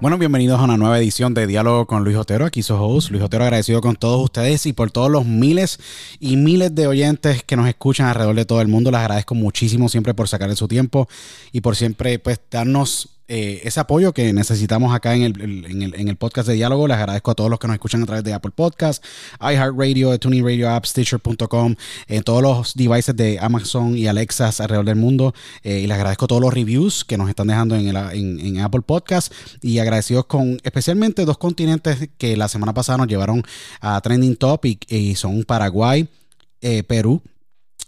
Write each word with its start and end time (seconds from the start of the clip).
Bueno, 0.00 0.16
bienvenidos 0.16 0.58
a 0.58 0.64
una 0.64 0.78
nueva 0.78 0.98
edición 0.98 1.34
de 1.34 1.46
Diálogo 1.46 1.86
con 1.86 2.04
Luis 2.04 2.16
Otero. 2.16 2.46
Aquí 2.46 2.62
su 2.62 2.74
host, 2.74 3.10
Luis 3.10 3.22
Otero, 3.22 3.44
agradecido 3.44 3.82
con 3.82 3.96
todos 3.96 4.24
ustedes 4.24 4.64
y 4.64 4.72
por 4.72 4.90
todos 4.90 5.10
los 5.10 5.26
miles 5.26 5.78
y 6.18 6.38
miles 6.38 6.74
de 6.74 6.86
oyentes 6.86 7.42
que 7.42 7.54
nos 7.54 7.68
escuchan 7.68 8.06
alrededor 8.06 8.34
de 8.34 8.46
todo 8.46 8.62
el 8.62 8.68
mundo. 8.68 8.90
Les 8.90 8.98
agradezco 8.98 9.34
muchísimo 9.34 9.90
siempre 9.90 10.14
por 10.14 10.26
sacarle 10.26 10.56
su 10.56 10.68
tiempo 10.68 11.06
y 11.52 11.60
por 11.60 11.76
siempre 11.76 12.18
pues 12.18 12.40
darnos 12.50 13.10
eh, 13.32 13.60
ese 13.62 13.78
apoyo 13.78 14.12
que 14.12 14.32
necesitamos 14.32 14.92
acá 14.92 15.14
en 15.14 15.22
el, 15.22 16.16
podcast 16.16 16.48
de 16.48 16.54
diálogo. 16.54 16.88
Les 16.88 16.96
agradezco 16.96 17.30
a 17.30 17.34
todos 17.36 17.48
los 17.48 17.60
que 17.60 17.68
nos 17.68 17.74
escuchan 17.74 18.02
a 18.02 18.06
través 18.06 18.24
de 18.24 18.32
Apple 18.32 18.50
Podcasts, 18.52 19.06
iHeartRadio, 19.40 20.18
Tuning 20.18 20.44
Radio 20.44 20.68
App, 20.68 20.84
Stitcher.com, 20.84 21.76
en 22.08 22.22
todos 22.24 22.42
los 22.42 22.74
devices 22.74 23.14
de 23.14 23.38
Amazon 23.38 23.96
y 23.96 24.08
Alexa 24.08 24.50
alrededor 24.58 24.84
del 24.84 24.96
mundo. 24.96 25.32
Eh, 25.62 25.78
y 25.78 25.86
les 25.86 25.94
agradezco 25.94 26.26
todos 26.26 26.42
los 26.42 26.52
reviews 26.52 27.04
que 27.04 27.16
nos 27.16 27.28
están 27.28 27.46
dejando 27.46 27.76
en, 27.76 27.96
en, 27.96 28.58
Apple 28.58 28.82
Podcasts. 28.82 29.32
Y 29.62 29.78
agradecidos 29.78 30.26
con 30.26 30.58
especialmente 30.64 31.24
dos 31.24 31.38
continentes 31.38 32.08
que 32.18 32.36
la 32.36 32.48
semana 32.48 32.74
pasada 32.74 32.98
nos 32.98 33.06
llevaron 33.06 33.44
a 33.80 34.00
Trending 34.00 34.34
Topic 34.34 34.90
y 34.90 35.14
son 35.14 35.44
Paraguay, 35.44 36.08
eh, 36.62 36.82
Perú 36.82 37.22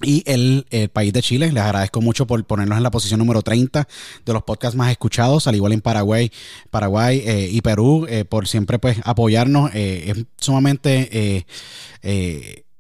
y 0.02 0.22
el, 0.26 0.66
país 0.93 1.12
de 1.12 1.22
Chile. 1.22 1.52
Les 1.52 1.62
agradezco 1.62 2.00
mucho 2.00 2.26
por 2.26 2.43
ponernos 2.44 2.76
en 2.76 2.82
la 2.82 2.90
posición 2.90 3.19
número 3.19 3.43
30 3.43 3.87
de 4.25 4.32
los 4.32 4.43
podcasts 4.43 4.76
más 4.76 4.90
escuchados, 4.90 5.46
al 5.46 5.54
igual 5.54 5.72
en 5.72 5.81
Paraguay, 5.81 6.31
Paraguay 6.70 7.22
eh, 7.25 7.49
y 7.50 7.60
Perú, 7.60 8.06
eh, 8.08 8.25
por 8.25 8.49
siempre 8.49 8.78
pues 8.78 8.99
apoyarnos. 9.04 9.70
Eh, 9.75 10.12
es 10.14 10.25
sumamente 10.38 11.46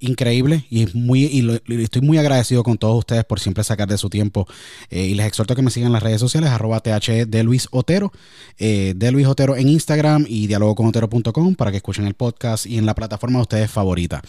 increíble 0.00 0.66
y, 0.68 0.86
muy, 0.94 1.26
y, 1.26 1.80
estoy 1.80 2.02
muy 2.02 2.18
agradecido 2.18 2.64
con 2.64 2.76
todos 2.76 2.98
ustedes 2.98 3.24
por 3.24 3.38
siempre 3.38 3.62
sacar 3.62 3.86
de 3.88 3.98
su 3.98 4.10
tiempo. 4.10 4.48
y 4.90 5.14
les 5.14 5.26
exhorto 5.26 5.52
a 5.52 5.56
que 5.56 5.62
me 5.62 5.70
sigan 5.70 5.88
en 5.88 5.92
las 5.92 6.02
redes 6.02 6.20
sociales, 6.20 6.50
arroba 6.50 6.80
TH 6.80 7.26
de 7.26 7.42
Luis 7.44 7.68
Otero, 7.70 8.12
de 8.58 9.10
Luis 9.12 9.26
Otero 9.26 9.56
en 9.56 9.68
Instagram 9.68 10.26
y 10.28 10.48
dialogoconotero.com 10.48 11.54
para 11.54 11.70
que 11.70 11.76
escuchen 11.76 12.06
el 12.06 12.14
podcast 12.14 12.66
y 12.66 12.78
en 12.78 12.86
la 12.86 12.94
plataforma 12.94 13.38
de 13.38 13.42
ustedes 13.42 13.70
favorita. 13.70 14.22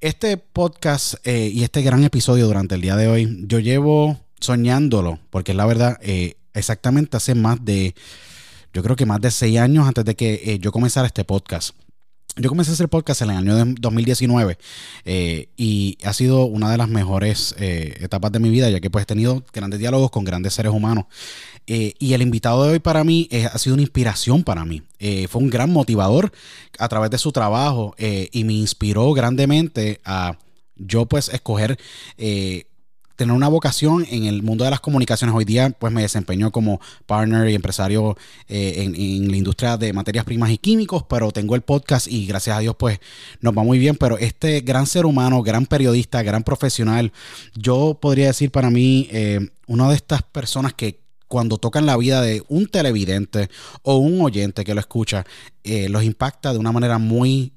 Este 0.00 0.36
podcast 0.36 1.14
eh, 1.24 1.50
y 1.52 1.64
este 1.64 1.82
gran 1.82 2.04
episodio 2.04 2.46
durante 2.46 2.76
el 2.76 2.80
día 2.80 2.94
de 2.94 3.08
hoy, 3.08 3.44
yo 3.48 3.58
llevo 3.58 4.16
soñándolo, 4.38 5.18
porque 5.30 5.54
la 5.54 5.66
verdad, 5.66 5.98
eh, 6.02 6.36
exactamente 6.54 7.16
hace 7.16 7.34
más 7.34 7.64
de, 7.64 7.96
yo 8.72 8.84
creo 8.84 8.94
que 8.94 9.06
más 9.06 9.20
de 9.20 9.32
seis 9.32 9.58
años 9.58 9.88
antes 9.88 10.04
de 10.04 10.14
que 10.14 10.34
eh, 10.44 10.60
yo 10.60 10.70
comenzara 10.70 11.08
este 11.08 11.24
podcast. 11.24 11.74
Yo 12.40 12.48
comencé 12.48 12.70
a 12.70 12.74
hacer 12.74 12.88
podcast 12.88 13.22
en 13.22 13.30
el 13.30 13.36
año 13.36 13.56
de 13.56 13.74
2019 13.80 14.58
eh, 15.04 15.48
y 15.56 15.98
ha 16.04 16.12
sido 16.12 16.44
una 16.44 16.70
de 16.70 16.78
las 16.78 16.88
mejores 16.88 17.52
eh, 17.58 17.96
etapas 18.00 18.30
de 18.30 18.38
mi 18.38 18.48
vida, 18.48 18.70
ya 18.70 18.78
que 18.78 18.90
pues 18.90 19.02
he 19.02 19.06
tenido 19.06 19.44
grandes 19.52 19.80
diálogos 19.80 20.12
con 20.12 20.24
grandes 20.24 20.54
seres 20.54 20.72
humanos. 20.72 21.06
y 21.66 22.12
el 22.14 22.22
invitado 22.22 22.64
de 22.64 22.70
hoy 22.70 22.78
para 22.78 23.02
mí 23.02 23.28
ha 23.52 23.58
sido 23.58 23.74
una 23.74 23.82
inspiración 23.82 24.44
para 24.44 24.64
mí. 24.64 24.82
fue 25.28 25.42
un 25.42 25.50
gran 25.50 25.70
motivador 25.70 26.30
a 26.78 26.88
través 26.88 27.10
de 27.10 27.18
su 27.18 27.32
trabajo 27.32 27.96
y 27.98 28.44
me 28.44 28.52
inspiró 28.52 29.12
grandemente 29.12 30.00
a 30.04 30.38
yo 30.76 31.06
pues 31.06 31.28
escoger 31.28 31.76
tener 33.18 33.34
una 33.34 33.48
vocación 33.48 34.06
en 34.08 34.26
el 34.26 34.44
mundo 34.44 34.64
de 34.64 34.70
las 34.70 34.78
comunicaciones. 34.78 35.34
Hoy 35.34 35.44
día, 35.44 35.70
pues 35.70 35.92
me 35.92 36.02
desempeño 36.02 36.52
como 36.52 36.80
partner 37.04 37.48
y 37.48 37.56
empresario 37.56 38.16
eh, 38.46 38.74
en, 38.76 39.28
la 39.28 39.36
industria 39.36 39.76
de 39.76 39.92
materias 39.92 40.24
primas 40.24 40.50
y 40.50 40.58
químicos, 40.58 41.02
pero 41.02 41.32
tengo 41.32 41.56
el 41.56 41.62
podcast 41.62 42.06
y 42.06 42.26
gracias 42.26 42.56
a 42.56 42.60
Dios, 42.60 42.76
pues 42.78 43.00
nos 43.40 43.58
va 43.58 43.64
muy 43.64 43.80
bien. 43.80 43.96
Pero 43.96 44.18
este 44.18 44.60
gran 44.60 44.86
ser 44.86 45.04
humano, 45.04 45.42
gran 45.42 45.66
periodista, 45.66 46.22
gran 46.22 46.44
profesional, 46.44 47.12
yo 47.56 47.98
podría 48.00 48.28
decir 48.28 48.52
para 48.52 48.70
mí, 48.70 49.08
eh, 49.10 49.48
una 49.66 49.88
de 49.88 49.96
estas 49.96 50.22
personas 50.22 50.72
que 50.74 51.00
cuando 51.26 51.58
tocan 51.58 51.86
la 51.86 51.96
vida 51.96 52.22
de 52.22 52.44
un 52.46 52.68
televidente 52.68 53.50
o 53.82 53.96
un 53.96 54.20
oyente 54.20 54.62
que 54.62 54.74
lo 54.74 54.80
escucha, 54.80 55.26
eh, 55.64 55.88
los 55.88 56.04
impacta 56.04 56.52
de 56.52 56.60
una 56.60 56.70
manera 56.70 56.98
muy 56.98 57.52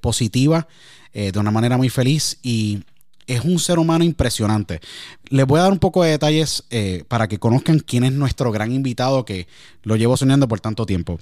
positiva, 0.00 0.66
de 1.12 1.38
una 1.38 1.50
manera 1.50 1.76
muy 1.76 1.90
feliz 1.90 2.38
y 2.42 2.80
es 3.26 3.44
un 3.44 3.58
ser 3.58 3.78
humano 3.78 4.04
impresionante. 4.04 4.80
Les 5.28 5.46
voy 5.46 5.60
a 5.60 5.64
dar 5.64 5.72
un 5.72 5.78
poco 5.78 6.02
de 6.02 6.10
detalles 6.10 6.64
eh, 6.70 7.04
para 7.08 7.28
que 7.28 7.38
conozcan 7.38 7.78
quién 7.80 8.04
es 8.04 8.12
nuestro 8.12 8.50
gran 8.52 8.72
invitado 8.72 9.24
que 9.24 9.46
lo 9.82 9.96
llevo 9.96 10.16
soñando 10.16 10.48
por 10.48 10.60
tanto 10.60 10.86
tiempo. 10.86 11.18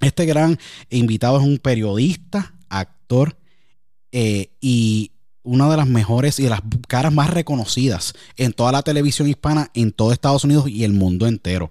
Este 0.00 0.26
gran 0.26 0.58
invitado 0.90 1.38
es 1.38 1.44
un 1.44 1.58
periodista, 1.58 2.54
actor 2.68 3.36
eh, 4.10 4.50
y 4.60 5.12
una 5.44 5.70
de 5.70 5.76
las 5.76 5.88
mejores 5.88 6.38
y 6.38 6.44
de 6.44 6.50
las 6.50 6.60
caras 6.88 7.12
más 7.12 7.30
reconocidas 7.30 8.14
en 8.36 8.52
toda 8.52 8.72
la 8.72 8.82
televisión 8.82 9.28
hispana, 9.28 9.70
en 9.74 9.92
todo 9.92 10.12
Estados 10.12 10.44
Unidos 10.44 10.68
y 10.68 10.84
el 10.84 10.92
mundo 10.92 11.26
entero. 11.26 11.68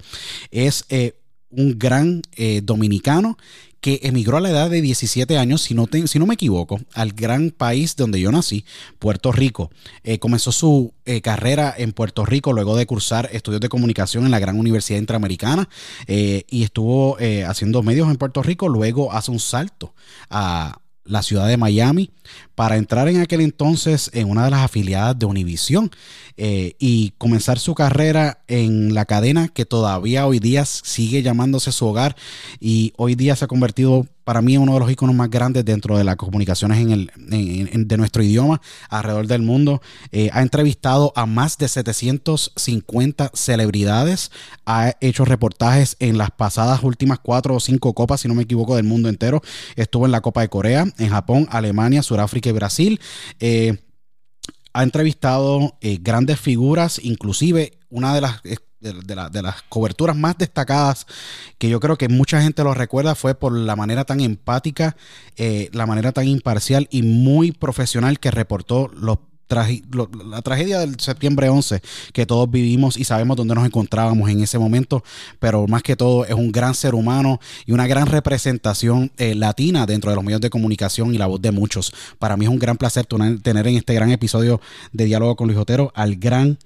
Es 0.50 0.86
eh, 0.90 1.21
un 1.52 1.78
gran 1.78 2.22
dominicano 2.64 3.38
que 3.82 4.00
emigró 4.04 4.38
a 4.38 4.42
la 4.42 4.52
edad 4.52 4.70
de 4.70 4.80
17 4.80 5.40
años, 5.40 5.64
si 5.64 5.74
no, 5.74 5.90
si 6.06 6.20
no 6.20 6.28
me 6.28 6.36
equivoco, 6.36 6.80
al 6.94 7.14
gran 7.14 7.50
país 7.50 7.96
donde 7.96 8.22
yo 8.22 8.32
nací, 8.32 8.64
Puerto 9.00 9.32
Rico. 9.32 9.72
Eh, 10.04 10.20
comenzó 10.20 10.52
su 10.52 10.94
eh, 11.06 11.22
carrera 11.22 11.74
en 11.76 11.92
Puerto 11.92 12.24
Rico 12.24 12.54
luego 12.54 12.78
de 12.78 12.86
cursar 12.86 13.30
estudios 13.34 13.60
de 13.60 13.70
comunicación 13.70 14.24
en 14.26 14.32
la 14.32 14.40
Gran 14.40 14.60
Universidad 14.60 15.00
Interamericana 15.00 15.68
eh, 16.06 16.46
y 16.48 16.64
estuvo 16.64 17.18
haciendo 17.48 17.82
medios 17.82 18.08
en 18.10 18.18
Puerto 18.18 18.44
Rico. 18.44 18.70
Luego 18.70 19.12
hace 19.12 19.32
un 19.32 19.40
salto 19.40 19.96
a 20.30 20.80
la 21.04 21.24
ciudad 21.24 21.48
de 21.48 21.58
Miami 21.58 22.12
para 22.56 22.78
entrar 22.78 23.08
en 23.08 23.22
aquel 23.22 23.42
entonces 23.42 24.10
en 24.14 24.30
una 24.30 24.46
de 24.46 24.52
las 24.52 24.62
afiliadas 24.62 25.18
de 25.18 25.26
Univision 25.26 25.92
y 26.38 27.14
comenzar 27.18 27.60
su 27.60 27.76
carrera 27.76 28.40
en 28.48 28.96
la 28.96 29.06
cadena 29.06 29.48
que 29.50 29.66
todavía 29.66 30.26
hoy 30.26 30.40
día 30.40 30.66
sigue 30.66 31.22
llamándose 31.22 31.72
su 31.72 31.86
hogar 31.86 32.16
y 32.60 32.94
hoy 32.98 33.16
día 33.16 33.36
se 33.36 33.46
ha 33.46 33.48
convertido 33.48 34.08
para 34.24 34.42
mí 34.42 34.58
uno 34.58 34.74
de 34.76 34.80
los 34.80 34.92
iconos 34.92 35.16
más 35.16 35.30
grandes 35.30 35.66
dentro 35.66 35.98
de 35.98 36.04
las 36.04 36.16
comunicaciones 36.16 36.80
en 36.80 36.92
el, 36.92 37.88
de 37.88 37.98
nuestro 37.98 38.24
idioma 38.24 38.62
alrededor 38.90 39.28
del 39.28 39.42
mundo. 39.42 39.82
Eh, 40.12 40.30
ha 40.32 40.42
entrevistado 40.42 41.12
a 41.16 41.26
más 41.26 41.58
de 41.58 41.68
750 41.68 43.32
celebridades, 43.34 44.32
ha 44.66 44.94
hecho 45.02 45.26
reportajes 45.26 45.98
en 46.00 46.18
las 46.18 46.32
pasadas 46.32 46.84
últimas 46.84 47.20
cuatro 47.20 47.56
o 47.56 47.60
cinco 47.60 47.94
copas, 47.94 48.22
si 48.22 48.28
no 48.28 48.36
me 48.36 48.44
equivoco, 48.44 48.76
del 48.76 48.86
mundo 48.86 49.10
entero. 49.10 49.42
Estuvo 49.76 50.06
en 50.06 50.12
la 50.12 50.22
Copa 50.22 50.42
de 50.42 50.50
Corea, 50.50 50.86
en 50.98 51.10
Japón, 51.10 51.48
Alemania, 51.52 52.04
Sudáfrica 52.04 52.21
y 52.34 52.52
Brasil. 52.52 53.00
Eh, 53.40 53.78
ha 54.74 54.84
entrevistado 54.84 55.78
eh, 55.82 55.98
grandes 56.02 56.40
figuras, 56.40 57.00
inclusive 57.04 57.74
una 57.90 58.16
de 58.16 58.22
las 58.22 58.42
de, 58.82 59.42
las 59.44 59.62
coberturas 59.64 60.16
más 60.16 60.38
destacadas 60.38 61.06
que 61.58 61.70
yo 61.70 61.80
creo 61.80 61.98
que 61.98 62.10
mucha 62.10 62.42
gente 62.42 62.64
lo 62.64 62.74
recuerda 62.74 63.16
fue 63.16 63.36
por 63.36 63.54
la 63.54 63.76
manera 63.76 64.06
tan 64.06 64.20
empática, 64.20 64.98
eh, 65.38 65.70
la 65.72 65.86
manera 65.86 66.12
tan 66.12 66.28
imparcial 66.28 66.88
y 66.90 67.04
muy 67.04 67.52
profesional 67.52 68.20
que 68.20 68.32
reportó 68.32 68.90
los 68.94 69.20
la 69.52 70.42
tragedia 70.42 70.80
del 70.80 71.00
septiembre 71.00 71.50
11 71.50 71.82
que 72.14 72.26
todos 72.26 72.50
vivimos 72.50 72.98
y 72.98 73.04
sabemos 73.04 73.38
dónde 73.38 73.56
nos 73.56 73.66
encontrábamos 73.66 74.30
en 74.30 74.42
ese 74.42 74.58
momento, 74.58 75.04
pero 75.40 75.68
más 75.68 75.84
que 75.84 75.96
todo 75.96 76.26
es 76.26 76.34
un 76.34 76.52
gran 76.52 76.74
ser 76.74 76.96
humano 76.96 77.40
y 77.66 77.72
una 77.72 77.88
gran 77.88 78.08
representación 78.08 79.12
eh, 79.18 79.36
latina 79.36 79.86
dentro 79.86 80.10
de 80.10 80.16
los 80.16 80.24
medios 80.24 80.42
de 80.42 80.50
comunicación 80.50 81.14
y 81.14 81.18
la 81.18 81.28
voz 81.28 81.42
de 81.42 81.52
muchos. 81.52 81.94
Para 82.20 82.38
mí 82.38 82.46
es 82.46 82.52
un 82.52 82.60
gran 82.60 82.78
placer 82.78 83.06
tener 83.06 83.68
en 83.68 83.76
este 83.76 83.94
gran 83.94 84.12
episodio 84.12 84.62
de 84.92 85.06
Diálogo 85.06 85.36
con 85.36 85.48
Luis 85.48 85.60
Otero 85.60 85.92
al 85.96 86.16
gran 86.16 86.58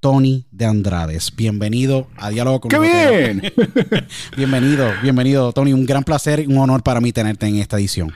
Tony 0.00 0.46
de 0.52 0.64
Andrades. 0.64 1.34
Bienvenido 1.34 2.06
a 2.16 2.30
Diálogo 2.30 2.60
con 2.60 2.70
¡Qué 2.70 2.78
bien! 2.78 3.42
bienvenido, 4.36 4.92
bienvenido, 5.02 5.52
Tony. 5.52 5.72
Un 5.72 5.86
gran 5.86 6.04
placer 6.04 6.40
y 6.40 6.46
un 6.46 6.58
honor 6.58 6.82
para 6.82 7.00
mí 7.00 7.12
tenerte 7.12 7.46
en 7.46 7.56
esta 7.56 7.78
edición. 7.78 8.12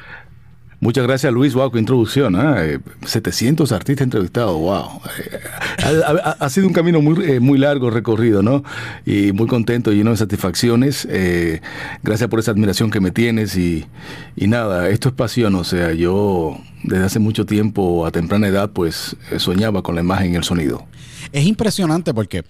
Muchas 0.82 1.06
gracias, 1.06 1.32
Luis. 1.32 1.54
Wow, 1.54 1.70
qué 1.70 1.78
introducción. 1.78 2.36
700 3.06 3.70
¿ah? 3.70 3.74
eh, 3.74 3.76
artistas 3.76 4.04
entrevistados. 4.04 4.58
Wow. 4.58 5.00
Eh, 5.16 5.38
ha, 6.40 6.50
sido 6.50 6.66
un 6.66 6.72
camino 6.72 7.00
muy, 7.00 7.24
eh, 7.24 7.38
muy 7.38 7.56
largo 7.56 7.88
recorrido, 7.88 8.42
¿no? 8.42 8.64
Y 9.06 9.30
muy 9.30 9.46
contento, 9.46 9.92
lleno 9.92 10.10
de 10.10 10.16
satisfacciones. 10.16 11.06
gracias 12.02 12.28
por 12.28 12.40
esa 12.40 12.50
admiración 12.50 12.90
que 12.90 12.98
me 12.98 13.12
tienes. 13.12 13.56
Y, 13.56 13.86
y 14.34 14.48
nada, 14.48 14.88
esto 14.88 15.10
es 15.10 15.14
pasión. 15.14 15.54
O 15.54 15.62
sea, 15.62 15.92
yo 15.92 16.58
desde 16.82 17.04
hace 17.04 17.20
mucho 17.20 17.46
tiempo, 17.46 18.04
a 18.04 18.10
temprana 18.10 18.48
edad, 18.48 18.72
pues 18.72 19.14
soñaba 19.36 19.84
con 19.84 19.94
la 19.94 20.00
imagen 20.00 20.32
y 20.32 20.34
el 20.34 20.42
sonido. 20.42 20.84
Es 21.30 21.46
impresionante 21.46 22.12
porque, 22.12 22.42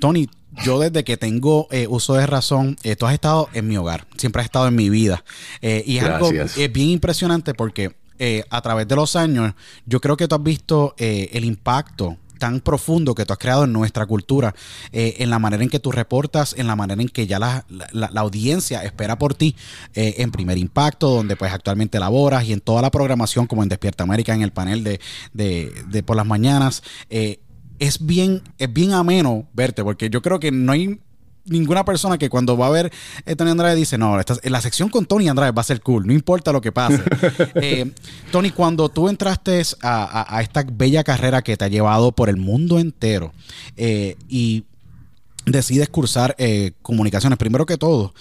Tony, 0.00 0.26
yo 0.62 0.78
desde 0.78 1.04
que 1.04 1.16
tengo 1.16 1.68
eh, 1.70 1.86
uso 1.88 2.14
de 2.14 2.26
razón, 2.26 2.76
eh, 2.82 2.96
tú 2.96 3.06
has 3.06 3.14
estado 3.14 3.48
en 3.52 3.66
mi 3.66 3.76
hogar, 3.76 4.06
siempre 4.16 4.40
has 4.40 4.46
estado 4.46 4.68
en 4.68 4.74
mi 4.74 4.90
vida. 4.90 5.24
Eh, 5.62 5.82
y 5.86 5.98
es 5.98 6.04
algo 6.04 6.30
bien 6.30 6.90
impresionante 6.90 7.54
porque 7.54 7.96
a 8.48 8.62
través 8.62 8.88
de 8.88 8.96
los 8.96 9.16
años, 9.16 9.54
yo 9.86 10.00
creo 10.00 10.16
que 10.16 10.28
tú 10.28 10.34
has 10.36 10.42
visto 10.42 10.94
el 10.98 11.44
impacto 11.44 12.16
tan 12.38 12.60
profundo 12.60 13.14
que 13.14 13.26
tú 13.26 13.32
has 13.32 13.38
creado 13.38 13.64
en 13.64 13.72
nuestra 13.72 14.06
cultura, 14.06 14.54
en 14.92 15.28
la 15.30 15.38
manera 15.38 15.62
en 15.62 15.68
que 15.68 15.78
tú 15.78 15.92
reportas, 15.92 16.54
en 16.56 16.66
la 16.66 16.76
manera 16.76 17.02
en 17.02 17.08
que 17.08 17.26
ya 17.26 17.38
la, 17.38 17.64
audiencia 18.16 18.82
espera 18.84 19.18
por 19.18 19.34
ti 19.34 19.56
en 19.94 20.30
Primer 20.30 20.56
Impacto, 20.56 21.10
donde 21.10 21.36
pues 21.36 21.52
actualmente 21.52 21.98
laboras 21.98 22.44
y 22.44 22.52
en 22.52 22.60
toda 22.60 22.80
la 22.80 22.90
programación 22.90 23.46
como 23.46 23.62
en 23.62 23.68
Despierta 23.68 24.04
América, 24.04 24.32
en 24.32 24.42
el 24.42 24.52
panel 24.52 24.84
de, 24.84 25.00
de 25.34 26.02
por 26.02 26.16
las 26.16 26.26
mañanas 26.26 26.82
es 27.86 28.04
bien, 28.04 28.42
es 28.58 28.72
bien 28.72 28.92
ameno 28.92 29.46
verte, 29.52 29.84
porque 29.84 30.08
yo 30.10 30.22
creo 30.22 30.40
que 30.40 30.50
no 30.50 30.72
hay 30.72 30.98
ninguna 31.46 31.84
persona 31.84 32.16
que 32.16 32.30
cuando 32.30 32.56
va 32.56 32.68
a 32.68 32.70
ver 32.70 32.92
a 33.26 33.34
Tony 33.34 33.50
Andrade 33.50 33.74
dice, 33.74 33.98
no, 33.98 34.16
la 34.16 34.60
sección 34.62 34.88
con 34.88 35.04
Tony 35.04 35.28
Andrade 35.28 35.52
va 35.52 35.60
a 35.60 35.64
ser 35.64 35.82
cool, 35.82 36.06
no 36.06 36.12
importa 36.12 36.52
lo 36.52 36.60
que 36.60 36.72
pase. 36.72 37.02
Eh, 37.56 37.92
Tony, 38.30 38.50
cuando 38.50 38.88
tú 38.88 39.08
entraste 39.08 39.62
a, 39.82 40.40
esta 40.42 40.64
bella 40.70 41.04
carrera 41.04 41.42
que 41.42 41.56
te 41.56 41.64
ha 41.64 41.68
llevado 41.68 42.12
por 42.12 42.28
el 42.28 42.36
mundo 42.36 42.78
entero 42.78 43.32
eh, 43.76 44.16
y 44.28 44.64
decides 45.46 45.88
cursar 45.88 46.34
eh, 46.38 46.72
comunicaciones, 46.82 47.38
primero 47.38 47.66
que 47.66 47.76
todo, 47.76 48.14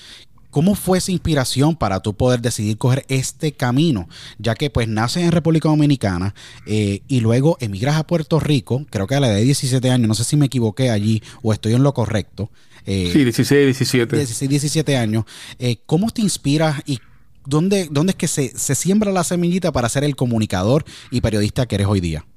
¿Cómo 0.53 0.75
fue 0.75 1.00
esa 1.00 1.12
inspiración 1.12 1.75
para 1.75 2.00
tú 2.00 2.13
poder 2.13 2.39
decidir 2.39 2.77
coger 2.77 3.05
este 3.07 3.53
camino? 3.53 4.07
Ya 4.38 4.53
que 4.53 4.69
pues 4.69 4.88
naces 4.88 5.24
en 5.24 5.31
República 5.31 5.67
Dominicana 5.67 6.36
eh, 6.67 7.01
y 7.07 7.22
luego 7.22 7.57
emigras 7.60 7.95
a 7.95 8.05
Puerto 8.05 8.39
Rico, 8.39 8.86
creo 8.91 9.07
que 9.07 9.15
a 9.15 9.19
la 9.19 9.29
edad 9.29 9.38
de 9.38 9.45
17 9.45 9.89
años, 9.89 10.07
no 10.07 10.13
sé 10.13 10.24
si 10.24 10.38
me 10.38 10.45
equivoqué 10.45 10.91
allí 10.91 11.24
o 11.41 11.53
estoy 11.53 11.74
en 11.74 11.81
lo 11.81 11.95
correcto. 11.95 12.51
Eh, 12.86 13.10
sí, 13.12 13.24
16, 13.24 13.65
17. 13.65 14.15
16, 14.15 14.50
17 14.50 14.95
años. 14.95 15.25
Eh, 15.57 15.77
¿Cómo 15.88 16.12
te 16.12 16.22
inspiras 16.22 16.83
y 16.86 17.00
dónde, 17.48 17.88
dónde 17.89 18.12
es 18.12 18.15
que 18.15 18.27
se, 18.27 18.55
se 18.55 18.75
siembra 18.75 19.12
la 19.12 19.24
semillita 19.24 19.72
para 19.72 19.89
ser 19.89 20.03
el 20.03 20.15
comunicador 20.15 20.86
y 21.10 21.22
periodista 21.22 21.65
que 21.65 21.74
eres 21.74 21.88
hoy 21.88 22.00
día? 22.00 22.27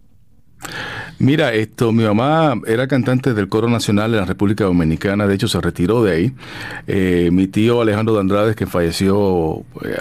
Mira, 1.19 1.55
esto, 1.55 1.93
mi 1.93 2.05
mamá 2.05 2.61
era 2.67 2.87
cantante 2.89 3.33
del 3.33 3.49
coro 3.49 3.71
nacional 3.71 4.13
de 4.13 4.19
la 4.19 4.27
República 4.27 4.65
Dominicana, 4.65 5.27
de 5.27 5.35
hecho 5.35 5.49
se 5.49 5.61
retiró 5.61 6.05
de 6.05 6.13
ahí. 6.13 6.33
Eh, 6.87 7.31
mi 7.33 7.47
tío 7.47 7.81
Alejandro 7.81 8.15
de 8.15 8.21
Andrade, 8.21 8.55
que 8.55 8.67
falleció 8.67 9.65
eh, 9.83 9.97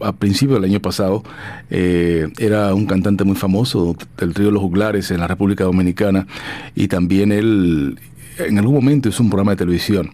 a, 0.00 0.12
principios 0.14 0.60
del 0.60 0.70
año 0.70 0.80
pasado, 0.80 1.22
eh, 1.70 2.28
era 2.38 2.74
un 2.74 2.86
cantante 2.86 3.22
muy 3.22 3.36
famoso 3.36 3.96
del 4.16 4.34
trío 4.34 4.50
Los 4.50 4.62
Juglares 4.62 5.12
en 5.12 5.20
la 5.20 5.28
República 5.28 5.62
Dominicana 5.62 6.26
y 6.74 6.88
también 6.88 7.30
él 7.30 7.98
en 8.38 8.58
algún 8.58 8.74
momento 8.74 9.08
hizo 9.08 9.22
un 9.22 9.30
programa 9.30 9.52
de 9.52 9.58
televisión. 9.58 10.10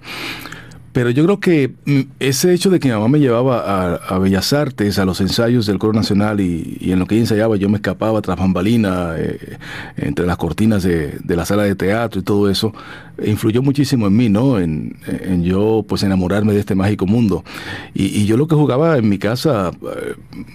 Pero 0.94 1.10
yo 1.10 1.24
creo 1.24 1.40
que 1.40 1.74
mm, 1.86 2.00
ese 2.20 2.54
hecho 2.54 2.70
de 2.70 2.78
que 2.78 2.86
mi 2.86 2.94
mamá 2.94 3.08
me 3.08 3.18
llevaba 3.18 3.96
a, 3.96 4.18
Bellas 4.20 4.52
Artes, 4.52 5.00
a 5.00 5.04
los 5.04 5.20
ensayos 5.20 5.66
del 5.66 5.80
Coro 5.80 5.92
Nacional 5.92 6.40
y, 6.40 6.78
en 6.80 7.00
lo 7.00 7.06
que 7.06 7.16
ella 7.16 7.24
ensayaba 7.24 7.56
yo 7.56 7.68
me 7.68 7.78
escapaba 7.78 8.22
tras 8.22 8.38
bambalina, 8.38 9.14
eh, 9.18 9.58
entre 9.96 10.24
las 10.24 10.36
cortinas 10.36 10.84
de, 10.84 11.18
la 11.26 11.44
sala 11.44 11.64
de 11.64 11.74
teatro 11.74 12.20
y 12.20 12.22
todo 12.22 12.48
eso, 12.48 12.72
influyó 13.26 13.60
muchísimo 13.60 14.06
en 14.06 14.16
mí, 14.16 14.28
¿no? 14.28 14.60
En, 14.60 14.94
yo 15.42 15.84
pues 15.86 16.04
enamorarme 16.04 16.52
de 16.52 16.60
este 16.60 16.76
mágico 16.76 17.06
mundo. 17.06 17.42
Y, 17.92 18.24
yo 18.26 18.36
lo 18.36 18.46
que 18.46 18.54
jugaba 18.54 18.96
en 18.96 19.08
mi 19.08 19.18
casa 19.18 19.72
eh, 19.72 20.14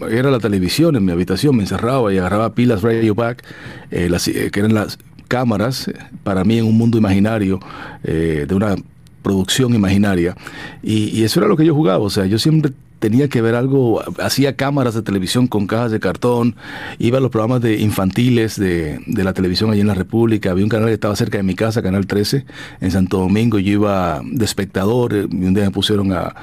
era 0.10 0.32
la 0.32 0.40
televisión, 0.40 0.96
en 0.96 1.04
mi 1.04 1.12
habitación, 1.12 1.58
me 1.58 1.64
encerraba 1.64 2.14
y 2.14 2.18
agarraba 2.18 2.56
pilas 2.56 2.82
Radio 2.82 3.14
Back, 3.14 3.44
eh, 3.92 4.10
que 4.54 4.60
eran 4.60 4.74
las 4.74 5.00
cámaras, 5.28 5.92
para 6.24 6.46
mí 6.46 6.60
en 6.60 6.66
un 6.66 6.78
mundo 6.78 6.98
imaginario, 6.98 7.60
de 8.04 8.48
una 8.56 8.76
producción 9.22 9.74
imaginaria. 9.74 10.36
Y, 10.82 11.24
eso 11.24 11.40
era 11.40 11.48
lo 11.48 11.58
que 11.58 11.66
yo 11.66 11.76
jugaba, 11.76 12.04
o 12.04 12.10
sea, 12.10 12.26
yo 12.26 12.40
siempre 12.40 12.72
tenía 13.00 13.30
que 13.30 13.42
ver 13.42 13.56
algo, 13.56 14.02
hacía 14.22 14.56
cámaras 14.56 14.94
de 14.94 15.02
televisión 15.02 15.48
con 15.48 15.68
cajas 15.68 15.92
de 15.92 16.00
cartón, 16.00 16.56
iba 16.98 17.18
a 17.18 17.22
los 17.22 17.32
programas 17.32 17.62
de 17.62 17.80
infantiles 17.80 18.60
de, 18.60 19.00
la 19.08 19.34
televisión 19.34 19.72
allí 19.72 19.82
en 19.82 19.88
la 19.88 19.94
República, 19.94 20.52
había 20.52 20.66
un 20.66 20.70
canal 20.70 20.88
que 20.88 20.94
estaba 20.94 21.16
cerca 21.16 21.38
de 21.38 21.44
mi 21.44 21.56
casa, 21.56 21.82
Canal 21.82 22.08
13, 22.08 22.46
en 22.82 22.92
Santo 22.92 23.20
Domingo, 23.20 23.60
yo 23.60 23.72
iba 23.72 24.22
de 24.24 24.44
espectador, 24.44 25.14
y 25.14 25.46
un 25.46 25.54
día 25.54 25.66
me 25.66 25.72
pusieron 25.72 26.12
a, 26.14 26.36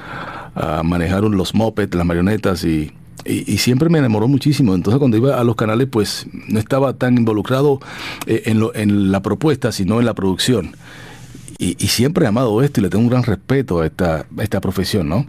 manejar 0.83 1.21
los 1.23 1.53
mopeds, 1.53 1.93
las 1.93 2.03
marionetas 2.03 2.63
y, 2.63 2.91
y, 3.27 3.57
siempre 3.57 3.89
me 3.89 3.99
enamoró 3.99 4.27
muchísimo. 4.27 4.73
Entonces 4.73 4.97
cuando 4.99 5.17
iba 5.17 5.39
a 5.39 5.43
los 5.43 5.55
canales, 5.55 5.87
pues 5.91 6.25
no 6.47 6.59
estaba 6.59 6.93
tan 6.93 7.17
involucrado 7.17 7.79
eh, 8.25 8.43
en, 8.45 8.59
lo, 8.59 8.73
en 8.73 9.11
la 9.11 9.21
propuesta, 9.21 9.71
sino 9.71 9.99
en 9.99 10.05
la 10.05 10.13
producción. 10.13 10.71
Y, 11.59 11.75
siempre 11.87 12.25
he 12.25 12.27
amado 12.27 12.61
esto 12.61 12.79
y 12.79 12.83
le 12.83 12.89
tengo 12.89 13.03
un 13.03 13.09
gran 13.09 13.23
respeto 13.23 13.81
a 13.81 13.85
esta, 13.87 14.27
esta 14.37 14.61
profesión, 14.61 15.09
¿no? 15.09 15.25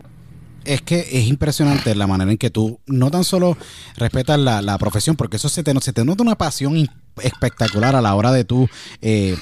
es 0.64 0.82
que 0.82 1.00
es 1.12 1.26
impresionante 1.26 1.94
la 1.94 2.06
manera 2.06 2.30
en 2.30 2.37
que 2.37 2.50
tú 2.50 2.78
no 2.87 3.11
tan 3.11 3.25
solo 3.25 3.56
respetas 3.97 4.38
la, 4.38 4.76
profesión, 4.78 5.16
porque 5.16 5.37
eso 5.37 5.49
se 5.49 5.62
te, 5.62 5.73
se 5.80 5.94
te 5.94 6.04
nota 6.04 6.23
una 6.23 6.37
pasión 6.37 6.90
espectacular 7.23 7.97
a 7.97 8.02
la 8.02 8.14
hora 8.14 8.32
de 8.32 8.44
tú 8.44 8.68
eh, 9.00 9.35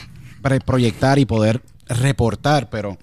proyectar 0.65 1.19
y 1.19 1.25
poder 1.25 1.63
reportar, 1.89 2.71
pero 2.71 2.97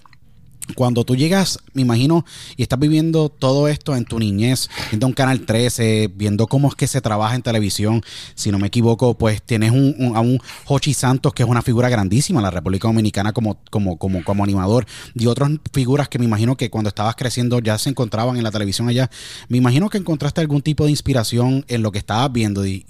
cuando 0.76 1.04
tú 1.04 1.16
llegas, 1.16 1.60
me 1.74 1.82
imagino, 1.82 2.26
y 2.56 2.64
estás 2.64 2.80
viviendo 2.80 3.30
todo 3.30 3.68
esto 3.68 3.96
en 3.96 4.06
tu 4.06 4.18
niñez, 4.18 4.70
viendo 4.90 5.08
un 5.08 5.14
canal 5.14 5.42
13, 5.42 6.12
viendo 6.16 6.48
cómo 6.48 6.70
es 6.70 6.76
que 6.76 6.88
se 6.88 7.02
trabaja 7.02 7.36
en 7.36 7.42
televisión, 7.42 8.02
si 8.36 8.52
no 8.52 8.60
me 8.60 8.68
equivoco, 8.68 9.18
pues 9.18 9.42
tienes 9.44 9.72
un, 9.72 10.14
a 10.16 10.22
un 10.22 10.40
Hochi 10.66 10.94
Santos, 10.94 11.34
que 11.34 11.44
es 11.44 11.50
una 11.50 11.62
figura 11.62 11.90
grandísima 11.90 12.40
en 12.40 12.44
la 12.44 12.52
República 12.52 12.88
Dominicana 12.88 13.34
como, 13.34 13.60
como, 13.70 13.98
como, 13.98 14.24
como 14.24 14.44
animador, 14.44 14.86
y 15.14 15.28
otras 15.28 15.52
figuras 15.74 16.08
que 16.08 16.18
me 16.18 16.26
imagino 16.26 16.56
que 16.56 16.70
cuando 16.70 16.88
estabas 16.88 17.16
creciendo 17.16 17.60
ya 17.60 17.78
se 17.78 17.90
encontraban 17.90 18.38
en 18.38 18.44
la 18.44 18.52
televisión 18.52 18.88
allá. 18.88 19.10
Me 19.50 19.58
imagino 19.58 19.90
que 19.90 19.98
encontraste 19.98 20.42
algún 20.42 20.62
tipo 20.62 20.86
de 20.86 20.92
inspiración 20.92 21.66
en 21.68 21.82
lo 21.82 21.92
que 21.92 22.00
estabas 22.00 22.32
viendo 22.32 22.66
y, 22.66 22.86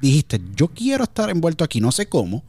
dijiste, 0.00 0.40
yo 0.54 0.68
quiero 0.68 1.04
estar 1.04 1.30
envuelto 1.30 1.64
aquí, 1.64 1.80
no 1.80 1.90
sé 1.90 2.08
cómo, 2.08 2.44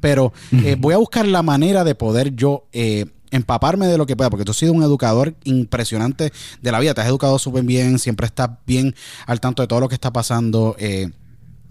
pero 0.00 0.32
eh, 0.52 0.76
voy 0.78 0.94
a 0.94 0.98
buscar 0.98 1.26
la 1.26 1.42
manera 1.42 1.84
de 1.84 1.94
poder 1.94 2.34
yo... 2.34 2.66
Eh, 2.72 3.06
empaparme 3.30 3.86
de 3.86 3.98
lo 3.98 4.06
que 4.06 4.16
pueda, 4.16 4.30
porque 4.30 4.44
tú 4.44 4.52
has 4.52 4.56
sido 4.56 4.72
un 4.72 4.82
educador 4.82 5.34
impresionante 5.44 6.32
de 6.60 6.72
la 6.72 6.80
vida, 6.80 6.94
te 6.94 7.00
has 7.00 7.08
educado 7.08 7.38
súper 7.38 7.64
bien, 7.64 7.98
siempre 7.98 8.26
estás 8.26 8.50
bien 8.66 8.94
al 9.26 9.40
tanto 9.40 9.62
de 9.62 9.68
todo 9.68 9.80
lo 9.80 9.88
que 9.88 9.94
está 9.94 10.12
pasando. 10.12 10.76
Eh, 10.78 11.10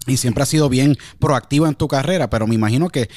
y 0.08 0.18
siempre 0.18 0.44
has 0.44 0.50
sido 0.50 0.70
bien 0.70 0.98
proactivo 1.20 1.68
en 1.68 1.76
tu 1.76 1.88
carrera, 1.88 2.30
pero 2.30 2.48
me 2.48 2.56
imagino 2.56 2.90
que 2.90 3.10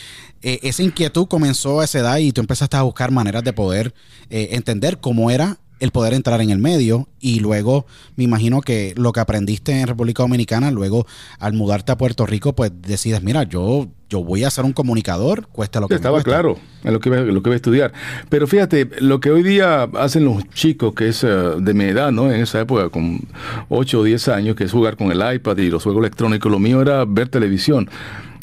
eh, 0.42 0.58
esa 0.62 0.82
inquietud 0.82 1.28
comenzó 1.28 1.80
a 1.80 1.84
esa 1.84 2.00
edad 2.00 2.18
y 2.18 2.32
tú 2.32 2.40
empezaste 2.40 2.76
a 2.76 2.82
buscar 2.82 3.12
maneras 3.12 3.44
de 3.44 3.52
poder 3.52 3.94
eh, 4.28 4.48
entender 4.52 4.98
cómo 4.98 5.30
era 5.30 5.58
el 5.78 5.92
poder 5.92 6.12
entrar 6.12 6.40
en 6.42 6.50
el 6.50 6.58
medio 6.58 7.08
y 7.20 7.40
luego 7.40 7.86
me 8.16 8.24
imagino 8.24 8.60
que 8.60 8.92
lo 8.96 9.12
que 9.12 9.20
aprendiste 9.20 9.80
en 9.80 9.86
República 9.86 10.22
Dominicana, 10.22 10.70
luego 10.70 11.06
al 11.38 11.54
mudarte 11.54 11.92
a 11.92 11.96
Puerto 11.96 12.26
Rico, 12.26 12.54
pues 12.54 12.70
decides, 12.82 13.22
mira, 13.22 13.44
yo, 13.44 13.88
yo 14.10 14.24
voy 14.24 14.44
a 14.44 14.50
ser 14.50 14.64
un 14.64 14.72
comunicador, 14.72 15.46
cuesta 15.46 15.80
lo 15.80 15.88
que 15.88 15.94
Estaba 15.94 16.22
claro 16.22 16.58
en 16.82 16.92
lo 16.92 17.00
que, 17.00 17.10
lo 17.10 17.42
que 17.42 17.48
voy 17.48 17.54
a 17.54 17.56
estudiar. 17.56 17.92
Pero 18.28 18.46
fíjate, 18.46 18.90
lo 18.98 19.20
que 19.20 19.30
hoy 19.30 19.42
día 19.42 19.84
hacen 19.84 20.24
los 20.24 20.46
chicos, 20.50 20.94
que 20.94 21.08
es 21.08 21.22
eh, 21.22 21.28
de 21.28 21.74
mi 21.74 21.84
edad, 21.84 22.10
¿no? 22.10 22.30
En 22.30 22.40
esa 22.40 22.60
época, 22.60 22.88
con 22.88 23.20
8 23.68 24.00
o 24.00 24.04
10 24.04 24.28
años, 24.28 24.56
que 24.56 24.64
es 24.64 24.72
jugar 24.72 24.96
con 24.96 25.12
el 25.12 25.34
iPad 25.34 25.56
y 25.58 25.70
los 25.70 25.84
juegos 25.84 26.00
electrónicos, 26.00 26.50
lo 26.50 26.58
mío 26.58 26.82
era 26.82 27.04
ver 27.06 27.28
televisión 27.28 27.88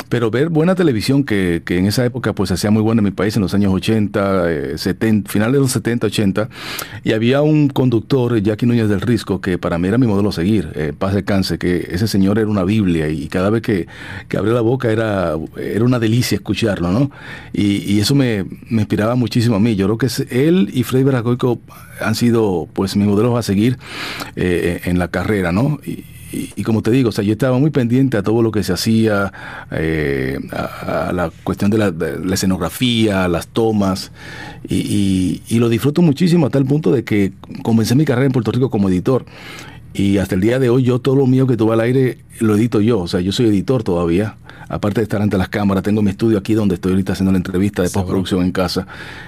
pero 0.09 0.31
ver 0.31 0.49
buena 0.49 0.75
televisión 0.75 1.23
que, 1.23 1.61
que, 1.65 1.77
en 1.77 1.85
esa 1.85 2.05
época 2.05 2.33
pues 2.33 2.51
hacía 2.51 2.71
muy 2.71 2.81
buena 2.81 2.99
en 2.99 3.05
mi 3.05 3.11
país 3.11 3.35
en 3.35 3.41
los 3.41 3.53
años 3.53 3.73
80, 3.73 4.77
70, 4.77 5.27
eh, 5.27 5.31
finales 5.31 5.53
de 5.53 5.59
los 5.59 5.71
70, 5.71 6.07
80, 6.07 6.49
y 7.03 7.13
había 7.13 7.41
un 7.41 7.69
conductor, 7.69 8.39
Jackie 8.41 8.65
Núñez 8.65 8.89
del 8.89 9.01
Risco, 9.01 9.41
que 9.41 9.57
para 9.57 9.77
mí 9.77 9.87
era 9.87 9.97
mi 9.97 10.07
modelo 10.07 10.29
a 10.29 10.31
seguir, 10.31 10.71
eh, 10.75 10.93
paz 10.97 11.13
de 11.13 11.23
cáncer, 11.23 11.59
que 11.59 11.87
ese 11.91 12.07
señor 12.07 12.39
era 12.39 12.47
una 12.47 12.63
Biblia 12.63 13.09
y 13.09 13.27
cada 13.27 13.49
vez 13.49 13.61
que, 13.61 13.87
que 14.27 14.37
abría 14.37 14.53
la 14.53 14.61
boca 14.61 14.91
era, 14.91 15.35
era 15.59 15.83
una 15.83 15.99
delicia 15.99 16.35
escucharlo, 16.35 16.91
¿no? 16.91 17.11
Y, 17.53 17.77
y 17.91 17.99
eso 17.99 18.15
me, 18.15 18.45
me, 18.69 18.81
inspiraba 18.81 19.15
muchísimo 19.15 19.55
a 19.55 19.59
mí. 19.59 19.75
Yo 19.75 19.85
creo 19.85 19.97
que 19.97 20.07
él 20.29 20.69
y 20.73 20.83
Freddy 20.83 21.03
Baracoico 21.03 21.59
han 22.01 22.15
sido 22.15 22.67
pues 22.73 22.95
mis 22.95 23.07
modelos 23.07 23.37
a 23.37 23.43
seguir 23.43 23.77
eh, 24.35 24.81
en 24.85 24.99
la 24.99 25.09
carrera, 25.09 25.51
¿no? 25.51 25.79
Y, 25.85 26.03
y, 26.31 26.63
como 26.63 26.81
te 26.81 26.91
digo, 26.91 27.09
o 27.09 27.11
sea, 27.11 27.23
yo 27.23 27.31
estaba 27.31 27.57
muy 27.57 27.71
pendiente 27.71 28.17
a 28.17 28.23
todo 28.23 28.41
lo 28.41 28.51
que 28.51 28.61
se 28.63 28.73
hacía, 28.73 29.31
eh, 29.71 30.37
a, 30.51 31.11
la 31.13 31.31
cuestión 31.43 31.71
de 31.71 31.77
la, 31.77 31.93
escenografía, 32.33 33.27
las 33.29 33.47
tomas, 33.47 34.11
y, 34.67 35.41
lo 35.51 35.69
disfruto 35.69 36.01
muchísimo 36.01 36.47
a 36.47 36.49
tal 36.49 36.65
punto 36.65 36.91
de 36.91 37.03
que 37.03 37.31
comencé 37.63 37.95
mi 37.95 38.03
carrera 38.03 38.25
en 38.25 38.33
Puerto 38.33 38.51
Rico 38.51 38.69
como 38.69 38.89
editor. 38.89 39.25
Y 39.93 40.17
hasta 40.17 40.35
el 40.35 40.41
día 40.41 40.59
de 40.59 40.69
hoy 40.69 40.83
yo 40.83 40.99
todo 40.99 41.15
lo 41.15 41.27
mío 41.27 41.47
que 41.47 41.57
tuve 41.57 41.73
al 41.73 41.81
aire 41.81 42.19
lo 42.39 42.55
edito 42.55 42.81
yo, 42.81 42.99
o 42.99 43.07
sea, 43.07 43.19
yo 43.19 43.31
soy 43.31 43.47
editor 43.47 43.83
todavía 43.83 44.37
aparte 44.69 45.01
de 45.01 45.03
estar 45.03 45.21
ante 45.21 45.37
las 45.37 45.49
cámaras, 45.49 45.83
tengo 45.83 46.01
mi 46.01 46.11
estudio 46.11 46.37
aquí 46.37 46.53
donde 46.53 46.75
estoy 46.75 46.91
ahorita 46.91 47.13
haciendo 47.13 47.31
la 47.31 47.37
entrevista 47.37 47.81
de 47.81 47.89
postproducción 47.89 48.43
en 48.43 48.51
casa. 48.51 48.87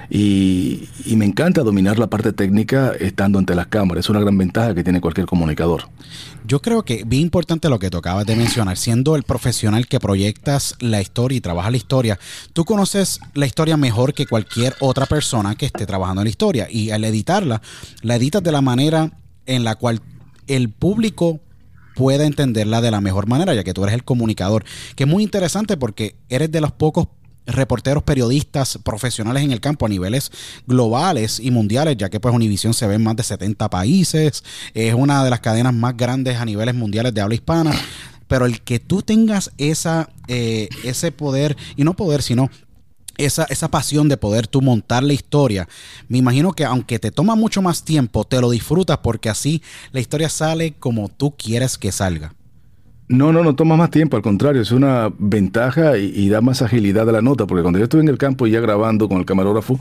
Y, 0.10 0.88
me 1.16 1.26
encanta 1.26 1.64
dominar 1.64 2.00
la 2.00 2.08
parte 2.08 2.32
técnica 2.32 2.94
estando 2.98 3.40
ante 3.40 3.54
las 3.54 3.68
cámaras. 3.68 4.06
Es 4.06 4.10
una 4.10 4.22
gran 4.22 4.38
ventaja 4.38 4.74
que 4.74 4.84
tiene 4.84 5.02
cualquier 5.02 5.28
comunicador. 5.28 5.90
Yo 6.48 6.62
creo 6.62 6.84
que 6.84 7.04
bien 7.06 7.24
importante 7.24 7.68
lo 7.68 7.78
que 7.78 7.90
tú 7.90 7.98
acabas 7.98 8.26
de 8.26 8.38
mencionar, 8.38 8.78
siendo 8.78 9.18
el 9.18 9.24
profesional 9.24 9.86
que 9.88 10.00
proyectas 10.00 10.76
la 10.80 11.02
historia 11.02 11.38
y 11.38 11.42
trabaja 11.42 11.70
la 11.70 11.78
historia, 11.78 12.20
tú 12.54 12.64
conoces 12.64 13.20
la 13.34 13.46
historia 13.46 13.76
mejor 13.76 14.14
que 14.14 14.26
cualquier 14.26 14.76
otra 14.80 15.06
persona 15.06 15.56
que 15.56 15.66
esté 15.66 15.86
trabajando 15.86 16.22
en 16.22 16.26
la 16.26 16.30
historia 16.30 16.68
y 16.72 16.92
al 16.92 17.04
editarla, 17.04 17.62
la 18.02 18.16
editas 18.16 18.42
de 18.42 18.52
la 18.54 18.62
manera 18.62 19.12
en 19.46 19.64
la 19.64 19.76
cual 19.76 20.00
el 20.50 20.70
público 20.70 21.40
pueda 21.96 22.26
entenderla 22.26 22.82
de 22.82 22.92
la 22.92 23.02
mejor 23.02 23.28
manera, 23.28 23.54
ya 23.54 23.64
que 23.64 23.74
tú 23.74 23.84
eres 23.84 23.96
el 23.96 24.04
comunicador, 24.04 24.66
que 24.96 25.04
es 25.04 25.10
muy 25.10 25.24
interesante 25.24 25.78
porque 25.78 26.16
eres 26.30 26.52
de 26.52 26.62
los 26.62 26.72
pocos 26.72 27.08
reporteros, 27.46 28.04
periodistas 28.04 28.78
profesionales 28.84 29.44
en 29.44 29.52
el 29.52 29.60
campo 29.60 29.86
a 29.86 29.90
niveles 29.90 30.32
globales 30.68 31.40
y 31.40 31.52
mundiales, 31.52 31.98
ya 31.98 32.10
que 32.10 32.20
pues 32.20 32.34
Univision 32.34 32.74
se 32.74 32.88
ve 32.88 32.96
en 32.96 33.04
más 33.04 33.16
de 33.16 33.24
70 33.24 33.70
países, 33.70 34.44
es 34.74 34.94
una 34.94 35.24
de 35.24 35.30
las 35.30 35.40
cadenas 35.40 35.74
más 35.74 35.98
grandes 35.98 36.38
a 36.38 36.46
niveles 36.46 36.76
mundiales 36.76 37.14
de 37.14 37.22
habla 37.22 37.36
hispana, 37.36 37.72
pero 38.28 38.46
el 38.46 38.62
que 38.62 38.80
tú 38.80 39.02
tengas 39.02 39.52
esa, 39.58 40.10
eh, 40.28 40.70
ese 40.84 41.12
poder, 41.12 41.58
y 41.76 41.84
no 41.84 41.96
poder, 41.96 42.22
sino 42.22 42.50
esa, 43.26 43.44
esa 43.46 43.70
pasión 43.70 44.10
de 44.10 44.18
poder 44.18 44.48
tú 44.48 44.62
montar 44.62 45.04
la 45.04 45.14
historia, 45.14 45.68
me 46.08 46.18
imagino 46.18 46.54
que 46.54 46.66
aunque 46.66 47.00
te 47.00 47.12
toma 47.12 47.36
mucho 47.36 47.62
más 47.62 47.84
tiempo, 47.84 48.26
te 48.26 48.42
lo 48.42 48.50
disfrutas 48.50 49.00
porque 49.00 49.30
así 49.30 49.62
la 49.92 50.00
historia 50.00 50.30
sale 50.30 50.74
como 50.74 51.10
tú 51.10 51.36
quieres 51.38 51.78
que 51.78 51.92
salga. 51.92 52.34
No, 53.12 53.34
no, 53.34 53.44
no 53.44 53.56
toma 53.56 53.76
más 53.76 53.90
tiempo, 53.90 54.18
al 54.18 54.22
contrario, 54.22 54.62
es 54.62 54.72
una 54.72 55.12
ventaja 55.18 55.98
y, 55.98 56.30
da 56.30 56.42
más 56.42 56.62
agilidad 56.62 57.10
a 57.10 57.12
la 57.12 57.24
nota, 57.24 57.48
porque 57.48 57.64
cuando 57.64 57.80
yo 57.80 57.86
estoy 57.86 58.02
en 58.02 58.08
el 58.08 58.20
campo 58.20 58.46
ya 58.46 58.60
grabando 58.60 59.10
con 59.10 59.18
el 59.18 59.26
camarógrafo, 59.26 59.80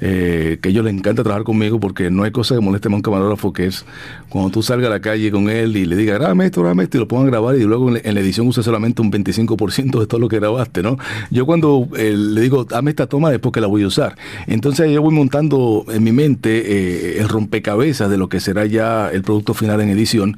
eh, 0.00 0.60
que 0.62 0.68
a 0.68 0.70
ellos 0.70 0.84
les 0.84 0.94
encanta 0.94 1.24
trabajar 1.24 1.42
conmigo 1.42 1.80
porque 1.80 2.08
no 2.08 2.22
hay 2.22 2.30
cosa 2.30 2.54
que 2.54 2.60
moleste 2.60 2.88
más 2.88 2.98
un 2.98 3.02
camarógrafo 3.02 3.52
que 3.52 3.66
es 3.66 3.84
cuando 4.28 4.50
tú 4.50 4.62
salgas 4.62 4.86
a 4.86 4.90
la 4.90 5.00
calle 5.00 5.32
con 5.32 5.50
él 5.50 5.76
y 5.76 5.86
le 5.86 5.96
digas, 5.96 6.20
grábame 6.20 6.46
esto, 6.46 6.60
grábame 6.60 6.84
esto, 6.84 6.98
y 6.98 7.00
lo 7.00 7.08
pongan 7.08 7.26
a 7.26 7.30
grabar 7.30 7.56
y 7.56 7.64
luego 7.64 7.96
en, 7.96 8.14
la 8.14 8.20
edición 8.20 8.46
usa 8.46 8.62
solamente 8.62 9.02
un 9.02 9.10
25% 9.10 9.98
de 9.98 10.06
todo 10.06 10.20
lo 10.20 10.28
que 10.28 10.38
grabaste, 10.38 10.80
¿no? 10.80 10.98
Yo 11.32 11.46
cuando 11.46 11.88
eh, 11.96 12.14
le 12.16 12.40
digo, 12.40 12.64
dame 12.64 12.90
esta 12.90 13.08
toma 13.08 13.32
después 13.32 13.52
que 13.52 13.60
la 13.60 13.66
voy 13.66 13.82
a 13.82 13.88
usar. 13.88 14.14
Entonces 14.46 14.88
yo 14.92 15.02
voy 15.02 15.12
montando 15.12 15.84
en 15.88 16.04
mi 16.04 16.12
mente 16.12 16.62
eh, 16.64 17.18
el 17.18 17.28
rompecabezas 17.28 18.08
de 18.08 18.18
lo 18.18 18.28
que 18.28 18.38
será 18.38 18.66
ya 18.66 19.10
el 19.10 19.22
producto 19.22 19.52
final 19.52 19.80
en 19.80 19.88
edición 19.88 20.36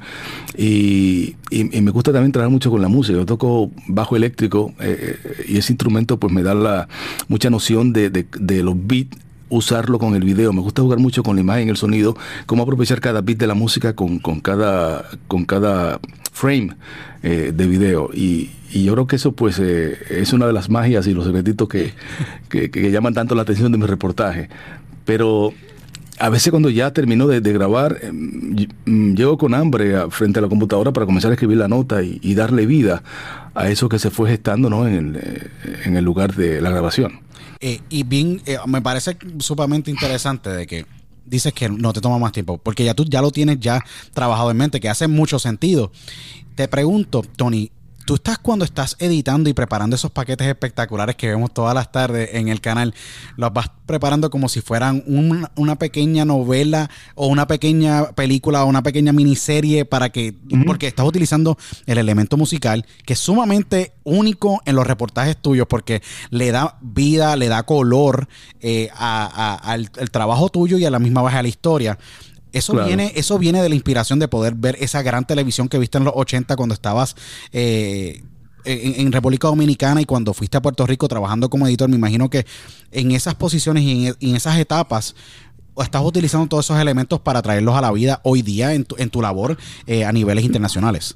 y 0.57 1.35
me 1.51 1.91
gusta 1.91 2.11
también 2.11 2.30
mucho 2.49 2.71
con 2.71 2.81
la 2.81 2.87
música. 2.87 3.17
Yo 3.17 3.25
toco 3.25 3.71
bajo 3.87 4.15
eléctrico 4.15 4.73
eh, 4.79 5.17
eh, 5.23 5.45
y 5.47 5.57
ese 5.57 5.73
instrumento 5.73 6.17
pues 6.17 6.33
me 6.33 6.43
da 6.43 6.53
la, 6.53 6.87
mucha 7.27 7.49
noción 7.49 7.93
de, 7.93 8.09
de, 8.09 8.63
los 8.63 8.75
beats 8.75 9.17
usarlo 9.49 9.99
con 9.99 10.15
el 10.15 10.23
video. 10.23 10.53
Me 10.53 10.61
gusta 10.61 10.81
jugar 10.81 10.99
mucho 10.99 11.23
con 11.23 11.35
la 11.35 11.41
imagen, 11.41 11.69
el 11.69 11.77
sonido, 11.77 12.15
cómo 12.45 12.63
aprovechar 12.63 13.01
cada 13.01 13.21
beat 13.21 13.37
de 13.37 13.47
la 13.47 13.53
música 13.53 13.95
con, 13.95 14.19
con 14.19 14.39
cada, 14.39 15.05
con 15.27 15.45
cada 15.45 15.99
frame 16.31 16.75
eh, 17.23 17.51
de 17.53 17.67
video. 17.67 18.09
Y, 18.13 18.51
yo 18.71 18.93
creo 18.93 19.05
que 19.05 19.17
eso 19.17 19.33
pues 19.33 19.59
es 19.59 20.31
una 20.31 20.47
de 20.47 20.53
las 20.53 20.69
magias 20.69 21.05
y 21.05 21.13
los 21.13 21.25
secretitos 21.25 21.67
que, 21.67 21.93
que, 22.47 22.71
que, 22.71 22.89
llaman 22.89 23.13
tanto 23.13 23.35
la 23.35 23.41
atención 23.41 23.69
de 23.69 23.77
mi 23.77 23.85
reportaje. 23.85 24.47
Pero 25.03 25.53
a 26.21 26.29
veces 26.29 26.51
cuando 26.51 26.69
ya 26.69 26.93
terminó 26.93 27.25
de, 27.25 27.39
grabar, 27.51 27.99
mm, 28.13 29.15
llego 29.15 29.39
con 29.39 29.55
hambre 29.55 30.07
frente 30.11 30.37
a 30.37 30.43
la 30.43 30.47
computadora 30.47 30.93
para 30.93 31.07
comenzar 31.07 31.31
a 31.31 31.33
escribir 31.33 31.57
la 31.57 31.67
nota 31.67 32.03
y, 32.03 32.35
darle 32.35 32.67
vida 32.67 33.01
a 33.55 33.69
eso 33.69 33.89
que 33.89 33.97
se 33.97 34.11
fue 34.11 34.29
gestando 34.29 34.69
¿no? 34.69 34.87
en, 34.87 35.15
el, 35.15 35.97
eh, 35.97 36.01
lugar 36.01 36.35
de 36.35 36.61
la 36.61 36.69
grabación. 36.69 37.21
Eh, 37.59 37.81
y 37.89 38.03
bien, 38.03 38.39
eh, 38.45 38.57
me 38.67 38.81
parece 38.83 39.17
sumamente 39.39 39.89
interesante 39.89 40.51
de 40.51 40.67
que 40.67 40.85
dices 41.25 41.53
que 41.53 41.69
no 41.69 41.91
te 41.91 42.01
toma 42.01 42.19
más 42.19 42.31
tiempo, 42.31 42.59
porque 42.59 42.83
ya 42.83 42.93
tú 42.93 43.03
ya 43.05 43.21
lo 43.21 43.31
tienes 43.31 43.59
ya 43.59 43.83
trabajado 44.13 44.51
en 44.51 44.57
mente, 44.57 44.79
que 44.79 44.89
hace 44.89 45.07
mucho 45.07 45.39
sentido. 45.39 45.91
Te 46.53 46.67
pregunto, 46.67 47.23
Tony, 47.35 47.71
tú 48.11 48.15
estás 48.15 48.39
cuando 48.39 48.65
estás 48.65 48.97
editando 48.99 49.49
y 49.49 49.53
preparando 49.53 49.95
esos 49.95 50.11
paquetes 50.11 50.45
espectaculares 50.45 51.15
que 51.15 51.29
vemos 51.29 51.53
todas 51.53 51.73
las 51.73 51.93
tardes 51.93 52.31
en 52.33 52.49
el 52.49 52.59
canal, 52.59 52.93
los 53.37 53.53
vas 53.53 53.71
preparando 53.85 54.29
como 54.29 54.49
si 54.49 54.59
fueran 54.59 55.01
una, 55.07 55.75
pequeña 55.77 56.25
novela 56.25 56.89
o 57.15 57.27
una 57.27 57.47
pequeña 57.47 58.11
película 58.11 58.65
o 58.65 58.67
una 58.67 58.83
pequeña 58.83 59.13
miniserie 59.13 59.85
para 59.85 60.09
que, 60.09 60.35
porque 60.65 60.87
estás 60.87 61.05
utilizando 61.05 61.57
el 61.85 61.99
elemento 61.99 62.35
musical 62.35 62.85
que 63.05 63.13
es 63.13 63.19
sumamente 63.19 63.93
único 64.03 64.61
en 64.65 64.75
los 64.75 64.85
reportajes 64.85 65.37
tuyos 65.37 65.67
porque 65.69 66.01
le 66.31 66.51
da 66.51 66.77
vida, 66.81 67.37
le 67.37 67.47
da 67.47 67.63
color 67.63 68.27
eh, 68.59 68.89
al, 68.93 69.89
al 69.97 70.11
trabajo 70.11 70.49
tuyo 70.49 70.77
y 70.77 70.83
a 70.83 70.91
la 70.91 70.99
misma 70.99 71.23
vez 71.23 71.33
a 71.33 71.41
la 71.41 71.47
historia. 71.47 71.97
Eso, 72.51 72.73
viene, 72.83 73.13
eso 73.15 73.39
viene 73.39 73.61
de 73.61 73.69
la 73.69 73.75
inspiración 73.75 74.19
de 74.19 74.27
poder 74.27 74.55
ver 74.55 74.77
esa 74.79 75.01
gran 75.01 75.25
televisión 75.25 75.69
que 75.69 75.77
viste 75.77 75.97
en 75.97 76.03
los 76.03 76.13
80 76.15 76.55
cuando 76.55 76.73
estabas 76.73 77.15
eh, 77.53 78.23
en, 78.65 79.11
República 79.11 79.47
Dominicana 79.47 80.01
y 80.01 80.05
cuando 80.05 80.33
fuiste 80.33 80.57
a 80.57 80.61
Puerto 80.61 80.85
Rico 80.85 81.07
trabajando 81.07 81.49
como 81.49 81.67
editor. 81.67 81.89
Me 81.89 81.95
imagino 81.95 82.29
que 82.29 82.45
en 82.91 83.11
esas 83.11 83.35
posiciones 83.35 83.83
y 83.83 84.07
en, 84.07 84.35
esas 84.35 84.57
etapas 84.57 85.15
estás 85.77 86.03
utilizando 86.03 86.47
todos 86.47 86.65
esos 86.65 86.79
elementos 86.79 87.19
para 87.21 87.41
traerlos 87.41 87.75
a 87.75 87.81
la 87.81 87.91
vida 87.91 88.19
hoy 88.23 88.41
día 88.41 88.73
en 88.73 88.83
tu, 88.83 88.95
en 88.97 89.09
tu 89.09 89.21
labor 89.21 89.57
eh, 89.87 90.05
a 90.05 90.11
niveles 90.11 90.43
internacionales. 90.43 91.15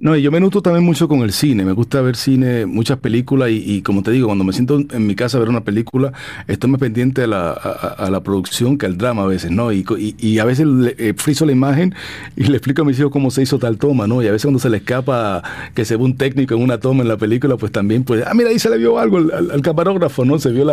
No, 0.00 0.16
y 0.16 0.22
yo 0.22 0.30
me 0.30 0.40
nutro 0.40 0.62
también 0.62 0.82
mucho 0.82 1.08
con 1.08 1.20
el 1.20 1.30
cine. 1.30 1.62
Me 1.62 1.72
gusta 1.72 2.00
ver 2.00 2.16
cine, 2.16 2.64
muchas 2.64 2.96
películas 2.96 3.50
y, 3.52 3.82
como 3.82 4.02
te 4.02 4.10
digo, 4.10 4.28
cuando 4.28 4.44
me 4.44 4.54
siento 4.54 4.80
en 4.80 5.06
mi 5.06 5.14
casa 5.14 5.36
a 5.36 5.40
ver 5.40 5.50
una 5.50 5.60
película, 5.60 6.14
estoy 6.48 6.70
más 6.70 6.80
pendiente 6.80 7.24
a 7.24 7.26
la, 7.26 7.50
a, 7.50 8.08
la 8.08 8.22
producción 8.22 8.78
que 8.78 8.86
al 8.86 8.96
drama 8.96 9.24
a 9.24 9.26
veces, 9.26 9.50
¿no? 9.50 9.74
Y, 9.74 9.84
y, 10.18 10.38
a 10.38 10.46
veces 10.46 10.66
le, 10.66 10.94
eh, 10.96 11.12
friso 11.14 11.44
la 11.44 11.52
imagen 11.52 11.94
y 12.34 12.44
le 12.48 12.56
explico 12.56 12.80
a 12.80 12.86
mis 12.86 12.98
hijos 12.98 13.12
cómo 13.12 13.30
se 13.30 13.42
hizo 13.42 13.58
tal 13.58 13.76
toma, 13.76 14.06
¿no? 14.06 14.22
Y 14.22 14.26
a 14.26 14.32
veces 14.32 14.46
cuando 14.46 14.58
se 14.58 14.70
le 14.70 14.78
escapa 14.78 15.42
que 15.74 15.84
se 15.84 15.96
ve 15.96 16.02
un 16.02 16.16
técnico 16.16 16.54
en 16.54 16.62
una 16.62 16.80
toma 16.80 17.02
en 17.02 17.08
la 17.08 17.18
película, 17.18 17.58
pues 17.58 17.70
también, 17.70 18.02
pues, 18.02 18.24
ah, 18.26 18.32
mira, 18.32 18.48
ahí 18.48 18.58
se 18.58 18.70
le 18.70 18.78
vio 18.78 18.98
algo 18.98 19.18
al, 19.18 19.60
camarógrafo, 19.60 20.24
¿no? 20.24 20.38
Se 20.38 20.50
vio 20.50 20.64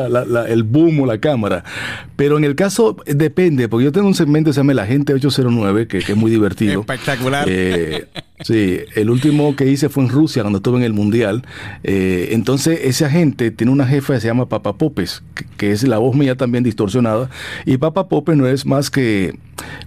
el 0.46 0.64
boom 0.64 1.02
o 1.02 1.06
la 1.06 1.18
cámara. 1.18 1.66
Pero 2.16 2.38
en 2.38 2.46
el 2.46 2.56
caso, 2.56 2.96
eh, 3.06 3.14
depende, 3.14 3.68
porque 3.68 3.84
yo 3.84 3.92
tengo 3.92 4.08
un 4.08 4.16
segmento 4.16 4.52
que 4.52 4.54
se 4.54 4.62
llama 4.62 4.74
La 4.74 4.86
Gente 4.86 5.14
809, 5.14 5.88
que, 5.88 6.00
que 6.00 6.14
es 6.14 6.18
muy 6.18 6.32
divertido. 6.32 6.80
Espectacular. 6.80 7.46
Eh, 7.50 8.08
sí, 8.42 8.80
el 8.96 9.10
último 9.10 9.56
que 9.56 9.70
hice 9.70 9.90
fue 9.90 10.04
en 10.04 10.10
Rusia, 10.10 10.44
cuando 10.44 10.58
estuve 10.58 10.78
en 10.78 10.84
el 10.84 10.94
Mundial. 10.94 11.44
Eh, 11.84 12.30
entonces, 12.32 12.80
ese 12.84 13.06
agente 13.06 13.52
tiene 13.52 13.72
una 13.72 13.88
jefa 13.88 14.14
que 14.14 14.22
se 14.22 14.28
llama 14.28 14.48
Papa 14.48 14.78
Popes, 14.78 15.24
que, 15.58 15.72
es 15.72 15.88
la 15.88 15.98
voz 15.98 16.16
mía 16.16 16.36
también 16.36 16.64
distorsionada. 16.64 17.30
Y 17.66 17.78
Papa 17.78 18.08
Popes 18.08 18.38
no 18.38 18.48
es 18.48 18.66
más 18.66 18.90
que 18.90 19.38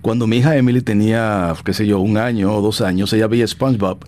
cuando 0.03 0.27
mi 0.27 0.39
hija 0.39 0.57
Emily 0.57 0.83
tenía, 0.83 1.55
qué 1.65 1.73
sé 1.73 1.87
yo, 1.87 2.01
un 2.01 2.17
año 2.17 2.55
o 2.55 2.61
dos 2.61 2.81
años, 2.81 3.13
ella 3.13 3.27
veía 3.27 3.47
SpongeBob, 3.47 4.05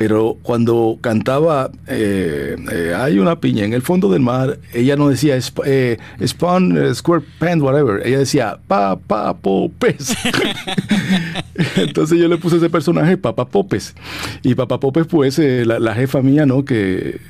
pero 0.00 0.38
cuando 0.42 0.96
cantaba 1.02 1.70
eh, 1.86 2.56
eh, 2.72 2.94
hay 2.96 3.18
una 3.18 3.38
piña 3.38 3.66
en 3.66 3.74
el 3.74 3.82
fondo 3.82 4.10
del 4.10 4.22
mar, 4.22 4.58
ella 4.72 4.96
no 4.96 5.10
decía 5.10 5.38
eh, 5.66 5.98
spawn, 6.26 6.94
square 6.94 7.22
pen, 7.38 7.60
whatever, 7.60 8.00
ella 8.06 8.20
decía 8.20 8.58
pa, 8.66 8.96
pa, 8.96 9.36
popes. 9.36 10.16
Entonces 11.76 12.18
yo 12.18 12.28
le 12.28 12.36
puse 12.38 12.56
ese 12.56 12.70
personaje 12.70 13.16
Papa 13.16 13.48
Popes. 13.48 13.94
Y 14.42 14.54
Papa 14.54 14.80
Popes, 14.80 15.06
pues, 15.06 15.38
la, 15.38 15.94
jefa 15.94 16.22
mía, 16.22 16.46
¿no? 16.46 16.64
Que, 16.64 17.20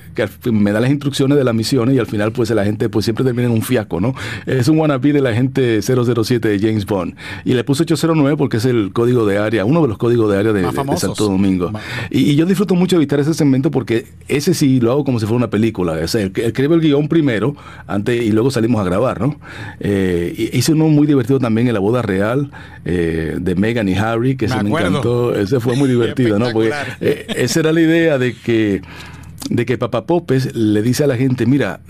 me 0.53 0.73
da 0.73 0.81
las 0.81 0.91
instrucciones 0.91 1.39
de 1.39 1.45
las 1.45 1.55
misiones 1.55 1.95
y 1.95 1.99
al 1.99 2.07
final, 2.07 2.33
pues, 2.33 2.51
la 2.51 2.65
gente, 2.65 2.89
pues, 2.89 3.05
siempre 3.05 3.25
termina 3.25 3.49
en 3.49 3.55
un 3.55 3.63
fiasco, 3.63 4.01
¿no? 4.01 4.15
Es 4.47 4.69
un 4.69 4.79
wannabe 4.79 5.13
de 5.13 5.21
la 5.21 5.33
gente 5.33 5.81
007 5.83 6.49
de 6.49 6.59
James 6.59 6.87
Bond. 6.87 7.15
Y 7.45 7.55
le 7.55 7.65
puse 7.65 7.83
809 7.83 8.37
porque 8.37 8.59
es 8.59 8.65
el 8.65 8.93
código 8.93 9.27
de 9.27 9.39
área, 9.39 9.65
uno 9.65 9.83
de 9.83 9.89
los 9.89 9.99
códigos 9.99 10.31
de 10.31 10.39
área 10.39 10.53
de, 10.53 10.71
Santo 10.97 11.25
Domingo. 11.25 11.73
Y, 12.11 12.31
y 12.31 12.37
yo 12.37 12.47
disfruto 12.47 12.75
mucho 12.75 12.97
evitar 12.97 13.21
ese 13.21 13.35
segmento 13.35 13.71
porque 13.71 14.07
ese 14.29 14.55
sí 14.55 14.81
lo 14.81 14.93
hago 14.93 15.05
como 15.05 15.19
si 15.19 15.27
fuera 15.27 15.39
una 15.39 15.51
película. 15.51 15.93
O 15.93 16.09
sea, 16.09 16.23
escribo 16.23 16.75
el 16.75 16.81
guion 16.81 17.09
primero 17.09 17.57
antes 17.87 18.23
y 18.23 18.31
luego 18.31 18.51
salimos 18.51 18.81
a 18.81 18.85
grabar, 18.85 19.21
¿no? 19.21 19.39
Eh, 19.81 20.51
hice 20.53 20.73
uno 20.73 20.89
muy 20.89 21.07
divertido 21.07 21.39
también 21.39 21.69
en 21.69 21.75
la 21.75 21.81
boda 21.81 22.03
real 22.03 22.51
eh, 22.85 23.37
de 23.41 23.55
Megan 23.55 23.89
y 23.89 23.95
Harry, 23.95 24.20
que 24.37 24.49
se 24.49 24.63
me 24.63 24.71
encantó. 24.71 25.35
Ese 25.35 25.61
fue 25.61 25.77
muy 25.77 25.89
divertido, 25.91 26.39
¿no? 26.39 26.51
Porque 26.53 26.73
eh, 27.01 27.27
esa 27.37 27.61
era 27.61 27.73
la 27.73 27.81
idea 27.81 28.19
de 28.19 28.35
que, 28.35 28.83
de 29.49 29.67
que 29.67 29.79
Papá 29.79 30.07
Popes 30.07 30.55
le 30.55 30.83
dice 30.83 31.05
a 31.05 31.07
la 31.07 31.17
gente, 31.17 31.47
mira, 31.47 31.81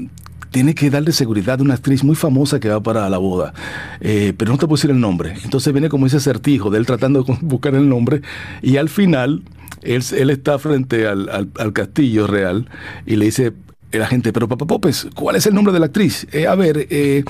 tiene 0.50 0.74
que 0.74 0.90
darle 0.90 1.12
seguridad 1.12 1.60
a 1.60 1.62
una 1.62 1.74
actriz 1.74 2.02
muy 2.02 2.16
famosa 2.16 2.58
que 2.58 2.68
va 2.68 2.82
para 2.82 3.08
la 3.08 3.18
boda, 3.18 3.54
pero 4.00 4.50
no 4.50 4.58
te 4.58 4.66
puedo 4.66 4.76
decir 4.76 4.90
el 4.90 4.98
nombre. 4.98 5.34
Entonces 5.44 5.72
viene 5.72 5.88
como 5.88 6.06
ese 6.06 6.16
acertijo 6.16 6.70
de 6.70 6.78
él 6.78 6.86
tratando 6.86 7.22
de 7.22 7.36
buscar 7.42 7.74
el 7.74 7.88
nombre 7.88 8.22
y 8.62 8.76
al 8.76 8.88
final 8.88 9.44
él, 9.82 10.30
está 10.30 10.58
frente 10.58 11.06
al, 11.06 11.72
castillo 11.72 12.26
real 12.26 12.68
y 13.06 13.16
le 13.16 13.26
dice 13.26 13.52
la 13.92 14.06
gente, 14.06 14.32
pero 14.32 14.48
Papá 14.48 14.66
Popes, 14.66 15.08
¿cuál 15.14 15.36
es 15.36 15.46
el 15.46 15.54
nombre 15.54 15.72
de 15.72 15.80
la 15.80 15.86
actriz? 15.86 16.26
Eh, 16.32 16.46
a 16.46 16.54
ver, 16.54 16.86
eh, 16.90 17.24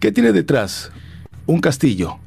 ¿qué 0.00 0.12
tiene 0.12 0.32
detrás? 0.32 0.90
Un 1.46 1.60
castillo. 1.60 2.18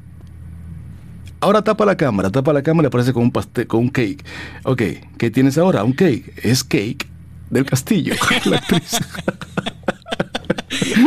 Ahora 1.42 1.60
tapa 1.60 1.84
la 1.84 1.96
cámara, 1.96 2.30
tapa 2.30 2.52
la 2.52 2.62
cámara 2.62 2.86
y 2.86 2.88
aparece 2.88 3.12
con 3.12 3.24
un 3.24 3.32
pastel, 3.32 3.66
con 3.66 3.80
un 3.80 3.88
cake. 3.88 4.24
Ok, 4.62 4.80
¿qué 5.18 5.28
tienes 5.28 5.58
ahora? 5.58 5.82
Un 5.82 5.92
cake. 5.92 6.32
Es 6.40 6.62
cake 6.62 7.08
del 7.50 7.64
castillo, 7.64 8.14
la 8.44 8.58
actriz. 8.58 9.00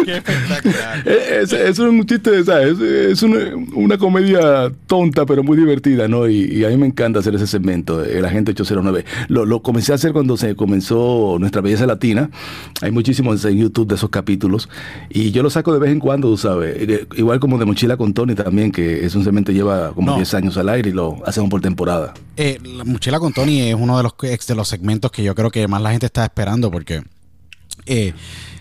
Qué 0.05 0.17
espectacular. 0.17 1.03
Eh, 1.05 1.43
es, 1.43 1.79
un 1.79 2.05
chiste, 2.05 2.43
¿sabes? 2.43 2.79
Es, 2.79 3.23
una, 3.23 3.97
comedia 3.97 4.71
tonta, 4.87 5.25
pero 5.25 5.43
muy 5.43 5.57
divertida, 5.57 6.07
¿no? 6.07 6.27
Y, 6.27 6.63
a 6.65 6.69
mí 6.69 6.77
me 6.77 6.87
encanta 6.87 7.19
hacer 7.19 7.35
ese 7.35 7.47
segmento, 7.47 8.03
El 8.03 8.25
Agente 8.25 8.51
809. 8.51 9.05
Lo, 9.27 9.45
lo 9.45 9.61
comencé 9.61 9.91
a 9.91 9.95
hacer 9.95 10.13
cuando 10.13 10.37
se 10.37 10.55
comenzó 10.55 11.37
Nuestra 11.39 11.61
Belleza 11.61 11.85
Latina. 11.85 12.29
Hay 12.81 12.91
muchísimos 12.91 13.43
en 13.45 13.57
YouTube 13.57 13.87
de 13.87 13.95
esos 13.95 14.09
capítulos. 14.09 14.69
Y 15.09 15.31
yo 15.31 15.43
lo 15.43 15.49
saco 15.49 15.73
de 15.73 15.79
vez 15.79 15.91
en 15.91 15.99
cuando, 15.99 16.35
sabes. 16.37 16.75
Eh, 16.79 17.07
igual 17.15 17.39
como 17.39 17.57
de 17.57 17.65
Mochila 17.65 17.97
con 17.97 18.13
Tony 18.13 18.35
también, 18.35 18.71
que 18.71 19.05
es 19.05 19.15
un 19.15 19.23
segmento 19.23 19.51
que 19.51 19.57
lleva 19.57 19.93
como 19.93 20.15
10 20.15 20.33
años 20.33 20.57
al 20.57 20.69
aire 20.69 20.89
y 20.89 20.93
lo 20.93 21.17
hacemos 21.25 21.49
por 21.49 21.61
temporada. 21.61 22.13
Eh, 22.37 22.59
la 22.63 22.83
Mochila 22.83 23.19
con 23.19 23.33
Tony 23.33 23.61
es 23.61 23.75
uno 23.75 23.97
de 23.97 24.03
los, 24.03 24.13
de 24.17 24.55
los 24.55 24.67
segmentos 24.67 25.11
que 25.11 25.23
yo 25.23 25.35
creo 25.35 25.51
que 25.51 25.67
más 25.67 25.81
la 25.81 25.91
gente 25.91 26.05
está 26.05 26.23
esperando 26.23 26.71
porque... 26.71 27.03
Eh, 27.85 28.13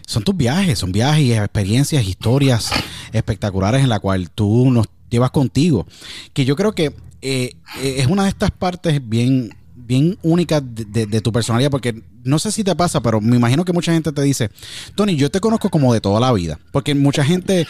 son 0.07 0.23
tus 0.23 0.37
viajes, 0.37 0.79
son 0.79 0.93
viajes 0.93 1.38
experiencias, 1.38 2.07
historias 2.07 2.71
espectaculares 3.12 3.83
en 3.83 3.88
la 3.88 4.01
cual 4.01 4.31
tú 4.31 4.71
nos 4.71 4.87
llevas 5.09 5.31
contigo. 5.31 5.87
Que 6.33 6.45
yo 6.45 6.57
creo 6.57 6.73
que 6.73 6.95
eh, 7.23 7.55
eh, 7.81 7.95
es 7.99 8.07
una 8.07 8.25
de 8.25 8.29
estas 8.29 8.51
partes 8.51 9.01
bien, 9.09 9.55
bien 9.75 10.19
únicas 10.23 10.62
de, 10.64 11.21
tu 11.21 11.33
personalidad, 11.33 11.71
porque 11.71 12.03
no 12.23 12.38
sé 12.38 12.53
si 12.53 12.64
te 12.64 12.75
pasa, 12.77 13.01
pero 13.01 13.21
me 13.21 13.37
imagino 13.37 13.64
que 13.64 13.73
mucha 13.73 13.93
gente 13.93 14.12
te 14.12 14.23
dice, 14.23 14.51
Tony, 14.95 15.17
yo 15.17 15.31
te 15.31 15.40
conozco 15.40 15.71
como 15.71 15.95
de 15.95 16.01
toda 16.01 16.21
la 16.21 16.33
vida, 16.33 16.59
porque 16.71 16.95
mucha 16.95 17.25
gente, 17.25 17.67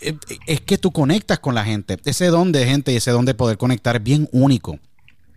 eh, 0.00 0.16
es 0.46 0.60
que 0.60 0.78
tú 0.78 0.92
conectas 0.92 1.40
con 1.40 1.54
la 1.54 1.64
gente, 1.64 1.98
ese 2.04 2.26
don 2.26 2.52
de 2.52 2.64
gente 2.64 2.92
y 2.92 2.96
ese 2.96 3.10
don 3.10 3.24
de 3.24 3.34
poder 3.34 3.58
conectar 3.58 3.96
es 3.96 4.02
bien 4.02 4.28
único. 4.32 4.78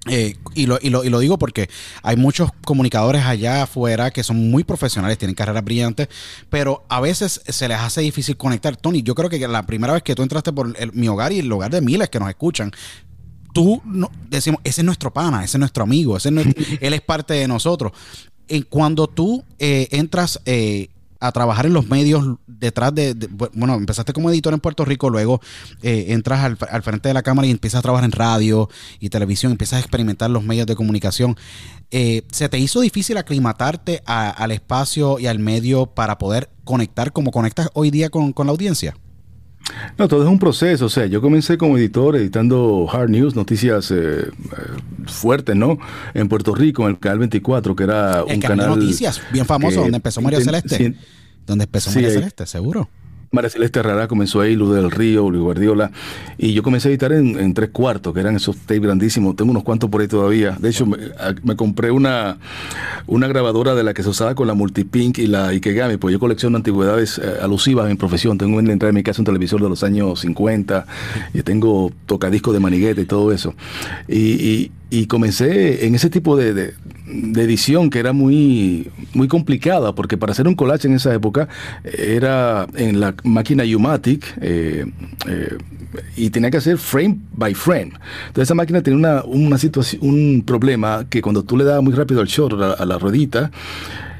Eh, 0.07 0.35
y, 0.53 0.67
lo, 0.67 0.77
y, 0.79 0.91
lo, 0.91 1.03
y, 1.03 1.09
lo, 1.09 1.17
digo 1.19 1.39
porque 1.39 1.67
hay 2.03 2.15
muchos 2.15 2.51
comunicadores 2.63 3.25
allá 3.25 3.63
afuera 3.63 4.11
que 4.11 4.23
son 4.23 4.51
muy 4.51 4.63
profesionales, 4.63 5.17
tienen 5.17 5.33
carreras 5.33 5.63
brillantes, 5.63 6.09
pero 6.49 6.85
a 6.89 7.01
veces 7.01 7.41
se 7.47 7.67
les 7.67 7.79
hace 7.79 8.01
difícil 8.01 8.37
conectar. 8.37 8.77
Tony, 8.77 9.01
yo 9.01 9.15
creo 9.15 9.31
que 9.31 9.47
la 9.47 9.65
primera 9.65 9.93
vez 9.93 10.03
que 10.03 10.13
tú 10.13 10.21
entraste 10.21 10.53
por 10.53 10.93
mi 10.93 11.07
hogar 11.07 11.31
y 11.31 11.39
el 11.39 11.51
hogar 11.51 11.71
de 11.71 11.81
miles 11.81 12.09
que 12.09 12.19
nos 12.19 12.29
escuchan, 12.29 12.71
tú 13.55 13.81
no, 13.85 14.11
decimos, 14.29 14.59
ese 14.63 14.81
es 14.81 14.85
nuestro 14.85 15.11
pana, 15.11 15.43
ese 15.43 15.57
es 15.57 15.59
nuestro 15.59 15.83
amigo, 15.83 16.17
ese 16.17 16.29
él 16.81 16.93
es 16.93 17.01
parte 17.01 17.33
de 17.33 17.47
nosotros. 17.47 17.91
En 18.47 18.61
cuando 18.63 19.07
tú 19.07 19.43
eh, 19.57 19.87
entras 19.89 20.39
eh, 20.45 20.89
a 21.19 21.31
trabajar 21.31 21.65
en 21.65 21.73
los 21.73 21.87
medios 21.87 22.37
detrás 22.47 22.93
de, 22.93 23.15
bueno, 23.53 23.75
empezaste 23.75 24.13
como 24.13 24.29
editor 24.29 24.53
en 24.53 24.59
Puerto 24.59 24.85
Rico, 24.85 25.09
luego 25.09 25.41
eh, 25.81 26.07
entras 26.09 26.43
al, 26.43 26.83
frente 26.83 27.09
de 27.09 27.13
la 27.13 27.23
cámara 27.23 27.47
y 27.47 27.51
empiezas 27.51 27.79
a 27.79 27.81
trabajar 27.81 28.05
en 28.05 28.11
radio 28.11 28.69
y 28.99 29.09
televisión, 29.09 29.51
empiezas 29.51 29.77
a 29.77 29.79
experimentar 29.79 30.29
los 30.29 30.43
medios 30.43 30.67
de 30.67 30.75
comunicación. 30.75 31.35
Eh, 31.91 32.23
¿Se 32.31 32.49
te 32.49 32.57
hizo 32.59 32.81
difícil 32.81 33.17
aclimatarte 33.17 34.01
al 34.05 34.51
espacio 34.51 35.19
y 35.19 35.27
al 35.27 35.39
medio 35.39 35.85
para 35.85 36.17
poder 36.17 36.49
conectar 36.63 37.13
como 37.13 37.31
conectas 37.31 37.69
hoy 37.73 37.91
día 37.91 38.09
con, 38.09 38.33
la 38.35 38.51
audiencia? 38.51 38.95
No, 39.97 40.07
todo 40.07 40.23
es 40.23 40.29
un 40.29 40.39
proceso. 40.39 40.85
O 40.85 40.89
sea, 40.89 41.05
yo 41.05 41.21
comencé 41.21 41.57
como 41.57 41.77
editor 41.77 42.15
editando 42.15 42.87
hard 42.91 43.09
news, 43.09 43.35
noticias 43.35 43.91
eh, 43.91 44.29
fuertes, 45.07 45.55
¿no? 45.55 45.77
En 46.13 46.27
Puerto 46.29 46.53
Rico, 46.53 46.83
en 46.83 46.91
el 46.91 46.99
canal 46.99 47.19
24, 47.19 47.75
que 47.75 47.83
era 47.83 48.23
un 48.23 48.39
canal. 48.39 48.69
de 48.69 48.75
noticias, 48.75 49.21
bien 49.31 49.45
famoso, 49.45 49.81
donde 49.81 49.97
empezó 49.97 50.21
María 50.21 50.41
Celeste. 50.41 50.95
Donde 51.45 51.65
empezó 51.65 51.91
María 51.91 52.09
Celeste, 52.09 52.45
seguro. 52.45 52.89
María 53.31 53.49
Celeste 53.49 53.79
Herrera 53.79 54.07
comenzó 54.07 54.41
ahí, 54.41 54.55
Luz 54.55 54.75
del 54.75 54.91
Río, 54.91 55.29
Luis 55.29 55.41
Guardiola, 55.41 55.91
y 56.37 56.53
yo 56.53 56.63
comencé 56.63 56.89
a 56.89 56.91
editar 56.91 57.11
en, 57.11 57.53
tres 57.53 57.69
cuartos, 57.69 58.13
que 58.13 58.19
eran 58.19 58.35
esos 58.35 58.57
tapes 58.57 58.81
grandísimos, 58.81 59.35
tengo 59.35 59.51
unos 59.51 59.63
cuantos 59.63 59.89
por 59.89 60.01
ahí 60.01 60.07
todavía. 60.07 60.57
De 60.59 60.69
hecho, 60.69 60.85
me, 60.85 61.55
compré 61.55 61.91
una, 61.91 62.37
una 63.07 63.27
grabadora 63.27 63.75
de 63.75 63.83
la 63.83 63.93
que 63.93 64.03
se 64.03 64.09
usaba 64.09 64.35
con 64.35 64.47
la 64.47 64.53
Multipink 64.53 65.19
y 65.19 65.27
la 65.27 65.49
Ikegami, 65.49 65.97
pues 65.97 66.13
yo 66.13 66.19
colecciono 66.19 66.57
antigüedades 66.57 67.17
eh, 67.17 67.37
alusivas 67.41 67.85
a 67.85 67.89
mi 67.89 67.95
profesión. 67.95 68.37
Tengo 68.37 68.59
en 68.59 68.67
la 68.67 68.73
entrada 68.73 68.91
de 68.91 68.95
mi 68.95 69.03
casa 69.03 69.21
un 69.21 69.25
televisor 69.25 69.61
de 69.61 69.69
los 69.69 69.83
años 69.83 70.21
50, 70.21 70.85
y 71.33 71.41
tengo 71.41 71.91
tocadiscos 72.05 72.53
de 72.53 72.59
maniguete 72.59 73.01
y 73.01 73.05
todo 73.05 73.31
eso. 73.31 73.53
y 74.07 74.35
y 74.55 74.71
comencé 75.07 75.85
en 75.85 75.95
ese 75.95 76.09
tipo 76.09 76.37
de, 76.37 76.73
edición 77.07 77.89
que 77.89 77.99
era 77.99 78.13
muy, 78.13 78.89
muy 79.13 79.27
complicada, 79.27 79.93
porque 79.93 80.17
para 80.17 80.31
hacer 80.31 80.47
un 80.47 80.55
collage 80.55 80.87
en 80.87 80.95
esa 80.95 81.13
época 81.13 81.47
era 81.83 82.67
en 82.75 82.99
la 82.99 83.13
máquina 83.23 83.63
Umatic 83.63 84.25
eh, 84.41 84.85
eh, 85.27 85.57
y 86.15 86.29
tenía 86.29 86.49
que 86.49 86.57
hacer 86.57 86.77
frame 86.77 87.19
by 87.33 87.53
frame. 87.53 87.93
Entonces 88.27 88.43
esa 88.43 88.55
máquina 88.55 88.81
tenía 88.81 88.97
una, 88.97 89.23
una 89.23 89.57
situación, 89.57 90.01
un 90.03 90.43
problema 90.45 91.05
que 91.09 91.21
cuando 91.21 91.43
tú 91.43 91.57
le 91.57 91.63
dabas 91.63 91.83
muy 91.83 91.93
rápido 91.93 92.21
al 92.21 92.27
short 92.27 92.59
a 92.61 92.85
la 92.85 92.97
ruedita, 92.97 93.51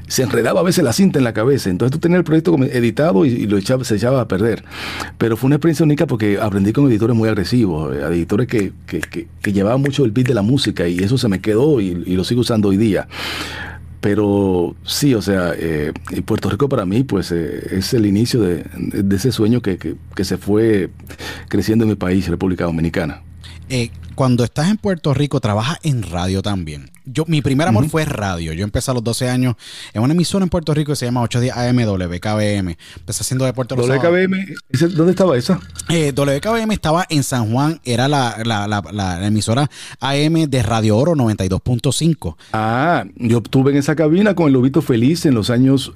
se 0.06 0.22
enredaba 0.22 0.60
a 0.60 0.62
veces 0.62 0.84
la 0.84 0.92
cinta 0.92 1.18
en 1.18 1.24
la 1.24 1.32
cabeza. 1.32 1.70
Entonces 1.70 1.92
tú 1.92 1.98
tenías 1.98 2.18
el 2.18 2.24
proyecto 2.24 2.56
editado 2.64 3.24
y, 3.24 3.46
lo 3.46 3.58
echaba, 3.58 3.84
se 3.84 3.96
echaba 3.96 4.20
a 4.20 4.28
perder. 4.28 4.64
Pero 5.18 5.36
fue 5.36 5.48
una 5.48 5.56
experiencia 5.56 5.84
única 5.84 6.06
porque 6.06 6.38
aprendí 6.40 6.72
con 6.72 6.86
editores 6.86 7.16
muy 7.16 7.28
agresivos, 7.28 7.94
eh, 7.94 8.00
editores 8.10 8.46
que, 8.46 8.72
llevaban 9.52 9.80
mucho 9.80 10.04
el 10.04 10.10
beat 10.10 10.28
de 10.28 10.34
la 10.34 10.42
música 10.42 10.86
y 10.88 10.98
eso 10.98 11.18
se 11.18 11.28
me 11.28 11.40
quedó 11.40 11.80
y, 11.80 11.94
lo 11.94 12.24
sigo 12.24 12.40
usando 12.40 12.68
hoy 12.68 12.76
día. 12.76 13.08
Pero 14.00 14.76
sí, 14.84 15.14
o 15.14 15.22
sea, 15.22 15.52
eh, 15.56 15.92
Puerto 16.24 16.48
Rico 16.48 16.68
para 16.68 16.86
mí 16.86 17.02
pues 17.02 17.32
eh, 17.32 17.78
es 17.78 17.92
el 17.94 18.06
inicio 18.06 18.40
de, 18.40 18.64
ese 19.10 19.32
sueño 19.32 19.60
que, 19.62 19.78
que, 19.78 20.24
se 20.24 20.36
fue 20.36 20.90
creciendo 21.48 21.84
en 21.84 21.90
mi 21.90 21.96
país, 21.96 22.28
República 22.28 22.64
Dominicana. 22.64 23.22
Cuando 24.16 24.42
estás 24.42 24.68
en 24.68 24.78
Puerto 24.78 25.14
Rico, 25.14 25.38
trabajas 25.40 25.78
en 25.84 26.02
radio 26.02 26.42
también 26.42 26.90
yo, 27.06 27.24
mi 27.26 27.40
primer 27.40 27.68
amor 27.68 27.88
fue 27.88 28.04
radio. 28.04 28.52
Yo 28.52 28.64
empecé 28.64 28.90
a 28.90 28.94
los 28.94 29.04
12 29.04 29.30
años 29.30 29.54
en 29.94 30.02
una 30.02 30.12
emisora 30.12 30.42
en 30.42 30.48
Puerto 30.48 30.74
Rico 30.74 30.92
que 30.92 30.96
se 30.96 31.06
llama 31.06 31.22
810 31.22 31.56
AM 31.56 31.84
WKBM. 31.86 32.76
Empecé 32.98 33.22
haciendo 33.22 33.44
deporte 33.44 33.76
los 33.76 33.88
WKBM, 33.88 34.56
¿dónde 34.94 35.10
estaba 35.10 35.36
esa? 35.36 35.60
Eh, 35.88 36.12
WKBM 36.12 36.72
estaba 36.72 37.06
en 37.08 37.22
San 37.22 37.52
Juan, 37.52 37.80
era 37.84 38.08
la, 38.08 38.36
la, 38.44 38.66
la, 38.66 39.26
emisora 39.26 39.70
AM 40.00 40.46
de 40.48 40.62
Radio 40.62 40.96
Oro 40.96 41.12
92.5. 41.12 42.36
Ah, 42.52 43.04
yo 43.14 43.38
estuve 43.38 43.70
en 43.70 43.78
esa 43.78 43.94
cabina 43.94 44.34
con 44.34 44.48
el 44.48 44.54
Lobito 44.54 44.82
Feliz 44.82 45.26
en 45.26 45.34
los 45.34 45.50
años 45.50 45.92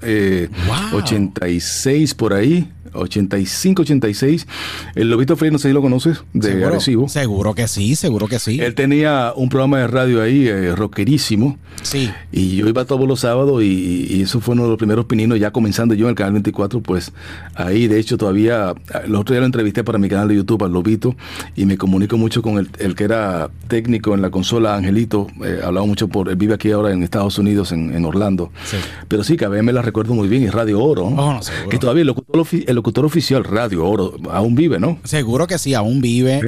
86 0.93 2.11
eh, 2.11 2.15
por 2.15 2.33
ahí. 2.33 2.71
85, 2.93 3.83
86. 3.83 4.47
El 4.95 5.09
Lobito 5.09 5.37
Feliz, 5.37 5.53
no 5.53 5.59
sé 5.59 5.69
si 5.69 5.73
lo 5.73 5.81
conoces, 5.81 6.23
de 6.33 6.49
¿Seguro? 6.49 6.67
Arecibo. 6.67 7.09
Seguro 7.09 7.55
que 7.55 7.67
sí, 7.67 7.95
seguro 7.95 8.10
que 8.19 8.39
sí. 8.39 8.59
Él 8.59 8.75
tenía 8.75 9.33
un 9.35 9.49
programa 9.49 9.79
de 9.79 9.87
radio 9.87 10.21
ahí, 10.21 10.47
eh, 10.47 10.75
rockerísimo. 10.75 11.57
Sí. 11.81 12.11
Y 12.31 12.57
yo 12.57 12.67
iba 12.67 12.85
todos 12.85 13.07
los 13.07 13.21
sábados 13.21 13.63
y, 13.63 14.21
eso 14.21 14.39
fue 14.39 14.53
uno 14.53 14.63
de 14.63 14.69
los 14.69 14.77
primeros 14.77 15.05
pininos, 15.05 15.39
ya 15.39 15.51
comenzando 15.51 15.95
yo 15.95 16.05
en 16.05 16.11
el 16.11 16.15
canal 16.15 16.33
24, 16.33 16.81
pues 16.81 17.11
ahí 17.55 17.87
de 17.87 17.99
hecho 17.99 18.17
todavía, 18.17 18.75
el 19.03 19.15
otro 19.15 19.33
día 19.33 19.39
lo 19.39 19.47
entrevisté 19.47 19.83
para 19.83 19.97
mi 19.97 20.09
canal 20.09 20.27
de 20.27 20.35
YouTube, 20.35 20.63
al 20.63 20.71
Lobito, 20.71 21.15
y 21.55 21.65
me 21.65 21.77
comunico 21.77 22.17
mucho 22.17 22.41
con 22.43 22.69
el, 22.77 22.95
que 22.95 23.03
era 23.03 23.49
técnico 23.67 24.13
en 24.13 24.21
la 24.21 24.29
consola, 24.29 24.75
Angelito, 24.75 25.27
eh, 25.43 25.61
hablaba 25.63 25.87
mucho 25.87 26.07
por, 26.07 26.29
él 26.29 26.35
vive 26.35 26.53
aquí 26.53 26.71
ahora 26.71 26.91
en 26.91 27.01
Estados 27.01 27.39
Unidos, 27.39 27.71
en, 27.71 28.05
Orlando. 28.05 28.51
Sí. 28.65 28.77
Pero 29.07 29.23
sí, 29.23 29.37
que 29.37 29.45
a 29.45 29.49
me 29.49 29.73
la 29.73 29.81
recuerdo 29.81 30.13
muy 30.13 30.27
bien, 30.27 30.43
y 30.43 30.49
Radio 30.49 30.83
Oro, 30.83 31.05
oh, 31.05 31.39
que 31.69 31.79
todavía 31.79 32.01
el 32.01 32.07
locutor, 32.07 32.45
el 32.51 32.75
locutor 32.75 33.05
oficial 33.05 33.43
Radio 33.43 33.85
Oro 33.87 34.15
aún 34.29 34.55
vive, 34.55 34.79
¿no? 34.79 34.99
Seguro 35.03 35.47
que 35.47 35.57
sí, 35.57 35.73
aún 35.73 36.01
vive. 36.01 36.41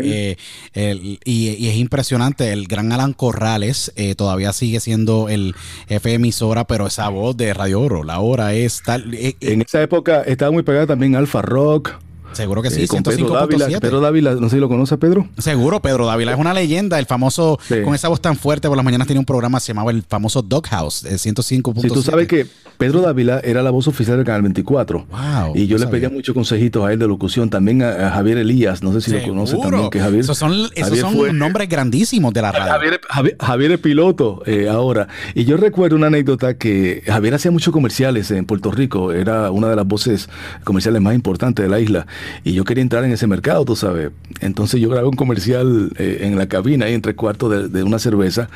Eh, 0.76 1.18
y, 1.26 1.53
es 1.60 1.76
impresionante, 1.78 2.52
el 2.52 2.68
gran 2.68 2.92
Alan 2.92 3.14
Corrales 3.14 3.92
eh, 3.96 4.16
todavía 4.16 4.54
sigue 4.54 4.80
siendo 4.80 5.30
el 5.30 5.56
jefe 5.88 6.10
de 6.10 6.16
emisora, 6.16 6.66
pero 6.66 6.88
esa 6.88 7.10
voz 7.10 7.36
de 7.38 7.54
Radio 7.54 7.82
Oro, 7.82 8.04
la 8.04 8.20
hora 8.20 8.54
es 8.54 8.82
tal. 8.84 9.14
Eh, 9.14 9.36
en 9.42 9.62
esa 9.62 9.82
época 9.82 10.22
estaba 10.22 10.52
muy 10.52 10.64
pegada 10.64 10.88
también 10.88 11.16
Alfa 11.16 11.42
Rock. 11.42 11.92
Seguro 12.34 12.62
que 12.62 12.70
sí, 12.70 12.84
eh, 12.84 12.88
Pedro 13.04 13.30
Dávila, 13.30 13.80
Pedro 13.80 14.00
Dávila, 14.02 14.36
no 14.36 14.50
sé 14.50 14.56
si 14.56 14.60
lo 14.60 14.70
conoce 14.70 14.98
Pedro. 14.98 15.28
Seguro, 15.38 15.82
Pedro 15.82 16.06
Dávila 16.06 16.34
es 16.34 16.40
una 16.40 16.54
leyenda, 16.54 17.00
el 17.00 17.06
famoso, 17.06 17.60
con 17.84 17.96
esa 17.96 18.10
voz 18.10 18.22
tan 18.22 18.36
fuerte, 18.36 18.68
por 18.68 18.78
las 18.78 18.86
mañanas 18.86 19.08
tenía 19.08 19.20
un 19.20 19.26
programa 19.26 19.60
que 19.60 19.66
se 19.66 19.68
llamaba 19.74 19.92
el 19.92 20.04
famoso 20.04 20.42
Doghouse, 20.42 21.06
el 21.06 21.20
105.7. 21.20 21.82
Si 21.82 21.88
tú 21.90 22.02
sabes 22.02 22.28
que 22.28 22.48
Pedro 22.78 23.02
Dávila 23.02 23.40
era 23.44 23.64
la 23.64 23.72
voz 23.72 23.88
oficial 23.88 24.18
del 24.18 24.26
Canal 24.26 24.42
24. 24.42 25.06
Wow, 25.10 25.56
y 25.56 25.68
yo 25.68 25.78
le 25.78 25.88
pedía 25.88 26.10
muchos 26.10 26.34
consejitos 26.34 26.86
a 26.86 26.92
él 26.92 27.00
de 27.00 27.08
locución, 27.08 27.50
también 27.50 27.82
a, 27.82 28.10
Javier 28.12 28.38
Elías, 28.40 28.84
no 28.84 28.92
sé 28.94 29.02
si 29.02 29.12
lo 29.12 29.24
conoce 29.24 29.58
también, 29.58 29.90
que 29.90 30.00
Javier. 30.00 30.22
Esos 30.22 30.38
son, 30.38 30.70
esos 30.76 30.98
son 31.00 31.38
nombres 31.38 31.70
grandísimos 31.70 32.34
de 32.34 32.42
la 32.42 32.52
radio. 32.52 33.00
Javier, 33.40 33.72
es 33.72 33.80
piloto 33.80 34.44
eh, 34.46 34.68
ahora. 34.70 35.08
Y 35.36 35.46
yo 35.46 35.58
recuerdo 35.58 35.96
una 35.96 36.08
anécdota 36.08 36.56
que 36.56 37.04
Javier 37.06 37.36
hacía 37.36 37.52
muchos 37.52 37.74
comerciales 37.74 38.32
en 38.32 38.46
Puerto 38.46 38.72
Rico, 38.72 39.12
era 39.12 39.52
una 39.52 39.70
de 39.70 39.76
las 39.76 39.86
voces 39.86 40.30
comerciales 40.64 41.02
más 41.02 41.16
importantes 41.16 41.64
de 41.64 41.70
la 41.70 41.80
isla. 41.80 42.08
Y 42.44 42.54
yo 42.54 42.64
quería 42.64 42.82
entrar 42.82 43.04
en 43.04 43.12
ese 43.12 43.28
mercado, 43.28 43.66
tú 43.66 43.76
sabes. 43.76 44.12
Entonces 44.42 44.82
yo 44.82 44.90
grabé 44.90 45.08
un 45.08 45.16
comercial 45.16 45.92
eh, 45.98 46.20
en 46.22 46.38
la 46.38 46.48
cabina, 46.48 46.86
ahí 46.86 46.94
entre 46.94 47.16
cuartos 47.16 47.72
de, 47.72 47.84
una 47.84 48.00
cerveza, 48.00 48.50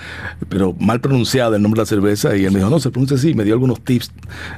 pero 0.50 0.74
mal 0.80 1.02
pronunciado 1.02 1.56
el 1.56 1.62
nombre 1.62 1.80
de 1.80 1.84
la 1.84 1.88
cerveza, 1.88 2.36
y 2.36 2.46
él 2.46 2.52
me 2.52 2.60
dijo, 2.60 2.70
no, 2.70 2.80
se 2.80 2.92
pronuncia 2.92 3.18
así, 3.18 3.34
me 3.34 3.44
dio 3.44 3.54
algunos 3.54 3.82
tips, 3.82 4.12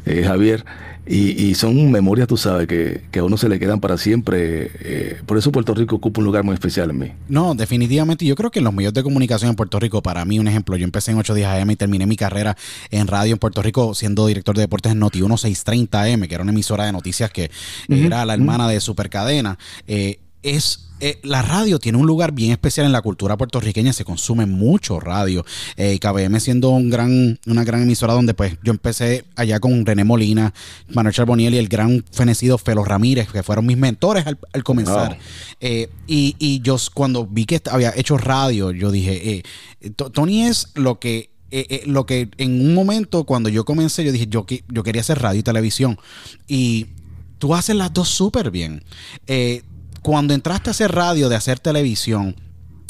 eh, 0.06 0.24
Javier, 0.26 0.66
y, 1.12 1.56
son 1.56 1.92
memorias, 1.92 2.28
tú 2.28 2.38
sabes, 2.38 2.68
que, 2.68 3.02
a 3.18 3.24
uno 3.24 3.36
se 3.36 3.50
le 3.50 3.58
quedan 3.58 3.80
para 3.80 3.98
siempre. 3.98 4.70
Eh, 4.80 5.22
por 5.26 5.40
eso 5.40 5.52
Puerto 5.52 5.74
Rico 5.74 5.96
ocupa 5.96 6.20
un 6.20 6.26
lugar 6.26 6.44
muy 6.44 6.54
especial 6.54 6.92
en 6.92 7.00
mí. 7.00 7.12
No, 7.28 7.56
definitivamente. 7.56 8.26
Yo 8.26 8.36
creo 8.36 8.52
que 8.52 8.60
en 8.60 8.66
los 8.66 8.74
medios 8.74 8.94
de 8.94 9.02
comunicación 9.02 9.50
en 9.50 9.56
Puerto 9.56 9.80
Rico, 9.80 10.04
para 10.04 10.24
mí, 10.26 10.38
un 10.38 10.48
ejemplo, 10.48 10.78
yo 10.78 10.84
empecé 10.84 11.12
en 11.12 11.18
8 11.18 11.34
días 11.34 11.60
AM 11.60 11.72
y 11.72 11.76
terminé 11.76 12.06
mi 12.06 12.16
carrera 12.16 12.56
en 12.92 13.08
radio 13.08 13.34
en 13.34 13.40
Puerto 13.40 13.64
Rico 13.64 13.96
siendo 13.96 14.28
director 14.28 14.56
de 14.56 14.62
deportes 14.62 14.92
en 14.92 15.00
Noti 15.00 15.20
1630 15.20 16.04
AM, 16.04 16.28
que 16.28 16.36
era 16.36 16.44
una 16.44 16.52
emisora 16.52 16.86
de 16.86 16.92
noticias 16.92 17.32
que 17.32 17.50
era 17.88 18.24
la 18.24 18.36
hermana 18.36 18.68
de 18.68 18.80
Supercadena. 18.80 19.58
Eh, 19.88 20.20
es 20.44 20.89
eh, 21.00 21.20
la 21.24 21.42
radio 21.42 21.80
tiene 21.80 21.98
un 21.98 22.06
lugar 22.06 22.32
bien 22.32 22.52
especial 22.52 22.86
en 22.86 22.92
la 22.92 23.02
cultura 23.02 23.38
puertorriqueña, 23.38 23.94
se 23.94 24.04
consume 24.04 24.46
mucho 24.46 25.00
radio. 25.00 25.46
Eh, 25.78 25.98
KBM 26.00 26.40
siendo 26.40 26.70
un 26.70 26.90
gran, 26.90 27.40
una 27.46 27.64
gran 27.64 27.84
emisora 27.84 28.14
donde 28.14 28.34
pues 28.34 28.58
yo 28.64 28.72
empecé 28.72 29.26
allá 29.36 29.60
con 29.60 29.86
René 29.86 30.04
Molina, 30.04 30.54
Manuel 30.90 31.14
Charboniel 31.14 31.54
y 31.54 31.58
el 31.58 31.70
gran 31.70 32.04
fenecido 32.12 32.58
Felo 32.58 32.84
Ramírez, 32.84 33.30
que 33.30 33.44
fueron 33.44 33.66
mis 33.66 33.78
mentores 33.78 34.26
al, 34.26 34.64
comenzar. 34.64 35.18
Eh, 35.60 35.90
y, 36.08 36.36
y, 36.40 36.62
yo 36.62 36.78
cuando 36.94 37.26
vi 37.26 37.46
que 37.46 37.62
había 37.72 37.94
hecho 37.96 38.18
radio, 38.18 38.72
yo 38.72 38.92
dije, 38.92 39.44
eh, 39.82 39.92
Tony 39.92 40.44
es 40.44 40.70
lo 40.76 41.00
que 41.00 41.30
lo 41.88 42.06
que 42.06 42.30
en 42.38 42.62
un 42.62 42.76
momento 42.76 43.24
cuando 43.24 43.50
yo 43.50 43.66
comencé, 43.66 44.04
yo 44.04 44.12
dije, 44.12 44.28
yo, 44.28 44.46
yo 44.68 44.84
quería 44.84 45.02
hacer 45.02 45.20
radio 45.20 45.40
y 45.40 45.44
televisión. 45.44 45.98
Y 46.48 46.86
tú 47.40 47.56
haces 47.56 47.76
las 47.76 47.92
dos 47.92 48.10
súper 48.10 48.52
bien. 48.52 48.84
Eh, 49.26 49.64
cuando 50.02 50.34
entraste 50.34 50.70
a 50.70 50.72
hacer 50.72 50.92
radio, 50.94 51.30
de 51.30 51.36
hacer 51.36 51.60
televisión, 51.60 52.36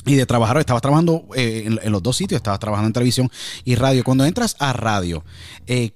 y 0.05 0.15
de 0.15 0.25
trabajar, 0.25 0.57
estabas 0.57 0.81
trabajando 0.81 1.25
eh, 1.35 1.77
en, 1.81 1.91
los 1.91 2.01
dos 2.01 2.17
sitios, 2.17 2.39
estabas 2.39 2.59
trabajando 2.59 2.87
en 2.87 2.93
televisión 2.93 3.31
y 3.63 3.75
radio. 3.75 4.03
Cuando 4.03 4.25
entras 4.25 4.55
a 4.59 4.73
radio, 4.73 5.23
eh, 5.67 5.91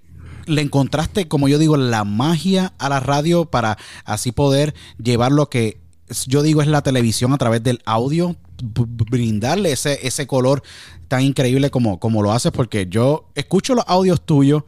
le 0.46 0.62
encontraste, 0.62 1.28
como 1.28 1.48
yo 1.48 1.58
digo, 1.58 1.78
la 1.78 2.04
magia 2.04 2.74
a 2.78 2.90
la 2.90 3.00
radio 3.00 3.46
para 3.46 3.78
así 4.06 4.32
poder 4.32 4.76
llevar 5.02 5.32
lo 5.32 5.50
que 5.50 5.80
yo 6.28 6.42
digo 6.42 6.62
es 6.62 6.68
la 6.68 6.82
televisión 6.82 7.34
a 7.34 7.38
través 7.38 7.64
del 7.64 7.82
audio, 7.86 8.36
brindarle 8.62 9.72
ese, 9.72 10.06
ese 10.06 10.28
color 10.28 10.62
tan 11.08 11.22
increíble 11.22 11.72
como, 11.72 12.00
como 12.00 12.22
lo 12.22 12.34
haces, 12.34 12.52
porque 12.52 12.88
yo 12.90 13.30
escucho 13.36 13.74
los 13.74 13.86
audios 13.88 14.26
tuyos 14.26 14.64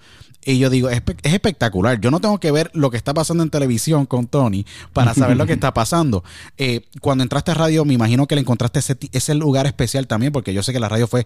y 0.46 0.60
yo 0.60 0.70
digo, 0.70 0.90
es, 0.90 1.02
espectacular. 1.24 2.00
Yo 2.00 2.12
no 2.12 2.22
tengo 2.22 2.40
que 2.40 2.52
ver 2.52 2.70
lo 2.74 2.92
que 2.92 2.98
está 2.98 3.14
pasando 3.14 3.44
en 3.44 3.50
televisión 3.50 4.06
con 4.06 4.28
Tony 4.28 4.66
para 4.94 5.14
saber 5.14 5.38
lo 5.38 5.46
que 5.46 5.54
está 5.54 5.74
pasando. 5.74 6.24
Eh, 6.58 6.86
cuando 7.02 7.24
entraste 7.24 7.52
a 7.52 7.56
radio, 7.56 7.84
me 7.84 7.94
imagino 7.94 8.28
que 8.28 8.36
le 8.36 8.42
encontraste 8.42 8.80
ese, 8.80 8.98
ese 9.12 9.34
lugar 9.34 9.66
especial 9.66 10.08
también, 10.08 10.32
porque 10.32 10.54
yo 10.54 10.64
sé 10.64 10.72
que 10.72 10.80
la 10.80 10.90
radio 10.90 11.08
fue 11.08 11.26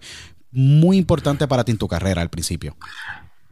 muy 0.52 0.96
importante 0.96 1.46
para 1.46 1.64
ti 1.64 1.72
en 1.72 1.78
tu 1.78 1.86
carrera 1.86 2.22
al 2.22 2.30
principio. 2.30 2.76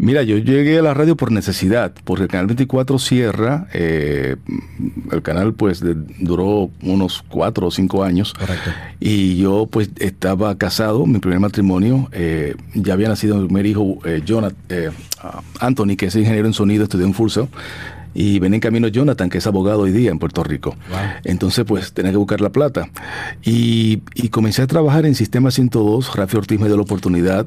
Mira, 0.01 0.23
yo 0.23 0.39
llegué 0.39 0.79
a 0.79 0.83
la 0.83 0.95
radio 0.95 1.17
por 1.17 1.33
necesidad, 1.33 1.93
porque 2.05 2.23
el 2.23 2.29
canal 2.29 2.47
24 2.47 3.01
cierra, 3.01 3.67
eh, 3.73 4.37
el 5.11 5.23
canal 5.23 5.55
pues 5.55 5.83
duró 6.21 6.71
unos 6.83 7.25
cuatro 7.29 7.67
o 7.67 7.71
cinco 7.73 8.05
años, 8.05 8.33
Correcto. 8.33 8.71
y 9.01 9.39
yo 9.39 9.67
pues 9.69 9.91
estaba 9.99 10.57
casado, 10.57 11.05
mi 11.05 11.19
primer 11.19 11.41
matrimonio, 11.41 12.09
eh, 12.13 12.55
ya 12.75 12.93
había 12.93 13.09
nacido 13.09 13.39
mi 13.39 13.47
primer 13.47 13.67
hijo, 13.67 13.99
eh, 14.05 14.23
Jonathan, 14.25 14.57
ah, 15.21 15.43
Anthony, 15.59 15.97
que 15.97 16.07
es 16.07 16.15
ingeniero 16.15 16.47
en 16.47 16.55
sonido, 16.55 16.85
estudió 16.85 17.05
en 17.05 17.13
Fulso, 17.13 17.49
y 18.15 18.39
venía 18.39 18.59
en 18.59 18.61
camino 18.61 18.87
Jonathan, 18.87 19.29
que 19.29 19.39
es 19.39 19.49
abogado 19.49 19.81
hoy 19.81 19.91
día 19.91 20.13
en 20.13 20.21
Puerto 20.21 20.45
Rico. 20.45 20.77
Entonces, 21.25 21.65
pues 21.65 21.93
tenía 21.93 22.11
que 22.11 22.17
buscar 22.17 22.41
la 22.41 22.51
plata. 22.51 22.89
Y, 23.45 23.99
comencé 24.31 24.63
a 24.63 24.67
trabajar 24.67 25.07
en 25.07 25.15
Sistema 25.15 25.51
102. 25.53 26.17
Rafi 26.17 26.37
Ortiz 26.37 26.59
me 26.59 26.67
dio 26.67 26.77
la 26.77 26.83
oportunidad. 26.83 27.47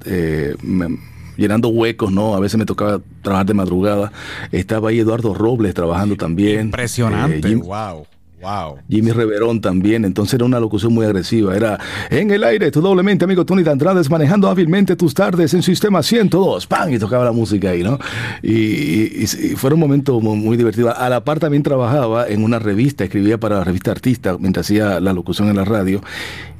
Me, 0.61 0.97
llenando 1.37 1.69
huecos, 1.69 2.11
¿no? 2.11 2.35
A 2.35 2.39
veces 2.39 2.57
me 2.57 2.65
tocaba 2.65 3.01
trabajar 3.21 3.45
de 3.45 3.53
madrugada. 3.53 4.11
Estaba 4.51 4.89
ahí 4.89 4.99
Eduardo 4.99 5.33
Robles 5.33 5.73
trabajando 5.73 6.15
también. 6.15 6.67
Impresionante, 6.67 7.55
wow. 7.55 8.05
Wow. 8.41 8.79
Jimmy 8.89 9.11
Reverón 9.11 9.61
también, 9.61 10.03
entonces 10.03 10.33
era 10.33 10.45
una 10.45 10.59
locución 10.59 10.91
muy 10.93 11.05
agresiva. 11.05 11.55
Era 11.55 11.79
en 12.09 12.31
el 12.31 12.43
aire, 12.43 12.71
tu 12.71 12.81
doblemente, 12.81 13.23
amigo 13.23 13.45
Tony 13.45 13.63
Andrades, 13.67 14.09
manejando 14.09 14.49
hábilmente 14.49 14.95
tus 14.95 15.13
tardes 15.13 15.53
en 15.53 15.61
sistema 15.61 16.01
102. 16.01 16.65
¡Pam! 16.65 16.91
Y 16.91 16.97
tocaba 16.97 17.23
la 17.23 17.31
música 17.31 17.69
ahí, 17.69 17.83
¿no? 17.83 17.99
Y, 18.41 19.27
fue 19.57 19.71
un 19.71 19.79
momento 19.79 20.19
muy, 20.19 20.37
muy, 20.37 20.57
divertido. 20.57 20.91
A 20.95 21.07
la 21.07 21.23
par 21.23 21.39
también 21.39 21.61
trabajaba 21.61 22.27
en 22.27 22.43
una 22.43 22.57
revista, 22.57 23.03
escribía 23.03 23.39
para 23.39 23.59
la 23.59 23.63
revista 23.63 23.91
Artista 23.91 24.35
mientras 24.39 24.65
hacía 24.65 24.99
la 24.99 25.13
locución 25.13 25.49
en 25.49 25.57
la 25.57 25.65
radio. 25.65 26.01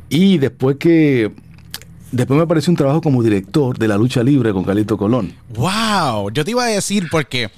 Y 0.08 0.38
después 0.38 0.78
que 0.78 1.32
Después 2.12 2.38
me 2.38 2.44
apareció 2.44 2.72
un 2.72 2.78
trabajo 2.78 3.00
como 3.00 3.24
director 3.24 3.78
de 3.78 3.88
la 3.88 3.98
lucha 3.98 4.22
libre 4.22 4.52
con 4.52 4.66
Calito 4.66 4.98
Colón. 4.98 5.34
¡Wow! 5.56 6.30
Yo 6.32 6.44
te 6.44 6.52
iba 6.52 6.66
a 6.66 6.68
decir 6.68 7.08
porque 7.10 7.50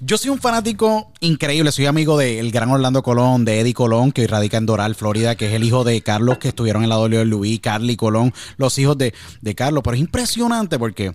yo 0.00 0.18
soy 0.18 0.30
un 0.30 0.40
fanático 0.40 1.12
increíble, 1.20 1.70
soy 1.70 1.86
amigo 1.86 2.18
del 2.18 2.50
gran 2.50 2.68
Orlando 2.70 3.04
Colón, 3.04 3.44
de 3.44 3.60
Eddie 3.60 3.74
Colón, 3.74 4.10
que 4.10 4.26
radica 4.26 4.56
en 4.56 4.66
Doral, 4.66 4.96
Florida, 4.96 5.36
que 5.36 5.46
es 5.46 5.52
el 5.52 5.62
hijo 5.62 5.84
de 5.84 6.00
Carlos, 6.02 6.38
que 6.38 6.48
estuvieron 6.48 6.82
en 6.82 6.88
la 6.88 6.98
WWE, 6.98 7.60
Carly 7.60 7.94
Colón, 7.94 8.34
los 8.56 8.76
hijos 8.78 8.98
de, 8.98 9.14
Carlos. 9.54 9.82
Pero 9.84 9.94
es 9.94 10.00
impresionante 10.00 10.80
porque 10.80 11.14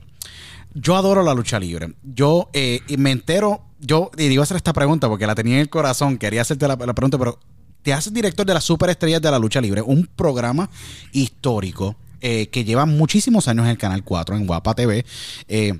yo 0.73 0.95
adoro 0.95 1.23
la 1.23 1.33
lucha 1.33 1.59
libre. 1.59 1.93
Yo 2.03 2.49
eh, 2.53 2.79
me 2.97 3.11
entero, 3.11 3.63
yo 3.81 4.11
y 4.17 4.23
iba 4.23 4.43
a 4.43 4.45
hacer 4.45 4.57
esta 4.57 4.71
pregunta 4.71 5.09
porque 5.09 5.27
la 5.27 5.35
tenía 5.35 5.55
en 5.55 5.61
el 5.61 5.69
corazón, 5.69 6.17
quería 6.17 6.41
hacerte 6.41 6.67
la, 6.69 6.77
pregunta, 6.77 7.17
pero 7.17 7.37
te 7.81 7.91
haces 7.91 8.13
director 8.13 8.45
de 8.45 8.53
las 8.53 8.63
superestrellas 8.63 9.21
de 9.21 9.29
la 9.29 9.39
lucha 9.39 9.59
libre, 9.59 9.81
un 9.81 10.07
programa 10.15 10.69
histórico 11.11 11.97
eh, 12.21 12.47
que 12.47 12.63
lleva 12.63 12.85
muchísimos 12.85 13.47
años 13.47 13.65
en 13.65 13.71
el 13.71 13.77
Canal 13.77 14.03
4, 14.03 14.35
en 14.35 14.47
Guapa 14.47 14.75
TV. 14.75 15.05
Eh, 15.47 15.79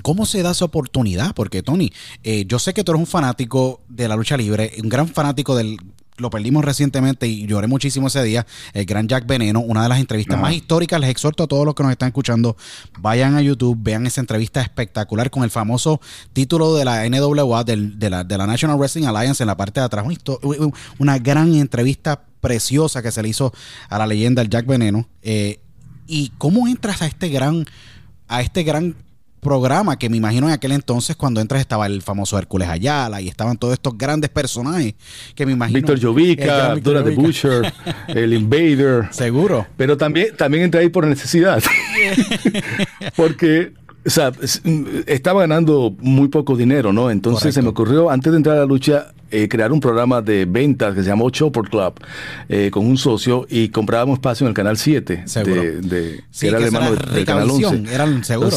¿Cómo 0.00 0.24
se 0.24 0.42
da 0.42 0.52
esa 0.52 0.64
oportunidad? 0.64 1.34
Porque, 1.34 1.62
Tony, 1.62 1.92
eh, 2.24 2.44
yo 2.46 2.58
sé 2.58 2.72
que 2.72 2.82
tú 2.82 2.92
eres 2.92 3.00
un 3.00 3.06
fanático 3.06 3.82
de 3.88 4.08
la 4.08 4.16
lucha 4.16 4.36
libre, 4.36 4.72
un 4.82 4.88
gran 4.88 5.08
fanático 5.08 5.54
del. 5.54 5.76
Lo 6.18 6.30
perdimos 6.30 6.64
recientemente 6.64 7.26
y 7.26 7.46
lloré 7.46 7.66
muchísimo 7.66 8.06
ese 8.06 8.22
día. 8.22 8.46
El 8.74 8.84
gran 8.84 9.08
Jack 9.08 9.26
Veneno, 9.26 9.60
una 9.60 9.82
de 9.82 9.88
las 9.88 9.98
entrevistas 9.98 10.38
más 10.38 10.52
históricas. 10.52 11.00
Les 11.00 11.10
exhorto 11.10 11.42
a 11.42 11.46
todos 11.46 11.64
los 11.64 11.74
que 11.74 11.82
nos 11.82 11.90
están 11.90 12.08
escuchando, 12.08 12.56
vayan 13.00 13.34
a 13.34 13.42
YouTube, 13.42 13.78
vean 13.80 14.06
esa 14.06 14.20
entrevista 14.20 14.60
espectacular 14.60 15.30
con 15.30 15.42
el 15.42 15.50
famoso 15.50 16.00
título 16.32 16.76
de 16.76 16.84
la 16.84 17.08
NWA, 17.08 17.64
de, 17.64 18.10
la, 18.10 18.24
de 18.24 18.38
la 18.38 18.46
National 18.46 18.76
Wrestling 18.76 19.06
Alliance 19.06 19.42
en 19.42 19.46
la 19.46 19.56
parte 19.56 19.80
de 19.80 19.86
atrás. 19.86 20.06
Una, 20.98 21.18
gran 21.18 21.54
entrevista 21.54 22.22
preciosa 22.42 23.02
que 23.02 23.10
se 23.10 23.22
le 23.22 23.30
hizo 23.30 23.54
a 23.88 23.96
la 23.96 24.06
leyenda 24.06 24.42
del 24.42 24.50
Jack 24.50 24.66
Veneno. 24.66 25.08
Eh, 25.22 25.60
¿Y 26.06 26.32
cómo 26.36 26.68
entras 26.68 27.00
a 27.00 27.06
este 27.06 27.30
gran, 27.30 27.64
a 28.28 28.42
este 28.42 28.64
gran 28.64 28.96
programa 29.40 29.98
que 29.98 30.08
me 30.08 30.16
imagino 30.16 30.46
en 30.46 30.52
aquel 30.52 30.70
entonces 30.70 31.16
cuando 31.16 31.40
entras 31.40 31.60
estaba 31.60 31.86
el 31.86 32.00
famoso 32.00 32.38
Hércules 32.38 32.68
Ayala 32.68 33.20
y 33.20 33.28
estaban 33.28 33.56
todos 33.56 33.74
estos 33.74 33.98
grandes 33.98 34.30
personajes 34.30 34.94
que 35.34 35.46
me 35.46 35.52
imagino 35.52 35.78
Víctor 35.78 36.00
Jovica, 36.00 36.76
Dora 36.76 37.02
the 37.02 37.10
Butcher, 37.10 37.72
el 38.06 38.34
Invader. 38.34 39.08
Seguro. 39.10 39.66
Pero 39.76 39.96
también 39.96 40.36
también 40.36 40.64
entré 40.64 40.82
ahí 40.82 40.88
por 40.90 41.06
necesidad. 41.06 41.60
Porque 43.16 43.72
o 44.04 44.10
sea, 44.10 44.32
estaba 45.06 45.42
ganando 45.42 45.94
muy 46.00 46.28
poco 46.28 46.56
dinero, 46.56 46.92
¿no? 46.92 47.10
Entonces 47.10 47.54
se 47.54 47.62
me 47.62 47.68
ocurrió, 47.68 48.10
antes 48.10 48.32
de 48.32 48.36
entrar 48.36 48.56
a 48.56 48.60
la 48.60 48.66
lucha, 48.66 49.12
eh, 49.30 49.48
crear 49.48 49.72
un 49.72 49.80
programa 49.80 50.20
de 50.20 50.44
ventas 50.44 50.94
que 50.94 51.02
se 51.02 51.08
llamó 51.08 51.30
Chopper 51.30 51.62
Club 51.62 51.94
eh, 52.48 52.70
con 52.70 52.84
un 52.84 52.98
socio 52.98 53.46
y 53.48 53.68
comprábamos 53.68 54.18
espacio 54.18 54.44
en 54.44 54.48
el 54.48 54.54
canal 54.54 54.76
7 54.76 55.24
de, 55.24 56.20
que 56.38 56.48
era 56.48 56.58
el 56.58 56.64
hermano 56.64 56.96
del 56.96 57.24
canal 57.24 57.50
11. 57.50 57.94
Eran 57.94 58.24
seguro. 58.24 58.50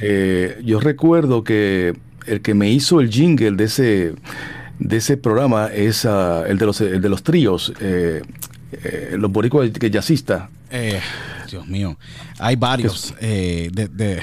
Eh, 0.00 0.58
yo 0.64 0.80
recuerdo 0.80 1.44
que 1.44 1.92
el 2.26 2.40
que 2.40 2.54
me 2.54 2.70
hizo 2.70 3.00
el 3.00 3.10
jingle 3.10 3.52
de 3.52 3.64
ese 3.64 4.14
de 4.78 4.96
ese 4.96 5.16
programa 5.16 5.66
es 5.66 6.06
ah, 6.06 6.44
el 6.48 6.56
de 6.56 6.66
los 6.66 6.80
el 6.80 7.02
de 7.02 7.08
los 7.08 7.22
tríos 7.22 7.74
los 9.12 9.30
boricuas 9.30 9.70
que 9.70 9.90
jazzista 10.72 11.32
Dios 11.52 11.68
mío. 11.68 11.98
Hay 12.38 12.56
varios. 12.56 13.14
Eh, 13.20 13.70
de, 13.72 14.20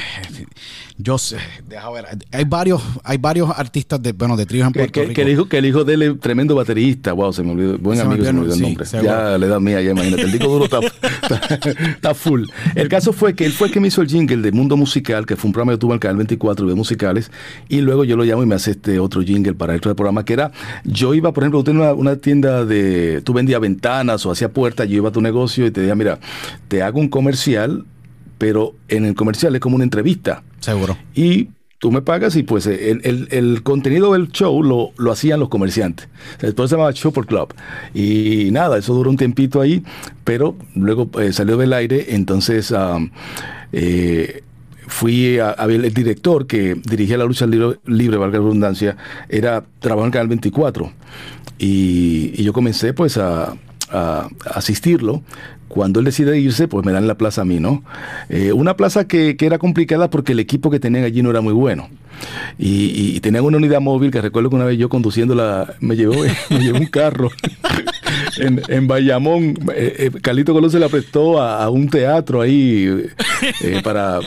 yo 0.98 1.18
sé, 1.18 1.38
deja 1.68 1.90
ver. 1.92 2.06
Hay 2.32 2.44
varios, 2.44 2.82
hay 3.04 3.18
varios 3.18 3.50
artistas 3.56 4.02
de, 4.02 4.14
bueno, 4.14 4.36
de 4.36 4.46
tríos 4.48 4.68
en 4.68 4.74
Puerto 4.74 4.92
que, 4.92 5.02
Rico. 5.02 5.14
Que 5.14 5.22
el, 5.22 5.30
hijo, 5.30 5.48
que 5.48 5.58
el 5.60 5.66
hijo 5.68 5.84
de 5.84 5.94
él 5.94 6.02
es 6.02 6.20
tremendo 6.20 6.56
baterista. 6.56 7.14
Wow, 7.14 7.32
se 7.32 7.44
me 7.44 7.52
olvidó. 7.52 7.78
Buen 7.78 8.00
amigo, 8.00 8.26
se 8.26 8.34
me 8.34 8.40
olvidó 8.40 8.56
el 8.56 8.62
nombre. 8.62 8.86
ya 9.04 9.38
le 9.38 9.48
da 9.48 9.60
mía, 9.60 9.80
ya 9.82 9.92
imagínate. 9.92 10.24
El 10.24 10.32
disco 10.32 10.48
duro 10.48 10.66
está, 10.66 12.14
full. 12.16 12.46
El 12.76 12.90
caso 12.90 13.14
fue 13.14 13.36
que 13.36 13.46
él 13.46 13.54
fue 13.54 13.68
el 13.68 13.74
que 13.74 13.80
me 13.80 13.90
hizo 13.90 14.02
el 14.02 14.08
jingle 14.08 14.38
de 14.38 14.52
Mundo 14.52 14.76
Musical, 14.76 15.28
que 15.28 15.36
fue 15.36 15.50
un 15.50 15.54
programa 15.54 15.74
que 15.74 15.78
tuvo 15.78 15.92
en 15.92 15.98
el 15.98 16.00
canal 16.00 16.18
24 16.18 16.68
de 16.68 16.74
musicales. 16.74 17.32
Y 17.70 17.82
luego 17.82 18.04
yo 18.04 18.18
lo 18.18 18.24
llamo 18.24 18.42
y 18.42 18.48
me 18.48 18.56
hace 18.56 18.72
este 18.72 19.00
otro 19.00 19.22
jingle 19.22 19.54
para 19.54 19.76
el 19.76 19.82
programa, 19.82 20.26
que 20.26 20.34
era, 20.34 20.52
yo 20.84 21.14
iba, 21.14 21.32
por 21.32 21.44
ejemplo, 21.44 21.60
tú 21.60 21.66
tenías 21.66 21.94
una, 21.94 21.94
una 21.94 22.16
tienda 22.16 22.66
de, 22.66 23.22
tú 23.24 23.34
vendías 23.34 23.62
ventanas 23.62 24.26
o 24.26 24.32
hacía 24.32 24.50
puertas, 24.50 24.90
yo 24.90 24.96
iba 24.96 25.10
a 25.10 25.12
tu 25.12 25.22
negocio 25.22 25.68
y 25.68 25.72
te 25.72 25.82
decía, 25.82 25.96
mira, 25.96 26.20
te 26.68 26.82
hago 26.82 27.00
un 27.00 27.10
comercial, 27.10 27.86
pero 28.38 28.76
en 28.88 29.06
el 29.06 29.16
comercial 29.16 29.56
es 29.56 29.62
como 29.62 29.76
una 29.76 29.84
entrevista. 29.84 30.44
Seguro. 30.60 30.98
Y 31.14 31.50
tú 31.80 31.92
me 31.92 32.02
pagas 32.02 32.36
y 32.36 32.44
pues 32.44 32.68
el, 32.68 33.64
contenido 33.64 34.14
del 34.14 34.30
show 34.30 34.62
lo, 34.62 34.92
lo, 34.98 35.12
hacían 35.12 35.40
los 35.40 35.50
comerciantes. 35.50 36.08
Después 36.40 36.70
se 36.70 36.76
llamaba 36.76 36.94
Show 36.94 37.12
por 37.12 37.26
Club. 37.26 37.54
Y 37.94 38.50
nada, 38.52 38.78
eso 38.78 38.94
duró 38.94 39.10
un 39.10 39.18
tiempito 39.18 39.62
ahí, 39.62 39.84
pero 40.24 40.56
luego 40.76 41.10
eh, 41.20 41.34
salió 41.34 41.58
del 41.58 41.74
aire, 41.74 42.16
entonces 42.16 42.74
eh, 43.72 44.44
fui 44.88 45.40
a, 45.40 45.54
ver 45.66 45.86
el 45.86 45.94
director 45.94 46.48
que 46.48 46.76
dirigía 46.76 47.18
la 47.18 47.26
lucha 47.26 47.48
libre, 47.48 48.18
valga 48.18 48.38
la 48.38 48.44
redundancia, 48.44 48.98
era 49.30 49.64
trabajar 49.80 50.08
en 50.08 50.12
Canal 50.12 50.28
24. 50.28 50.92
Y, 51.60 52.32
y 52.36 52.44
yo 52.44 52.54
comencé 52.54 52.94
pues 52.94 53.18
a, 53.18 53.54
a 53.92 54.30
asistirlo 54.54 55.24
cuando 55.70 56.00
él 56.00 56.06
decide 56.06 56.38
irse, 56.40 56.68
pues 56.68 56.86
me 56.86 56.92
dan 56.92 57.08
la 57.08 57.16
plaza 57.16 57.42
a 57.42 57.46
mí, 57.46 57.60
¿no? 57.60 57.84
Eh, 58.28 58.52
una 58.52 58.76
plaza 58.76 59.08
que, 59.08 59.38
que, 59.38 59.46
era 59.46 59.60
complicada 59.60 60.10
porque 60.10 60.34
el 60.34 60.40
equipo 60.40 60.70
que 60.70 60.80
tenían 60.80 61.06
allí 61.06 61.22
no 61.22 61.30
era 61.30 61.42
muy 61.42 61.54
bueno. 61.54 61.88
Y, 62.58 63.16
y, 63.16 63.20
tenían 63.22 63.46
una 63.46 63.58
unidad 63.58 63.80
móvil 63.80 64.12
que 64.12 64.20
recuerdo 64.20 64.50
que 64.50 64.56
una 64.58 64.66
vez 64.66 64.78
yo 64.78 64.90
conduciéndola 64.90 65.76
me 65.80 65.96
llevó, 65.96 66.16
me 66.50 66.60
llevó 66.60 66.80
un 66.80 66.88
carro 66.88 67.30
en, 68.38 68.62
en 68.68 68.88
Bayamón. 68.88 69.56
Eh, 69.76 70.12
eh, 70.14 70.20
Carlito 70.22 70.54
Colón 70.54 70.72
se 70.72 70.80
la 70.80 70.90
prestó 70.90 71.42
a, 71.42 71.70
un 71.70 71.90
teatro 71.90 72.42
ahí 72.42 73.06
para 73.84 74.20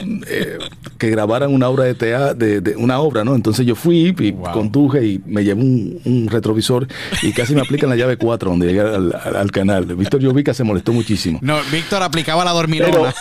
que 0.97 1.09
grabaran 1.09 1.53
una 1.53 1.69
obra 1.69 1.85
de 1.85 1.93
teatro, 1.93 2.35
de, 2.35 2.75
una 2.77 2.99
obra, 2.99 3.23
¿no? 3.23 3.35
Entonces 3.35 3.65
yo 3.65 3.75
fui 3.75 4.15
y 4.17 4.31
conduje 4.31 5.05
y 5.05 5.21
me 5.25 5.43
llevé 5.43 5.61
un, 5.61 6.27
retrovisor 6.29 6.87
y 7.21 7.31
casi 7.33 7.53
me 7.53 7.61
aplican 7.61 7.89
la 7.89 7.95
llave 7.95 8.17
4 8.17 8.49
donde 8.49 8.67
llegué 8.67 8.81
al, 8.81 9.51
canal. 9.51 9.85
Víctor 9.85 10.21
Llovica 10.21 10.53
se 10.53 10.63
molestó 10.63 10.93
muchísimo. 10.93 11.39
No, 11.41 11.57
Víctor 11.71 12.01
aplicaba 12.01 12.45
la 12.45 12.51
dormilona. 12.51 13.13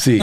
sí, 0.00 0.20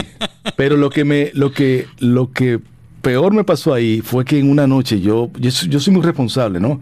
pero 0.56 0.76
lo 0.76 0.90
que 0.90 1.04
me, 1.04 1.30
lo 1.34 1.52
que, 1.52 1.86
lo 1.98 2.32
que 2.32 2.60
peor 3.02 3.32
me 3.32 3.44
pasó 3.44 3.72
ahí 3.72 4.00
fue 4.00 4.24
que 4.24 4.38
en 4.38 4.50
una 4.50 4.66
noche 4.66 5.00
yo, 5.00 5.30
yo, 5.38 5.50
yo 5.50 5.80
soy 5.80 5.92
muy 5.92 6.02
responsable, 6.02 6.60
¿no? 6.60 6.80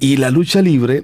Y 0.00 0.16
la 0.16 0.30
lucha 0.30 0.62
libre 0.62 1.02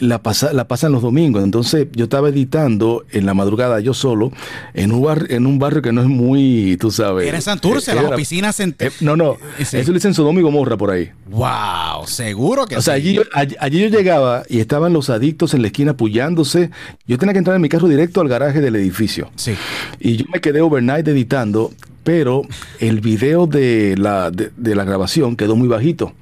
la, 0.00 0.22
pasa, 0.22 0.52
la 0.52 0.68
pasan 0.68 0.92
los 0.92 1.02
domingos. 1.02 1.42
Entonces 1.42 1.88
yo 1.92 2.04
estaba 2.04 2.28
editando 2.28 3.04
en 3.10 3.26
la 3.26 3.34
madrugada 3.34 3.80
yo 3.80 3.94
solo 3.94 4.32
en 4.74 4.92
un, 4.92 5.02
bar, 5.02 5.26
en 5.30 5.46
un 5.46 5.58
barrio 5.58 5.82
que 5.82 5.92
no 5.92 6.00
es 6.00 6.08
muy, 6.08 6.76
tú 6.80 6.90
sabes. 6.90 7.26
Era 7.26 7.36
en 7.36 7.42
Santurce, 7.42 7.94
las 7.94 8.04
oficinas 8.04 8.60
en... 8.60 8.74
Eh, 8.78 8.90
no, 9.00 9.16
no, 9.16 9.36
eso 9.58 9.76
le 9.76 9.94
dicen 9.94 10.14
Sodoma 10.14 10.40
y 10.40 10.42
Gomorra 10.42 10.76
por 10.76 10.90
ahí. 10.90 11.10
Wow, 11.28 12.06
seguro 12.06 12.66
que 12.66 12.76
O 12.76 12.82
sea, 12.82 12.94
allí, 12.94 13.18
allí, 13.32 13.80
yo 13.80 13.88
llegaba 13.88 14.44
y 14.48 14.60
estaban 14.60 14.92
los 14.92 15.10
adictos 15.10 15.54
en 15.54 15.62
la 15.62 15.68
esquina 15.68 15.92
apoyándose. 15.92 16.70
Yo 17.06 17.18
tenía 17.18 17.32
que 17.32 17.38
entrar 17.38 17.56
en 17.56 17.62
mi 17.62 17.68
carro 17.68 17.88
directo 17.88 18.20
al 18.20 18.28
garaje 18.28 18.60
del 18.60 18.76
edificio. 18.76 19.30
Sí. 19.36 19.54
Y 19.98 20.16
yo 20.16 20.24
me 20.32 20.40
quedé 20.40 20.60
overnight 20.60 21.06
editando 21.08 21.72
pero 22.06 22.42
el 22.78 23.00
video 23.00 23.48
de 23.48 23.96
la, 23.98 24.30
de, 24.30 24.74
la 24.76 24.84
grabación 24.84 25.34
quedó 25.34 25.56
muy 25.56 25.66
bajito. 25.66 26.12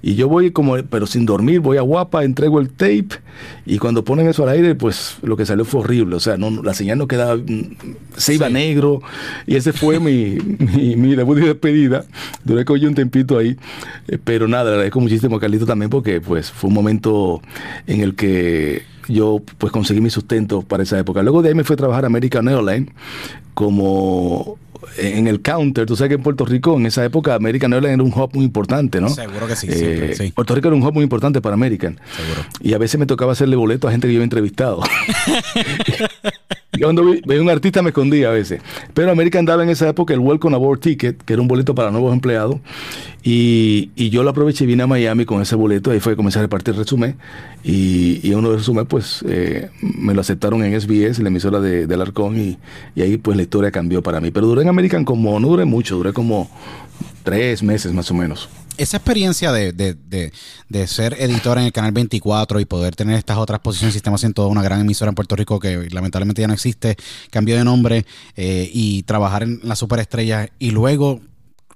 Y 0.00 0.14
yo 0.14 0.28
voy 0.28 0.52
como, 0.52 0.76
pero 0.84 1.04
sin 1.08 1.26
dormir, 1.26 1.58
voy 1.58 1.78
a 1.78 1.80
guapa, 1.80 2.22
entrego 2.22 2.60
el 2.60 2.70
tape 2.70 3.08
y 3.66 3.78
cuando 3.78 4.04
ponen 4.04 4.28
eso 4.28 4.44
al 4.44 4.50
aire, 4.50 4.76
pues 4.76 5.16
lo 5.22 5.36
que 5.36 5.44
salió 5.44 5.64
fue 5.64 5.80
horrible. 5.80 6.14
O 6.14 6.20
sea, 6.20 6.36
no, 6.36 6.62
la 6.62 6.74
señal 6.74 6.98
no 6.98 7.08
quedaba, 7.08 7.34
mm, 7.34 7.76
se 8.16 8.34
iba 8.34 8.48
negro 8.48 9.00
y 9.48 9.56
ese 9.56 9.72
fue 9.72 9.98
mi, 10.00 10.38
mi, 10.94 11.16
debut 11.16 11.36
de 11.38 11.46
despedida. 11.46 12.04
Duré 12.44 12.64
que 12.64 12.72
un 12.74 12.94
tempito 12.94 13.36
ahí, 13.36 13.56
eh, 14.06 14.18
pero 14.22 14.46
nada, 14.46 14.66
le 14.66 14.70
agradezco 14.70 15.00
muchísimo 15.00 15.38
a 15.38 15.40
Carlito 15.40 15.66
también 15.66 15.90
porque 15.90 16.20
pues 16.20 16.52
fue 16.52 16.68
un 16.68 16.74
momento 16.74 17.42
en 17.88 18.00
el 18.00 18.14
que 18.14 18.84
yo 19.08 19.42
pues 19.58 19.72
conseguí 19.72 20.00
mi 20.00 20.10
sustento 20.10 20.62
para 20.62 20.84
esa 20.84 20.96
época. 21.00 21.24
Luego 21.24 21.42
de 21.42 21.48
ahí 21.48 21.54
me 21.56 21.64
fui 21.64 21.74
a 21.74 21.78
trabajar 21.78 22.04
a 22.04 22.06
American 22.06 22.46
Airlines 22.46 22.90
como 23.54 24.58
en 24.96 25.26
el 25.26 25.42
counter, 25.42 25.86
tú 25.86 25.96
sabes 25.96 26.10
que 26.10 26.14
en 26.14 26.22
Puerto 26.22 26.44
Rico 26.44 26.76
en 26.76 26.86
esa 26.86 27.04
época 27.04 27.34
American 27.34 27.72
Airlines 27.72 27.94
era 27.94 28.02
un 28.02 28.12
hub 28.12 28.30
muy 28.34 28.44
importante, 28.44 29.00
¿no? 29.00 29.08
Seguro 29.08 29.46
que 29.46 29.56
sí, 29.56 29.68
eh, 29.70 30.14
sí. 30.16 30.32
Puerto 30.32 30.54
Rico 30.54 30.68
era 30.68 30.76
un 30.76 30.82
hub 30.82 30.92
muy 30.92 31.02
importante 31.02 31.40
para 31.40 31.54
American. 31.54 31.98
Seguro. 32.16 32.46
Y 32.60 32.74
a 32.74 32.78
veces 32.78 32.98
me 32.98 33.06
tocaba 33.06 33.32
hacerle 33.32 33.56
boleto 33.56 33.88
a 33.88 33.90
gente 33.90 34.06
que 34.06 34.14
yo 34.14 34.18
había 34.18 34.24
entrevistado. 34.24 34.82
Yo 36.78 36.86
cuando 36.86 37.04
veía 37.26 37.42
un 37.42 37.50
artista 37.50 37.82
me 37.82 37.90
escondía 37.90 38.28
a 38.28 38.32
veces. 38.32 38.60
Pero 38.94 39.10
American 39.10 39.44
daba 39.44 39.62
en 39.62 39.70
esa 39.70 39.88
época 39.88 40.14
el 40.14 40.20
Welcome 40.20 40.54
Aboard 40.56 40.80
Ticket, 40.80 41.22
que 41.22 41.32
era 41.32 41.42
un 41.42 41.48
boleto 41.48 41.74
para 41.74 41.90
nuevos 41.90 42.12
empleados. 42.12 42.56
Y, 43.22 43.90
yo 44.10 44.22
lo 44.22 44.30
aproveché 44.30 44.64
y 44.64 44.66
vine 44.68 44.84
a 44.84 44.86
Miami 44.86 45.24
con 45.24 45.42
ese 45.42 45.56
boleto. 45.56 45.90
Ahí 45.90 46.00
fue 46.00 46.12
que 46.12 46.16
comencé 46.16 46.38
a 46.38 46.42
repartir 46.42 46.76
resumen. 46.76 47.16
Y, 47.64 48.20
y 48.22 48.34
uno 48.34 48.50
de 48.50 48.58
resumen, 48.58 48.86
pues 48.86 49.24
eh, 49.28 49.70
me 49.80 50.14
lo 50.14 50.20
aceptaron 50.20 50.62
en 50.64 50.80
SBS, 50.80 51.18
la 51.20 51.28
emisora 51.28 51.60
de, 51.60 51.86
del 51.86 52.00
Arcón. 52.00 52.38
Y, 52.38 52.58
y 52.94 53.02
ahí 53.02 53.16
pues 53.16 53.36
la 53.36 53.42
historia 53.42 53.70
cambió 53.70 54.02
para 54.02 54.20
mí. 54.20 54.30
Pero 54.30 54.46
duré 54.46 54.62
en 54.62 54.68
American 54.68 55.04
como, 55.04 55.40
no 55.40 55.48
duré 55.48 55.64
mucho, 55.64 55.96
duré 55.96 56.12
como 56.12 56.48
tres 57.24 57.62
meses 57.62 57.92
más 57.92 58.10
o 58.10 58.14
menos 58.14 58.48
esa 58.78 58.96
experiencia 58.96 59.52
de, 59.52 59.72
de, 59.72 60.32
de, 60.68 60.86
ser 60.86 61.16
editor 61.20 61.58
en 61.58 61.64
el 61.64 61.72
canal 61.72 61.92
24 61.92 62.60
y 62.60 62.64
poder 62.64 62.94
tener 62.94 63.16
estas 63.16 63.38
otras 63.38 63.60
posiciones, 63.60 63.94
Sistema 63.94 64.16
toda 64.34 64.48
una 64.48 64.62
gran 64.62 64.80
emisora 64.80 65.08
en 65.08 65.14
Puerto 65.14 65.36
Rico 65.36 65.58
que 65.58 65.88
lamentablemente 65.90 66.42
ya 66.42 66.48
no 66.48 66.54
existe, 66.54 66.96
cambió 67.30 67.56
de 67.56 67.64
nombre 67.64 68.06
eh, 68.36 68.70
y 68.72 69.02
trabajar 69.04 69.42
en 69.42 69.60
la 69.62 69.76
superestrella 69.76 70.48
y 70.58 70.70
luego 70.70 71.20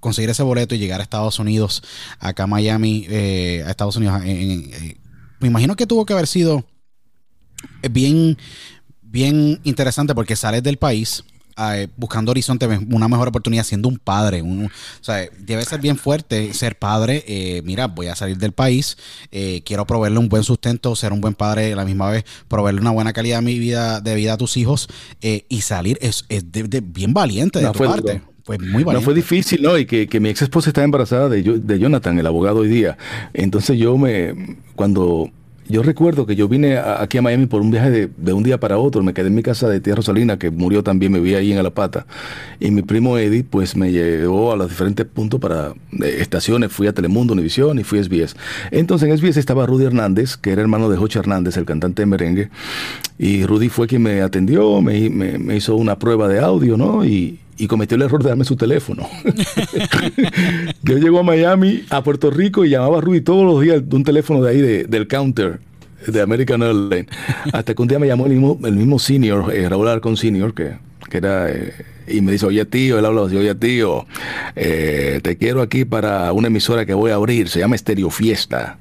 conseguir 0.00 0.30
ese 0.30 0.42
boleto 0.42 0.74
y 0.74 0.78
llegar 0.78 1.00
a 1.00 1.02
Estados 1.02 1.38
Unidos, 1.38 1.82
acá 2.18 2.44
a 2.44 2.46
Miami, 2.46 3.06
eh, 3.08 3.62
a 3.66 3.70
Estados 3.70 3.96
Unidos. 3.96 4.20
Eh, 4.24 4.96
me 5.38 5.48
imagino 5.48 5.76
que 5.76 5.86
tuvo 5.86 6.06
que 6.06 6.12
haber 6.12 6.26
sido 6.26 6.64
bien, 7.90 8.36
bien 9.02 9.60
interesante 9.64 10.14
porque 10.14 10.36
sales 10.36 10.62
del 10.62 10.76
país 10.76 11.24
eh, 11.60 11.88
buscando 11.96 12.30
horizonte, 12.30 12.66
una 12.90 13.08
mejor 13.08 13.28
oportunidad 13.28 13.64
siendo 13.64 13.88
un 13.88 13.98
padre. 13.98 14.42
o 14.42 14.68
sea, 15.00 15.28
debe 15.38 15.64
ser 15.64 15.80
bien 15.80 15.96
fuerte 15.96 16.52
ser 16.54 16.78
padre. 16.78 17.24
Eh, 17.26 17.62
mira, 17.64 17.86
voy 17.86 18.06
a 18.06 18.16
salir 18.16 18.38
del 18.38 18.52
país, 18.52 18.96
eh, 19.30 19.62
quiero 19.64 19.86
proveerle 19.86 20.18
un 20.18 20.28
buen 20.28 20.44
sustento, 20.44 20.96
ser 20.96 21.12
un 21.12 21.20
buen 21.20 21.34
padre 21.34 21.72
a 21.72 21.76
la 21.76 21.84
misma 21.84 22.10
vez, 22.10 22.24
proveerle 22.48 22.80
una 22.80 22.90
buena 22.90 23.12
calidad 23.12 23.38
de, 23.38 23.44
mi 23.44 23.58
vida, 23.58 24.00
de 24.00 24.14
vida 24.14 24.34
a 24.34 24.36
tus 24.36 24.56
hijos 24.56 24.88
y 25.20 25.60
salir 25.60 25.98
es, 26.00 26.24
bien 26.82 27.12
valiente 27.12 27.58
de 27.58 27.70
tu 27.70 27.78
parte. 27.84 28.22
Fue 28.42 28.58
muy 28.58 28.82
valiente. 28.82 28.94
No 28.94 29.00
fue 29.02 29.14
difícil, 29.14 29.62
¿no? 29.62 29.76
Y 29.76 29.84
que, 29.84 30.08
que 30.08 30.18
mi 30.18 30.30
ex 30.30 30.42
esposa 30.42 30.70
está 30.70 30.82
embarazada 30.82 31.28
de, 31.28 31.42
de 31.42 31.78
Jonathan, 31.78 32.18
el 32.18 32.26
abogado 32.26 32.60
hoy 32.60 32.68
día. 32.68 32.96
Entonces 33.34 33.78
yo 33.78 33.98
me, 33.98 34.56
cuando 34.74 35.30
yo 35.70 35.82
recuerdo 35.82 36.26
que 36.26 36.36
yo 36.36 36.48
vine 36.48 36.78
aquí 36.78 37.18
a 37.18 37.22
Miami 37.22 37.46
por 37.46 37.62
un 37.62 37.70
viaje 37.70 38.08
de, 38.08 38.32
un 38.32 38.42
día 38.42 38.58
para 38.58 38.78
otro. 38.78 39.02
Me 39.02 39.14
quedé 39.14 39.28
en 39.28 39.34
mi 39.34 39.42
casa 39.42 39.68
de 39.68 39.80
tía 39.80 39.94
Rosalina, 39.94 40.38
que 40.38 40.50
murió 40.50 40.82
también, 40.82 41.12
me 41.12 41.20
vi 41.20 41.34
ahí 41.34 41.52
en 41.52 41.58
Alapata. 41.58 42.06
Y 42.58 42.70
mi 42.70 42.82
primo 42.82 43.16
Eddie, 43.18 43.44
pues 43.44 43.76
me 43.76 43.92
llevó 43.92 44.52
a 44.52 44.56
los 44.56 44.68
diferentes 44.68 45.06
puntos 45.06 45.40
para 45.40 45.68
eh, 46.02 46.16
estaciones. 46.18 46.72
Fui 46.72 46.86
a 46.86 46.92
Telemundo, 46.92 47.32
Univisión 47.32 47.78
y 47.78 47.84
fui 47.84 48.00
a 48.00 48.04
SBS. 48.04 48.36
Entonces 48.70 49.08
en 49.08 49.16
SBS 49.16 49.38
estaba 49.38 49.64
Rudy 49.66 49.84
Hernández, 49.84 50.36
que 50.36 50.50
era 50.50 50.62
hermano 50.62 50.90
de 50.90 50.96
Joche 50.96 51.18
Hernández, 51.18 51.56
el 51.56 51.64
cantante 51.64 52.02
de 52.02 52.06
merengue. 52.06 52.50
Y 53.18 53.46
Rudy 53.46 53.68
fue 53.68 53.86
quien 53.86 54.02
me 54.02 54.22
atendió, 54.22 54.80
me, 54.82 55.08
me 55.08 55.56
hizo 55.56 55.76
una 55.76 55.98
prueba 55.98 56.26
de 56.28 56.40
audio, 56.40 56.76
¿no? 56.76 57.04
Y, 57.04 57.38
y 57.60 57.66
cometió 57.66 57.96
el 57.96 58.02
error 58.02 58.22
de 58.22 58.30
darme 58.30 58.44
su 58.44 58.56
teléfono. 58.56 59.06
yo 60.82 60.96
llego 60.96 61.18
a 61.18 61.22
Miami, 61.22 61.84
a 61.90 62.02
Puerto 62.02 62.30
Rico 62.30 62.64
y 62.64 62.70
llamaba 62.70 62.98
a 62.98 63.00
Rudy 63.02 63.20
todos 63.20 63.44
los 63.44 63.60
días 63.60 63.86
de 63.86 63.96
un 63.96 64.02
teléfono 64.02 64.42
de 64.42 64.50
ahí 64.50 64.60
del 64.88 65.06
counter 65.06 65.60
de 66.06 66.22
American 66.22 66.62
Airlines. 66.62 67.06
Hasta 67.52 67.74
que 67.74 67.82
un 67.82 67.88
día 67.88 67.98
me 67.98 68.06
llamó 68.06 68.24
el 68.24 68.32
mismo, 68.32 68.58
el 68.64 68.74
mismo 68.74 68.98
senior, 68.98 69.54
eh, 69.54 69.68
Raúl 69.68 69.88
Arcon 69.88 70.16
Senior, 70.16 70.54
que, 70.54 70.72
que 71.10 71.18
era... 71.18 71.50
Eh, 71.50 71.74
y 72.08 72.22
me 72.22 72.32
dice, 72.32 72.46
oye 72.46 72.64
tío, 72.64 72.98
él 72.98 73.04
habla 73.04 73.26
así, 73.26 73.36
oye 73.36 73.54
tío, 73.54 74.06
eh, 74.56 75.20
te 75.22 75.36
quiero 75.36 75.60
aquí 75.60 75.84
para 75.84 76.32
una 76.32 76.48
emisora 76.48 76.84
que 76.86 76.94
voy 76.94 77.12
a 77.12 77.16
abrir, 77.16 77.48
se 77.48 77.60
llama 77.60 77.76
Estereo 77.76 78.10
Fiesta. 78.10 78.78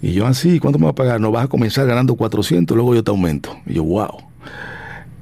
Y 0.00 0.12
yo 0.12 0.26
así, 0.26 0.60
¿cuánto 0.60 0.78
me 0.78 0.84
va 0.84 0.92
a 0.92 0.94
pagar? 0.94 1.20
No 1.20 1.32
vas 1.32 1.46
a 1.46 1.48
comenzar 1.48 1.86
ganando 1.86 2.14
400, 2.14 2.74
luego 2.74 2.94
yo 2.94 3.02
te 3.02 3.10
aumento. 3.10 3.58
Y 3.66 3.74
yo, 3.74 3.82
wow 3.82 4.30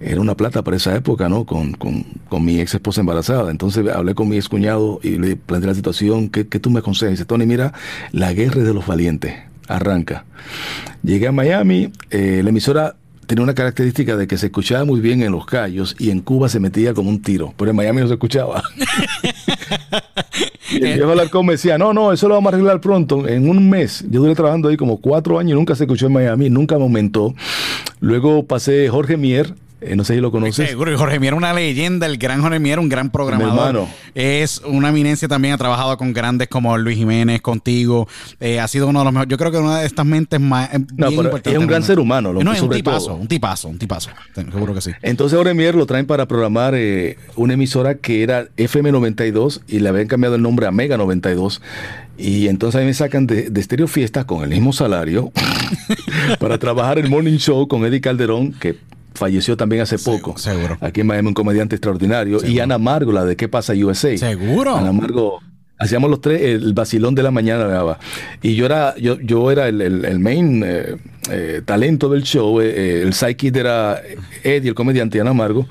era 0.01 0.21
una 0.21 0.37
plata 0.37 0.63
para 0.63 0.77
esa 0.77 0.95
época, 0.95 1.29
¿no? 1.29 1.45
Con, 1.45 1.73
con, 1.73 2.05
con, 2.29 2.45
mi 2.45 2.61
ex 2.61 2.75
esposa 2.75 3.01
embarazada. 3.01 3.51
Entonces 3.51 3.87
hablé 3.89 4.15
con 4.15 4.29
mi 4.29 4.37
ex 4.37 4.49
cuñado 4.49 5.01
y 5.03 5.19
le 5.19 5.37
planteé 5.37 5.69
la 5.69 5.75
situación. 5.75 6.29
¿Qué, 6.29 6.47
qué 6.47 6.61
tú 6.61 6.71
me 6.71 6.81
aconsejas? 6.81 7.13
Dice, 7.13 7.25
Tony, 7.25 7.47
mira, 7.47 7.73
la 8.13 8.33
guerra 8.33 8.63
de 8.63 8.75
los 8.75 8.87
valientes. 8.87 9.35
Arranca. 9.67 10.25
Llegué 11.03 11.29
a 11.29 11.33
Miami, 11.33 11.93
eh, 12.11 12.41
la 12.43 12.49
emisora 12.49 12.97
tenía 13.29 13.45
una 13.45 13.55
característica 13.55 14.17
de 14.17 14.27
que 14.27 14.39
se 14.39 14.47
escuchaba 14.47 14.87
muy 14.87 15.01
bien 15.01 15.23
en 15.23 15.33
los 15.33 15.45
callos 15.45 15.95
y 15.99 16.11
en 16.11 16.21
Cuba 16.21 16.49
se 16.49 16.61
metía 16.61 16.95
como 16.95 17.11
un 17.11 17.21
tiro, 17.21 17.53
pero 17.59 17.71
en 17.71 17.77
Miami 17.77 18.01
no 18.01 18.09
se 18.09 18.15
escuchaba. 18.15 18.63
y 20.71 20.77
el 20.77 20.95
viejo 20.95 21.13
Alarcón 21.13 21.45
me 21.45 21.53
decía, 21.53 21.77
no, 21.77 21.93
no, 21.93 22.11
eso 22.11 22.27
lo 22.27 22.35
vamos 22.35 22.51
a 22.51 22.57
arreglar 22.57 22.81
pronto. 22.81 23.29
En 23.29 23.51
un 23.51 23.69
mes, 23.69 24.03
yo 24.09 24.23
duré 24.23 24.35
trabajando 24.35 24.71
ahí 24.71 24.79
como 24.79 24.97
cuatro 24.97 25.39
años 25.39 25.53
y 25.53 25.55
nunca 25.57 25.75
se 25.75 25.85
escuchó 25.85 26.07
en 26.07 26.15
Miami, 26.15 26.49
nunca 26.49 26.79
me 26.79 26.85
aumentó. 26.85 27.35
Luego 28.01 28.47
pasé 28.47 28.89
Jorge 28.89 29.19
Mier, 29.19 29.55
eh, 29.81 29.95
no 29.95 30.05
sé 30.05 30.14
si 30.14 30.21
lo 30.21 30.31
conoces. 30.31 30.71
Seguro, 30.71 30.97
Jorge 30.99 31.21
Mier, 31.21 31.35
una 31.35 31.53
leyenda, 31.53 32.07
el 32.07 32.19
gran 32.19 32.43
Jorge 32.43 32.59
Mier, 32.59 32.79
un 32.79 32.88
gran 32.88 33.11
programador. 33.11 33.87
Es 34.14 34.61
una 34.64 34.88
eminencia 34.88 35.29
también, 35.29 35.55
ha 35.55 35.59
trabajado 35.59 35.97
con 35.97 36.12
grandes 36.12 36.49
como 36.49 36.77
Luis 36.79 36.97
Jiménez, 36.97 37.41
contigo. 37.41 38.09
Eh, 38.41 38.59
ha 38.59 38.67
sido 38.67 38.88
uno 38.88 39.01
de 39.01 39.05
los 39.05 39.12
mejores. 39.12 39.31
Yo 39.31 39.38
creo 39.38 39.51
que 39.53 39.59
una 39.59 39.81
de 39.81 39.87
estas 39.87 40.05
mentes 40.05 40.41
más. 40.41 40.75
Eh, 40.75 40.81
no, 40.97 41.09
es 41.09 41.59
un 41.59 41.67
gran 41.67 41.83
ser 41.83 42.01
humano. 42.01 42.33
no, 42.33 42.53
es 42.53 42.61
un 42.61 42.71
tipazo, 42.71 43.14
un 43.14 43.29
tipazo, 43.29 43.69
un 43.69 43.79
tipazo. 43.79 44.11
Seguro 44.35 44.75
que 44.75 44.81
sí. 44.81 44.91
Entonces, 45.03 45.37
Jorge 45.37 45.55
Mier 45.55 45.75
lo 45.75 45.87
traen 45.87 46.07
para 46.07 46.27
programar 46.27 46.75
una 47.37 47.55
emisora 47.55 47.95
que 47.95 48.23
era 48.23 48.49
FM92 48.57 49.62
y 49.69 49.79
le 49.79 49.88
habían 49.88 50.09
cambiado 50.09 50.35
el 50.35 50.43
nombre 50.43 50.67
a 50.67 50.73
Mega 50.73 50.97
92. 50.97 51.62
Y 52.19 52.49
entonces 52.49 52.79
a 52.79 52.81
mí 52.81 52.87
me 52.87 52.95
sacan 52.95 53.29
de, 53.29 53.49
de 53.49 53.61
Estéreo 53.61 53.87
Fiesta 53.87 54.27
con 54.27 54.43
el 54.43 54.51
mismo 54.51 54.73
salario 54.73 55.31
para 56.41 56.59
trabajar 56.59 56.99
el 56.99 57.09
Morning 57.09 57.38
Show 57.38 57.69
con 57.69 57.85
Eddie 57.85 58.01
Calderón, 58.01 58.53
que 58.53 58.77
falleció 59.18 59.57
también 59.57 59.83
hace 59.83 59.98
poco. 59.98 60.38
Seguro. 60.38 60.78
Aquí 60.81 61.02
en 61.02 61.09
Miami, 61.09 61.28
un 61.28 61.35
comediante 61.35 61.76
extraordinario. 61.76 62.38
Y 62.44 62.61
Ana 62.61 62.78
Margo, 62.78 63.12
la 63.12 63.24
de 63.24 63.37
¿Qué 63.37 63.48
pasa 63.48 63.74
USA? 63.74 64.16
Seguro. 64.16 64.76
Ana 64.76 64.92
Margo. 64.92 65.40
Hacíamos 65.81 66.11
los 66.11 66.20
tres 66.20 66.42
el 66.42 66.74
vacilón 66.74 67.14
de 67.14 67.22
la 67.22 67.31
mañana. 67.31 67.98
Y 68.42 68.57
yo 68.57 68.66
era, 68.66 68.96
yo, 68.96 69.20
yo 69.20 69.50
era 69.50 69.68
el, 69.68 69.81
el, 69.81 70.18
main 70.18 70.64
eh, 70.66 70.96
eh, 71.31 71.62
talento 71.64 72.09
del 72.09 72.22
show. 72.24 72.61
Eh, 72.61 73.02
el 73.02 73.12
sidekick 73.12 73.54
era 73.54 74.00
Eddie, 74.42 74.70
el 74.70 74.74
comediante, 74.74 75.20
Ana 75.20 75.33
Margo 75.33 75.68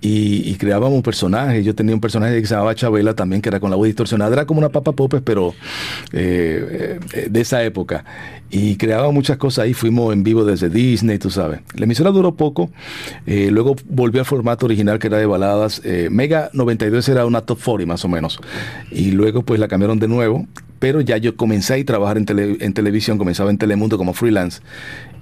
y, 0.00 0.54
creábamos 0.56 1.02
personajes. 1.02 1.64
Yo 1.64 1.74
tenía 1.74 1.94
un 1.94 2.00
personaje 2.00 2.40
que 2.40 2.46
se 2.46 2.54
llamaba 2.54 2.74
Chabela 2.74 3.14
también, 3.14 3.42
que 3.42 3.48
era 3.48 3.58
con 3.58 3.70
la 3.70 3.76
voz 3.76 3.86
distorsionada. 3.86 4.32
Era 4.32 4.46
como 4.46 4.60
una 4.60 4.68
papa 4.68 4.92
popes, 4.92 5.22
pero 5.24 5.54
eh, 6.12 7.00
eh, 7.12 7.28
de 7.28 7.40
esa 7.40 7.64
época. 7.64 8.04
Y 8.50 8.76
creaba 8.76 9.10
muchas 9.10 9.38
cosas 9.38 9.64
ahí. 9.64 9.74
Fuimos 9.74 10.12
en 10.12 10.22
vivo 10.22 10.44
desde 10.44 10.70
Disney, 10.70 11.18
tú 11.18 11.30
sabes. 11.30 11.60
La 11.74 11.84
emisora 11.84 12.10
duró 12.10 12.34
poco. 12.36 12.70
Eh, 13.26 13.50
luego 13.50 13.74
volvió 13.88 14.20
al 14.20 14.26
formato 14.26 14.66
original, 14.66 14.98
que 14.98 15.08
era 15.08 15.18
de 15.18 15.26
baladas. 15.26 15.82
Mega 16.10 16.50
92 16.52 17.08
era 17.08 17.26
una 17.26 17.40
top 17.40 17.58
40 17.62 17.86
más 17.86 18.04
o 18.04 18.08
menos. 18.08 18.40
Y 18.90 19.10
luego 19.10 19.42
pues 19.42 19.58
la 19.58 19.66
cambiaron 19.66 19.98
de 19.98 20.08
nuevo. 20.08 20.46
Pero 20.78 21.00
ya 21.00 21.16
yo 21.16 21.36
comencé 21.36 21.74
a 21.74 21.84
trabajar 21.84 22.18
en, 22.18 22.26
en 22.60 22.72
televisión, 22.72 23.18
comenzaba 23.18 23.50
en 23.50 23.58
Telemundo 23.58 23.98
como 23.98 24.14
freelance. 24.14 24.60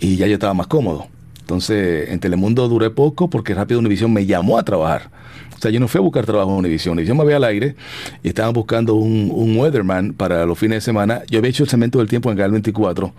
Y 0.00 0.16
ya 0.16 0.26
yo 0.26 0.34
estaba 0.34 0.52
más 0.52 0.66
cómodo. 0.66 1.08
Entonces, 1.46 2.10
en 2.10 2.18
Telemundo 2.18 2.68
duré 2.68 2.90
poco 2.90 3.30
porque 3.30 3.54
Rápido 3.54 3.78
Univisión 3.78 4.12
me 4.12 4.26
llamó 4.26 4.58
a 4.58 4.64
trabajar. 4.64 5.10
O 5.56 5.60
sea, 5.60 5.70
yo 5.70 5.78
no 5.78 5.86
fui 5.86 6.00
a 6.00 6.02
buscar 6.02 6.26
trabajo 6.26 6.50
en 6.50 6.56
Univisión. 6.56 6.94
Univisión 6.94 7.16
me 7.16 7.22
había 7.22 7.36
al 7.36 7.44
aire 7.44 7.76
y 8.24 8.28
estaban 8.30 8.52
buscando 8.52 8.94
un, 8.94 9.56
weatherman 9.56 10.12
para 10.12 10.44
los 10.44 10.58
fines 10.58 10.78
de 10.78 10.80
semana. 10.80 11.22
Yo 11.30 11.38
había 11.38 11.50
hecho 11.50 11.62
el 11.62 11.68
cemento 11.68 12.00
del 12.00 12.08
tiempo 12.08 12.32
en 12.32 12.36
Canal 12.36 12.50
24. 12.50 13.14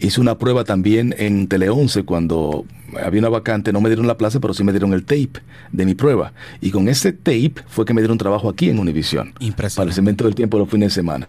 Hice 0.00 0.20
una 0.20 0.36
prueba 0.36 0.64
también 0.64 1.14
en 1.16 1.48
Tele 1.48 1.70
11 1.70 2.02
cuando 2.02 2.66
había 3.02 3.20
una 3.20 3.30
vacante. 3.30 3.72
No 3.72 3.80
me 3.80 3.88
dieron 3.88 4.06
la 4.06 4.18
plaza, 4.18 4.38
pero 4.38 4.52
sí 4.52 4.62
me 4.64 4.72
dieron 4.72 4.92
el 4.92 5.04
tape 5.04 5.40
de 5.72 5.86
mi 5.86 5.94
prueba. 5.94 6.34
Y 6.60 6.72
con 6.72 6.88
ese 6.88 7.14
tape 7.14 7.54
fue 7.68 7.86
que 7.86 7.94
me 7.94 8.02
dieron 8.02 8.18
trabajo 8.18 8.50
aquí 8.50 8.68
en 8.68 8.80
Univisión. 8.80 9.32
Para 9.56 9.68
el 9.88 9.94
cemento 9.94 10.24
del 10.24 10.34
tiempo 10.34 10.58
los 10.58 10.68
fines 10.68 10.90
de 10.90 10.94
semana. 10.94 11.26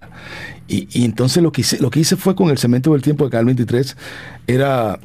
Y, 0.68 0.90
y 0.92 1.06
entonces 1.06 1.42
lo 1.42 1.54
que, 1.54 1.62
hice, 1.62 1.80
lo 1.80 1.90
que 1.90 2.02
hice 2.02 2.18
fue 2.18 2.36
con 2.36 2.50
el 2.50 2.58
cemento 2.58 2.92
del 2.92 3.02
tiempo 3.02 3.24
de 3.24 3.32
Canal 3.32 3.46
23 3.46 3.96
era 4.48 5.00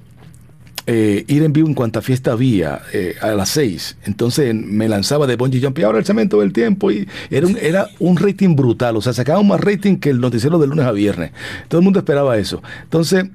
eh, 0.91 1.27
ir 1.29 1.43
en 1.43 1.53
vivo 1.53 1.69
en 1.69 1.75
cuanta 1.75 2.01
fiesta 2.01 2.33
había 2.33 2.81
eh, 2.95 3.15
a 3.21 3.29
las 3.33 3.51
seis. 3.51 3.99
Entonces 4.07 4.55
me 4.55 4.89
lanzaba 4.89 5.27
de 5.27 5.37
bungee 5.37 5.61
jump 5.61 5.79
y 5.79 5.83
ahora 5.83 5.99
el 5.99 6.07
cemento 6.07 6.41
del 6.41 6.55
tiempo. 6.55 6.91
Y 6.91 7.07
era 7.31 7.91
un, 7.99 8.17
rating 8.17 8.57
brutal. 8.57 8.97
O 8.97 9.03
sea, 9.03 9.13
sacaba 9.13 9.43
más 9.43 9.61
rating 9.61 9.99
que 9.99 10.09
el 10.09 10.19
noticiero 10.19 10.59
de 10.59 10.67
lunes 10.67 10.87
a 10.87 10.93
viernes. 10.93 11.33
Todo 11.69 11.81
el 11.81 11.85
mundo 11.85 11.99
esperaba 11.99 12.39
eso. 12.39 12.63
Entonces, 12.85 13.27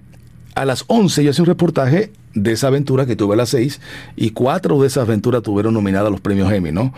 a 0.56 0.66
las 0.66 0.84
11 0.88 1.24
yo 1.24 1.30
hice 1.30 1.44
un 1.44 1.48
reportaje 1.48 2.12
de 2.34 2.54
esa 2.54 2.68
aventura 2.68 3.06
que 3.06 3.16
tuve 3.16 3.36
a 3.36 3.38
las 3.38 3.50
seis 3.50 3.80
y 4.16 4.32
cuatro 4.32 4.82
de 4.82 4.88
esas 4.88 5.08
aventuras 5.08 5.44
tuvieron 5.44 5.76
nominadas 5.76 6.08
a 6.08 6.10
los 6.10 6.22
premios 6.22 6.52
Emmy, 6.52 6.72
¿no? 6.72 6.92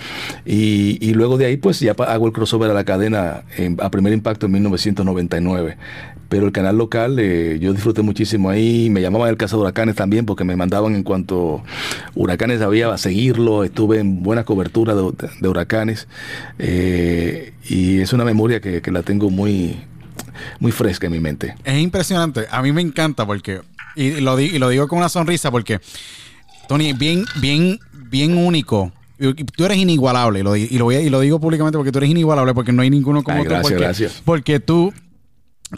Y, 0.45 1.13
luego 1.15 1.37
de 1.37 1.47
ahí 1.47 1.57
pues 1.57 1.81
ya 1.81 1.91
hago 1.91 2.27
el 2.27 2.31
crossover 2.31 2.71
a 2.71 2.73
la 2.73 2.85
cadena 2.85 3.43
a 3.79 3.91
primer 3.91 4.13
impacto 4.13 4.45
en 4.45 4.53
1999. 4.53 5.77
Pero 6.29 6.45
el 6.47 6.51
canal 6.51 6.77
local 6.77 7.17
eh, 7.19 7.57
yo 7.59 7.73
disfruté 7.73 8.01
muchísimo 8.01 8.49
ahí, 8.49 8.89
me 8.89 9.01
llamaban 9.01 9.29
el 9.29 9.37
caso 9.37 9.57
de 9.57 9.63
huracanes 9.63 9.95
también 9.95 10.25
porque 10.25 10.43
me 10.43 10.55
mandaban 10.55 10.95
en 10.95 11.03
cuanto 11.03 11.63
huracanes 12.15 12.61
había 12.61 12.91
a 12.91 12.97
seguirlo, 12.97 13.63
estuve 13.63 13.99
en 13.99 14.23
buena 14.23 14.43
cobertura 14.43 14.95
de, 14.95 15.47
huracanes 15.47 16.07
eh, 16.57 17.53
y 17.69 17.99
es 17.99 18.13
una 18.13 18.25
memoria 18.25 18.59
que, 18.59 18.81
que 18.81 18.91
la 18.91 19.03
tengo 19.03 19.29
muy, 19.29 19.77
muy 20.59 20.71
fresca 20.71 21.07
en 21.07 21.13
mi 21.13 21.19
mente. 21.19 21.55
Es 21.63 21.79
impresionante. 21.79 22.47
A 22.49 22.61
mí 22.61 22.71
me 22.71 22.81
encanta 22.81 23.25
porque, 23.25 23.61
y 23.95 24.21
lo, 24.21 24.39
y 24.39 24.57
lo 24.59 24.69
digo 24.69 24.87
con 24.87 24.99
una 24.99 25.09
sonrisa 25.09 25.51
porque, 25.51 25.79
Tony, 26.67 26.93
bien, 26.93 27.25
bien, 27.39 27.79
bien 27.93 28.37
único. 28.37 28.91
Tú 29.55 29.63
eres 29.63 29.77
inigualable, 29.77 30.41
y 30.41 30.43
lo, 30.43 30.55
y 30.57 30.77
lo, 30.77 30.85
voy 30.85 30.95
y 30.95 31.09
lo 31.09 31.21
digo 31.21 31.39
públicamente 31.39 31.77
porque 31.77 31.91
tú 31.91 31.99
eres 31.99 32.09
inigualable, 32.09 32.53
porque 32.53 32.73
no 32.73 32.81
hay 32.81 32.89
ninguno 32.89 33.23
como 33.23 33.43
tú. 33.43 33.49
Gracias, 33.49 33.61
porque, 33.63 33.83
gracias. 33.83 34.21
Porque 34.25 34.59
tú 34.59 34.93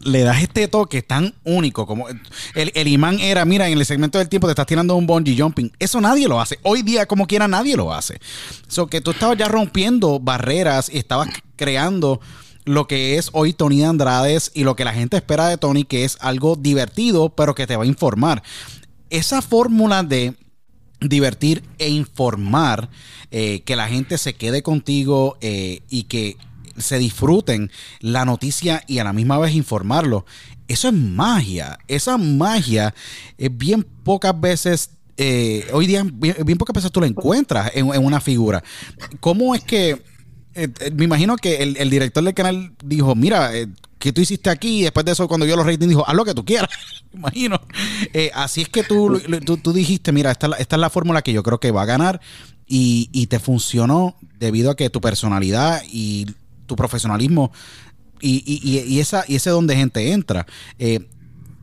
le 0.04 0.22
das 0.22 0.42
este 0.42 0.68
toque 0.68 1.02
tan 1.02 1.34
único 1.44 1.88
como 1.88 2.08
el, 2.10 2.22
el, 2.54 2.88
imán 2.88 3.20
era, 3.20 3.46
mira, 3.46 3.70
en 3.70 3.78
el 3.78 3.86
segmento 3.86 4.18
del 4.18 4.30
tiempo 4.30 4.48
te 4.48 4.52
estás 4.52 4.68
tirando 4.68 4.96
un 4.96 5.08
bungee 5.08 5.38
jumping. 5.38 5.72
Eso 5.80 6.02
nadie 6.02 6.28
lo 6.28 6.42
hace. 6.42 6.60
Hoy 6.64 6.82
día, 6.82 7.06
como 7.06 7.26
quiera, 7.26 7.48
nadie 7.48 7.78
lo 7.78 7.94
hace. 7.94 8.20
So 8.68 8.88
que 8.88 9.02
tú 9.02 9.12
estabas 9.12 9.38
ya 9.38 9.48
rompiendo 9.48 10.20
barreras 10.20 10.90
y 10.94 10.98
estabas 10.98 11.30
creando 11.56 12.20
lo 12.66 12.86
que 12.86 13.18
es 13.18 13.30
hoy 13.32 13.54
Tony 13.54 13.84
Andrades 13.84 14.52
y 14.54 14.64
lo 14.64 14.76
que 14.76 14.84
la 14.84 14.94
gente 14.94 15.16
espera 15.16 15.48
de 15.48 15.58
Tony, 15.58 15.86
que 15.86 16.04
es 16.04 16.18
algo 16.20 16.58
divertido, 16.58 17.30
pero 17.30 17.56
que 17.56 17.66
te 17.66 17.78
va 17.78 17.84
a 17.84 17.88
informar. 17.88 18.44
Esa 19.10 19.42
fórmula 19.42 20.04
de 20.04 20.34
divertir 21.00 21.64
e 21.78 21.90
informar, 21.90 22.90
eh, 23.32 23.62
que 23.62 23.76
la 23.76 23.88
gente 23.88 24.18
se 24.18 24.34
quede 24.34 24.64
contigo 24.64 25.38
eh, 25.40 25.82
y 25.90 26.04
que 26.04 26.38
se 26.78 26.98
disfruten 26.98 27.72
la 28.00 28.26
noticia 28.26 28.84
y 28.88 29.00
a 29.00 29.04
la 29.04 29.14
misma 29.14 29.38
vez 29.38 29.54
informarlo. 29.56 30.26
Eso 30.68 30.90
es 30.90 30.94
magia. 30.94 31.78
Esa 31.88 32.18
magia 32.18 32.94
es 33.38 33.56
bien 33.56 33.86
pocas 34.04 34.40
veces 34.40 34.92
eh, 35.20 35.68
hoy 35.74 35.88
día 35.88 36.06
bien, 36.06 36.58
pocas 36.60 36.76
veces 36.76 36.92
tú 36.92 37.02
la 37.02 37.08
encuentras 37.08 37.72
en, 37.74 37.88
una 37.88 38.22
figura. 38.22 38.64
¿Cómo 39.20 39.56
es 39.56 39.64
que, 39.64 40.02
me 40.94 41.06
imagino 41.06 41.36
que 41.38 41.64
el, 41.64 41.90
director 41.90 42.24
del 42.24 42.34
canal 42.34 42.74
dijo, 42.84 43.16
mira, 43.16 43.52
¿qué 43.98 44.14
tú 44.14 44.22
hiciste 44.22 44.50
aquí? 44.50 44.80
Y 44.80 44.84
después 44.84 45.06
de 45.06 45.14
eso, 45.14 45.28
cuando 45.28 45.46
vio 45.46 45.56
los 45.56 45.66
ratings, 45.66 45.90
dijo, 45.90 46.08
haz 46.08 46.16
lo 46.16 46.26
que 46.26 46.36
tú 46.36 46.46
quieras. 46.46 46.70
me 47.14 47.20
imagino. 47.20 47.60
así 48.36 48.62
es 48.62 48.70
que 48.70 48.84
tú, 48.84 49.20
tú, 49.64 49.74
dijiste, 49.74 50.12
mira, 50.12 50.32
esta, 50.32 50.48
esta 50.60 50.76
es 50.76 50.80
la 50.80 50.92
fórmula 50.92 51.24
que 51.24 51.34
yo 51.34 51.42
creo 51.42 51.60
que 51.60 51.72
va 51.72 51.82
a 51.82 51.86
ganar 51.86 52.22
y, 52.68 53.28
te 53.28 53.40
funcionó 53.40 54.16
debido 54.40 54.72
a 54.72 54.76
que 54.76 54.90
tu 54.90 55.02
personalidad 55.02 55.82
y 55.90 56.28
tu 56.68 56.76
profesionalismo 56.76 57.52
y, 58.22 59.00
esa, 59.00 59.24
y 59.28 59.36
ese 59.36 59.50
donde 59.50 59.76
gente 59.76 60.12
entra. 60.12 60.46
Eh, 60.80 61.08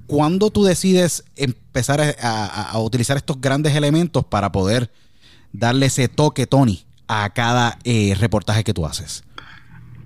¿Cuándo 0.06 0.50
tú 0.50 0.64
decides 0.64 1.24
empezar 1.36 2.16
a, 2.20 2.78
utilizar 2.78 3.16
estos 3.16 3.40
grandes 3.40 3.74
elementos 3.74 4.24
para 4.24 4.52
poder 4.52 4.90
darle 5.52 5.86
ese 5.86 6.08
toque, 6.08 6.46
Tony, 6.46 6.84
a 7.08 7.30
cada 7.30 7.78
eh, 7.84 8.14
reportaje 8.18 8.64
que 8.64 8.74
tú 8.74 8.84
haces? 8.84 9.24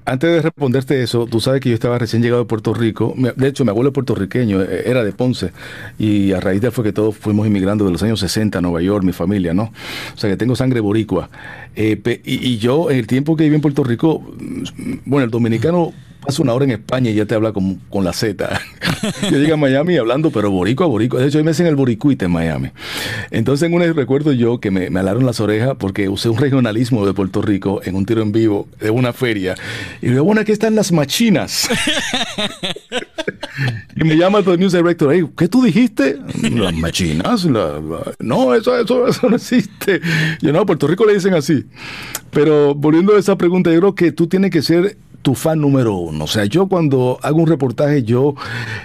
Antes 0.09 0.31
de 0.31 0.41
responderte 0.41 1.03
eso, 1.03 1.27
tú 1.27 1.39
sabes 1.39 1.61
que 1.61 1.69
yo 1.69 1.75
estaba 1.75 1.99
recién 1.99 2.23
llegado 2.23 2.43
de 2.43 2.49
Puerto 2.49 2.73
Rico. 2.73 3.15
De 3.37 3.47
hecho, 3.47 3.63
mi 3.65 3.71
abuelo 3.71 3.91
es 3.91 3.95
puertorriqueño, 3.95 4.63
eh, 4.63 4.85
era 4.87 5.05
de 5.05 5.13
Ponce. 5.13 5.53
Y 5.99 6.33
a 6.33 6.41
raíz 6.41 6.63
de 6.63 6.69
él 6.69 6.73
fue 6.73 6.83
que 6.83 6.95
todos 6.95 7.15
fuimos 7.15 7.47
inmigrando 7.47 7.85
de 7.85 7.93
los 7.93 8.03
años 8.03 8.19
60 8.21 8.59
a 8.59 8.63
Nueva 8.63 8.81
York, 8.81 9.05
mi 9.05 9.13
familia, 9.13 9.53
¿no? 9.53 9.65
O 10.15 10.17
sea 10.17 10.31
que 10.31 10.39
tengo 10.39 10.57
sangre 10.57 10.81
boricua. 10.81 11.29
Eh, 11.77 12.01
y, 12.25 12.49
y, 12.49 12.57
yo, 12.57 12.91
en 12.91 12.97
el 12.97 13.07
tiempo 13.07 13.37
que 13.37 13.45
viví 13.45 13.57
en 13.57 13.61
Puerto 13.61 13.85
Rico, 13.85 14.21
mm, 14.21 14.95
bueno, 15.05 15.27
el 15.27 15.31
dominicano 15.31 15.93
pasa 16.21 16.43
una 16.43 16.55
hora 16.55 16.65
en 16.65 16.73
España 16.73 17.11
y 17.11 17.15
ya 17.15 17.27
te 17.27 17.35
habla 17.35 17.53
con, 17.53 17.77
con 17.91 18.05
la 18.05 18.13
Z. 18.13 18.61
yo 19.23 19.39
llegué 19.39 19.53
a 19.53 19.57
Miami 19.57 19.97
hablando, 19.97 20.31
pero 20.31 20.51
boricua, 20.51 20.87
boricua. 20.87 21.21
De 21.21 21.29
hecho, 21.29 21.39
hoy 21.39 21.45
me 21.45 21.53
hacen 21.53 21.67
el 21.67 21.77
boricuite 21.77 22.27
en 22.27 22.33
Miami. 22.33 22.71
Entonces, 23.31 23.69
en 23.69 23.75
un 23.75 23.83
recuerdo 23.95 24.33
yo 24.33 24.61
que 24.61 24.71
me, 24.71 24.91
me 24.91 25.01
alaron 25.01 25.25
las 25.25 25.41
orejas 25.41 25.77
porque 25.79 26.09
usé 26.09 26.29
un 26.29 26.39
regionalismo 26.39 27.07
de 27.07 27.15
Puerto 27.15 27.43
Rico 27.43 27.81
en 27.85 27.95
un 27.95 28.07
tiro 28.07 28.23
en 28.23 28.33
vivo 28.33 28.69
de 28.81 28.91
una 28.91 29.13
feria. 29.13 29.55
Y 30.03 30.09
digo, 30.09 30.25
bueno, 30.25 30.41
aquí 30.41 30.53
están 30.53 30.75
las 30.75 30.93
machinas. 30.93 31.69
y 33.97 34.05
me 34.05 34.17
llama 34.17 34.41
el 34.41 34.59
news 34.59 34.73
director, 34.73 35.13
hey, 35.13 35.25
¿qué 35.37 35.49
tú 35.49 35.63
dijiste? 35.63 36.19
Las 36.43 36.75
machinas. 36.75 37.47
no, 37.47 38.55
eso, 38.55 38.79
eso, 38.79 39.07
eso 39.07 39.29
no 39.29 39.37
existe. 39.37 40.01
Yo 40.41 40.53
no, 40.53 40.67
Puerto 40.67 40.87
Rico 40.87 41.07
le 41.07 41.15
dicen 41.15 41.35
así. 41.35 41.65
Pero 42.31 42.75
volviendo 42.75 43.17
a 43.17 43.19
esa 43.19 43.37
pregunta, 43.37 43.73
yo 43.73 43.81
creo 43.81 43.95
que 43.95 44.13
tú 44.13 44.27
tienes 44.27 44.51
que 44.51 44.63
ser 44.63 44.97
tu 45.23 45.35
fan 45.35 45.61
número 45.61 45.95
uno. 45.95 46.25
O 46.25 46.27
sea, 46.27 46.45
yo 46.45 46.69
cuando 46.69 47.19
hago 47.23 47.39
un 47.39 47.47
reportaje, 47.47 48.03
yo 48.03 48.35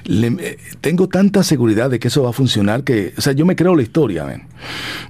le, 0.05 0.57
tengo 0.81 1.07
tanta 1.07 1.43
seguridad 1.43 1.89
de 1.89 1.99
que 1.99 2.07
eso 2.07 2.23
va 2.23 2.31
a 2.31 2.33
funcionar 2.33 2.83
que, 2.83 3.13
o 3.17 3.21
sea, 3.21 3.33
yo 3.33 3.45
me 3.45 3.55
creo 3.55 3.75
la 3.75 3.83
historia. 3.83 4.25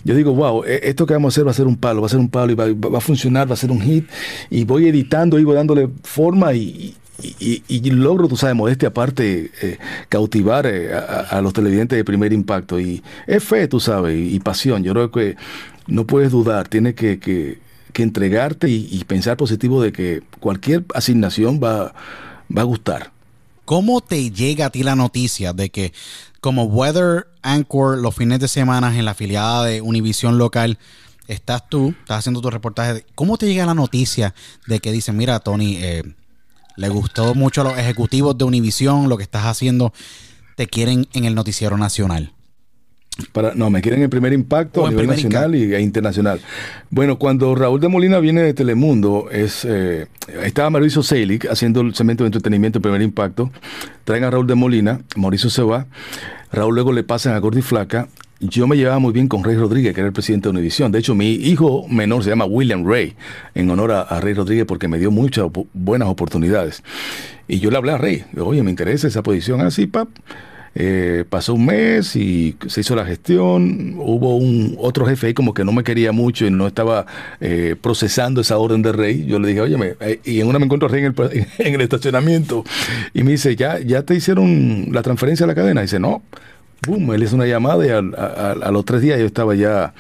Yo 0.04 0.16
digo, 0.16 0.34
wow, 0.34 0.64
e, 0.64 0.82
esto 0.84 1.06
que 1.06 1.14
vamos 1.14 1.34
a 1.34 1.36
hacer 1.36 1.48
va 1.48 1.52
a 1.52 1.56
ser 1.56 1.68
un 1.68 1.78
palo, 1.78 2.02
va 2.02 2.08
a 2.08 2.10
ser 2.10 2.20
un 2.20 2.30
palo 2.30 2.52
y 2.52 2.56
va, 2.56 2.98
a 2.98 3.02
funcionar, 3.02 3.50
va 3.50 3.54
a 3.54 3.58
ser 3.58 3.72
un 3.72 3.82
hit. 3.82 4.08
Y 4.50 4.66
voy 4.66 4.88
editando, 4.88 5.40
y 5.40 5.44
voy 5.44 5.56
dándole 5.56 5.90
forma 6.04 6.54
y, 6.54 6.96
logro, 7.92 8.28
tú 8.28 8.36
sabes, 8.36 8.56
modestia 8.56 8.90
aparte, 8.90 9.52
eh, 9.62 9.78
cautivar 10.10 10.66
eh, 10.68 10.94
a, 10.94 11.40
los 11.42 11.54
televidentes 11.54 11.98
de 11.98 12.04
primer 12.04 12.34
impacto. 12.34 12.80
Y 12.80 13.02
es 13.28 13.44
fe, 13.44 13.68
tú 13.68 13.80
sabes, 13.80 14.16
y, 14.16 14.40
pasión. 14.40 14.84
Yo 14.84 14.94
creo 14.94 15.12
que 15.12 15.36
no 15.88 16.06
puedes 16.06 16.32
dudar, 16.32 16.68
tienes 16.68 16.96
que, 16.96 17.20
que 17.20 17.60
que 17.94 18.04
entregarte 18.04 18.70
y, 18.70 19.04
pensar 19.06 19.38
positivo 19.38 19.82
de 19.82 19.94
que 19.94 20.24
cualquier 20.40 20.84
asignación 20.94 21.62
va, 21.64 21.94
va 22.56 22.62
a 22.62 22.66
gustar. 22.66 23.12
¿Cómo 23.66 24.02
te 24.02 24.32
llega 24.32 24.66
a 24.66 24.70
ti 24.70 24.84
la 24.84 24.96
noticia 24.96 25.54
de 25.54 25.70
que 25.70 25.94
como 26.42 26.66
Weather 26.66 27.28
Anchor 27.42 27.98
los 27.98 28.14
fines 28.14 28.40
de 28.40 28.50
semana 28.50 28.98
en 28.98 29.06
la 29.06 29.12
afiliada 29.12 29.64
de 29.64 29.82
Univision 29.82 30.38
local, 30.38 30.78
estás 31.28 31.70
tú, 31.70 31.96
estás 32.00 32.20
haciendo 32.20 32.42
tu 32.42 32.50
reportaje? 32.50 33.06
¿Cómo 33.16 33.38
te 33.38 33.46
llega 33.48 33.66
la 33.66 33.74
noticia 33.74 34.36
de 34.68 34.80
que 34.80 34.92
dicen, 34.92 35.16
mira, 35.16 35.40
Tony, 35.40 35.78
eh, 35.78 36.04
le 36.76 36.90
gustó 36.90 37.36
mucho 37.36 37.62
a 37.62 37.64
los 37.64 37.78
ejecutivos 37.78 38.38
de 38.38 38.44
Univision 38.44 39.08
lo 39.08 39.16
que 39.16 39.24
estás 39.24 39.46
haciendo, 39.46 39.94
te 40.58 40.68
quieren 40.68 41.08
en 41.14 41.24
el 41.26 41.36
noticiero 41.36 41.78
nacional? 41.78 42.34
Para, 43.32 43.54
no, 43.54 43.70
me 43.70 43.82
quieren 43.82 44.02
en 44.02 44.10
primer 44.10 44.34
impacto 44.34 44.86
a 44.86 44.90
nivel 44.90 45.08
nacional 45.08 45.54
y, 45.54 45.74
e 45.74 45.82
internacional. 45.82 46.42
Bueno, 46.90 47.20
cuando 47.20 47.54
Raúl 47.54 47.80
de 47.80 47.88
Molina 47.88 48.20
viene 48.20 48.42
de 48.42 48.54
Telemundo, 48.56 49.30
es, 49.32 49.66
eh, 49.66 50.08
estaba 50.44 50.72
Mauricio 50.72 51.04
Selig 51.04 51.48
haciendo 51.48 51.82
el 51.82 51.94
segmento 51.94 52.24
de 52.24 52.30
entretenimiento 52.30 52.80
en 52.80 52.82
primer 52.82 53.02
impacto. 53.04 53.52
Traen 54.04 54.24
a 54.24 54.32
Raúl 54.32 54.48
de 54.48 54.56
Molina, 54.56 55.02
Mauricio 55.16 55.52
se 55.52 55.62
va, 55.62 55.86
Raúl 56.52 56.74
luego 56.74 56.92
le 56.92 57.04
pasan 57.04 57.34
a 57.34 57.40
Gordy 57.40 57.62
Flaca. 57.62 58.08
Yo 58.40 58.68
me 58.68 58.76
llevaba 58.76 59.00
muy 59.00 59.14
bien 59.14 59.28
con 59.28 59.44
Rey 59.44 59.56
Rodríguez, 59.56 59.94
que 59.94 60.02
era 60.02 60.08
el 60.08 60.14
presidente 60.14 60.48
de 60.48 60.52
Univisión. 60.52 60.92
De 60.92 61.00
hecho, 61.00 61.16
mi 61.16 61.32
hijo 61.32 61.88
menor 61.88 62.24
se 62.24 62.32
llama 62.32 62.46
William 62.46 62.86
Rey, 62.86 63.16
en 63.56 63.70
honor 63.70 63.92
a, 63.92 64.20
Rey 64.20 64.34
Rodríguez, 64.34 64.66
porque 64.66 64.88
me 64.88 65.00
dio 65.00 65.12
muchas 65.12 65.48
buenas 65.74 66.10
oportunidades. 66.10 66.84
Y 67.48 67.60
yo 67.60 67.72
le 67.72 67.78
hablé 67.78 67.94
a 67.94 67.98
Rey, 67.98 68.26
oye, 68.38 68.62
me 68.64 68.72
interesa 68.72 69.08
esa 69.08 69.24
posición 69.24 69.62
así, 69.62 69.88
pap. 69.88 70.10
Eh, 70.76 71.24
pasó 71.30 71.54
un 71.54 71.68
mes 71.68 72.16
y 72.16 72.56
se 72.68 72.82
hizo 72.82 72.96
la 72.96 73.06
gestión. 73.06 73.96
Hubo 73.98 74.38
un 74.38 74.76
otro 74.80 75.06
jefe 75.06 75.28
ahí 75.28 75.34
como 75.34 75.54
que 75.54 75.64
no 75.64 75.72
me 75.72 75.84
quería 75.84 76.12
mucho 76.12 76.46
y 76.46 76.52
no 76.52 76.66
estaba 76.68 77.06
eh, 77.40 77.76
procesando 77.80 78.42
esa 78.42 78.58
orden 78.58 78.82
de 78.82 78.92
rey. 78.92 79.26
Yo 79.26 79.40
le 79.40 79.50
dije, 79.50 79.62
oye, 79.62 79.96
eh", 80.00 80.20
y 80.24 80.40
en 80.40 80.48
una 80.48 80.60
me 80.60 80.66
encuentro 80.66 80.88
rey 80.88 81.04
en 81.04 81.14
el, 81.18 81.48
en 81.60 81.76
el 81.76 81.82
estacionamiento 81.82 82.64
y 83.14 83.24
me 83.24 83.32
dice, 83.32 83.56
¿ya, 83.56 83.80
ya 83.80 84.04
te 84.04 84.16
hicieron 84.16 84.88
la 84.92 85.02
transferencia 85.02 85.44
a 85.46 85.48
la 85.48 85.56
cadena? 85.56 85.82
Y 85.82 85.86
dice, 85.86 86.00
no. 86.00 86.24
Boom, 86.86 87.14
él 87.14 87.24
hizo 87.24 87.38
una 87.38 87.46
llamada 87.46 87.86
y 87.86 87.90
a, 87.90 88.02
los 88.70 88.84
tres 88.84 89.02
días 89.02 89.18
yo 89.18 89.26
estaba 89.26 89.56
ya 89.56 89.94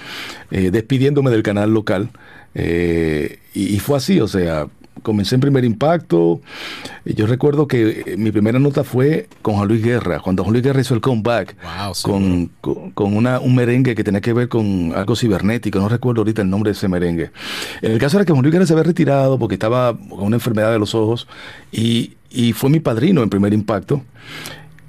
despidiéndome 0.49 1.31
del 1.31 1.41
canal 1.41 1.73
local. 1.73 2.09
y, 2.53 3.79
fue 3.79 3.95
así, 3.95 4.19
o 4.19 4.27
sea, 4.27 4.67
comencé 5.01 5.35
en 5.35 5.41
primer 5.41 5.65
impacto. 5.65 6.41
Yo 7.05 7.27
recuerdo 7.27 7.67
que 7.67 8.03
eh, 8.05 8.17
mi 8.17 8.31
primera 8.31 8.59
nota 8.59 8.83
fue 8.83 9.27
con 9.41 9.55
Juan 9.55 9.67
Luis 9.67 9.83
Guerra, 9.83 10.19
cuando 10.19 10.43
Juan 10.43 10.53
Luis 10.53 10.63
Guerra 10.63 10.81
hizo 10.81 10.93
el 10.93 11.01
comeback 11.01 11.55
con, 12.03 12.49
con, 12.61 13.15
una, 13.15 13.39
un 13.39 13.55
merengue 13.55 13.95
que 13.95 14.03
tenía 14.03 14.21
que 14.21 14.33
ver 14.33 14.47
con 14.47 14.93
algo 14.95 15.15
cibernético, 15.15 15.79
no 15.79 15.89
recuerdo 15.89 16.21
ahorita 16.21 16.41
el 16.41 16.49
nombre 16.49 16.69
de 16.69 16.77
ese 16.77 16.87
merengue. 16.87 17.31
En 17.81 17.91
el 17.91 17.99
caso 17.99 18.17
era 18.17 18.25
que 18.25 18.31
Juan 18.31 18.43
Luis 18.43 18.53
Guerra 18.53 18.65
se 18.65 18.73
había 18.73 18.83
retirado 18.83 19.37
porque 19.39 19.55
estaba 19.55 19.97
con 19.97 20.23
una 20.23 20.35
enfermedad 20.35 20.71
de 20.71 20.79
los 20.79 20.95
ojos 20.95 21.27
y, 21.71 22.13
y 22.29 22.53
fue 22.53 22.69
mi 22.69 22.79
padrino 22.79 23.23
en 23.23 23.29
primer 23.29 23.53
impacto. 23.53 24.01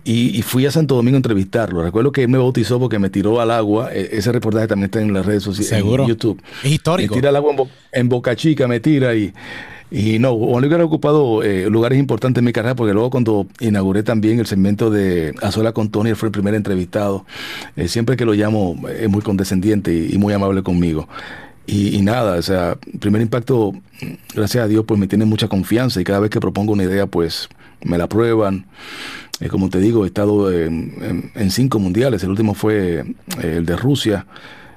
Y, 0.06 0.42
fui 0.42 0.66
a 0.66 0.70
Santo 0.70 0.96
Domingo 0.96 1.16
a 1.16 1.18
entrevistarlo. 1.18 1.82
Recuerdo 1.82 2.12
que 2.12 2.24
él 2.24 2.28
me 2.28 2.36
bautizó 2.36 2.78
porque 2.78 2.98
me 2.98 3.08
tiró 3.08 3.40
al 3.40 3.50
agua. 3.50 3.88
E, 3.90 4.10
ese 4.12 4.32
reportaje 4.32 4.66
también 4.66 4.86
está 4.86 5.00
en 5.00 5.14
las 5.14 5.24
redes 5.24 5.42
sociales, 5.42 5.82
en 5.82 6.06
YouTube. 6.06 6.42
Es 6.62 6.72
histórico. 6.72 7.14
Me 7.14 7.20
tira 7.20 7.30
al 7.30 7.36
agua 7.36 7.54
en, 7.90 8.08
Boca 8.10 8.36
Chica, 8.36 8.68
me 8.68 8.80
tira 8.80 9.14
y 9.14 9.32
y 9.90 10.18
no, 10.18 10.34
Luis 10.60 10.72
ha 10.72 10.84
ocupado 10.84 11.42
eh, 11.42 11.68
lugares 11.70 11.98
importantes 11.98 12.40
en 12.40 12.44
mi 12.44 12.52
carrera 12.52 12.74
porque 12.74 12.92
luego 12.92 13.10
cuando 13.10 13.46
inauguré 13.60 14.02
también 14.02 14.40
el 14.40 14.46
segmento 14.46 14.90
de 14.90 15.34
A 15.42 15.72
con 15.72 15.90
Tony, 15.90 16.10
él 16.10 16.16
fue 16.16 16.28
el 16.28 16.32
primer 16.32 16.54
entrevistado. 16.54 17.24
Eh, 17.76 17.88
siempre 17.88 18.16
que 18.16 18.24
lo 18.24 18.32
llamo 18.32 18.76
es 18.88 19.08
muy 19.08 19.22
condescendiente 19.22 19.94
y, 19.94 20.18
muy 20.18 20.32
amable 20.32 20.62
conmigo. 20.62 21.08
Y, 21.66 22.02
nada, 22.02 22.36
o 22.36 22.42
sea, 22.42 22.76
primer 23.00 23.22
impacto, 23.22 23.72
gracias 24.34 24.64
a 24.64 24.68
Dios, 24.68 24.84
pues 24.86 25.00
me 25.00 25.06
tiene 25.06 25.24
mucha 25.24 25.48
confianza 25.48 25.98
y 25.98 26.04
cada 26.04 26.20
vez 26.20 26.28
que 26.30 26.38
propongo 26.38 26.72
una 26.72 26.84
idea, 26.84 27.06
pues 27.06 27.48
me 27.82 27.96
la 27.96 28.06
prueban. 28.06 28.66
Eh, 29.40 29.48
como 29.48 29.70
te 29.70 29.78
digo, 29.78 30.04
he 30.04 30.08
estado 30.08 30.52
en, 30.52 31.30
en 31.34 31.50
cinco 31.50 31.78
mundiales, 31.78 32.22
el 32.22 32.30
último 32.30 32.54
fue 32.54 33.04
el 33.42 33.64
de 33.64 33.76
Rusia. 33.76 34.26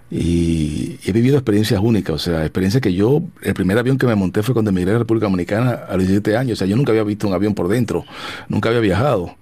Y 0.10 1.00
he 1.04 1.12
vivido 1.12 1.36
experiencias 1.36 1.82
únicas, 1.84 2.16
o 2.16 2.18
sea, 2.18 2.44
experiencias 2.44 2.82
que 2.82 2.94
yo, 2.94 3.22
el 3.42 3.54
primer 3.54 3.78
avión 3.78 3.98
que 3.98 4.08
me 4.08 4.16
monté 4.16 4.42
fue 4.42 4.54
cuando 4.54 4.72
emigré 4.72 4.92
a 4.92 4.94
la 4.94 5.00
República 5.00 5.26
Dominicana 5.26 5.72
a 5.72 5.98
los 5.98 6.08
17 6.08 6.38
años, 6.38 6.54
o 6.54 6.56
sea, 6.60 6.68
yo 6.68 6.78
nunca 6.78 6.92
había 6.92 7.04
visto 7.04 7.28
un 7.28 7.34
avión 7.34 7.54
por 7.54 7.68
dentro, 7.68 8.06
nunca 8.48 8.70
había 8.70 8.82
viajado. 8.82 9.36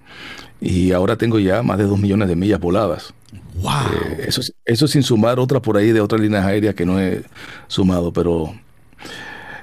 Y 0.60 0.92
ahora 0.92 1.16
tengo 1.16 1.38
ya 1.38 1.62
más 1.62 1.78
de 1.78 1.84
dos 1.84 2.00
millones 2.00 2.28
de 2.28 2.34
millas 2.34 2.58
voladas. 2.58 3.14
Wow. 3.56 3.72
Eh, 3.92 4.24
eso, 4.28 4.42
eso 4.64 4.88
sin 4.88 5.02
sumar 5.02 5.38
otra 5.38 5.60
por 5.60 5.76
ahí 5.76 5.92
de 5.92 6.00
otras 6.00 6.20
líneas 6.20 6.44
aéreas 6.44 6.74
que 6.74 6.84
no 6.84 7.00
he 7.00 7.22
sumado, 7.68 8.12
pero 8.12 8.54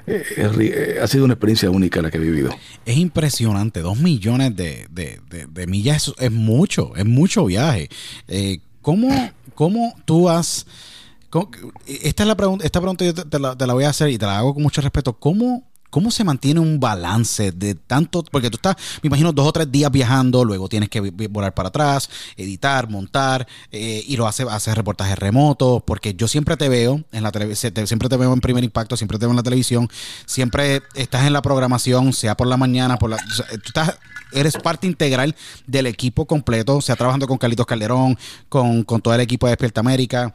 eh, 0.06 0.24
eh, 0.36 0.98
ha 1.02 1.06
sido 1.06 1.24
una 1.24 1.34
experiencia 1.34 1.70
única 1.70 2.00
la 2.00 2.10
que 2.10 2.16
he 2.16 2.20
vivido. 2.20 2.50
Es 2.86 2.96
impresionante, 2.96 3.80
dos 3.80 3.98
millones 3.98 4.56
de, 4.56 4.86
de, 4.90 5.20
de, 5.48 5.66
millas 5.66 6.12
es, 6.18 6.32
mucho, 6.32 6.94
es 6.96 7.04
mucho 7.04 7.44
viaje. 7.44 7.88
¿cómo, 8.80 9.08
¿Cómo 9.54 9.94
tú 10.04 10.28
has... 10.28 10.66
esta 11.86 12.22
es 12.22 12.26
la 12.26 12.36
pregunta, 12.36 12.64
esta 12.64 12.80
pregunta 12.80 13.04
yo 13.04 13.14
te, 13.14 13.38
la, 13.38 13.74
voy 13.74 13.84
a 13.84 13.90
hacer 13.90 14.10
y 14.10 14.18
te 14.18 14.26
la 14.26 14.38
hago 14.38 14.54
con 14.54 14.62
mucho 14.62 14.80
respeto. 14.80 15.14
¿Cómo 15.14 15.64
¿Cómo 15.90 16.10
se 16.10 16.24
mantiene 16.24 16.58
un 16.58 16.80
balance 16.80 17.52
de 17.52 17.76
tanto? 17.76 18.24
Porque 18.24 18.50
tú 18.50 18.56
estás, 18.56 18.74
me 19.00 19.06
imagino, 19.06 19.32
dos 19.32 19.46
o 19.46 19.52
tres 19.52 19.70
días 19.70 19.92
viajando, 19.92 20.44
luego 20.44 20.68
tienes 20.68 20.88
que 20.88 20.98
volar 21.30 21.54
para 21.54 21.68
atrás, 21.68 22.10
editar, 22.36 22.90
montar, 22.90 23.46
eh, 23.70 24.02
y 24.04 24.16
lo 24.16 24.26
hace, 24.26 24.42
hacer 24.42 24.74
reportajes 24.74 25.16
remotos, 25.16 25.84
porque 25.86 26.14
yo 26.14 26.26
siempre 26.26 26.56
te 26.56 26.68
veo 26.68 27.04
en 27.12 27.22
la 27.22 27.30
televisión, 27.30 27.72
siempre 27.86 28.08
te 28.08 28.16
veo 28.16 28.32
en 28.32 28.40
primer 28.40 28.64
impacto, 28.64 28.96
siempre 28.96 29.20
te 29.20 29.26
veo 29.26 29.30
en 29.30 29.36
la 29.36 29.44
televisión, 29.44 29.88
siempre 30.26 30.82
estás 30.96 31.28
en 31.28 31.32
la 31.32 31.42
programación, 31.42 32.12
sea 32.12 32.36
por 32.36 32.48
la 32.48 32.56
mañana, 32.56 32.96
por 32.96 33.10
la. 33.10 33.16
tú 33.16 33.62
estás, 33.66 33.96
eres 34.32 34.56
parte 34.56 34.88
integral 34.88 35.36
del 35.68 35.86
equipo 35.86 36.26
completo, 36.26 36.80
sea 36.80 36.96
trabajando 36.96 37.28
con 37.28 37.38
Carlitos 37.38 37.66
Calderón, 37.66 38.18
con, 38.48 38.82
con 38.82 39.00
todo 39.00 39.14
el 39.14 39.20
equipo 39.20 39.46
de 39.46 39.52
Despierta 39.52 39.78
América 39.78 40.34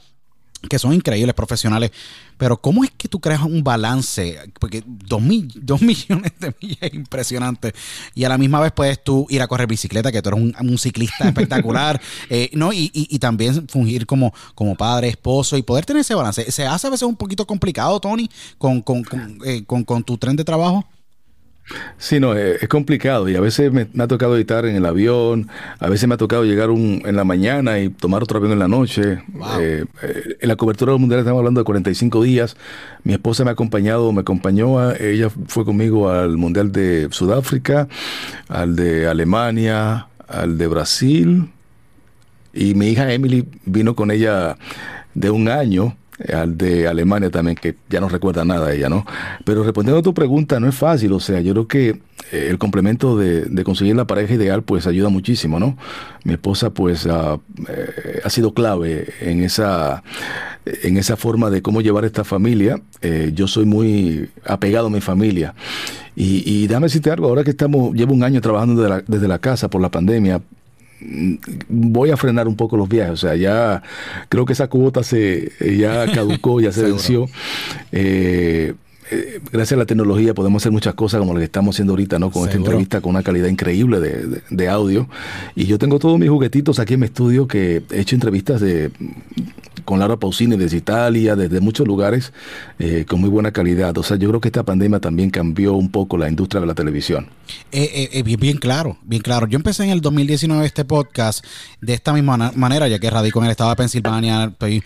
que 0.68 0.80
son 0.80 0.94
increíbles 0.94 1.34
profesionales, 1.36 1.92
pero 2.38 2.58
¿cómo 2.58 2.84
es 2.84 2.92
que 2.92 3.08
tú 3.08 3.20
creas 3.20 3.42
un 3.42 3.64
balance? 3.64 4.40
Porque 4.60 4.84
dos, 4.86 5.22
millones 5.22 6.32
de 6.40 6.54
millas 6.62 6.80
es 6.82 6.94
impresionante 6.94 7.74
y 8.16 8.24
a 8.24 8.30
la 8.30 8.38
misma 8.38 8.60
vez 8.60 8.72
puedes 8.72 9.04
tú 9.04 9.26
ir 9.30 9.42
a 9.42 9.48
correr 9.48 9.68
bicicleta, 9.68 10.12
que 10.12 10.22
tú 10.22 10.30
eres 10.30 10.42
un, 10.60 10.78
ciclista 10.78 11.28
espectacular, 11.28 12.02
eh, 12.30 12.50
¿no? 12.54 12.72
Y, 12.74 12.92
y, 12.94 13.20
también 13.20 13.68
fungir 13.68 14.06
como, 14.06 14.34
como 14.56 14.76
padre, 14.76 15.10
esposo 15.10 15.58
y 15.58 15.62
poder 15.62 15.86
tener 15.86 16.02
ese 16.02 16.16
balance. 16.16 16.52
¿Se 16.52 16.66
hace 16.66 16.88
a 16.88 16.90
veces 16.90 17.04
un 17.04 17.18
poquito 17.18 17.46
complicado, 17.46 18.00
Tony, 18.00 18.30
con, 18.58 18.82
con, 18.82 19.04
con, 19.04 19.40
eh, 19.46 19.64
con 19.66 20.04
tu 20.04 20.18
tren 20.18 20.36
de 20.36 20.46
trabajo? 20.46 20.86
Sí, 21.98 22.20
no, 22.20 22.36
eh, 22.36 22.58
es, 22.62 22.68
complicado 22.68 23.30
y 23.30 23.36
a 23.36 23.42
veces 23.42 23.72
me, 23.72 23.88
ha 24.00 24.08
tocado 24.08 24.36
editar 24.36 24.66
en 24.66 24.76
el 24.76 24.86
avión, 24.86 25.50
a 25.80 25.90
veces 25.90 26.08
me 26.08 26.16
ha 26.16 26.18
tocado 26.18 26.44
llegar 26.44 26.70
un, 26.70 27.02
en 27.06 27.16
la 27.16 27.24
mañana 27.24 27.80
y 27.80 27.90
tomar 27.90 28.24
otro 28.24 28.38
avión 28.38 28.54
en 28.54 28.60
la 28.60 28.68
noche. 28.68 29.22
Eh, 29.60 29.86
eh, 30.02 30.38
en 30.40 30.48
la 30.48 30.56
cobertura 30.56 30.96
mundial 30.98 31.20
estamos 31.20 31.40
hablando 31.40 31.62
de 31.62 31.66
45 31.66 32.24
días. 32.24 32.58
Mi 33.04 33.14
esposa 33.14 33.44
me 33.44 33.52
ha 33.52 33.54
acompañado, 33.54 34.12
me 34.12 34.22
acompañó, 34.22 34.92
ella 34.94 35.30
fue 35.48 35.66
conmigo 35.66 36.10
al 36.10 36.38
Mundial 36.38 36.72
de 36.72 37.08
Sudáfrica, 37.12 37.88
al 38.48 38.76
de 38.76 39.08
Alemania, 39.08 40.08
al 40.28 40.58
de 40.58 40.68
Brasil 40.68 41.50
y 42.54 42.74
mi 42.74 42.88
hija 42.88 43.12
Emily 43.12 43.48
vino 43.66 43.96
con 43.96 44.12
ella 44.12 44.58
de 45.14 45.30
un 45.30 45.50
año 45.50 45.96
al 46.34 46.58
de 46.58 46.88
Alemania 46.88 47.30
también, 47.30 47.56
que 47.56 47.76
ya 47.90 48.00
no 48.00 48.10
recuerda 48.10 48.44
nada 48.44 48.74
ella, 48.74 48.90
¿no? 48.90 49.06
Pero 49.46 49.64
respondiendo 49.64 50.00
a 50.00 50.04
tu 50.04 50.14
pregunta, 50.14 50.60
no 50.60 50.68
es 50.68 50.76
fácil, 50.76 51.14
o 51.14 51.20
sea, 51.20 51.40
yo 51.40 51.54
creo 51.54 51.68
que 51.68 51.90
eh, 52.32 52.48
el 52.50 52.58
complemento 52.58 53.18
de, 53.18 53.64
conseguir 53.64 53.96
la 53.96 54.06
pareja 54.06 54.34
ideal, 54.34 54.64
pues 54.64 54.88
ayuda 54.88 55.10
muchísimo, 55.10 55.60
¿no? 55.60 55.78
Mi 56.24 56.34
esposa, 56.34 56.72
pues, 56.72 57.08
ha, 57.08 57.40
eh, 57.68 58.22
ha 58.24 58.30
sido 58.30 58.54
clave 58.54 59.08
en 59.22 59.44
esa, 59.44 60.04
en 60.66 60.98
esa 60.98 61.16
forma 61.16 61.50
de 61.50 61.62
cómo 61.62 61.82
llevar 61.82 62.06
esta 62.06 62.24
familia. 62.24 62.82
Eh, 63.02 63.32
yo 63.34 63.48
soy 63.48 63.66
muy 63.66 64.30
apegado 64.46 64.88
a 64.88 64.90
mi 64.90 65.02
familia. 65.02 65.54
Y, 66.16 66.44
y 66.46 66.68
dame 66.68 66.88
decirte 66.88 67.12
algo, 67.12 67.28
ahora 67.28 67.44
que 67.44 67.52
estamos, 67.52 67.94
llevo 67.94 68.14
un 68.14 68.24
año 68.24 68.42
trabajando 68.42 68.82
desde 68.82 68.90
la, 68.90 69.04
desde 69.08 69.28
la 69.28 69.40
casa 69.40 69.70
por 69.70 69.82
la 69.82 69.90
pandemia, 69.90 70.42
voy 71.68 72.12
a 72.12 72.18
frenar 72.18 72.48
un 72.48 72.56
poco 72.56 72.78
los 72.78 72.90
viajes. 72.90 73.14
O 73.14 73.18
sea, 73.18 73.36
ya 73.36 73.82
creo 74.30 74.46
que 74.46 74.54
esa 74.54 74.68
cuota 74.68 75.04
se 75.04 75.52
ya 75.78 76.12
caducó, 76.12 76.62
ya 76.62 76.72
se 76.72 76.84
venció. 76.90 77.28
Eh, 77.92 78.74
eh, 79.12 79.40
gracias 79.52 79.74
a 79.74 79.80
la 79.80 79.86
tecnología 79.86 80.34
podemos 80.34 80.62
hacer 80.62 80.72
muchas 80.72 80.94
cosas 80.94 81.20
como 81.20 81.34
lo 81.34 81.40
que 81.40 81.46
estamos 81.46 81.76
haciendo 81.76 81.94
ahorita, 81.94 82.20
¿no? 82.20 82.32
Con 82.32 82.46
esta 82.46 82.58
entrevista 82.58 83.02
con 83.02 83.12
una 83.12 83.24
calidad 83.24 83.48
increíble 83.48 84.00
de, 84.00 84.42
de, 84.50 84.70
audio. 84.70 85.08
Y 85.56 85.66
yo 85.66 85.78
tengo 85.80 86.00
todos 86.00 86.20
mis 86.20 86.30
juguetitos 86.30 86.80
aquí 86.80 86.94
en 86.96 87.02
mi 87.02 87.06
estudio 87.06 87.48
que 87.48 87.84
he 87.92 88.00
hecho 88.00 88.16
entrevistas 88.16 88.62
de 88.62 88.92
con 89.90 89.98
Laura 89.98 90.18
Pausini 90.18 90.56
desde 90.56 90.78
Italia, 90.78 91.36
desde 91.36 91.60
muchos 91.62 91.88
lugares, 91.88 92.32
eh, 92.78 93.06
con 93.08 93.20
muy 93.20 93.30
buena 93.30 93.52
calidad. 93.52 93.98
O 93.98 94.04
sea, 94.04 94.18
yo 94.18 94.30
creo 94.30 94.40
que 94.40 94.50
esta 94.50 94.62
pandemia 94.62 95.00
también 95.00 95.32
cambió 95.32 95.74
un 95.74 95.90
poco 95.90 96.16
la 96.16 96.30
industria 96.30 96.62
de 96.62 96.68
la 96.68 96.76
televisión. 96.76 97.28
Eh, 97.72 98.10
eh, 98.14 98.22
bien, 98.22 98.40
bien, 98.40 98.58
claro, 98.58 98.98
bien 99.02 99.24
claro. 99.24 99.48
Yo 99.48 99.56
empecé 99.56 99.84
en 99.86 99.90
el 99.90 100.02
2019 100.02 100.64
este 100.64 100.86
podcast 100.86 101.44
de 101.82 101.96
esta 101.96 102.14
misma 102.14 102.52
manera, 102.56 102.88
ya 102.88 103.00
que 103.00 103.10
radico 103.10 103.40
en 103.40 103.46
el 103.46 103.52
estado 103.52 103.72
de 103.72 103.78
Pensilvania, 103.78 104.46
estoy 104.46 104.84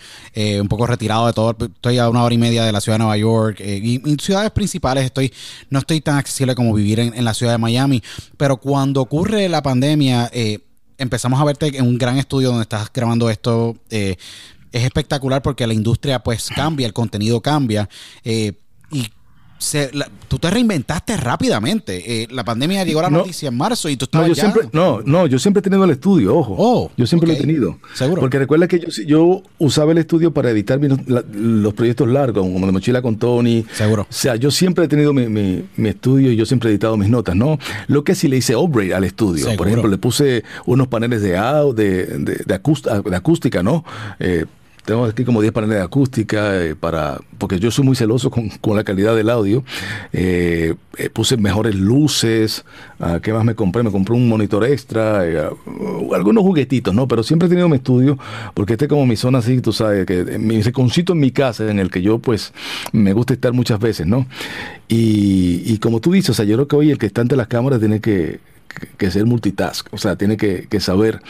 un 0.58 0.68
poco 0.68 0.86
retirado 0.86 1.26
de 1.26 1.34
todo, 1.34 1.54
estoy 1.60 1.98
a 1.98 2.08
una 2.08 2.22
hora 2.22 2.34
y 2.34 2.38
media 2.38 2.64
de 2.64 2.72
la 2.72 2.80
ciudad 2.80 2.96
de 2.96 3.00
Nueva 3.00 3.18
York, 3.18 3.60
y 3.60 4.13
ciudades 4.18 4.50
principales 4.50 5.04
estoy, 5.04 5.32
no 5.70 5.80
estoy 5.80 6.00
tan 6.00 6.16
accesible 6.16 6.54
como 6.54 6.74
vivir 6.74 7.00
en, 7.00 7.24
la 7.24 7.34
ciudad 7.34 7.52
de 7.52 7.58
Miami, 7.58 8.02
pero 8.36 8.56
cuando 8.56 9.00
ocurre 9.00 9.48
la 9.48 9.62
pandemia, 9.62 10.30
empezamos 10.98 11.40
a 11.40 11.44
verte 11.44 11.76
en 11.76 11.86
un 11.86 11.98
gran 11.98 12.18
estudio 12.18 12.48
donde 12.48 12.62
estás 12.62 12.92
grabando 12.92 13.30
esto. 13.30 13.76
Eh, 13.90 14.16
es 14.72 14.82
espectacular 14.82 15.40
porque 15.42 15.66
la 15.66 15.74
industria 15.74 16.18
pues 16.18 16.48
cambia, 16.54 16.86
el 16.86 16.92
contenido 16.92 17.40
cambia. 17.40 17.88
Eh, 18.24 18.54
y 18.90 19.08
tú 20.28 20.38
te 20.38 20.50
reinventaste 20.50 21.16
rápidamente. 21.16 22.22
Eh, 22.22 22.28
la 22.30 22.44
pandemia 22.44 22.84
llegó 22.84 23.00
a 23.00 23.04
la 23.04 23.10
noticia 23.10 23.48
en 23.48 23.56
marzo 23.56 23.88
y 23.88 23.96
tú 23.96 24.04
estabas 24.04 24.28
no, 24.28 24.34
yo 24.34 24.40
Siempre, 24.40 24.68
no, 24.72 25.00
no, 25.02 25.26
yo 25.26 25.38
siempre 25.38 25.60
he 25.60 25.62
tenido 25.62 25.84
el 25.84 25.90
estudio, 25.90 26.36
ojo. 26.36 26.54
Oh, 26.58 26.90
yo 26.96 27.06
siempre 27.06 27.28
lo 27.28 27.34
he 27.34 27.36
tenido. 27.36 27.78
Seguro. 27.94 28.20
Porque 28.20 28.38
recuerda 28.38 28.68
que 28.68 28.80
yo, 28.80 28.88
yo 29.06 29.42
usaba 29.58 29.92
el 29.92 29.98
estudio 29.98 30.32
para 30.32 30.50
editar 30.50 30.80
los 31.06 31.74
proyectos 31.74 32.08
largos, 32.08 32.42
como 32.42 32.66
de 32.66 32.72
mochila 32.72 33.02
con 33.02 33.16
Tony. 33.16 33.64
Seguro. 33.72 34.02
O 34.02 34.06
sea, 34.12 34.36
yo 34.36 34.50
siempre 34.50 34.84
he 34.84 34.88
tenido 34.88 35.12
mi, 35.12 35.64
estudio 35.76 36.32
y 36.32 36.36
yo 36.36 36.46
siempre 36.46 36.70
he 36.70 36.72
editado 36.72 36.96
mis 36.96 37.08
notas, 37.08 37.36
¿no? 37.36 37.58
Lo 37.86 38.04
que 38.04 38.14
sí 38.14 38.28
le 38.28 38.36
hice 38.36 38.56
upgrade 38.56 38.94
al 38.94 39.04
estudio. 39.04 39.54
Por 39.56 39.68
ejemplo, 39.68 39.88
le 39.88 39.98
puse 39.98 40.44
unos 40.66 40.88
paneles 40.88 41.22
de 41.22 41.36
audio, 41.36 41.72
de, 41.72 42.06
de, 42.06 42.42
de, 42.44 43.14
acústica, 43.16 43.62
¿no? 43.62 43.84
Eh, 44.18 44.44
tengo 44.84 45.04
aquí 45.06 45.24
como 45.24 45.40
10 45.40 45.52
paneles 45.52 45.78
de 45.78 45.82
acústica 45.82 46.62
eh, 46.62 46.74
para, 46.74 47.18
porque 47.38 47.58
yo 47.58 47.70
soy 47.70 47.84
muy 47.84 47.96
celoso 47.96 48.30
con, 48.30 48.76
la 48.76 48.84
calidad 48.84 49.16
del 49.16 49.30
audio. 49.30 49.64
Eh, 50.12 50.74
eh, 50.98 51.10
puse 51.10 51.36
mejores 51.36 51.74
luces. 51.74 52.64
Ah, 53.00 53.18
¿Qué 53.22 53.32
más 53.32 53.44
me 53.44 53.54
compré? 53.54 53.82
Me 53.82 53.90
compré 53.90 54.14
un 54.14 54.28
monitor 54.28 54.64
extra, 54.64 55.22
algunos 56.14 56.44
juguetitos, 56.44 56.94
¿no? 56.94 57.08
Pero 57.08 57.22
siempre 57.22 57.46
he 57.46 57.48
tenido 57.48 57.68
mi 57.68 57.76
estudio, 57.76 58.18
porque 58.52 58.74
este 58.74 58.84
es 58.84 58.88
como 58.88 59.06
mi 59.06 59.16
zona 59.16 59.38
así, 59.38 59.60
tú 59.60 59.72
sabes, 59.72 60.06
que 60.06 60.38
mi 60.38 60.60
reconcito 60.60 61.14
en 61.14 61.20
mi 61.20 61.30
casa, 61.30 61.70
en 61.70 61.78
el 61.78 61.90
que 61.90 62.02
yo 62.02 62.18
pues 62.18 62.52
me 62.92 63.12
gusta 63.12 63.34
estar 63.34 63.52
muchas 63.52 63.78
veces, 63.80 64.06
¿no? 64.06 64.26
Y, 64.88 65.62
y 65.64 65.78
como 65.78 66.00
tú 66.00 66.12
dices, 66.12 66.30
o 66.30 66.34
sea, 66.34 66.44
yo 66.44 66.56
creo 66.56 66.68
que 66.68 66.76
hoy 66.76 66.90
el 66.90 66.98
que 66.98 67.06
está 67.06 67.22
ante 67.22 67.36
las 67.36 67.48
cámaras 67.48 67.80
tiene 67.80 68.00
que 68.00 68.38
que 68.96 69.10
ser 69.10 69.26
multitask, 69.26 69.86
o 69.92 69.98
sea, 69.98 70.16
tiene 70.16 70.36
que, 70.36 70.68
saber 70.80 71.20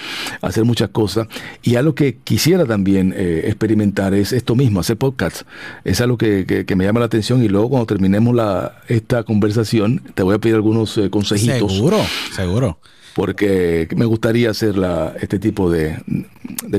hacer 0.40 0.64
muchas 0.64 0.88
cosas. 0.90 1.28
Y 1.62 1.76
algo 1.76 1.94
que 1.94 2.16
quisiera 2.16 2.66
también 2.66 3.14
eh, 3.16 3.42
experimentar 3.46 4.14
es 4.14 4.32
esto 4.32 4.54
mismo, 4.54 4.80
hacer 4.80 4.96
podcasts. 4.96 5.44
Es 5.84 6.00
algo 6.00 6.18
que, 6.18 6.64
me 6.76 6.84
llama 6.84 7.00
la 7.00 7.06
atención 7.06 7.44
y 7.44 7.48
luego 7.48 7.70
cuando 7.70 7.86
terminemos 7.86 8.34
la, 8.34 8.80
esta 8.88 9.22
conversación 9.22 10.02
te 10.14 10.22
voy 10.22 10.34
a 10.34 10.38
pedir 10.38 10.56
algunos 10.56 10.96
eh, 10.98 11.10
consejitos. 11.10 11.72
Seguro, 11.72 11.98
seguro 12.34 12.78
porque 13.14 13.88
me 13.96 14.04
gustaría 14.04 14.50
hacer 14.50 14.76
la, 14.76 15.14
este 15.20 15.38
tipo 15.38 15.70
de, 15.70 15.96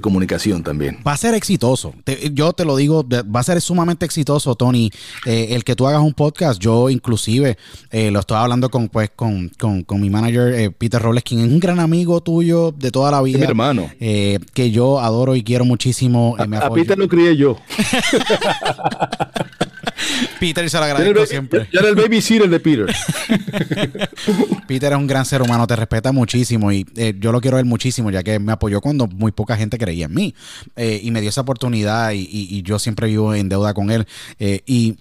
comunicación 0.02 0.62
también. 0.62 1.00
Va 1.08 1.14
a 1.14 1.18
ser 1.18 1.34
exitoso. 1.34 1.94
yo 2.34 2.54
te 2.54 2.66
lo 2.66 2.76
digo, 2.76 3.06
va 3.08 3.40
a 3.40 3.44
ser 3.44 3.62
sumamente 3.62 4.06
exitoso, 4.06 4.56
Tony. 4.56 4.92
Eh, 5.26 5.48
el 5.52 5.64
que 5.64 5.76
tú 5.76 5.88
hagas 5.88 6.02
un 6.02 6.14
podcast, 6.14 6.62
yo 6.62 6.90
inclusive 6.90 7.58
eh, 7.92 8.12
lo 8.12 8.20
estaba 8.20 8.44
hablando 8.44 8.70
con, 8.70 8.90
pues, 8.90 9.10
con, 9.16 9.52
mi 9.90 10.10
manager 10.10 10.54
eh, 10.54 10.72
Peter 10.72 11.02
Robles, 11.02 11.24
quien 11.24 11.40
es 11.42 11.48
un 11.48 11.60
gran 11.60 11.80
amigo 11.80 12.22
tuyo 12.22 12.74
de 12.78 12.92
toda 12.92 13.10
la 13.12 13.22
vida. 13.22 13.40
mi 13.40 13.46
hermano. 13.46 13.90
que 14.00 14.72
yo 14.72 15.00
adoro 15.00 15.36
y 15.36 15.44
quiero 15.44 15.64
muchísimo. 15.66 16.36
a, 16.38 16.70
Peter 16.72 16.98
lo 16.98 17.08
crié 17.08 17.38
yo. 17.38 17.58
Peter 20.40 20.70
se 20.70 20.78
lo 20.78 20.84
agradezco 20.84 21.26
siempre. 21.26 21.68
Yo 21.72 21.80
era 21.80 21.90
el 21.90 21.96
babysitter 21.96 22.50
de 22.50 22.60
Peter. 22.60 22.86
Peter 24.68 24.92
es 24.92 24.98
un 24.98 25.08
gran 25.08 25.26
ser 25.26 25.42
humano, 25.42 25.68
te 25.68 25.76
respeta 25.76 26.12
muchísimo 26.12 26.72
y 26.72 26.86
eh, 26.96 27.14
yo 27.20 27.32
lo 27.32 27.42
quiero 27.42 27.58
ver 27.58 27.66
muchísimo, 27.66 28.12
ya 28.12 28.24
que 28.24 28.40
me 28.40 28.52
apoyó 28.52 28.82
cuando 28.82 29.08
muy 29.08 29.32
poca 29.32 29.56
gente 29.56 29.78
creía 29.78 30.06
en 30.06 30.14
mí 30.14 30.36
eh, 30.76 31.00
y 31.04 31.12
me 31.12 31.22
dio 31.22 31.30
esa 31.30 31.42
oportunidad 31.42 32.12
y, 32.14 32.62
yo 32.64 32.80
siempre 32.80 33.08
vivo 33.08 33.36
en 33.36 33.50
deuda 33.50 33.74
con 33.74 33.92
él. 33.92 34.08
Eh, 34.40 34.62
y 34.66 34.98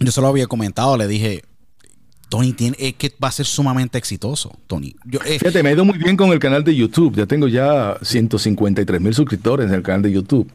yo 0.00 0.12
se 0.12 0.20
lo 0.20 0.28
había 0.28 0.46
comentado, 0.46 0.96
le 0.96 1.06
dije, 1.06 1.42
Tony 2.28 2.52
tiene, 2.52 2.76
es 2.80 2.94
que 2.94 3.12
va 3.22 3.28
a 3.28 3.32
ser 3.32 3.46
sumamente 3.46 3.98
exitoso, 3.98 4.56
Tony. 4.66 4.94
Eh, 5.24 5.38
Fíjate, 5.38 5.62
me 5.62 5.70
ha 5.70 5.72
ido 5.72 5.84
muy 5.84 5.98
bien 5.98 6.16
con 6.16 6.30
el 6.30 6.38
canal 6.38 6.64
de 6.64 6.74
YouTube. 6.74 7.14
Ya 7.14 7.26
tengo 7.26 7.48
ya 7.48 7.96
153 8.02 9.00
mil 9.00 9.14
suscriptores 9.14 9.68
en 9.68 9.74
el 9.74 9.82
canal 9.82 10.02
de 10.02 10.12
YouTube. 10.12 10.50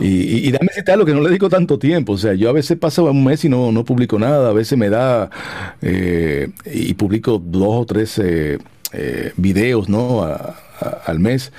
Y, 0.00 0.48
y, 0.48 0.52
dame 0.52 0.68
citar 0.74 0.98
lo 0.98 1.04
que 1.04 1.12
no 1.12 1.20
le 1.20 1.28
dedico 1.28 1.48
tanto 1.48 1.78
tiempo. 1.78 2.12
O 2.12 2.18
sea, 2.18 2.34
yo 2.34 2.48
a 2.48 2.52
veces 2.52 2.78
paso 2.78 3.04
un 3.04 3.24
mes 3.24 3.44
y 3.44 3.48
no, 3.48 3.72
no 3.72 3.84
publico 3.84 4.18
nada. 4.18 4.50
A 4.50 4.52
veces 4.52 4.78
me 4.78 4.88
da 4.88 5.30
eh, 5.80 6.50
y 6.72 6.94
publico 6.94 7.42
dos 7.44 7.82
o 7.82 7.86
tres 7.86 8.20
eh, 8.22 8.58
videos 9.36 9.88
¿no? 9.88 10.22
al 10.22 11.18
mes 11.18 11.52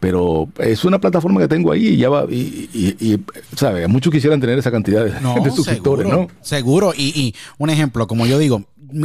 pero 0.00 0.48
es 0.58 0.84
una 0.84 1.00
plataforma 1.00 1.40
que 1.40 1.48
tengo 1.48 1.72
ahí 1.72 1.88
y 1.88 1.96
ya 1.96 2.08
va, 2.08 2.26
y, 2.30 2.68
y, 2.72 3.20
¿sabes? 3.56 3.88
Muchos 3.88 4.12
quisieran 4.12 4.40
tener 4.40 4.58
esa 4.58 4.70
cantidad 4.70 5.04
de, 5.04 5.50
suscriptores, 5.50 6.06
¿no? 6.06 6.28
Seguro, 6.42 6.92
y, 6.96 7.18
y 7.18 7.34
un 7.58 7.70
ejemplo, 7.70 8.06
como 8.06 8.26
yo 8.26 8.38
digo, 8.38 8.62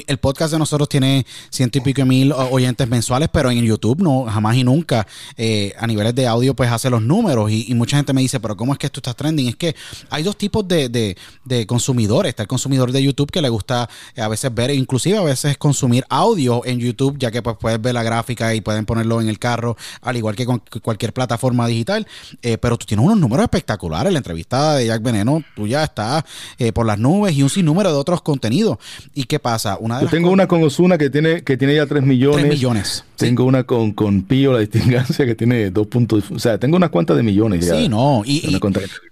el 0.07 0.17
podcast 0.17 0.53
de 0.53 0.59
nosotros 0.59 0.89
tiene 0.89 1.25
ciento 1.49 1.77
y 1.77 1.81
pico 1.81 2.05
mil 2.05 2.31
oyentes 2.33 2.87
mensuales, 2.87 3.29
pero 3.31 3.51
en 3.51 3.63
YouTube 3.63 4.01
no, 4.01 4.25
jamás 4.25 4.55
y 4.55 4.63
nunca 4.63 5.07
eh, 5.37 5.73
a 5.77 5.87
niveles 5.87 6.15
de 6.15 6.27
audio 6.27 6.55
pues 6.55 6.71
hace 6.71 6.89
los 6.89 7.01
números 7.01 7.51
y, 7.51 7.73
mucha 7.81 7.97
gente 7.97 8.13
me 8.13 8.21
dice, 8.21 8.39
pero 8.39 8.55
¿cómo 8.55 8.73
es 8.73 8.79
que 8.79 8.85
esto 8.85 8.99
está 8.99 9.13
trending? 9.13 9.47
Es 9.47 9.55
que 9.55 9.75
hay 10.09 10.21
dos 10.21 10.37
tipos 10.37 10.67
de, 10.67 10.89
de, 10.89 11.65
consumidores. 11.65 12.29
Está 12.29 12.43
el 12.43 12.47
consumidor 12.47 12.91
de 12.91 13.01
YouTube 13.01 13.31
que 13.31 13.41
le 13.41 13.49
gusta 13.49 13.89
a 14.15 14.27
veces 14.27 14.53
ver, 14.53 14.71
inclusive 14.71 15.17
a 15.17 15.23
veces 15.23 15.57
consumir 15.57 16.05
audio 16.09 16.63
en 16.65 16.79
YouTube, 16.79 17.17
ya 17.17 17.31
que 17.31 17.41
pues 17.41 17.57
puedes 17.59 17.81
ver 17.81 17.95
la 17.95 18.03
gráfica 18.03 18.53
y 18.53 18.61
pueden 18.61 18.85
ponerlo 18.85 19.19
en 19.19 19.29
el 19.29 19.39
carro, 19.39 19.77
al 20.01 20.17
igual 20.17 20.35
que 20.35 20.45
con 20.45 20.61
cualquier 20.81 21.13
plataforma 21.13 21.65
digital. 21.65 22.05
Eh, 22.41 22.57
pero 22.57 22.77
tú 22.77 22.85
tienes 22.85 23.05
unos 23.05 23.17
números 23.17 23.43
espectaculares. 23.43 24.11
La 24.11 24.19
entrevista 24.19 24.75
de 24.75 24.87
Jack 24.87 25.01
Veneno 25.01 25.43
tuya 25.55 25.83
está 25.83 26.23
eh, 26.57 26.71
por 26.71 26.85
las 26.85 26.99
nubes 26.99 27.35
y 27.35 27.43
un 27.43 27.49
sinnúmero 27.49 27.91
de 27.91 27.97
otros 27.97 28.21
contenidos. 28.21 28.77
¿Y 29.13 29.23
qué 29.23 29.39
pasa? 29.39 29.70
Yo 30.01 30.07
tengo 30.07 30.31
una 30.31 30.47
con 30.47 30.63
Osuna 30.63 30.97
que 30.97 31.09
tiene, 31.09 31.43
que 31.43 31.57
tiene 31.57 31.75
ya 31.75 31.85
3 31.85 32.03
millones. 32.03 32.37
3 32.37 32.49
millones. 32.49 33.05
Tengo 33.27 33.45
una 33.45 33.63
con, 33.63 33.91
con 33.91 34.23
Pío, 34.23 34.53
la 34.53 34.59
distingancia, 34.59 35.25
que 35.25 35.35
tiene 35.35 35.71
2 35.71 35.87
puntos. 35.87 36.31
O 36.31 36.39
sea, 36.39 36.57
tengo 36.57 36.77
unas 36.77 36.89
cuantas 36.89 37.17
de 37.17 37.23
millones 37.23 37.65
ya. 37.65 37.75
Sí, 37.75 37.87
no. 37.87 38.23
Y, 38.25 38.59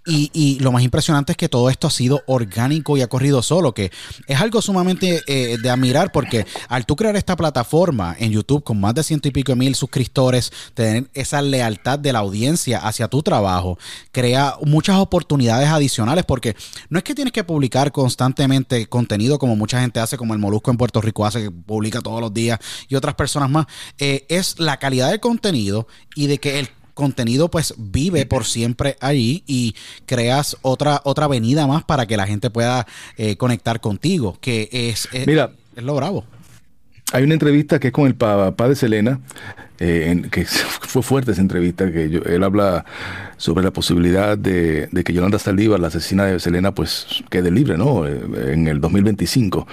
y, 0.06 0.32
y, 0.34 0.60
lo 0.60 0.72
más 0.72 0.84
impresionante 0.84 1.34
es 1.34 1.38
que 1.38 1.50
todo 1.50 1.70
esto 1.70 1.88
ha 1.88 1.92
sido 1.92 2.22
orgánico 2.26 2.98
y 2.98 3.02
ha 3.02 3.08
corrido 3.08 3.42
solo, 3.42 3.74
que 3.74 3.92
es 4.28 4.42
algo 4.42 4.62
sumamente 4.62 5.22
eh, 5.28 5.58
de 5.62 5.70
admirar 5.70 6.12
porque 6.12 6.46
al 6.68 6.86
tú 6.86 6.96
crear 6.96 7.16
esta 7.16 7.36
plataforma 7.36 8.16
en 8.20 8.32
YouTube 8.32 8.64
con 8.64 8.80
más 8.80 8.96
de 8.96 9.04
ciento 9.04 9.28
y 9.28 9.32
pico 9.32 9.56
mil 9.56 9.76
suscriptores, 9.76 10.52
tener 10.74 11.06
esa 11.14 11.42
lealtad 11.42 12.00
de 12.00 12.14
la 12.14 12.20
audiencia 12.20 12.80
hacia 12.80 13.08
tu 13.08 13.22
trabajo, 13.22 13.78
crea 14.12 14.56
muchas 14.66 14.98
oportunidades 14.98 15.70
adicionales 15.70 16.26
porque 16.26 16.56
no 16.90 16.98
es 16.98 17.04
que 17.04 17.16
tienes 17.16 17.34
que 17.34 17.44
publicar 17.44 17.92
constantemente 17.92 18.88
contenido 18.88 19.40
como 19.40 19.56
mucha 19.56 19.82
gente 19.82 20.00
hace, 20.00 20.18
como 20.18 20.34
el 20.34 20.40
Molusco 20.40 20.72
en 20.72 20.78
Puerto 20.78 21.02
Rico 21.02 21.26
hace, 21.26 21.44
que 21.44 21.52
publica 21.52 22.02
todos 22.02 22.22
los 22.22 22.34
días 22.34 22.60
y 22.88 22.96
otras 22.96 23.16
personas 23.16 23.50
más. 23.50 23.68
Eh, 24.00 24.26
es 24.30 24.60
la 24.60 24.78
calidad 24.78 25.10
del 25.12 25.20
contenido 25.20 25.88
y 26.16 26.28
de 26.28 26.40
que 26.40 26.60
el 26.60 26.70
contenido 26.94 27.50
pues 27.50 27.74
vive 27.78 28.26
por 28.26 28.46
siempre 28.46 28.98
allí 29.00 29.44
y 29.48 29.76
creas 30.06 30.58
otra 30.62 31.02
otra 31.06 31.26
avenida 31.26 31.66
más 31.66 31.84
para 31.84 32.06
que 32.06 32.18
la 32.18 32.28
gente 32.28 32.50
pueda 32.50 32.88
eh, 33.18 33.38
conectar 33.38 33.80
contigo 33.80 34.38
que 34.42 34.68
es, 34.72 35.08
Mira, 35.26 35.52
es 35.76 35.84
lo 35.84 35.96
bravo 35.96 36.26
hay 37.12 37.24
una 37.24 37.34
entrevista 37.34 37.80
que 37.80 37.88
es 37.88 37.94
con 37.94 38.08
el 38.08 38.16
papá 38.16 38.70
de 38.70 38.76
Selena 38.76 39.20
eh, 39.80 40.24
que 40.30 40.46
fue 40.46 41.02
fuerte 41.02 41.32
esa 41.32 41.42
entrevista, 41.42 41.92
que 41.92 42.06
él 42.06 42.44
habla 42.44 42.86
sobre 43.38 43.64
la 43.64 43.72
posibilidad 43.72 44.38
de, 44.38 44.90
que 45.06 45.14
Yolanda 45.14 45.40
Saldívar, 45.40 45.80
la 45.80 45.88
asesina 45.88 46.26
de 46.26 46.40
Selena, 46.40 46.74
pues 46.74 47.24
quede 47.30 47.50
libre, 47.50 47.78
¿no? 47.78 48.06
En 48.06 48.68
el 48.68 48.82
2025. 48.82 49.66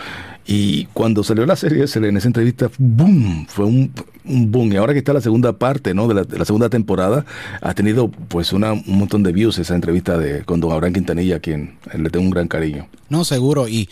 Y 0.47 0.85
cuando 0.93 1.25
salió 1.25 1.45
la 1.45 1.57
serie 1.57 1.79
de 1.79 1.87
Selena, 1.89 2.19
esa 2.19 2.29
entrevista, 2.29 2.71
¡boom! 2.79 3.47
Fue 3.49 3.65
un, 3.65 3.93
boom. 4.25 4.73
Y 4.73 4.77
ahora 4.77 4.93
que 4.93 5.01
está 5.01 5.13
la 5.13 5.21
segunda 5.21 5.55
parte, 5.55 5.93
¿no? 5.93 6.07
De 6.07 6.15
la, 6.15 6.45
segunda 6.45 6.69
temporada, 6.69 7.25
ha 7.61 7.75
tenido 7.75 8.09
pues 8.09 8.53
una, 8.53 8.73
un 8.73 8.99
montón 8.99 9.25
de 9.25 9.33
views 9.33 9.59
esa 9.59 9.75
entrevista 9.75 10.17
de, 10.17 10.45
con 10.45 10.61
don 10.61 10.71
Abraham 10.71 10.93
Quintanilla, 10.93 11.37
a 11.37 11.41
quien 11.41 11.79
le 11.93 12.11
tengo 12.11 12.25
un 12.25 12.31
gran 12.31 12.47
cariño. 12.47 12.87
No, 13.09 13.25
seguro. 13.25 13.67
Y 13.67 13.89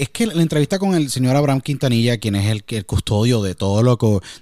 es 0.00 0.08
que 0.08 0.26
la 0.26 0.40
entrevista 0.40 0.78
con 0.78 0.94
el 0.94 1.10
señor 1.10 1.36
Abraham 1.36 1.60
Quintanilla, 1.60 2.16
quien 2.16 2.34
es 2.34 2.46
el, 2.46 2.64
el 2.66 2.86
custodio 2.86 3.42
de 3.42 3.54
todo 3.54 3.82
lo 3.82 3.98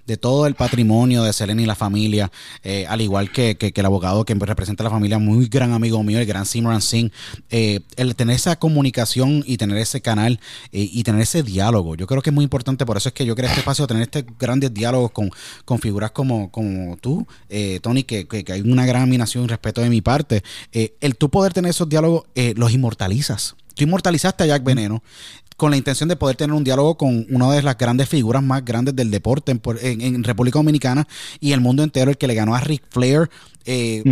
de 0.07 0.17
todo 0.17 0.47
el 0.47 0.55
patrimonio 0.55 1.25
de 1.25 1.33
Selena 1.33 1.61
y 1.61 1.67
la 1.67 1.75
familia, 1.75 2.31
eh, 2.63 2.87
al 2.89 3.01
igual 3.01 3.33
que, 3.33 3.57
el 3.59 3.85
abogado 3.85 4.25
que 4.25 4.35
representa 4.35 4.85
a 4.85 4.85
la 4.85 4.91
familia, 4.91 5.19
muy 5.19 5.49
gran 5.49 5.73
amigo 5.73 6.01
mío, 6.05 6.21
el 6.21 6.27
gran 6.27 6.47
Simran 6.47 6.81
Singh, 6.81 7.11
eh, 7.51 7.81
el 7.97 8.15
tener 8.15 8.37
esa 8.37 8.55
comunicación 8.55 9.43
y 9.47 9.57
tener 9.57 9.79
ese 9.79 10.01
canal 10.01 10.39
eh, 10.71 10.89
y 10.93 11.03
tener 11.03 11.23
ese 11.23 11.43
diálogo, 11.43 11.97
yo 11.97 12.07
creo 12.07 12.23
que 12.23 12.31
es 12.31 12.35
muy 12.35 12.45
importante, 12.45 12.87
por 12.87 12.97
eso 12.97 13.09
es 13.09 13.15
que 13.15 13.27
yo 13.27 13.35
creo 13.35 13.49
este 13.49 13.59
espacio, 13.59 13.89
tener 13.89 14.05
este 14.05 14.25
grandes 14.39 14.73
diálogos 14.73 15.11
con, 15.11 15.29
con 15.65 15.81
figuras 15.81 16.13
como, 16.13 16.53
como 16.53 16.97
tú, 16.99 17.27
Tony, 17.83 18.05
que, 18.05 18.29
que, 18.29 18.53
hay 18.53 18.61
una 18.61 18.87
gran 18.87 19.03
admiración 19.03 19.43
y 19.43 19.47
respeto 19.49 19.81
de 19.81 19.91
mi 19.91 20.03
parte, 20.03 20.45
el 20.73 21.17
tú 21.17 21.31
poder 21.31 21.53
tener 21.53 21.71
esos 21.71 21.89
diálogos, 21.89 22.27
los 22.55 22.73
inmortalizas. 22.73 23.57
Tú 23.75 23.85
inmortalizaste 23.85 24.43
a 24.43 24.47
Jack 24.47 24.65
Veneno 24.65 25.03
con 25.59 25.73
la 25.73 25.77
intención 25.77 26.09
de 26.09 26.15
poder 26.15 26.37
tener 26.37 26.55
un 26.55 26.63
diálogo 26.63 26.97
con 26.97 27.27
una 27.31 27.51
de 27.51 27.63
las 27.63 27.77
grandes 27.77 28.09
figuras 28.09 28.43
más 28.45 28.65
grandes 28.65 28.95
del 28.95 29.11
deporte 29.11 29.53
en, 29.53 30.23
República 30.23 30.61
Dominicana 30.61 31.07
y 31.41 31.51
el 31.51 31.61
mundo 31.61 31.83
entero, 31.83 32.13
el 32.13 32.17
que 32.17 32.29
le 32.29 32.35
ganó 32.35 32.55
a 32.55 32.61
Rick 32.61 32.85
Flair 32.89 33.29
eh, 33.71 34.03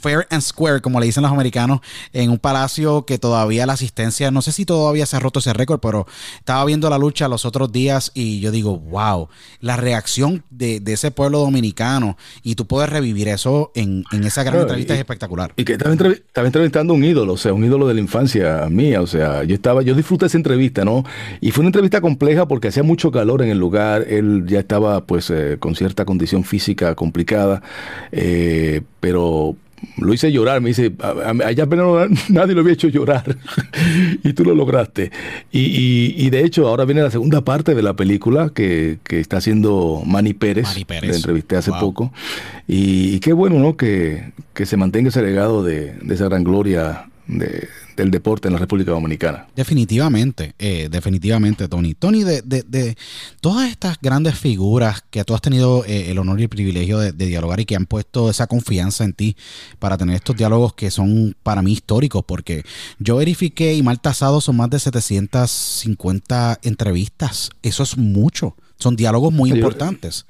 fair 0.00 0.26
and 0.30 0.42
square, 0.42 0.80
como 0.80 0.98
le 0.98 1.06
dicen 1.06 1.22
los 1.22 1.30
americanos, 1.30 1.80
en 2.12 2.30
un 2.30 2.38
palacio 2.38 3.06
que 3.06 3.16
todavía 3.16 3.64
la 3.64 3.74
asistencia, 3.74 4.32
no 4.32 4.42
sé 4.42 4.50
si 4.50 4.64
todavía 4.64 5.06
se 5.06 5.16
ha 5.16 5.20
roto 5.20 5.38
ese 5.38 5.52
récord, 5.52 5.78
pero 5.78 6.06
estaba 6.38 6.64
viendo 6.64 6.90
la 6.90 6.98
lucha 6.98 7.28
los 7.28 7.44
otros 7.44 7.70
días 7.70 8.10
y 8.14 8.40
yo 8.40 8.50
digo, 8.50 8.76
wow, 8.76 9.28
la 9.60 9.76
reacción 9.76 10.42
de, 10.50 10.82
ese 10.84 11.12
pueblo 11.12 11.38
dominicano 11.40 12.16
y 12.42 12.56
tú 12.56 12.66
puedes 12.66 12.90
revivir 12.90 13.28
eso 13.28 13.70
en, 13.74 14.04
esa 14.24 14.42
gran 14.42 14.60
entrevista 14.60 14.94
es 14.94 15.00
espectacular. 15.00 15.52
Y 15.56 15.64
que 15.64 15.74
estaba, 15.74 15.92
entrevistando 16.46 16.92
un 16.94 17.04
ídolo, 17.04 17.34
o 17.34 17.36
sea, 17.36 17.52
un 17.52 17.64
ídolo 17.64 17.86
de 17.86 17.94
la 17.94 18.00
infancia 18.00 18.66
mía, 18.68 19.00
o 19.00 19.06
sea, 19.06 19.44
yo 19.44 19.54
estaba, 19.54 19.82
yo 19.82 19.94
disfruté 19.94 20.26
esa 20.26 20.36
entrevista, 20.36 20.84
¿no? 20.84 20.93
Y 21.40 21.50
fue 21.50 21.62
una 21.62 21.68
entrevista 21.68 22.00
compleja 22.00 22.46
porque 22.46 22.68
hacía 22.68 22.82
mucho 22.82 23.10
calor 23.10 23.42
en 23.42 23.48
el 23.48 23.58
lugar, 23.58 24.06
él 24.08 24.44
ya 24.46 24.60
estaba 24.60 25.04
pues 25.04 25.30
eh, 25.30 25.56
con 25.58 25.74
cierta 25.74 26.04
condición 26.04 26.44
física 26.44 26.94
complicada, 26.94 27.62
eh, 28.12 28.82
pero 29.00 29.56
lo 29.98 30.14
hice 30.14 30.32
llorar, 30.32 30.60
me 30.60 30.68
dice, 30.68 30.92
allá 31.44 31.64
apenas 31.64 31.86
nadie 32.28 32.54
lo 32.54 32.60
había 32.60 32.72
hecho 32.72 32.88
llorar 32.88 33.36
y 34.22 34.32
tú 34.32 34.44
lo 34.44 34.54
lograste. 34.54 35.10
Y, 35.52 36.30
de 36.30 36.44
hecho 36.44 36.68
ahora 36.68 36.84
viene 36.84 37.02
la 37.02 37.10
segunda 37.10 37.42
parte 37.42 37.74
de 37.74 37.82
la 37.82 37.94
película 37.94 38.50
que, 38.54 38.98
está 39.08 39.38
haciendo 39.38 40.02
Manny 40.04 40.34
Pérez, 40.34 40.64
Manny 40.64 40.84
Pérez. 40.84 41.10
la 41.10 41.16
entrevisté 41.16 41.56
hace 41.56 41.70
poco. 41.72 42.12
Y, 42.66 43.20
qué 43.20 43.32
bueno, 43.32 43.58
¿no? 43.58 43.76
Que, 43.76 44.32
se 44.54 44.76
mantenga 44.76 45.08
ese 45.08 45.22
legado 45.22 45.62
de, 45.62 45.94
de 45.94 46.14
esa 46.14 46.26
gran 46.26 46.44
gloria 46.44 47.06
de, 47.26 47.68
del 47.96 48.10
deporte 48.10 48.48
en 48.48 48.54
la 48.54 48.58
República 48.58 48.90
Dominicana. 48.90 49.46
Definitivamente, 49.54 50.54
eh, 50.58 50.88
definitivamente, 50.90 51.68
Tony. 51.68 51.94
Tony, 51.94 52.24
de, 52.24 52.42
de, 52.42 52.96
todas 53.40 53.70
estas 53.70 53.98
grandes 54.00 54.38
figuras 54.38 55.04
que 55.10 55.24
tú 55.24 55.34
has 55.34 55.40
tenido 55.40 55.84
eh, 55.84 56.10
el 56.10 56.18
honor 56.18 56.40
y 56.40 56.44
el 56.44 56.48
privilegio 56.48 56.98
de, 56.98 57.12
dialogar 57.12 57.60
y 57.60 57.64
que 57.64 57.76
han 57.76 57.86
puesto 57.86 58.30
esa 58.30 58.46
confianza 58.46 59.04
en 59.04 59.12
ti 59.12 59.36
para 59.78 59.96
tener 59.96 60.16
estos 60.16 60.36
diálogos 60.36 60.74
que 60.74 60.90
son 60.90 61.36
para 61.42 61.62
mí 61.62 61.72
históricos, 61.72 62.24
porque 62.26 62.64
yo 62.98 63.16
verifiqué 63.16 63.74
y 63.74 63.82
mal 63.82 64.00
tasado 64.00 64.40
son 64.40 64.56
más 64.56 64.70
de 64.70 64.78
750 64.78 66.60
entrevistas. 66.62 67.50
Eso 67.62 67.82
es 67.82 67.96
mucho. 67.96 68.56
Son 68.78 68.96
diálogos 68.96 69.32
muy 69.32 69.50
importantes. 69.50 70.26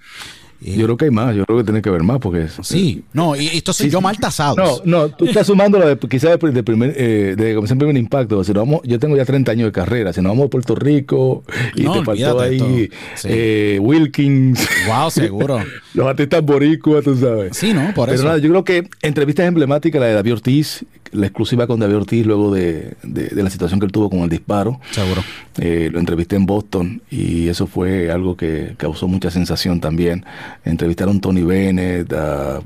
Yo 0.65 0.85
creo 0.85 0.97
que 0.97 1.05
hay 1.07 1.11
más, 1.11 1.37
yo 1.37 1.45
creo 1.45 1.59
que 1.59 1.65
tiene 1.65 1.83
que 1.83 1.91
haber 1.91 2.03
más 2.03 2.19
porque... 2.19 2.49
Sí, 2.63 3.05
no, 3.13 3.37
y 3.37 3.49
esto 3.49 3.73
soy 3.73 3.91
yo 3.91 4.01
mal 4.01 4.17
tasado. 4.19 4.57
No, 4.57 4.81
no, 4.85 5.09
tú 5.11 5.27
estás 5.27 5.47
sumando 5.47 5.79
la 5.79 5.87
de, 5.87 5.99
quizás 5.99 6.39
de, 6.41 6.63
primer, 6.63 6.95
eh, 6.97 7.35
de 7.37 7.77
primer 7.77 7.97
impacto. 7.97 8.43
Si 8.43 8.53
no 8.53 8.61
vamos, 8.61 8.81
yo 8.85 8.99
tengo 8.99 9.17
ya 9.17 9.25
30 9.25 9.53
años 9.53 9.67
de 9.67 9.73
carrera, 9.73 10.13
si 10.13 10.23
nos 10.23 10.31
vamos 10.31 10.47
a 10.47 10.51
Puerto 10.51 10.75
Rico 10.75 11.45
y 11.75 11.83
te 11.83 12.03
faltó 12.03 12.41
ahí 12.41 12.91
eh, 13.25 13.79
Wilkins. 13.81 14.67
Wow, 14.89 15.11
seguro. 15.11 15.61
los 15.95 16.07
artistas 16.07 16.43
boricuas, 16.43 17.05
tú 17.05 17.17
sabes. 17.17 17.57
Sí, 17.57 17.75
¿no? 17.75 17.93
Por 17.95 18.07
Pero 18.07 18.17
eso. 18.17 18.25
nada, 18.25 18.39
yo 18.39 18.49
creo 18.49 18.65
que 18.65 18.89
entrevistas 19.03 19.47
emblemáticas, 19.47 20.01
la 20.01 20.07
de 20.07 20.15
David 20.15 20.33
Ortiz, 20.33 20.85
la 21.15 21.27
exclusiva 21.27 21.67
con 21.67 21.81
David 21.81 21.97
Ortiz 21.97 22.27
luego 22.27 22.53
de, 22.53 22.97
la 23.03 23.51
situación 23.51 23.81
que 23.81 23.87
él 23.87 23.93
tuvo 23.93 24.11
con 24.11 24.21
el 24.21 24.29
disparo. 24.29 24.81
Seguro. 24.91 25.23
Eh, 25.59 25.89
lo 25.93 26.01
entrevisté 26.01 26.37
en 26.37 26.47
Boston 26.47 27.03
y 27.11 27.49
eso 27.49 27.67
fue 27.67 28.11
algo 28.11 28.37
que 28.37 28.75
causó 28.77 29.07
mucha 29.09 29.31
sensación 29.31 29.81
también. 29.81 30.25
Entrevistaron 30.65 31.19
a 31.19 31.21
Tony 31.21 31.43
Bennett, 31.43 32.13
a 32.13 32.61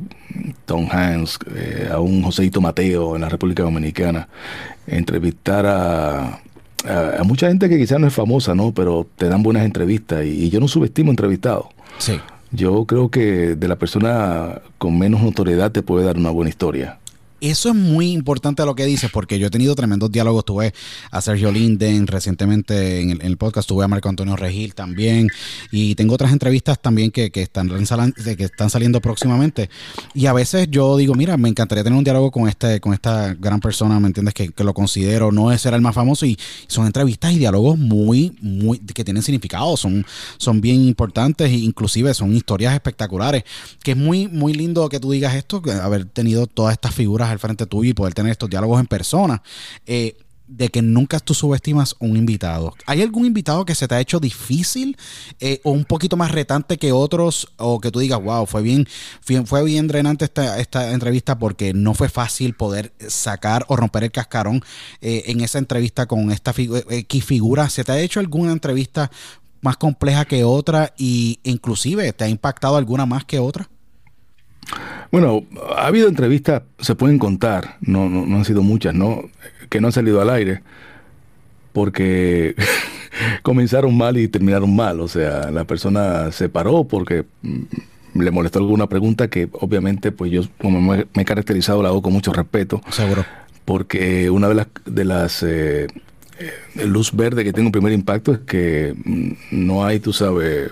Tom 0.66 0.88
Hanks, 0.90 1.38
eh, 1.54 1.88
a 1.90 2.00
un 2.00 2.22
Joseito 2.22 2.60
Mateo 2.60 3.14
en 3.16 3.22
la 3.22 3.28
República 3.28 3.62
Dominicana. 3.62 4.28
Entrevistar 4.86 5.66
a, 5.66 6.40
a, 6.86 7.22
mucha 7.24 7.48
gente 7.48 7.68
que 7.68 7.78
quizás 7.78 7.98
no 7.98 8.06
es 8.06 8.14
famosa, 8.14 8.54
¿no? 8.54 8.72
Pero 8.72 9.06
te 9.16 9.28
dan 9.28 9.42
buenas 9.42 9.64
entrevistas 9.64 10.24
y, 10.24 10.50
yo 10.50 10.60
no 10.60 10.68
subestimo 10.68 11.10
entrevistados. 11.10 11.66
Sí. 11.98 12.20
Yo 12.50 12.84
creo 12.86 13.10
que 13.10 13.56
de 13.56 13.68
la 13.68 13.76
persona 13.76 14.62
con 14.78 14.98
menos 14.98 15.22
notoriedad 15.22 15.70
te 15.70 15.82
puede 15.82 16.06
dar 16.06 16.16
una 16.16 16.30
buena 16.30 16.48
historia. 16.48 16.98
Eso 17.40 17.68
es 17.70 17.74
muy 17.74 18.12
importante 18.12 18.64
lo 18.64 18.74
que 18.74 18.84
dices, 18.84 19.10
porque 19.12 19.38
yo 19.38 19.46
he 19.46 19.50
tenido 19.50 19.74
tremendos 19.74 20.10
diálogos. 20.10 20.44
Tuve 20.44 20.74
a 21.10 21.20
Sergio 21.20 21.52
Linden 21.52 22.06
recientemente 22.06 23.00
en 23.00 23.20
el, 23.20 23.36
podcast, 23.36 23.68
tuve 23.68 23.84
a 23.84 23.88
Marco 23.88 24.08
Antonio 24.08 24.36
Regil 24.36 24.74
también, 24.74 25.28
y 25.70 25.94
tengo 25.94 26.14
otras 26.14 26.32
entrevistas 26.32 26.80
también 26.80 27.10
que, 27.10 27.30
están, 27.34 27.68
que 27.68 28.44
están 28.44 28.70
saliendo 28.70 29.00
próximamente. 29.00 29.70
Y 30.14 30.26
a 30.26 30.32
veces 30.32 30.68
yo 30.70 30.96
digo, 30.96 31.14
mira, 31.14 31.36
me 31.36 31.48
encantaría 31.48 31.84
tener 31.84 31.96
un 31.96 32.04
diálogo 32.04 32.30
con 32.30 32.48
este 32.48 32.80
con 32.80 32.92
esta 32.92 33.34
gran 33.34 33.60
persona, 33.60 33.98
¿me 34.00 34.08
entiendes? 34.08 34.34
Que, 34.34 34.52
lo 34.58 34.74
considero, 34.74 35.32
no 35.32 35.52
es 35.52 35.62
ser 35.62 35.74
el 35.74 35.80
más 35.80 35.94
famoso, 35.94 36.26
y 36.26 36.36
son 36.66 36.86
entrevistas 36.86 37.32
y 37.32 37.38
diálogos 37.38 37.78
muy, 37.78 38.36
muy, 38.40 38.78
que 38.78 39.04
tienen 39.04 39.22
significado, 39.22 39.76
son, 39.76 40.04
son 40.36 40.60
bien 40.60 40.82
importantes, 40.82 41.50
e 41.50 41.56
inclusive 41.56 42.12
son 42.14 42.34
historias 42.34 42.74
espectaculares, 42.74 43.44
que 43.82 43.92
es 43.92 43.96
muy, 43.96 44.28
muy 44.28 44.52
lindo 44.52 44.88
que 44.88 45.00
tú 45.00 45.12
digas 45.12 45.34
esto, 45.34 45.62
haber 45.82 46.04
tenido 46.06 46.46
todas 46.46 46.72
estas 46.72 46.94
figuras 46.94 47.27
al 47.30 47.38
frente 47.38 47.66
tuyo 47.66 47.90
y 47.90 47.94
poder 47.94 48.14
tener 48.14 48.32
estos 48.32 48.50
diálogos 48.50 48.80
en 48.80 48.86
persona. 48.86 49.42
Eh, 49.86 50.16
de 50.48 50.70
que 50.70 50.80
nunca 50.80 51.20
tú 51.20 51.34
subestimas 51.34 51.94
un 51.98 52.16
invitado. 52.16 52.74
¿Hay 52.86 53.02
algún 53.02 53.26
invitado 53.26 53.66
que 53.66 53.74
se 53.74 53.86
te 53.86 53.94
ha 53.94 54.00
hecho 54.00 54.18
difícil 54.18 54.96
eh, 55.40 55.60
o 55.62 55.70
un 55.70 55.84
poquito 55.84 56.16
más 56.16 56.32
retante 56.32 56.78
que 56.78 56.90
otros 56.90 57.52
o 57.58 57.80
que 57.80 57.90
tú 57.90 58.00
digas, 58.00 58.20
wow, 58.20 58.46
fue 58.46 58.62
bien, 58.62 58.88
fue 59.44 59.62
bien 59.62 59.86
drenante 59.86 60.24
esta, 60.24 60.58
esta 60.58 60.92
entrevista 60.92 61.38
porque 61.38 61.74
no 61.74 61.92
fue 61.92 62.08
fácil 62.08 62.54
poder 62.54 62.92
sacar 63.08 63.66
o 63.68 63.76
romper 63.76 64.04
el 64.04 64.10
cascarón 64.10 64.62
eh, 65.02 65.24
en 65.26 65.42
esa 65.42 65.58
entrevista 65.58 66.06
con 66.06 66.32
esta 66.32 66.54
X 66.56 67.24
figura? 67.24 67.68
¿Se 67.68 67.84
te 67.84 67.92
ha 67.92 68.00
hecho 68.00 68.18
alguna 68.18 68.52
entrevista 68.52 69.10
más 69.60 69.76
compleja 69.76 70.24
que 70.24 70.44
otra 70.44 70.94
y 70.96 71.40
inclusive 71.42 72.12
te 72.14 72.24
ha 72.24 72.28
impactado 72.28 72.76
alguna 72.76 73.04
más 73.04 73.24
que 73.26 73.38
otra? 73.38 73.68
Bueno, 75.10 75.44
ha 75.76 75.86
habido 75.86 76.08
entrevistas, 76.08 76.62
se 76.78 76.94
pueden 76.94 77.18
contar, 77.18 77.76
no, 77.80 78.08
no, 78.08 78.36
han 78.36 78.44
sido 78.44 78.62
muchas, 78.62 78.94
¿no? 78.94 79.22
Que 79.68 79.80
no 79.80 79.88
han 79.88 79.92
salido 79.92 80.20
al 80.20 80.30
aire 80.30 80.62
porque 81.72 82.54
comenzaron 83.42 83.96
mal 83.96 84.16
y 84.18 84.28
terminaron 84.28 84.74
mal. 84.74 85.00
O 85.00 85.08
sea, 85.08 85.50
la 85.50 85.64
persona 85.64 86.32
se 86.32 86.48
paró 86.48 86.84
porque 86.84 87.24
mm, 87.42 88.20
le 88.20 88.30
molestó 88.30 88.58
alguna 88.58 88.88
pregunta 88.88 89.28
que 89.28 89.48
obviamente 89.52 90.12
pues 90.12 90.30
yo 90.30 90.42
como 90.60 90.80
me, 90.80 91.06
he 91.14 91.24
caracterizado 91.24 91.82
la 91.82 91.88
hago 91.88 92.02
con 92.02 92.12
mucho 92.12 92.32
respeto. 92.32 92.82
Seguro. 92.90 93.24
Porque 93.64 94.30
una 94.30 94.48
de 94.48 94.54
las, 94.54 94.66
de 94.86 95.04
las 95.04 95.42
eh, 95.42 95.84
eh, 95.84 95.88
luz 96.86 97.12
verde 97.12 97.44
que 97.44 97.52
tengo 97.52 97.68
un 97.68 97.72
primer 97.72 97.92
impacto 97.92 98.32
es 98.32 98.38
que 98.40 98.94
mm, 99.04 99.32
no 99.50 99.84
hay, 99.84 100.00
tú 100.00 100.12
sabes, 100.12 100.70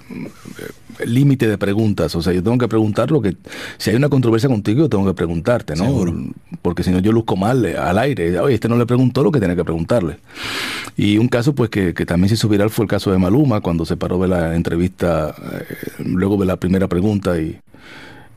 límite 1.04 1.48
de 1.48 1.58
preguntas. 1.58 2.14
O 2.14 2.22
sea, 2.22 2.32
yo 2.32 2.42
tengo 2.42 2.58
que 2.58 2.68
preguntar 2.68 3.10
lo 3.10 3.20
que. 3.20 3.36
Si 3.78 3.90
hay 3.90 3.96
una 3.96 4.08
controversia 4.08 4.48
contigo, 4.48 4.80
yo 4.80 4.88
tengo 4.88 5.06
que 5.06 5.14
preguntarte, 5.14 5.74
¿no? 5.76 6.04
Porque 6.62 6.82
si 6.82 6.90
no, 6.90 7.00
yo 7.00 7.12
luzco 7.12 7.36
mal 7.36 7.64
eh, 7.64 7.76
al 7.76 7.98
aire. 7.98 8.38
Oye, 8.40 8.54
este 8.54 8.68
no 8.68 8.76
le 8.76 8.86
preguntó 8.86 9.22
lo 9.22 9.32
que 9.32 9.40
tenía 9.40 9.56
que 9.56 9.64
preguntarle. 9.64 10.18
Y 10.96 11.18
un 11.18 11.28
caso, 11.28 11.54
pues, 11.54 11.70
que, 11.70 11.92
también 12.06 12.28
se 12.28 12.36
subirá 12.36 12.68
fue 12.68 12.84
el 12.84 12.88
caso 12.88 13.10
de 13.10 13.18
Maluma, 13.18 13.60
cuando 13.60 13.84
se 13.84 13.96
paró 13.96 14.18
de 14.18 14.28
la 14.28 14.54
entrevista, 14.54 15.34
eh, 15.52 16.04
luego 16.04 16.36
de 16.36 16.46
la 16.46 16.56
primera 16.56 16.88
pregunta 16.88 17.38
y, 17.38 17.58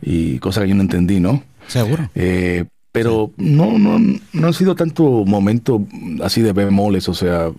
y 0.01 0.39
cosa 0.39 0.61
que 0.61 0.69
yo 0.69 0.75
no 0.75 0.81
entendí, 0.81 1.19
¿no? 1.19 1.43
Seguro. 1.67 2.09
Eh, 2.15 2.65
pero 3.03 3.31
no, 3.37 3.77
no, 3.77 3.97
no 4.33 4.47
han 4.47 4.53
sido 4.53 4.75
tanto 4.75 5.03
momentos 5.25 5.81
así 6.21 6.41
de 6.41 6.51
bemoles, 6.51 7.07
o 7.07 7.13
sea, 7.13 7.51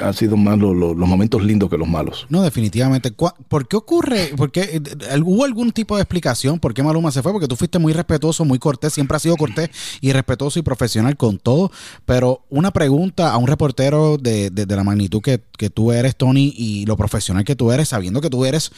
han 0.00 0.14
sido 0.14 0.36
más 0.36 0.58
los, 0.58 0.96
momentos 0.96 1.42
lindos 1.42 1.68
que 1.68 1.76
los 1.76 1.88
malos. 1.88 2.26
No, 2.28 2.42
definitivamente. 2.42 3.12
¿Por 3.12 3.68
qué 3.68 3.76
ocurre? 3.76 4.32
Eh, 4.54 4.80
¿Hubo 5.22 5.44
algún 5.44 5.72
tipo 5.72 5.96
de 5.96 6.02
explicación 6.02 6.58
por 6.58 6.72
qué 6.72 6.82
Maluma 6.82 7.10
se 7.10 7.22
fue? 7.22 7.32
Porque 7.32 7.48
tú 7.48 7.56
fuiste 7.56 7.78
muy 7.78 7.92
respetuoso, 7.92 8.44
muy 8.44 8.58
cortés, 8.58 8.92
siempre 8.92 9.16
has 9.16 9.22
sido 9.22 9.36
cortés 9.36 9.70
y 10.00 10.12
respetuoso 10.12 10.58
y 10.58 10.62
profesional 10.62 11.16
con 11.16 11.38
todo. 11.38 11.70
Pero 12.04 12.44
una 12.48 12.70
pregunta 12.70 13.32
a 13.32 13.36
un 13.36 13.46
reportero 13.46 14.16
de, 14.18 14.50
de, 14.50 14.76
la 14.76 14.84
magnitud 14.84 15.20
que, 15.20 15.42
que 15.58 15.70
tú 15.70 15.92
eres, 15.92 16.16
Tony, 16.16 16.54
y 16.56 16.86
lo 16.86 16.96
profesional 16.96 17.44
que 17.44 17.56
tú 17.56 17.72
eres, 17.72 17.88
sabiendo 17.88 18.20
que 18.20 18.30
tú 18.30 18.44
eres 18.44 18.72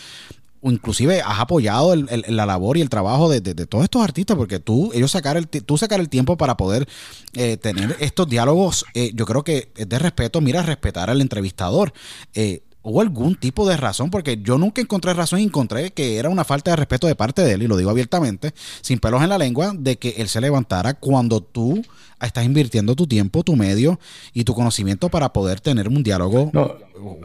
inclusive 0.63 1.21
has 1.21 1.41
apoyado 1.41 1.95
la 1.97 2.47
labor 2.47 2.77
y 2.77 2.81
el 2.81 2.89
trabajo 2.89 3.29
de, 3.29 3.41
todos 3.67 3.85
estos 3.85 4.03
artistas, 4.03 4.37
porque 4.37 4.59
tú, 4.59 4.91
ellos 4.93 5.11
sacar 5.11 5.37
el, 5.37 5.49
tú 5.49 5.79
sacar 5.79 6.01
el 6.01 6.09
tiempo 6.09 6.37
para 6.37 6.57
poder 6.57 6.89
eh, 7.35 7.57
tener 7.57 7.97
estos 8.01 8.29
diálogos, 8.29 8.85
eh, 8.95 9.13
yo 9.15 9.27
creo 9.27 9.45
que 9.45 9.71
es 9.77 9.89
de 9.89 9.99
respeto, 9.99 10.41
mira, 10.41 10.63
respetar 10.63 11.11
al 11.11 11.21
entrevistador. 11.21 11.93
Eh, 12.35 12.63
¿Hubo 12.83 13.01
algún 13.01 13.35
tipo 13.35 13.69
de 13.69 13.77
razón? 13.77 14.11
Porque 14.11 14.39
yo 14.43 14.57
nunca 14.57 14.81
encontré 14.81 15.13
razón 15.13 15.41
y 15.41 15.45
encontré 15.45 15.91
que 15.91 16.17
era 16.17 16.29
una 16.29 16.45
falta 16.45 16.71
de 16.71 16.77
respeto 16.77 17.07
de 17.07 17.17
parte 17.17 17.43
de 17.43 17.53
él, 17.53 17.63
y 17.63 17.67
lo 17.67 17.77
digo 17.77 17.91
abiertamente, 17.91 18.53
sin 18.81 18.99
pelos 18.99 19.23
en 19.23 19.29
la 19.29 19.39
lengua, 19.39 19.73
de 19.77 19.97
que 19.97 20.11
él 20.19 20.29
se 20.29 20.41
levantara 20.41 20.95
cuando 20.95 21.41
tú 21.41 21.83
estás 22.27 22.45
invirtiendo 22.45 22.95
tu 22.95 23.07
tiempo, 23.07 23.43
tu 23.43 23.57
medio 23.57 23.99
y 24.33 24.45
tu 24.45 24.55
conocimiento 24.55 25.09
para 25.09 25.33
poder 25.33 25.61
tener 25.61 25.89
un 25.89 26.03
diálogo. 26.03 26.51
No, 26.53 26.75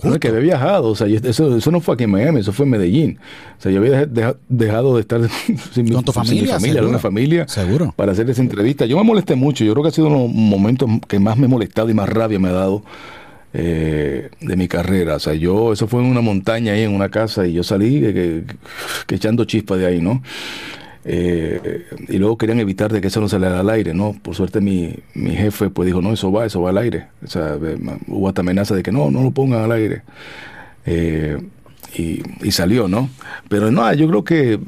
no 0.03 0.19
que 0.19 0.27
había 0.27 0.39
viajado, 0.39 0.89
o 0.89 0.95
sea, 0.95 1.07
eso, 1.07 1.55
eso 1.55 1.71
no 1.71 1.81
fue 1.81 1.95
aquí 1.95 2.03
en 2.03 2.11
Miami, 2.11 2.41
eso 2.41 2.51
fue 2.51 2.65
en 2.65 2.71
Medellín. 2.71 3.19
O 3.57 3.61
sea, 3.61 3.71
yo 3.71 3.79
había 3.79 4.07
dejado 4.49 4.95
de 4.95 5.01
estar 5.01 5.21
sin, 5.73 5.91
con 5.91 6.03
tu 6.03 6.11
familia, 6.11 6.41
mi 6.41 6.49
familia, 6.49 6.83
una 6.83 6.99
familia, 6.99 7.47
seguro, 7.47 7.93
para 7.95 8.11
hacer 8.11 8.29
esa 8.29 8.41
entrevista. 8.41 8.85
Yo 8.85 8.97
me 8.97 9.03
molesté 9.03 9.35
mucho, 9.35 9.63
yo 9.63 9.73
creo 9.73 9.83
que 9.83 9.89
ha 9.89 9.93
sido 9.93 10.07
uno 10.07 10.19
de 10.19 10.27
los 10.27 10.33
momentos 10.33 10.89
que 11.07 11.19
más 11.19 11.37
me 11.37 11.45
he 11.45 11.49
molestado 11.49 11.89
y 11.89 11.93
más 11.93 12.09
rabia 12.09 12.39
me 12.39 12.49
ha 12.49 12.53
dado 12.53 12.83
eh, 13.53 14.29
de 14.41 14.55
mi 14.55 14.67
carrera. 14.67 15.15
O 15.15 15.19
sea, 15.19 15.33
yo, 15.35 15.73
eso 15.73 15.87
fue 15.87 16.01
en 16.01 16.07
una 16.07 16.21
montaña 16.21 16.73
ahí, 16.73 16.81
en 16.81 16.93
una 16.95 17.09
casa, 17.09 17.45
y 17.45 17.53
yo 17.53 17.63
salí 17.63 18.43
echando 19.09 19.45
chispas 19.45 19.77
de 19.77 19.85
ahí, 19.85 20.01
¿no? 20.01 20.23
Eh, 21.05 21.85
y 22.07 22.17
luego 22.17 22.37
querían 22.37 22.59
evitar 22.61 22.91
de 22.91 22.99
que 22.99 23.07
eso 23.07 23.21
no 23.21 23.29
saliera 23.29 23.59
al 23.59 23.69
aire, 23.69 23.93
¿no? 23.93 24.15
Por 24.21 24.33
suerte 24.35 24.59
mi, 24.59 24.95
mi 25.13 25.35
jefe 25.35 25.69
pues 25.69 25.85
dijo, 25.85 26.01
no, 26.01 26.13
eso 26.13 26.31
va, 26.31 26.45
eso 26.45 26.61
va 26.61 26.71
al 26.71 26.79
aire. 26.79 27.07
O 27.23 27.27
sea, 27.27 27.59
hubo 28.07 28.27
hasta 28.27 28.41
amenaza 28.41 28.73
de 28.73 28.81
que 28.81 28.91
no, 28.91 29.11
no 29.11 29.21
lo 29.21 29.31
pongan 29.31 29.61
al 29.61 29.71
aire. 29.71 30.01
Eh, 30.85 31.37
y, 31.95 32.23
y, 32.41 32.51
salió, 32.51 32.87
¿no? 32.87 33.09
Pero 33.49 33.69
no, 33.69 33.93
yo 33.93 34.07
creo 34.07 34.23
que 34.23 34.59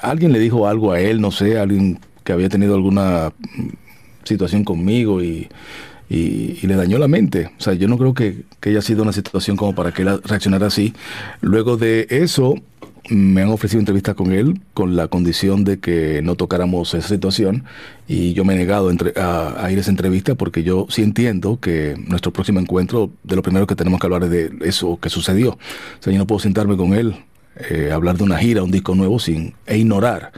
alguien 0.00 0.32
le 0.32 0.38
dijo 0.38 0.66
algo 0.66 0.92
a 0.92 1.00
él, 1.00 1.20
no 1.20 1.30
sé, 1.30 1.58
alguien 1.58 1.98
que 2.24 2.32
había 2.32 2.48
tenido 2.48 2.74
alguna 2.74 3.32
situación 4.24 4.64
conmigo 4.64 5.22
y 5.22 5.48
y, 6.10 6.66
le 6.66 6.74
dañó 6.74 6.98
la 6.98 7.08
mente. 7.08 7.52
O 7.58 7.62
sea, 7.62 7.74
yo 7.74 7.86
no 7.86 7.96
creo 7.96 8.14
que, 8.14 8.42
haya 8.62 8.82
sido 8.82 9.02
una 9.02 9.12
situación 9.12 9.56
como 9.56 9.74
para 9.74 9.92
que 9.92 10.02
él 10.02 10.20
reaccionara 10.24 10.66
así. 10.66 10.92
Luego 11.40 11.76
de 11.76 12.06
eso, 12.10 12.56
me 13.08 13.42
han 13.42 13.48
ofrecido 13.48 13.78
entrevistas 13.78 14.16
con 14.16 14.32
él 14.32 14.60
con 14.74 14.96
la 14.96 15.08
condición 15.08 15.64
de 15.64 15.78
que 15.78 16.20
no 16.22 16.34
tocáramos 16.34 16.94
esa 16.94 17.08
situación 17.08 17.64
y 18.06 18.34
yo 18.34 18.44
me 18.44 18.54
he 18.54 18.56
negado 18.56 18.90
a, 18.90 18.92
ir 19.70 19.78
a 19.78 19.80
esa 19.80 19.90
entrevista 19.90 20.34
porque 20.34 20.62
yo 20.62 20.86
sí 20.90 21.02
entiendo 21.02 21.58
que 21.60 21.94
nuestro 22.08 22.32
próximo 22.32 22.60
encuentro, 22.60 23.10
de 23.22 23.36
lo 23.36 23.42
primero 23.42 23.66
que 23.66 23.76
tenemos 23.76 24.00
que 24.00 24.06
hablar 24.06 24.24
es 24.24 24.30
de 24.30 24.50
eso 24.62 24.98
que 25.00 25.08
sucedió. 25.08 25.52
O 25.52 25.58
sea, 26.02 26.12
yo 26.12 26.18
no 26.18 26.26
puedo 26.26 26.40
sentarme 26.40 26.76
con 26.76 26.92
él, 26.92 27.16
eh, 27.56 27.90
hablar 27.92 28.18
de 28.18 28.24
una 28.24 28.38
gira, 28.38 28.64
un 28.64 28.70
disco 28.72 28.94
nuevo 28.96 29.18
sin 29.20 29.54
e 29.66 29.78
ignorar 29.78 30.32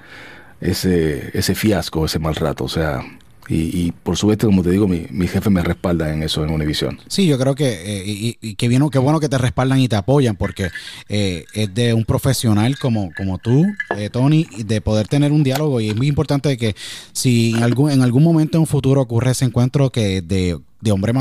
ese, 0.60 1.30
ese 1.36 1.54
fiasco, 1.54 2.04
ese 2.04 2.18
mal 2.18 2.36
rato. 2.36 2.64
O 2.64 2.68
sea, 2.68 3.02
y, 3.48 3.90
por 3.90 4.16
supuesto, 4.16 4.46
como 4.46 4.62
te 4.62 4.70
digo, 4.70 4.86
mi, 4.86 5.06
mi, 5.10 5.26
jefe 5.26 5.50
me 5.50 5.62
respalda 5.62 6.12
en 6.12 6.22
eso 6.22 6.44
en 6.44 6.50
Univision. 6.50 7.00
Sí, 7.08 7.26
yo 7.26 7.38
creo 7.38 7.54
que, 7.54 7.72
eh, 7.72 8.04
y, 8.06 8.38
y 8.40 8.54
que, 8.54 8.68
bien, 8.68 8.82
bueno 8.82 9.20
que 9.20 9.28
te 9.28 9.36
respaldan 9.36 9.80
y 9.80 9.88
te 9.88 9.96
apoyan, 9.96 10.36
porque 10.36 10.70
eh, 11.08 11.44
es 11.52 11.74
de 11.74 11.92
un 11.92 12.04
profesional 12.04 12.78
como, 12.78 13.10
como 13.16 13.38
tú, 13.38 13.66
eh, 13.96 14.10
Tony, 14.10 14.46
de 14.64 14.80
poder 14.80 15.08
tener 15.08 15.32
un 15.32 15.42
diálogo. 15.42 15.80
Y 15.80 15.90
es 15.90 15.96
muy 15.96 16.06
importante 16.06 16.56
que 16.56 16.76
si 17.12 17.50
en 17.50 17.62
algún, 17.62 17.90
en 17.90 18.02
algún 18.02 18.22
momento 18.22 18.58
en 18.58 18.60
un 18.60 18.66
futuro 18.66 19.00
ocurre 19.00 19.32
ese 19.32 19.44
encuentro 19.44 19.90
que 19.90 20.22
de 20.22 20.58
de 20.82 20.90
hombre 20.90 21.12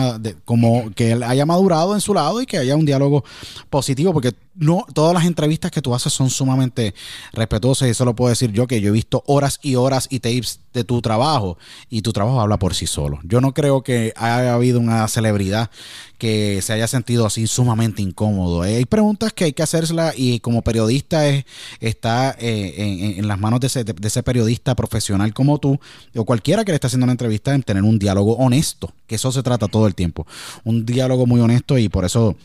como 0.44 0.92
que 0.96 1.12
él 1.12 1.24
haya 1.24 1.46
madurado 1.46 1.94
en 1.94 2.02
su 2.02 2.16
lado 2.16 2.42
y 2.42 2.48
que 2.48 2.58
haya 2.58 2.76
un 2.76 2.86
diálogo 2.86 3.24
positivo, 3.70 4.12
porque 4.12 4.34
no 4.56 4.86
todas 4.94 5.14
las 5.14 5.26
entrevistas 5.26 5.72
que 5.72 5.82
tú 5.82 5.96
haces 5.96 6.12
son 6.12 6.30
sumamente 6.30 6.94
respetuosas 7.32 7.88
y 7.88 7.92
eso 7.92 8.06
lo 8.06 8.16
puedo 8.16 8.30
decir 8.30 8.52
yo 8.52 8.68
que 8.68 8.82
yo 8.82 8.90
he 8.90 8.92
visto 8.92 9.24
horas 9.26 9.60
y 9.62 9.76
horas 9.76 10.08
y 10.10 10.20
tapes 10.20 10.60
de 10.74 10.84
tu 10.84 11.02
trabajo 11.02 11.58
y 11.90 12.02
tu 12.02 12.14
trabajo 12.14 12.40
habla 12.40 12.58
por 12.58 12.76
sí 12.76 12.88
solo. 12.88 13.20
Yo 13.24 13.42
no 13.42 13.54
creo 13.54 13.82
que 13.82 14.14
haya 14.16 14.54
habido 14.54 14.80
una 14.80 15.08
celebridad 15.08 15.70
que 16.18 16.62
se 16.62 16.74
haya 16.74 16.88
sentido 16.88 17.26
así 17.26 17.48
sumamente 17.48 18.02
incómodo. 18.02 18.62
Hay 18.62 18.86
preguntas 18.86 19.34
que 19.34 19.46
hay 19.46 19.54
que 19.54 19.64
hacérselas 19.64 20.14
y 20.18 20.40
como 20.40 20.62
periodista 20.62 21.28
es, 21.28 21.46
está 21.80 22.36
eh, 22.40 23.16
en, 23.18 23.28
las 23.28 23.40
manos 23.40 23.60
de 23.60 23.68
ese, 23.68 23.84
de 23.84 24.08
ese, 24.08 24.22
periodista 24.24 24.76
profesional 24.76 25.34
como 25.34 25.58
tú 25.58 25.80
o 26.16 26.26
cualquiera 26.26 26.64
que 26.64 26.72
le 26.72 26.76
esté 26.76 26.88
haciendo 26.88 27.06
una 27.06 27.14
entrevista 27.14 27.54
en 27.54 27.64
tener 27.64 27.84
un 27.84 27.98
diálogo 27.98 28.34
honesto, 28.34 28.94
que 29.08 29.16
eso 29.16 29.32
se 29.32 29.44
trata 29.44 29.68
todo 29.68 29.88
el 29.88 29.96
tiempo. 29.96 30.28
Un 30.64 30.86
diálogo 30.86 31.26
muy 31.26 31.42
honesto 31.42 31.78
y 31.78 31.90
por 31.90 32.06
eso 32.06 32.36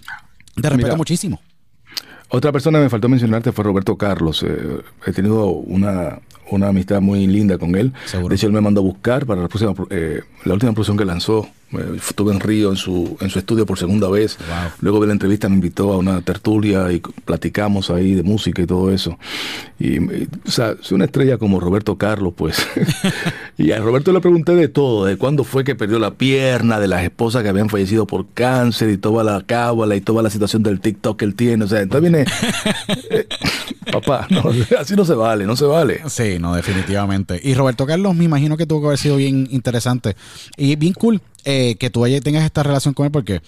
te 0.60 0.70
respeto 0.70 0.96
muchísimo. 0.96 1.40
Otra 2.28 2.50
persona 2.50 2.78
que 2.78 2.84
me 2.84 2.90
faltó 2.90 3.08
mencionarte 3.08 3.52
fue 3.52 3.64
Roberto 3.64 3.96
Carlos. 3.96 4.42
Eh, 4.42 4.80
he 5.06 5.12
tenido 5.12 5.46
una, 5.46 6.18
una, 6.50 6.68
amistad 6.68 7.00
muy 7.00 7.26
linda 7.26 7.56
con 7.56 7.76
él. 7.76 7.92
De 8.28 8.34
hecho, 8.34 8.46
él 8.48 8.52
me 8.52 8.60
mandó 8.60 8.80
a 8.80 8.84
buscar 8.84 9.26
para 9.26 9.42
la, 9.42 9.48
próxima, 9.48 9.74
eh, 9.90 10.22
la 10.44 10.54
última 10.54 10.72
producción 10.72 10.96
que 10.96 11.04
lanzó 11.04 11.48
Estuve 11.96 12.32
en 12.32 12.38
Río 12.38 12.70
en 12.70 12.76
su, 12.76 13.16
en 13.20 13.28
su 13.28 13.40
estudio 13.40 13.66
por 13.66 13.76
segunda 13.76 14.08
vez. 14.08 14.38
Luego 14.80 15.00
de 15.00 15.08
la 15.08 15.12
entrevista 15.14 15.48
me 15.48 15.56
invitó 15.56 15.92
a 15.92 15.98
una 15.98 16.20
tertulia 16.20 16.92
y 16.92 17.00
platicamos 17.00 17.90
ahí 17.90 18.14
de 18.14 18.22
música 18.22 18.62
y 18.62 18.66
todo 18.66 18.92
eso. 18.92 19.18
Y, 19.78 19.98
o 19.98 20.50
sea, 20.50 20.76
si 20.80 20.94
una 20.94 21.06
estrella 21.06 21.38
como 21.38 21.58
Roberto 21.58 21.96
Carlos, 21.96 22.34
pues. 22.36 22.66
y 23.58 23.72
a 23.72 23.80
Roberto 23.80 24.12
le 24.12 24.20
pregunté 24.20 24.54
de 24.54 24.68
todo, 24.68 25.06
de 25.06 25.16
cuándo 25.16 25.42
fue 25.42 25.64
que 25.64 25.74
perdió 25.74 25.98
la 25.98 26.14
pierna, 26.14 26.78
de 26.78 26.86
las 26.86 27.02
esposas 27.02 27.42
que 27.42 27.48
habían 27.48 27.68
fallecido 27.68 28.06
por 28.06 28.26
cáncer 28.32 28.88
y 28.90 28.96
toda 28.96 29.24
la 29.24 29.42
cábala 29.42 29.96
y 29.96 30.00
toda 30.00 30.22
la 30.22 30.30
situación 30.30 30.62
del 30.62 30.80
TikTok 30.80 31.18
que 31.18 31.24
él 31.24 31.34
tiene. 31.34 31.64
O 31.64 31.68
sea, 31.68 31.80
entonces 31.80 32.10
viene. 32.10 32.26
Eh, 33.08 33.26
papá, 33.92 34.26
no, 34.30 34.42
así 34.78 34.96
no 34.96 35.04
se 35.04 35.14
vale, 35.14 35.46
no 35.46 35.56
se 35.56 35.64
vale. 35.64 36.00
Sí, 36.08 36.38
no, 36.40 36.54
definitivamente. 36.54 37.40
Y 37.42 37.54
Roberto 37.54 37.86
Carlos, 37.86 38.14
me 38.14 38.24
imagino 38.24 38.56
que 38.56 38.66
tuvo 38.66 38.80
que 38.80 38.86
haber 38.88 38.98
sido 38.98 39.16
bien 39.16 39.46
interesante 39.50 40.16
y 40.56 40.76
bien 40.76 40.92
cool 40.92 41.20
eh, 41.48 41.76
que 41.76 41.90
tú 41.90 42.04
tengas 42.24 42.44
esta 42.44 42.64
relación 42.64 42.92
con 42.92 43.06
él 43.06 43.12
porque 43.12 43.40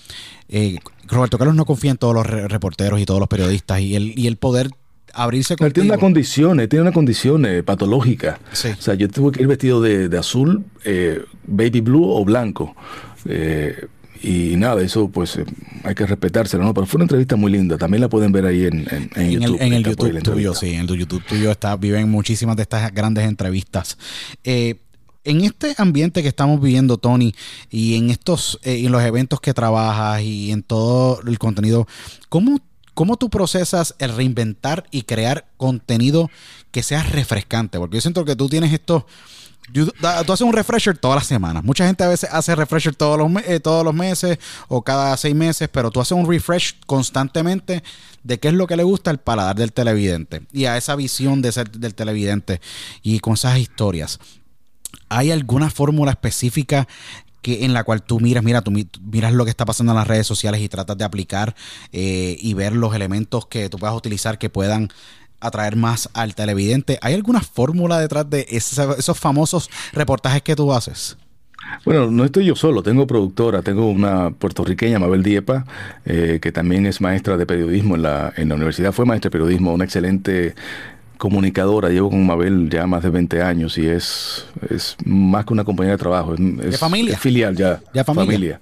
eh, 0.48 0.78
Roberto 1.08 1.36
Carlos 1.36 1.56
no 1.56 1.64
confía 1.64 1.90
en 1.90 1.96
todos 1.96 2.14
los 2.14 2.24
reporteros 2.24 3.00
y 3.00 3.04
todos 3.04 3.18
los 3.18 3.28
periodistas 3.28 3.80
y 3.80 3.96
el, 3.96 4.16
y 4.16 4.28
el 4.28 4.36
poder 4.36 4.70
abrirse 5.14 5.56
con 5.56 5.66
Él 5.66 5.72
tiene 5.72 5.88
una 5.88 5.98
condición, 5.98 6.58
tiene 6.68 6.82
una 6.82 6.92
condición 6.92 7.44
eh, 7.44 7.64
patológica. 7.64 8.38
O 8.52 8.54
sea, 8.54 8.94
yo 8.94 9.08
tuve 9.08 9.32
que 9.32 9.42
ir 9.42 9.48
vestido 9.48 9.80
de, 9.82 10.16
azul, 10.16 10.64
baby 11.44 11.80
blue 11.80 12.08
o 12.08 12.24
blanco. 12.24 12.76
y 14.22 14.54
nada, 14.56 14.80
eso 14.80 15.08
pues 15.08 15.40
hay 15.82 15.94
que 15.96 16.06
respetárselo, 16.06 16.62
¿no? 16.62 16.74
Pero 16.74 16.86
fue 16.86 16.98
una 16.98 17.04
entrevista 17.04 17.34
muy 17.34 17.50
linda. 17.50 17.78
También 17.78 18.00
la 18.00 18.08
pueden 18.08 18.30
ver 18.30 18.46
ahí 18.46 18.66
en, 18.66 18.86
en, 19.16 19.30
YouTube. 19.30 19.58
en 19.60 19.72
el 19.72 19.82
YouTube 19.82 20.22
tuyo, 20.22 20.54
sí. 20.54 20.74
En 20.74 20.88
el 20.88 20.96
YouTube 20.96 21.24
tuyo 21.26 21.50
está, 21.50 21.74
viven 21.74 22.08
muchísimas 22.08 22.54
de 22.54 22.62
estas 22.62 22.94
grandes 22.94 23.26
entrevistas. 23.26 23.98
Eh, 24.44 24.76
en 25.28 25.44
este 25.44 25.74
ambiente 25.76 26.22
que 26.22 26.28
estamos 26.28 26.60
viviendo, 26.60 26.96
Tony, 26.96 27.34
y 27.70 27.96
en 27.96 28.08
estos, 28.08 28.58
eh, 28.62 28.80
en 28.84 28.90
los 28.90 29.02
eventos 29.02 29.40
que 29.40 29.52
trabajas 29.52 30.22
y 30.22 30.50
en 30.50 30.62
todo 30.62 31.20
el 31.26 31.38
contenido, 31.38 31.86
¿cómo, 32.30 32.60
¿cómo 32.94 33.18
tú 33.18 33.28
procesas 33.28 33.94
el 33.98 34.16
reinventar 34.16 34.86
y 34.90 35.02
crear 35.02 35.46
contenido 35.58 36.30
que 36.70 36.82
sea 36.82 37.02
refrescante? 37.02 37.78
Porque 37.78 37.98
yo 37.98 38.00
siento 38.00 38.24
que 38.24 38.36
tú 38.36 38.48
tienes 38.48 38.72
esto. 38.72 39.06
Tú 39.70 39.92
haces 40.06 40.40
un 40.40 40.54
refresher 40.54 40.96
todas 40.96 41.16
las 41.16 41.26
semanas. 41.26 41.62
Mucha 41.62 41.86
gente 41.86 42.02
a 42.02 42.08
veces 42.08 42.30
hace 42.32 42.54
refresher 42.54 42.96
todos 42.96 43.18
los, 43.18 43.30
eh, 43.46 43.60
todos 43.60 43.84
los 43.84 43.92
meses 43.92 44.38
o 44.68 44.80
cada 44.80 45.14
seis 45.18 45.34
meses, 45.34 45.68
pero 45.70 45.90
tú 45.90 46.00
haces 46.00 46.12
un 46.12 46.26
refresh 46.26 46.76
constantemente 46.86 47.82
de 48.22 48.38
qué 48.40 48.48
es 48.48 48.54
lo 48.54 48.66
que 48.66 48.76
le 48.76 48.82
gusta 48.82 49.10
al 49.10 49.18
paladar 49.18 49.56
del 49.56 49.74
televidente 49.74 50.46
y 50.52 50.64
a 50.64 50.78
esa 50.78 50.96
visión 50.96 51.42
de 51.42 51.52
ser 51.52 51.70
del 51.70 51.94
televidente 51.94 52.62
y 53.02 53.20
con 53.20 53.34
esas 53.34 53.58
historias. 53.58 54.18
¿Hay 55.08 55.30
alguna 55.30 55.70
fórmula 55.70 56.12
específica 56.12 56.86
que 57.42 57.64
en 57.64 57.72
la 57.72 57.84
cual 57.84 58.02
tú 58.02 58.20
miras, 58.20 58.42
mira, 58.42 58.62
tú 58.62 58.72
miras 58.72 59.32
lo 59.32 59.44
que 59.44 59.50
está 59.50 59.64
pasando 59.64 59.92
en 59.92 59.98
las 59.98 60.08
redes 60.08 60.26
sociales 60.26 60.60
y 60.60 60.68
tratas 60.68 60.98
de 60.98 61.04
aplicar 61.04 61.54
eh, 61.92 62.36
y 62.40 62.54
ver 62.54 62.74
los 62.74 62.94
elementos 62.94 63.46
que 63.46 63.68
tú 63.68 63.78
puedas 63.78 63.96
utilizar 63.96 64.38
que 64.38 64.50
puedan 64.50 64.88
atraer 65.40 65.76
más 65.76 66.08
al 66.14 66.34
televidente? 66.34 66.98
¿Hay 67.00 67.14
alguna 67.14 67.40
fórmula 67.40 67.98
detrás 67.98 68.28
de 68.28 68.46
esos, 68.50 69.18
famosos 69.18 69.70
reportajes 69.92 70.42
que 70.42 70.56
tú 70.56 70.72
haces? 70.72 71.16
Bueno, 71.84 72.10
no 72.10 72.24
estoy 72.24 72.46
yo 72.46 72.56
solo, 72.56 72.82
tengo 72.82 73.06
productora, 73.06 73.62
tengo 73.62 73.90
una 73.90 74.30
puertorriqueña, 74.30 74.98
Mabel 74.98 75.22
Diepa, 75.22 75.66
eh, 76.06 76.38
que 76.40 76.50
también 76.50 76.86
es 76.86 77.00
maestra 77.00 77.36
de 77.36 77.44
periodismo 77.44 77.94
en 77.96 78.02
la, 78.02 78.32
en 78.36 78.48
la 78.48 78.54
universidad, 78.54 78.92
fue 78.92 79.04
maestra 79.04 79.28
de 79.28 79.32
periodismo, 79.32 79.74
una 79.74 79.84
excelente 79.84 80.54
comunicadora, 81.18 81.90
llevo 81.90 82.10
con 82.10 82.24
Mabel 82.24 82.70
ya 82.70 82.86
más 82.86 83.02
de 83.02 83.10
20 83.10 83.42
años 83.42 83.76
y 83.76 83.86
es, 83.86 84.46
es 84.70 84.96
más 85.04 85.44
que 85.44 85.52
una 85.52 85.64
compañía 85.64 85.92
de 85.92 85.98
trabajo. 85.98 86.34
Es, 86.62 86.78
familia? 86.78 87.18
filial 87.18 87.54
ya. 87.56 87.80
¿Ya 87.92 88.04
familia? 88.04 88.60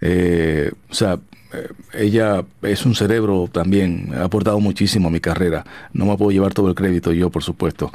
Eh, 0.00 0.70
o 0.88 0.94
sea, 0.94 1.18
eh, 1.52 1.68
ella 1.94 2.44
es 2.62 2.86
un 2.86 2.94
cerebro 2.94 3.48
también, 3.50 4.12
ha 4.14 4.24
aportado 4.24 4.60
muchísimo 4.60 5.08
a 5.08 5.10
mi 5.10 5.20
carrera. 5.20 5.64
No 5.92 6.06
me 6.06 6.16
puedo 6.16 6.30
llevar 6.30 6.54
todo 6.54 6.68
el 6.68 6.74
crédito 6.74 7.12
yo, 7.12 7.30
por 7.30 7.42
supuesto. 7.42 7.90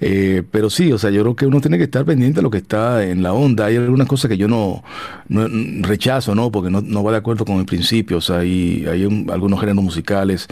Eh, 0.00 0.42
pero 0.50 0.68
sí, 0.68 0.92
o 0.92 0.98
sea, 0.98 1.10
yo 1.10 1.22
creo 1.22 1.36
que 1.36 1.46
uno 1.46 1.60
tiene 1.60 1.78
que 1.78 1.84
estar 1.84 2.04
pendiente 2.04 2.36
de 2.36 2.42
lo 2.42 2.50
que 2.50 2.58
está 2.58 3.04
en 3.04 3.22
la 3.22 3.32
onda. 3.32 3.66
Hay 3.66 3.76
algunas 3.76 4.06
cosas 4.06 4.28
que 4.28 4.36
yo 4.36 4.48
no, 4.48 4.84
rechazo, 5.28 6.34
¿no? 6.34 6.50
Porque 6.50 6.70
no, 6.70 6.82
no, 6.82 7.02
va 7.02 7.12
de 7.12 7.18
acuerdo 7.18 7.44
con 7.44 7.58
el 7.58 7.66
principio. 7.66 8.18
O 8.18 8.20
sea, 8.20 8.38
hay, 8.38 8.84
hay 8.86 9.04
algunos 9.32 9.60
géneros 9.60 9.82
musicales 9.82 10.46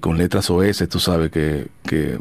con 0.00 0.18
letras 0.18 0.48
OS, 0.50 0.88
tú 0.88 0.98
sabes, 0.98 1.30
que, 1.30 1.66
que 1.84 2.18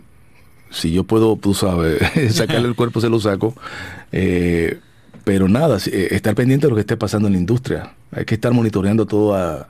si 0.72 0.92
yo 0.92 1.04
puedo, 1.04 1.36
tú 1.36 1.54
sabes, 1.54 2.02
sacarle 2.36 2.68
el 2.68 2.76
cuerpo, 2.76 3.02
se 3.02 3.10
lo 3.10 3.20
saco. 3.20 3.54
Eh, 4.12 4.80
pero 5.24 5.48
nada, 5.48 5.78
eh, 5.86 6.08
estar 6.12 6.34
pendiente 6.34 6.66
de 6.66 6.72
lo 6.72 6.76
que 6.76 6.82
esté 6.82 6.98
pasando 6.98 7.28
en 7.28 7.34
la 7.34 7.40
industria. 7.40 7.94
Hay 8.12 8.26
que 8.26 8.36
estar 8.36 8.52
monitoreando 8.54 9.06
todo, 9.06 9.68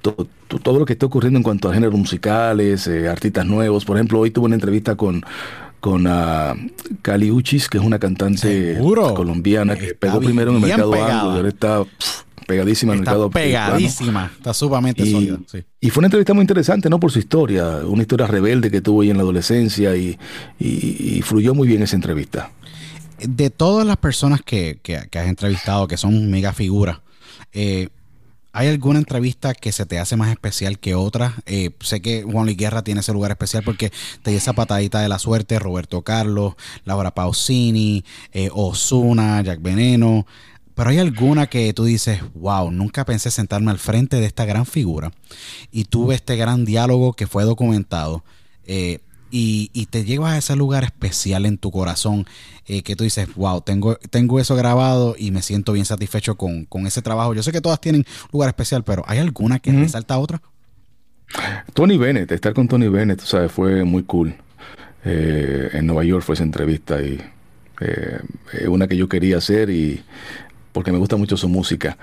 todo, 0.00 0.28
todo, 0.62 0.78
lo 0.78 0.84
que 0.84 0.92
está 0.92 1.06
ocurriendo 1.06 1.38
en 1.38 1.42
cuanto 1.42 1.68
a 1.68 1.74
géneros 1.74 1.98
musicales, 1.98 2.86
eh, 2.86 3.08
artistas 3.08 3.44
nuevos. 3.46 3.84
Por 3.84 3.96
ejemplo, 3.96 4.20
hoy 4.20 4.30
tuve 4.30 4.46
una 4.46 4.54
entrevista 4.54 4.94
con 4.94 5.24
con 5.78 6.06
uh, 6.06 6.54
Cali 7.02 7.30
Uchis, 7.30 7.68
que 7.68 7.78
es 7.78 7.84
una 7.84 8.00
cantante 8.00 8.76
colombiana 9.14 9.76
que 9.76 9.94
pegó 9.94 10.18
primero 10.20 10.50
en 10.50 10.56
el 10.56 10.62
mercado 10.62 10.94
anglo 10.94 11.34
y 11.34 11.36
ahora 11.36 11.48
está 11.48 11.84
pegadísima 12.46 12.92
en 12.92 13.00
el 13.00 13.04
mercado 13.04 13.30
pegadísima, 13.30 14.32
está 14.36 14.54
sumamente 14.54 15.10
sólida. 15.10 15.38
Y 15.80 15.90
fue 15.90 16.00
una 16.00 16.06
entrevista 16.06 16.34
muy 16.34 16.42
interesante, 16.42 16.88
¿no? 16.88 16.98
Por 16.98 17.10
su 17.10 17.18
historia, 17.18 17.78
una 17.84 18.02
historia 18.02 18.26
rebelde 18.26 18.70
que 18.70 18.80
tuvo 18.80 19.02
ahí 19.02 19.10
en 19.10 19.16
la 19.16 19.22
adolescencia 19.22 19.94
y, 19.96 20.18
fluyó 21.22 21.54
muy 21.54 21.68
bien 21.68 21.82
esa 21.82 21.96
entrevista. 21.96 22.50
De 23.18 23.50
todas 23.50 23.86
las 23.86 23.96
personas 23.96 24.42
que, 24.42 24.78
has 25.12 25.26
entrevistado, 25.26 25.88
que 25.88 25.96
son 25.96 26.30
mega 26.30 26.52
figuras, 26.52 27.00
eh, 27.52 27.88
¿Hay 28.56 28.68
alguna 28.68 28.98
entrevista 28.98 29.52
que 29.52 29.70
se 29.70 29.84
te 29.84 29.98
hace 29.98 30.16
más 30.16 30.30
especial 30.30 30.78
que 30.78 30.94
otra? 30.94 31.34
Eh, 31.44 31.72
sé 31.80 32.00
que 32.00 32.22
Juan 32.22 32.46
Luis 32.46 32.56
Guerra 32.56 32.82
tiene 32.82 33.00
ese 33.00 33.12
lugar 33.12 33.30
especial 33.30 33.62
porque 33.62 33.92
te 34.22 34.30
dio 34.30 34.38
esa 34.38 34.54
patadita 34.54 35.02
de 35.02 35.10
la 35.10 35.18
suerte, 35.18 35.58
Roberto 35.58 36.00
Carlos, 36.00 36.54
Laura 36.86 37.10
Pausini, 37.10 38.02
eh, 38.32 38.48
Osuna, 38.54 39.42
Jack 39.42 39.60
Veneno. 39.60 40.26
Pero 40.76 40.90
hay 40.90 40.98
alguna 40.98 41.46
que 41.46 41.72
tú 41.72 41.84
dices, 41.84 42.20
wow, 42.34 42.70
nunca 42.70 43.06
pensé 43.06 43.30
sentarme 43.30 43.70
al 43.70 43.78
frente 43.78 44.16
de 44.16 44.26
esta 44.26 44.44
gran 44.44 44.66
figura 44.66 45.10
y 45.72 45.84
tuve 45.84 46.14
este 46.14 46.36
gran 46.36 46.66
diálogo 46.66 47.14
que 47.14 47.26
fue 47.26 47.44
documentado 47.44 48.22
eh, 48.66 48.98
y, 49.30 49.86
te 49.90 50.04
llevas 50.04 50.34
a 50.34 50.38
ese 50.38 50.54
lugar 50.54 50.84
especial 50.84 51.46
en 51.46 51.56
tu 51.56 51.70
corazón 51.70 52.26
eh, 52.66 52.82
que 52.82 52.94
tú 52.94 53.04
dices, 53.04 53.34
wow, 53.36 53.62
tengo, 53.62 53.96
tengo 54.10 54.38
eso 54.38 54.54
grabado 54.54 55.14
y 55.18 55.30
me 55.30 55.40
siento 55.40 55.72
bien 55.72 55.86
satisfecho 55.86 56.36
con, 56.36 56.66
ese 56.86 57.00
trabajo. 57.00 57.32
Yo 57.32 57.42
sé 57.42 57.52
que 57.52 57.62
todas 57.62 57.80
tienen 57.80 58.04
lugar 58.30 58.48
especial, 58.48 58.84
pero 58.84 59.02
¿hay 59.06 59.18
alguna 59.18 59.58
que 59.58 59.72
resalta 59.72 60.14
a 60.14 60.18
otra? 60.18 60.42
Tony 61.72 61.96
Bennett, 61.96 62.30
estar 62.32 62.52
con 62.52 62.68
Tony 62.68 62.88
Bennett, 62.88 63.20
tú 63.20 63.26
sabes, 63.26 63.50
fue 63.50 63.82
muy 63.84 64.02
cool. 64.04 64.34
Eh, 65.04 65.70
en 65.72 65.86
Nueva 65.86 66.04
York 66.04 66.22
fue 66.22 66.34
esa 66.34 66.44
entrevista 66.44 67.00
y 67.00 67.18
una 68.68 68.88
que 68.88 68.96
yo 68.96 69.06
quería 69.06 69.36
hacer 69.36 69.68
y 69.68 70.02
porque 70.76 70.92
me 70.92 70.98
gusta 70.98 71.16
mucho 71.16 71.38
su 71.38 71.48
música. 71.48 71.96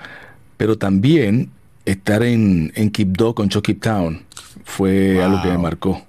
Pero 0.56 0.76
también 0.76 1.50
estar 1.84 2.24
en, 2.24 2.72
en 2.74 2.90
Quibdó 2.90 3.32
con 3.32 3.48
Chucky 3.48 3.74
Town 3.74 4.22
fue 4.64 5.22
algo 5.22 5.40
que 5.42 5.48
me 5.48 5.58
marcó. 5.58 6.02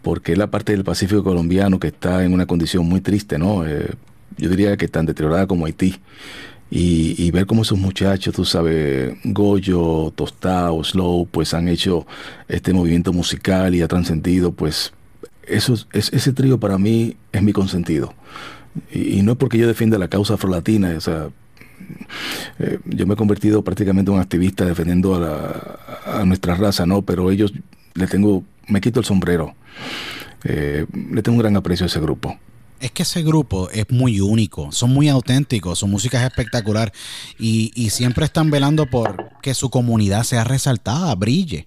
Porque 0.00 0.30
es 0.30 0.38
la 0.38 0.52
parte 0.52 0.70
del 0.70 0.84
Pacífico 0.84 1.24
colombiano 1.24 1.80
que 1.80 1.88
está 1.88 2.24
en 2.24 2.32
una 2.32 2.46
condición 2.46 2.88
muy 2.88 3.00
triste, 3.00 3.40
¿no? 3.40 3.66
Eh, 3.66 3.90
yo 4.36 4.48
diría 4.48 4.76
que 4.76 4.86
tan 4.86 5.04
deteriorada 5.04 5.48
como 5.48 5.66
Haití. 5.66 5.96
Y, 6.70 7.28
ver 7.32 7.46
cómo 7.46 7.62
esos 7.62 7.76
muchachos, 7.76 8.32
tú 8.32 8.44
sabes, 8.44 9.16
Goyo, 9.24 10.12
Tostado, 10.14 10.84
Slow, 10.84 11.26
pues 11.28 11.54
han 11.54 11.66
hecho 11.66 12.06
este 12.46 12.72
movimiento 12.72 13.12
musical 13.12 13.74
y 13.74 13.82
ha 13.82 13.88
trascendido, 13.88 14.52
pues 14.52 14.92
eso, 15.42 15.74
es, 15.92 16.12
ese 16.12 16.32
trío 16.32 16.60
para 16.60 16.78
mí 16.78 17.16
es 17.32 17.42
mi 17.42 17.52
consentido. 17.52 18.14
Y, 18.92 19.18
y, 19.18 19.22
no 19.22 19.32
es 19.32 19.38
porque 19.38 19.58
yo 19.58 19.66
defienda 19.66 19.98
la 19.98 20.06
causa 20.06 20.34
afrolatina, 20.34 20.94
o 20.96 21.00
sea, 21.00 21.30
eh, 22.58 22.78
yo 22.84 23.06
me 23.06 23.14
he 23.14 23.16
convertido 23.16 23.62
prácticamente 23.62 24.10
en 24.10 24.16
un 24.16 24.22
activista 24.22 24.64
defendiendo 24.64 25.14
a, 25.14 26.24
nuestra 26.24 26.54
raza, 26.54 26.86
¿no? 26.86 27.02
Pero 27.02 27.30
ellos 27.30 27.52
le 27.94 28.06
tengo, 28.06 28.44
me 28.68 28.80
quito 28.80 29.00
el 29.00 29.06
sombrero. 29.06 29.54
Eh, 30.44 30.86
le 30.92 31.22
tengo 31.22 31.36
un 31.36 31.42
gran 31.42 31.56
aprecio 31.56 31.84
a 31.84 31.88
ese 31.88 32.00
grupo. 32.00 32.38
Es 32.80 32.90
que 32.92 33.02
ese 33.02 33.22
grupo 33.22 33.68
es 33.70 33.90
muy 33.90 34.20
único, 34.20 34.72
son 34.72 34.90
muy 34.94 35.10
auténticos, 35.10 35.80
su 35.80 35.86
música 35.86 36.18
es 36.18 36.26
espectacular 36.26 36.92
y, 37.38 37.90
siempre 37.90 38.24
están 38.24 38.50
velando 38.50 38.86
por 38.86 39.28
que 39.42 39.52
su 39.52 39.68
comunidad 39.68 40.22
sea 40.22 40.44
resaltada, 40.44 41.14
brille. 41.14 41.66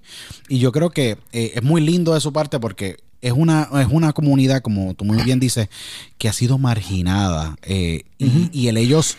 Y 0.49 0.57
yo 0.57 0.71
creo 0.71 0.89
que 0.89 1.17
eh, 1.31 1.51
es 1.55 1.61
muy 1.61 1.81
lindo 1.81 2.15
de 2.15 2.19
su 2.19 2.33
parte 2.33 2.59
porque 2.59 2.97
es 3.21 3.31
una, 3.31 3.69
es 3.79 3.87
una 3.91 4.11
comunidad, 4.13 4.61
como 4.61 4.95
tú 4.95 5.05
muy 5.05 5.21
bien 5.23 5.39
dices, 5.39 5.69
que 6.17 6.27
ha 6.29 6.33
sido 6.33 6.57
marginada 6.57 7.55
y, 7.67 8.67
el 8.67 8.77
ellos 8.77 9.17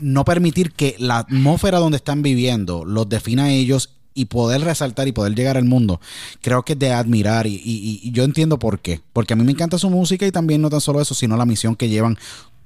no 0.00 0.24
permitir 0.24 0.72
que 0.72 0.96
la 0.98 1.18
atmósfera 1.18 1.78
donde 1.78 1.96
están 1.96 2.22
viviendo 2.22 2.84
los 2.84 3.08
defina 3.08 3.44
a 3.44 3.50
ellos 3.50 3.90
y 4.14 4.26
poder 4.26 4.62
resaltar 4.62 5.08
y 5.08 5.12
poder 5.12 5.34
llegar 5.34 5.56
al 5.56 5.64
mundo, 5.64 6.00
creo 6.42 6.62
que 6.64 6.74
es 6.74 6.78
de 6.78 6.92
admirar 6.92 7.46
y, 7.46 8.10
yo 8.12 8.24
entiendo 8.24 8.58
por 8.58 8.80
qué. 8.80 9.00
Porque 9.12 9.32
a 9.32 9.36
mí 9.36 9.44
me 9.44 9.52
encanta 9.52 9.78
su 9.78 9.88
música 9.88 10.26
y 10.26 10.32
también 10.32 10.60
no 10.60 10.70
tan 10.70 10.80
solo 10.80 11.00
eso, 11.00 11.14
sino 11.14 11.36
la 11.36 11.46
misión 11.46 11.76
que 11.76 11.88
llevan 11.88 12.18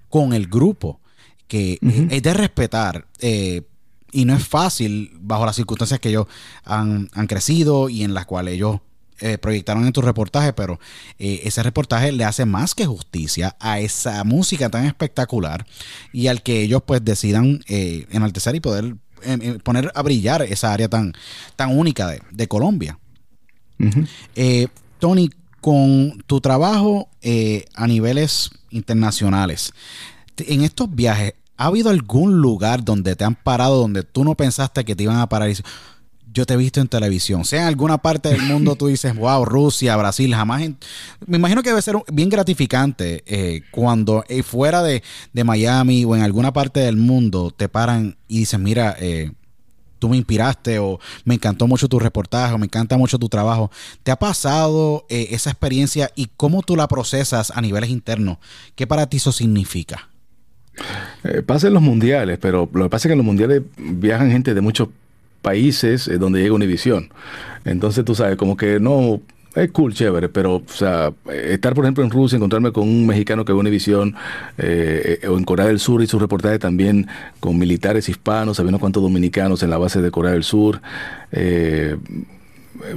con 0.09 0.33
el 0.33 0.47
grupo 0.47 1.01
que 1.47 1.79
es 2.11 2.23
de 2.23 2.35
respetar. 2.35 3.07
Eh, 3.21 3.63
y 4.11 4.25
no 4.25 4.35
es 4.35 4.47
fácil 4.47 5.11
bajo 5.21 5.45
las 5.45 5.57
circunstancias 5.57 6.01
que 6.01 6.09
ellos 6.09 6.27
han, 6.65 7.09
crecido 7.29 7.89
y 7.89 8.05
en 8.05 8.15
las 8.15 8.27
cuales 8.27 8.55
ellos 8.55 8.81
eh, 9.21 9.39
proyectaron 9.39 9.87
en 9.87 9.93
tu 9.93 10.01
reportaje, 10.01 10.53
pero 10.53 10.79
eh, 11.19 11.43
ese 11.45 11.63
reportaje 11.63 12.13
le 12.13 12.25
hace 12.25 12.45
más 12.45 12.75
que 12.75 12.87
justicia 12.87 13.57
a 13.61 13.81
esa 13.81 14.25
música 14.25 14.69
tan 14.71 14.85
espectacular 14.87 15.67
y 16.13 16.27
al 16.27 16.43
que 16.43 16.63
ellos 16.63 16.83
pues 16.85 17.05
decidan 17.05 17.61
enaltecer 17.67 18.55
y 18.57 18.61
poder 18.61 18.97
poner 19.63 19.91
a 19.95 20.03
brillar 20.03 20.43
esa 20.43 20.73
área 20.73 20.89
tan, 20.89 21.15
tan 21.57 21.77
única 21.77 22.09
de, 22.31 22.49
Colombia. 22.49 22.99
Tony, 24.99 25.31
con 25.61 26.23
tu 26.27 26.41
trabajo 26.41 27.09
a 27.75 27.87
niveles 27.87 28.51
internacionales, 28.71 29.73
en 30.39 30.63
estos 30.63 30.95
viajes, 30.95 31.35
¿ha 31.57 31.67
habido 31.67 31.91
algún 31.91 32.41
lugar 32.41 32.85
donde 32.85 33.17
te 33.17 33.25
han 33.25 33.35
parado 33.35 33.79
donde 33.79 34.03
tú 34.03 34.25
no 34.25 34.35
pensaste 34.35 34.85
que 34.85 34.97
te 34.97 35.05
iban 35.05 35.19
a 35.19 35.29
parar? 35.29 35.51
Y 35.51 35.57
yo 36.35 36.45
te 36.45 36.55
he 36.55 36.57
visto 36.57 36.81
en 36.81 36.89
televisión. 36.89 37.45
Sea 37.45 37.63
en 37.63 37.69
alguna 37.69 37.99
parte 37.99 38.29
del 38.29 38.43
mundo 38.43 38.75
tú 38.75 38.89
dices, 38.89 39.15
wow, 39.17 39.45
Rusia, 39.45 39.97
Brasil, 39.97 40.35
jamás. 40.35 40.63
Me 41.27 41.39
imagino 41.39 41.63
que 41.63 41.71
debe 41.71 41.81
ser 41.81 41.97
bien 42.13 42.29
gratificante 42.29 43.23
eh, 43.27 43.63
cuando 43.71 44.25
eh, 44.29 44.43
fuera 44.43 44.83
de, 44.83 45.03
Miami 45.45 46.05
o 46.05 46.17
en 46.17 46.23
alguna 46.23 46.53
parte 46.53 46.81
del 46.81 46.97
mundo 46.97 47.51
te 47.51 47.69
paran 47.69 48.17
y 48.27 48.41
dicen, 48.41 48.63
mira, 48.63 48.97
eh, 48.99 49.31
tú 49.99 50.09
me 50.09 50.17
inspiraste 50.17 50.79
o 50.79 50.99
me 51.25 51.35
encantó 51.35 51.69
mucho 51.69 51.89
tu 51.89 51.99
reportaje 51.99 52.53
o 52.53 52.59
me 52.59 52.67
encanta 52.67 52.99
mucho 52.99 53.19
tu 53.19 53.29
trabajo. 53.29 53.71
¿Te 54.03 54.11
ha 54.11 54.17
pasado 54.17 55.07
esa 55.09 55.51
experiencia 55.51 56.11
y 56.17 56.31
cómo 56.37 56.63
tú 56.63 56.75
la 56.75 56.89
procesas 56.89 57.53
a 57.55 57.61
niveles 57.61 57.91
internos? 57.91 58.39
¿Qué 58.75 58.87
para 58.87 59.07
ti 59.07 59.19
eso 59.19 59.33
significa? 59.33 60.09
Pasa 61.47 61.69
en 61.69 61.75
los 61.75 61.83
mundiales, 61.83 62.39
pero 62.41 62.69
lo 62.73 62.85
que 62.85 62.91
pasa 62.91 63.07
es 63.07 63.11
que 63.11 63.13
en 63.13 63.19
los 63.19 63.27
mundiales 63.27 63.63
viajan 63.77 64.31
gente 64.31 64.55
de 64.55 64.61
muchos 64.61 64.89
países 65.45 66.09
eh, 66.09 66.19
donde 66.19 66.41
llega 66.41 66.55
Univisión. 66.55 67.11
Entonces 67.65 68.05
tú 68.05 68.17
sabes, 68.17 68.37
como 68.37 68.57
que 68.57 68.81
no, 68.81 69.21
es 69.55 69.71
cool, 69.71 69.95
chévere, 69.95 70.29
pero, 70.29 70.57
o 70.57 70.63
sea, 70.67 71.13
estar, 71.33 71.75
por 71.75 71.85
ejemplo, 71.85 72.03
en 72.03 72.11
Rusia, 72.11 72.37
encontrarme 72.37 72.73
con 72.73 72.89
un 72.89 73.07
mexicano 73.07 73.45
que 73.45 73.53
ve 73.53 73.59
Univisión, 73.61 74.17
eh, 74.59 75.21
o 75.29 75.39
en 75.39 75.45
Corea 75.45 75.67
del 75.67 75.79
Sur 75.79 76.03
y 76.03 76.09
su 76.09 76.19
reportaje 76.19 76.59
también 76.59 77.07
con 77.39 77.57
militares 77.57 78.09
hispanos, 78.09 78.57
sabiendo 78.57 78.81
cuántos 78.81 79.03
dominicanos 79.03 79.63
en 79.63 79.71
la 79.71 79.79
base 79.79 80.03
de 80.03 80.11
Corea 80.11 80.33
del 80.33 80.43
Sur. 80.43 80.81
Eh, 81.31 81.97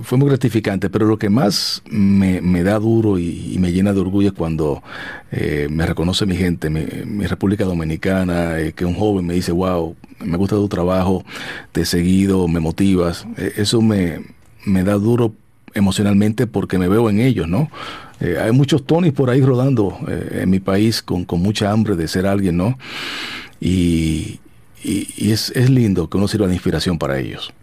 fue 0.04 0.18
muy 0.18 0.30
gratificante, 0.30 0.90
pero 0.90 1.06
lo 1.06 1.18
que 1.18 1.30
más 1.30 1.82
me, 1.90 2.64
da 2.64 2.80
duro 2.80 3.20
y, 3.20 3.58
me 3.60 3.72
llena 3.72 3.94
de 3.94 4.00
orgullo 4.00 4.30
es 4.30 4.34
cuando 4.34 4.84
eh, 5.32 5.68
me 5.70 5.86
reconoce 5.86 6.26
mi 6.26 6.36
gente, 6.36 6.70
mi, 6.70 7.26
República 7.26 7.66
Dominicana, 7.66 8.60
eh, 8.60 8.74
que 8.74 8.86
un 8.86 8.96
joven 8.96 9.26
me 9.26 9.34
dice, 9.34 9.52
wow, 9.52 9.96
me 10.20 10.38
gusta 10.38 10.56
tu 10.56 10.68
trabajo, 10.68 11.24
te 11.72 11.82
he 11.82 11.86
seguido, 11.86 12.48
me 12.48 12.60
motivas. 12.60 13.26
Eh, 13.38 13.54
eso 13.58 13.82
me, 13.82 14.22
me 14.66 14.84
da 14.84 14.94
duro 14.94 15.34
emocionalmente 15.74 16.48
porque 16.48 16.78
me 16.78 16.88
veo 16.88 17.10
en 17.10 17.20
ellos, 17.20 17.48
¿no? 17.48 17.70
hay 18.20 18.52
muchos 18.52 18.84
Tonys 18.84 19.14
por 19.14 19.30
ahí 19.30 19.42
rodando 19.42 19.96
en 20.08 20.50
mi 20.50 20.60
país 20.60 21.04
con, 21.04 21.24
con, 21.24 21.40
mucha 21.40 21.70
hambre 21.70 21.96
de 21.96 22.08
ser 22.08 22.26
alguien, 22.26 22.58
¿no? 22.58 22.80
Y, 23.62 24.40
y, 24.84 25.30
es, 25.30 25.52
es 25.52 25.70
lindo 25.70 26.10
que 26.10 26.18
uno 26.18 26.28
sirva 26.28 26.48
de 26.48 26.54
inspiración 26.54 26.98
para 26.98 27.20
ellos 27.20 27.54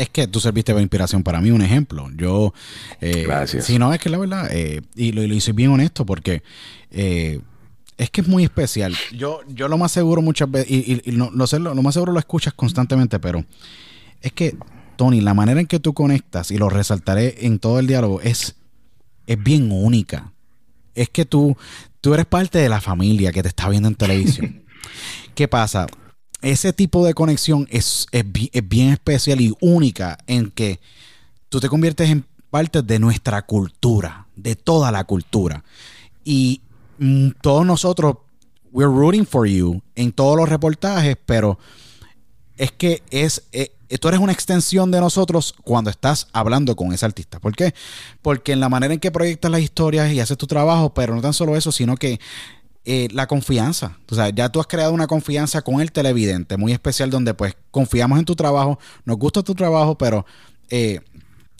es 0.00 0.08
que 0.08 0.26
tú 0.26 0.40
serviste 0.40 0.72
de 0.72 0.80
inspiración 0.80 1.22
para 1.22 1.42
mí, 1.42 1.50
un 1.50 1.60
ejemplo. 1.60 2.08
Yo. 2.16 2.54
Eh, 3.02 3.24
Gracias. 3.26 3.66
Si 3.66 3.78
no, 3.78 3.92
es 3.92 4.00
que 4.00 4.08
la 4.08 4.16
verdad, 4.16 4.48
eh, 4.50 4.80
y, 4.96 5.12
lo, 5.12 5.22
hice 5.22 5.52
bien 5.52 5.70
honesto 5.70 6.06
porque. 6.06 6.42
Eh, 6.90 7.40
es 7.98 8.08
que 8.08 8.22
es 8.22 8.28
muy 8.28 8.44
especial. 8.44 8.96
Yo, 9.12 9.40
yo 9.46 9.68
lo 9.68 9.76
más 9.76 9.92
seguro 9.92 10.22
muchas 10.22 10.50
veces, 10.50 10.70
y, 10.70 11.02
no, 11.12 11.46
sé, 11.46 11.58
lo, 11.58 11.74
más 11.74 11.92
seguro 11.92 12.12
lo 12.12 12.18
escuchas 12.18 12.54
constantemente, 12.54 13.18
pero 13.18 13.44
es 14.22 14.32
que, 14.32 14.56
Tony, 14.96 15.20
la 15.20 15.34
manera 15.34 15.60
en 15.60 15.66
que 15.66 15.80
tú 15.80 15.92
conectas, 15.92 16.50
y 16.50 16.56
lo 16.56 16.70
resaltaré 16.70 17.44
en 17.44 17.58
todo 17.58 17.78
el 17.78 17.86
diálogo, 17.86 18.22
es, 18.22 18.56
es 19.26 19.42
bien 19.42 19.70
única. 19.70 20.32
Es 20.94 21.10
que 21.10 21.26
tú, 21.26 21.58
tú 22.00 22.14
eres 22.14 22.24
parte 22.24 22.58
de 22.58 22.70
la 22.70 22.80
familia 22.80 23.32
que 23.32 23.42
te 23.42 23.48
está 23.48 23.68
viendo 23.68 23.88
en 23.88 23.94
televisión. 23.96 24.62
¿Qué 25.34 25.46
pasa? 25.46 25.86
Ese 26.42 26.72
tipo 26.72 27.04
de 27.04 27.14
conexión 27.14 27.66
es, 27.70 28.06
bien 28.64 28.90
especial 28.90 29.40
y 29.40 29.54
única 29.60 30.18
en 30.26 30.50
que 30.50 30.80
tú 31.48 31.60
te 31.60 31.68
conviertes 31.68 32.10
en 32.10 32.24
parte 32.50 32.82
de 32.82 32.98
nuestra 32.98 33.42
cultura, 33.42 34.26
de 34.36 34.56
toda 34.56 34.90
la 34.90 35.04
cultura. 35.04 35.64
Y 36.24 36.60
mm, 36.98 37.30
todos 37.40 37.66
nosotros, 37.66 38.16
we're 38.72 38.92
rooting 38.92 39.26
for 39.26 39.46
you 39.46 39.82
en 39.94 40.12
todos 40.12 40.36
los 40.36 40.48
reportajes, 40.48 41.16
pero 41.26 41.58
es 42.56 42.72
que 42.72 43.02
es, 43.10 43.44
eh, 43.52 43.72
tú 44.00 44.08
eres 44.08 44.20
una 44.20 44.32
extensión 44.32 44.90
de 44.90 45.00
nosotros 45.00 45.54
cuando 45.64 45.90
estás 45.90 46.28
hablando 46.32 46.76
con 46.76 46.92
ese 46.92 47.06
artista. 47.06 47.40
¿Por 47.40 47.54
qué? 47.56 47.74
Porque 48.22 48.52
en 48.52 48.60
la 48.60 48.68
manera 48.68 48.92
en 48.94 49.00
que 49.00 49.10
proyectas 49.10 49.50
las 49.50 49.60
historias 49.60 50.12
y 50.12 50.20
haces 50.20 50.36
tu 50.36 50.46
trabajo, 50.46 50.92
pero 50.92 51.14
no 51.14 51.22
tan 51.22 51.32
solo 51.32 51.56
eso, 51.56 51.72
sino 51.72 51.96
que 51.96 52.20
eh, 52.84 53.08
la 53.12 53.26
confianza. 53.26 53.98
O 54.10 54.14
sea, 54.14 54.30
ya 54.30 54.48
tú 54.48 54.58
has 54.58 54.66
creado 54.66 54.92
una 54.92 55.06
confianza 55.06 55.60
con 55.62 55.80
el 55.80 55.92
televidente 55.92 56.56
muy 56.56 56.72
especial 56.72 57.10
donde 57.10 57.34
pues 57.34 57.54
confiamos 57.70 58.18
en 58.18 58.24
tu 58.24 58.34
trabajo, 58.34 58.78
nos 59.04 59.18
gusta 59.18 59.42
tu 59.42 59.54
trabajo, 59.54 59.98
pero 59.98 60.24
eh, 60.70 61.00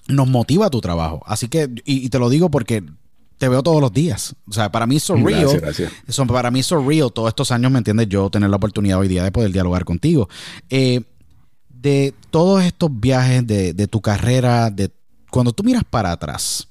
nos 0.09 0.29
motiva 0.29 0.71
tu 0.71 0.81
trabajo. 0.81 1.23
Así 1.27 1.49
que, 1.49 1.69
y, 1.85 2.09
te 2.09 2.19
lo 2.19 2.31
digo 2.31 2.51
porque 2.51 2.83
te 3.37 3.49
veo 3.49 3.63
todos 3.63 3.83
los 3.83 3.93
días. 3.93 4.35
O 4.49 4.53
sea, 4.53 4.73
para 4.73 4.87
mí 4.87 4.97
es 4.97 5.03
surreal. 5.03 5.59
Gracias, 5.61 5.93
gracias. 6.07 6.29
para 6.29 6.51
mí 6.51 6.61
es 6.61 6.67
surreal 6.67 7.13
todos 7.13 7.29
estos 7.29 7.51
años, 7.53 7.71
¿me 7.71 7.79
entiendes? 7.79 8.09
Yo 8.09 8.31
tener 8.31 8.49
la 8.49 8.57
oportunidad 8.57 8.99
hoy 8.99 9.09
día 9.09 9.23
de 9.23 9.31
poder 9.31 9.53
dialogar 9.53 9.85
contigo. 9.85 10.29
Eh, 10.71 11.03
de 11.69 12.15
todos 12.31 12.65
estos 12.65 12.91
viajes 12.99 13.47
de, 13.47 13.75
de 13.75 13.87
tu 13.89 14.01
carrera, 14.01 14.71
de 14.71 14.91
cuando 15.31 15.53
tú 15.53 15.63
miras 15.65 15.85
para 15.89 16.13
atrás, 16.13 16.69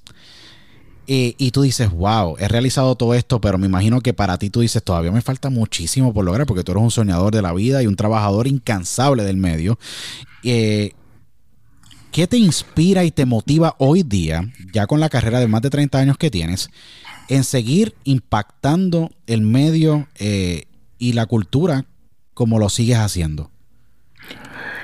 y 1.12 1.50
tú 1.50 1.62
dices, 1.62 1.90
wow, 1.90 2.36
he 2.38 2.46
realizado 2.46 2.94
todo 2.94 3.14
esto, 3.14 3.40
pero 3.40 3.58
me 3.58 3.66
imagino 3.66 4.00
que 4.00 4.12
para 4.14 4.38
ti 4.38 4.48
tú 4.48 4.60
dices, 4.60 4.80
todavía 4.80 5.10
me 5.10 5.22
falta 5.22 5.50
muchísimo 5.50 6.14
por 6.14 6.24
lograr, 6.24 6.46
porque 6.46 6.62
tú 6.62 6.70
eres 6.70 6.84
un 6.84 6.92
soñador 6.92 7.34
de 7.34 7.42
la 7.42 7.52
vida 7.52 7.82
y 7.82 7.88
un 7.88 7.96
trabajador 7.96 8.46
incansable 8.46 9.24
del 9.24 9.36
medio. 9.36 9.76
Eh, 10.44 10.92
¿Qué 12.12 12.28
te 12.28 12.36
inspira 12.36 13.02
y 13.02 13.10
te 13.10 13.26
motiva 13.26 13.74
hoy 13.78 14.04
día, 14.04 14.52
ya 14.72 14.86
con 14.86 15.00
la 15.00 15.08
carrera 15.08 15.40
de 15.40 15.48
más 15.48 15.62
de 15.62 15.70
30 15.70 15.98
años 15.98 16.16
que 16.16 16.30
tienes, 16.30 16.70
en 17.28 17.42
seguir 17.42 17.96
impactando 18.04 19.10
el 19.26 19.42
medio 19.42 20.06
eh, 20.20 20.66
y 20.96 21.14
la 21.14 21.26
cultura 21.26 21.86
como 22.34 22.60
lo 22.60 22.68
sigues 22.68 22.98
haciendo? 22.98 23.50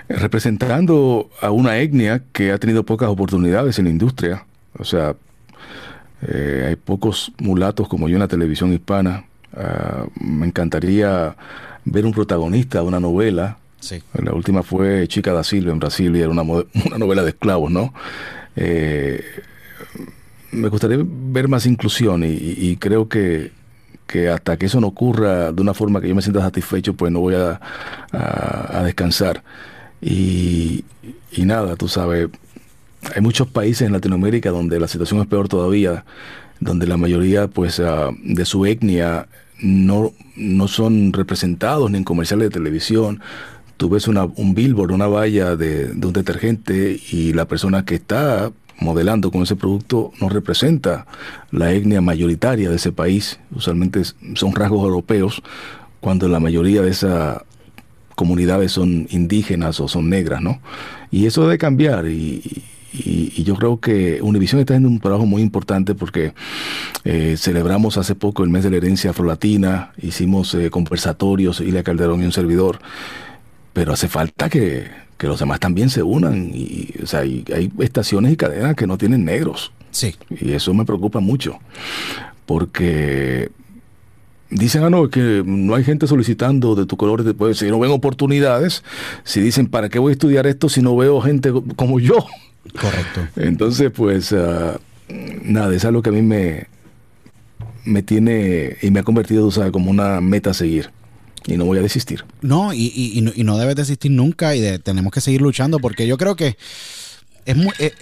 Representando 0.09 1.31
a 1.41 1.53
una 1.53 1.79
etnia 1.79 2.24
que 2.33 2.51
ha 2.51 2.59
tenido 2.59 2.85
pocas 2.85 3.09
oportunidades 3.09 3.79
en 3.79 3.85
la 3.85 3.91
industria. 3.93 4.45
O 4.77 4.85
sea, 4.85 5.14
eh, 6.23 6.64
hay 6.69 6.77
pocos 6.77 7.33
mulatos 7.39 7.89
como 7.89 8.09
yo 8.09 8.17
en 8.17 8.21
la 8.21 8.29
televisión 8.29 8.73
hispana. 8.73 9.25
Ah, 9.55 10.07
me 10.21 10.47
encantaría 10.47 11.37
ver 11.85 12.07
un 12.07 12.12
protagonista 12.12 12.81
de 12.81 12.85
una 12.85 13.01
novela. 13.01 13.59
La 14.14 14.33
última 14.33 14.62
fue 14.62 15.07
Chica 15.07 15.33
da 15.33 15.45
Silva 15.45 15.73
en 15.73 15.79
Brasil 15.79 16.14
y 16.17 16.21
era 16.21 16.31
una, 16.31 16.43
una 16.43 16.99
novela 16.99 17.23
de 17.23 17.31
esclavos, 17.31 17.71
¿no? 17.71 17.95
Eh, 18.57 19.23
me 20.53 20.69
gustaría 20.69 20.99
ver 21.01 21.49
más 21.49 21.67
inclusión 21.67 22.23
y, 22.25 22.77
creo 22.77 23.09
que, 23.09 23.53
hasta 24.33 24.57
que 24.57 24.67
eso 24.67 24.81
no 24.81 24.87
ocurra 24.87 25.53
de 25.53 25.61
una 25.61 25.75
forma 25.75 26.01
que 26.01 26.09
yo 26.09 26.14
me 26.14 26.23
sienta 26.23 26.41
satisfecho, 26.41 26.95
pues 26.95 27.12
no 27.12 27.21
voy 27.21 27.35
a, 27.35 27.61
a, 28.12 28.83
descansar. 28.85 29.43
Y, 30.01 30.85
y 31.33 31.45
nada, 31.45 31.77
tú 31.77 31.89
sabes, 31.89 32.29
hay 33.15 33.23
muchos 33.23 33.47
países 33.49 33.87
en 33.87 33.93
Latinoamérica 33.93 34.51
donde 34.51 34.81
la 34.81 34.89
situación 34.89 35.21
es 35.21 35.27
peor 35.27 35.49
todavía, 35.49 36.05
donde 36.61 36.87
la 36.87 36.97
mayoría 36.97 37.49
pues 37.49 37.81
ah, 37.81 38.11
de 38.23 38.45
su 38.45 38.67
etnia 38.67 39.29
no, 39.61 40.13
no 40.37 40.69
son 40.69 41.13
representados 41.13 41.91
ni 41.91 41.99
en 41.99 42.05
comerciales 42.05 42.49
de 42.49 42.55
televisión. 42.55 43.21
Tú 43.77 43.89
ves 43.91 44.09
una, 44.09 44.25
un 44.25 44.55
billboard, 44.55 44.93
una 44.93 45.07
valla 45.07 45.57
de, 45.57 45.91
un 45.91 46.13
detergente 46.13 46.99
y 47.11 47.33
la 47.33 47.47
persona 47.47 47.85
que 47.85 47.95
está 47.95 48.53
modelando 48.79 49.31
con 49.31 49.43
ese 49.43 49.57
producto 49.57 50.13
no 50.21 50.29
representa 50.29 51.07
la 51.51 51.73
etnia 51.73 52.01
mayoritaria 52.01 52.71
de 52.71 52.77
ese 52.77 52.93
país. 52.93 53.39
Usualmente 53.55 54.03
son 54.35 54.55
rasgos 54.55 54.85
europeos, 54.85 55.43
cuando 56.01 56.29
la 56.29 56.41
mayoría 56.41 56.83
de 56.83 56.91
esas 56.91 57.43
comunidades 58.15 58.73
son 58.73 59.07
indígenas 59.11 59.81
o 59.81 59.89
son 59.89 60.09
negras, 60.09 60.41
¿no? 60.41 60.61
Y 61.11 61.27
eso 61.27 61.43
debe 61.43 61.59
cambiar 61.59 62.07
y, 62.07 62.65
y, 62.99 63.44
yo 63.44 63.55
creo 63.55 63.78
que 63.78 64.20
Univision 64.22 64.61
está 64.61 64.74
haciendo 64.74 64.88
un 64.88 65.01
trabajo 65.01 65.26
muy 65.26 65.42
importante 65.42 65.94
porque 65.94 66.32
eh, 67.05 67.36
celebramos 67.38 67.97
hace 67.97 68.14
poco 68.14 68.42
el 68.42 68.51
mes 68.51 68.64
de 68.64 68.70
la 68.70 68.78
herencia 68.78 69.11
afrolatina, 69.11 69.92
hicimos 70.03 70.55
eh, 70.55 70.70
conversatorios, 70.70 71.61
Ilia 71.61 71.82
Calderón 71.82 72.22
y 72.22 72.24
un 72.24 72.32
servidor, 72.32 72.80
pero 73.72 73.92
hace 73.92 74.09
falta 74.09 74.49
que, 74.49 74.88
que 75.18 75.26
los 75.26 75.38
demás 75.38 75.61
también 75.61 75.90
se 75.90 76.03
unan. 76.03 76.51
Y, 76.53 76.90
o 77.03 77.07
sea, 77.07 77.20
hay, 77.20 77.44
hay 77.55 77.70
estaciones 77.78 78.32
y 78.32 78.36
cadenas 78.36 78.74
que 78.74 78.86
no 78.86 78.99
tienen 78.99 79.24
negros. 79.24 79.72
Sí. 79.90 80.14
Y 80.30 80.53
eso 80.53 80.74
me 80.74 80.84
preocupa 80.84 81.20
mucho, 81.20 81.59
porque 82.44 83.51
dicen, 84.51 84.84
ah, 84.84 84.90
no, 84.90 85.09
que 85.09 85.42
no 85.44 85.74
hay 85.74 85.84
gente 85.84 86.07
solicitando 86.07 86.74
de 86.74 86.86
tu 86.86 86.97
color, 86.97 87.24
después, 87.24 87.59
si 87.59 87.66
no 87.66 87.78
ven 87.78 87.90
oportunidades, 87.90 88.84
si 89.24 89.40
dicen, 89.40 89.66
¿para 89.66 89.88
qué 89.88 89.99
voy 89.99 90.11
a 90.11 90.12
estudiar 90.12 90.47
esto 90.47 90.68
si 90.68 90.82
no 90.82 90.97
veo 90.97 91.20
gente 91.20 91.53
como 91.76 92.01
yo? 92.01 92.26
Correcto. 92.73 93.29
Entonces, 93.37 93.91
pues, 93.91 94.33
uh, 94.33 94.79
nada, 95.43 95.75
es 95.75 95.85
algo 95.85 96.03
que 96.03 96.11
a 96.11 96.12
mí 96.12 96.23
me, 96.23 96.67
me 97.85 98.03
tiene 98.03 98.77
y 98.83 98.91
me 98.91 99.01
ha 99.01 99.03
convertido, 99.03 99.51
como 99.73 99.91
una 99.91 100.21
meta 100.21 100.51
a 100.51 100.55
seguir. 100.55 100.91
Y 101.47 101.57
no 101.57 101.64
voy 101.64 101.79
a 101.79 101.83
desistir. 101.83 102.25
No, 102.41 102.73
y, 102.73 102.93
y, 102.95 103.33
y 103.35 103.45
no, 103.45 103.57
debes 103.57 103.77
desistir 103.77 104.11
nunca 104.11 104.57
y 104.57 104.61
de, 104.61 104.81
tenemos 104.81 105.12
que 105.12 105.21
seguir 105.21 105.43
luchando 105.43 105.79
porque 105.79 106.07
yo 106.07 106.19
creo 106.19 106.35
que 106.35 106.57
es 107.47 107.57
muy, 107.57 107.73
eh, 107.79 107.93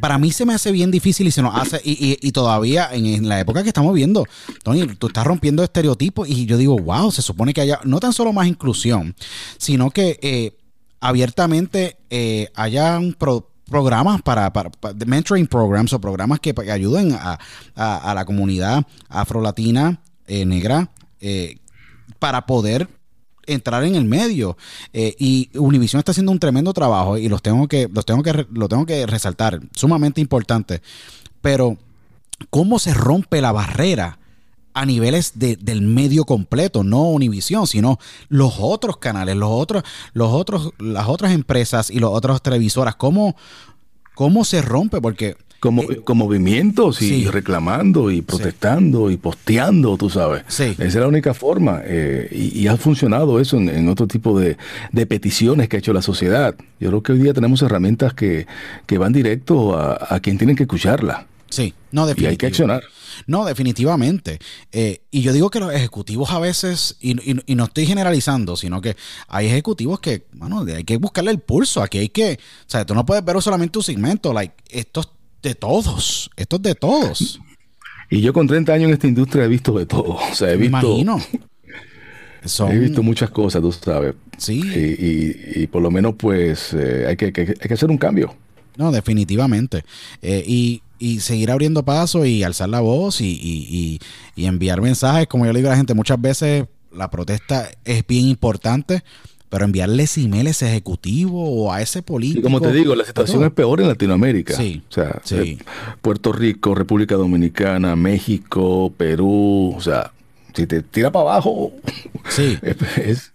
para 0.00 0.18
mí 0.18 0.32
se 0.32 0.44
me 0.44 0.52
hace 0.52 0.72
bien 0.72 0.90
difícil 0.90 1.28
y 1.28 1.30
se 1.30 1.42
nos 1.42 1.54
hace, 1.54 1.80
y, 1.84 2.18
y, 2.20 2.32
todavía 2.32 2.88
en, 2.92 3.28
la 3.28 3.38
época 3.38 3.62
que 3.62 3.68
estamos 3.68 3.94
viendo, 3.94 4.26
Tony, 4.64 4.84
tú 4.98 5.06
estás 5.06 5.24
rompiendo 5.24 5.62
estereotipos 5.62 6.28
y 6.28 6.44
yo 6.44 6.58
digo, 6.58 6.76
wow, 6.76 7.12
se 7.12 7.22
supone 7.22 7.54
que 7.54 7.60
haya 7.60 7.78
no 7.84 8.00
tan 8.00 8.12
solo 8.12 8.32
más 8.32 8.48
inclusión, 8.48 9.14
sino 9.58 9.90
que 9.90 10.18
eh, 10.22 10.56
abiertamente 11.00 11.98
eh, 12.10 12.48
haya 12.56 12.98
programas 13.74 14.22
para, 14.22 14.52
mentoring 15.04 15.48
programs 15.48 15.92
o 15.92 16.00
programas 16.00 16.38
que, 16.38 16.54
ayuden 16.70 17.10
a, 17.18 17.40
a, 17.74 18.14
la 18.14 18.24
comunidad 18.24 18.86
afrolatina, 19.08 19.98
negra, 20.28 20.90
para 22.20 22.46
poder 22.46 22.86
entrar 23.46 23.82
en 23.82 23.96
el 23.96 24.04
medio. 24.04 24.56
Eh, 24.92 25.16
y 25.18 25.50
Univision 25.54 25.98
está 25.98 26.12
haciendo 26.12 26.30
un 26.30 26.38
tremendo 26.38 26.72
trabajo 26.72 27.18
y 27.18 27.28
los 27.28 27.42
tengo 27.42 27.66
que, 27.66 27.88
los 27.92 28.06
tengo 28.06 28.22
que, 28.22 28.46
lo 28.52 28.68
tengo 28.68 28.86
que 28.86 29.06
resaltar, 29.06 29.60
sumamente 29.74 30.20
importante. 30.20 30.82
Pero, 31.40 31.76
¿cómo 32.50 32.78
se 32.78 32.94
rompe 32.94 33.40
la 33.40 33.50
barrera? 33.50 34.18
A 34.74 34.84
niveles 34.84 35.32
del 35.36 35.82
medio 35.82 36.24
completo, 36.24 36.82
no 36.82 37.04
Univision, 37.10 37.66
sino 37.66 37.98
los 38.28 38.56
otros 38.58 38.96
canales, 38.96 39.36
los 39.36 39.50
otros, 39.50 39.84
los 40.12 40.32
otros, 40.32 40.72
las 40.78 41.08
otras 41.08 41.32
empresas 41.32 41.90
y 41.90 42.00
las 42.00 42.10
otras 42.10 42.42
televisoras. 42.42 42.96
¿Cómo, 42.96 43.36
cómo 44.14 44.44
se 44.44 44.60
rompe? 44.62 45.00
Porque 45.00 45.36
como, 45.60 45.82
eh, 45.82 46.00
con 46.04 46.18
movimientos 46.18 47.00
y 47.00 47.24
reclamando 47.26 48.10
y 48.10 48.20
protestando 48.20 49.10
y 49.10 49.16
posteando, 49.16 49.96
tú 49.96 50.10
sabes. 50.10 50.42
Esa 50.48 50.84
es 50.84 50.94
la 50.94 51.08
única 51.08 51.32
forma. 51.32 51.80
Eh, 51.84 52.28
y, 52.30 52.66
ha 52.66 52.76
funcionado 52.76 53.40
eso 53.40 53.56
en, 53.56 53.88
otro 53.88 54.06
tipo 54.06 54.38
de, 54.38 54.58
peticiones 55.06 55.70
que 55.70 55.76
ha 55.76 55.78
hecho 55.78 55.94
la 55.94 56.02
sociedad. 56.02 56.54
Yo 56.80 56.90
creo 56.90 57.02
que 57.02 57.12
hoy 57.12 57.18
día 57.20 57.32
tenemos 57.32 57.62
herramientas 57.62 58.12
que, 58.12 58.46
van 58.98 59.14
directo 59.14 59.78
a, 59.78 60.20
quien 60.20 60.36
tienen 60.36 60.54
que 60.54 60.64
escucharla. 60.64 61.26
Sí, 61.48 61.72
no, 61.92 62.06
definitivamente. 62.06 62.22
Y 62.22 62.26
hay 62.26 62.36
que 62.36 62.46
accionar. 62.46 62.82
No, 63.26 63.44
definitivamente. 63.44 64.38
Eh, 64.72 65.02
y 65.10 65.22
yo 65.22 65.32
digo 65.32 65.50
que 65.50 65.60
los 65.60 65.72
ejecutivos 65.72 66.30
a 66.30 66.38
veces, 66.38 66.96
y, 67.00 67.14
no 67.54 67.64
estoy 67.64 67.86
generalizando, 67.86 68.56
sino 68.56 68.80
que 68.80 68.96
hay 69.28 69.46
ejecutivos 69.46 70.00
que, 70.00 70.26
bueno, 70.32 70.64
hay 70.66 70.84
que 70.84 70.96
buscarle 70.96 71.30
el 71.30 71.40
pulso. 71.40 71.82
Aquí 71.82 71.98
hay 71.98 72.08
que, 72.08 72.38
o 72.40 72.70
sea, 72.70 72.84
tú 72.84 72.94
no 72.94 73.04
puedes 73.04 73.24
ver 73.24 73.40
solamente 73.42 73.78
un 73.78 73.84
segmento, 73.84 74.32
like, 74.32 74.54
estos 74.68 75.10
de 75.42 75.54
todos. 75.54 76.30
Esto 76.36 76.56
es 76.56 76.62
de 76.62 76.74
todos. 76.74 77.40
Y 78.10 78.20
yo 78.20 78.32
con 78.32 78.46
30 78.46 78.72
años 78.72 78.88
en 78.88 78.94
esta 78.94 79.06
industria 79.06 79.44
he 79.44 79.48
visto 79.48 79.76
de 79.78 79.86
todo. 79.86 80.16
O 80.30 80.34
sea, 80.34 80.52
he 80.52 80.56
visto. 80.56 80.78
imagino. 80.78 81.20
He 82.70 82.78
visto 82.78 83.02
muchas 83.02 83.30
cosas, 83.30 83.62
tú 83.62 83.72
sabes. 83.72 84.14
Sí. 84.36 84.60
Y, 85.56 85.66
por 85.68 85.82
lo 85.82 85.90
menos, 85.90 86.14
pues, 86.18 86.74
eh, 86.74 87.06
hay, 87.08 87.16
que, 87.16 87.26
hay, 87.26 87.32
que, 87.32 87.74
hacer 87.74 87.90
un 87.90 87.98
cambio. 87.98 88.34
No, 88.76 88.92
definitivamente. 88.92 89.84
Eh, 90.20 90.44
y, 90.46 90.82
y, 91.04 91.20
seguir 91.20 91.50
abriendo 91.50 91.84
paso 91.84 92.24
y 92.24 92.42
alzar 92.42 92.68
la 92.68 92.80
voz 92.80 93.20
y, 93.20 93.98
y 94.34 94.46
enviar 94.46 94.80
mensajes. 94.80 95.26
Como 95.26 95.46
yo 95.46 95.52
le 95.52 95.58
digo 95.60 95.68
a 95.68 95.72
la 95.72 95.76
gente, 95.76 95.94
muchas 95.94 96.20
veces 96.20 96.66
la 96.92 97.10
protesta 97.10 97.68
es 97.84 98.06
bien 98.06 98.26
importante 98.26 99.02
pero 99.54 99.66
enviarles 99.66 100.18
emails 100.18 100.62
ejecutivos 100.62 101.48
o 101.48 101.72
a 101.72 101.80
ese 101.80 102.02
político. 102.02 102.40
Y 102.40 102.42
como 102.42 102.60
te 102.60 102.72
digo, 102.72 102.96
la 102.96 103.04
situación 103.04 103.44
es 103.44 103.52
peor 103.52 103.80
en 103.80 103.86
Latinoamérica. 103.86 104.56
Sí. 104.56 104.82
O 104.90 104.92
sea, 104.92 105.22
eh, 105.30 105.58
Puerto 106.02 106.32
Rico, 106.32 106.74
República 106.74 107.14
Dominicana, 107.14 107.94
México, 107.94 108.92
Perú, 108.96 109.72
o 109.76 109.80
sea, 109.80 110.10
si 110.54 110.66
te 110.66 110.82
tira 110.82 111.12
para 111.12 111.30
abajo, 111.30 111.70
sí. 112.30 112.58
es, 112.96 113.32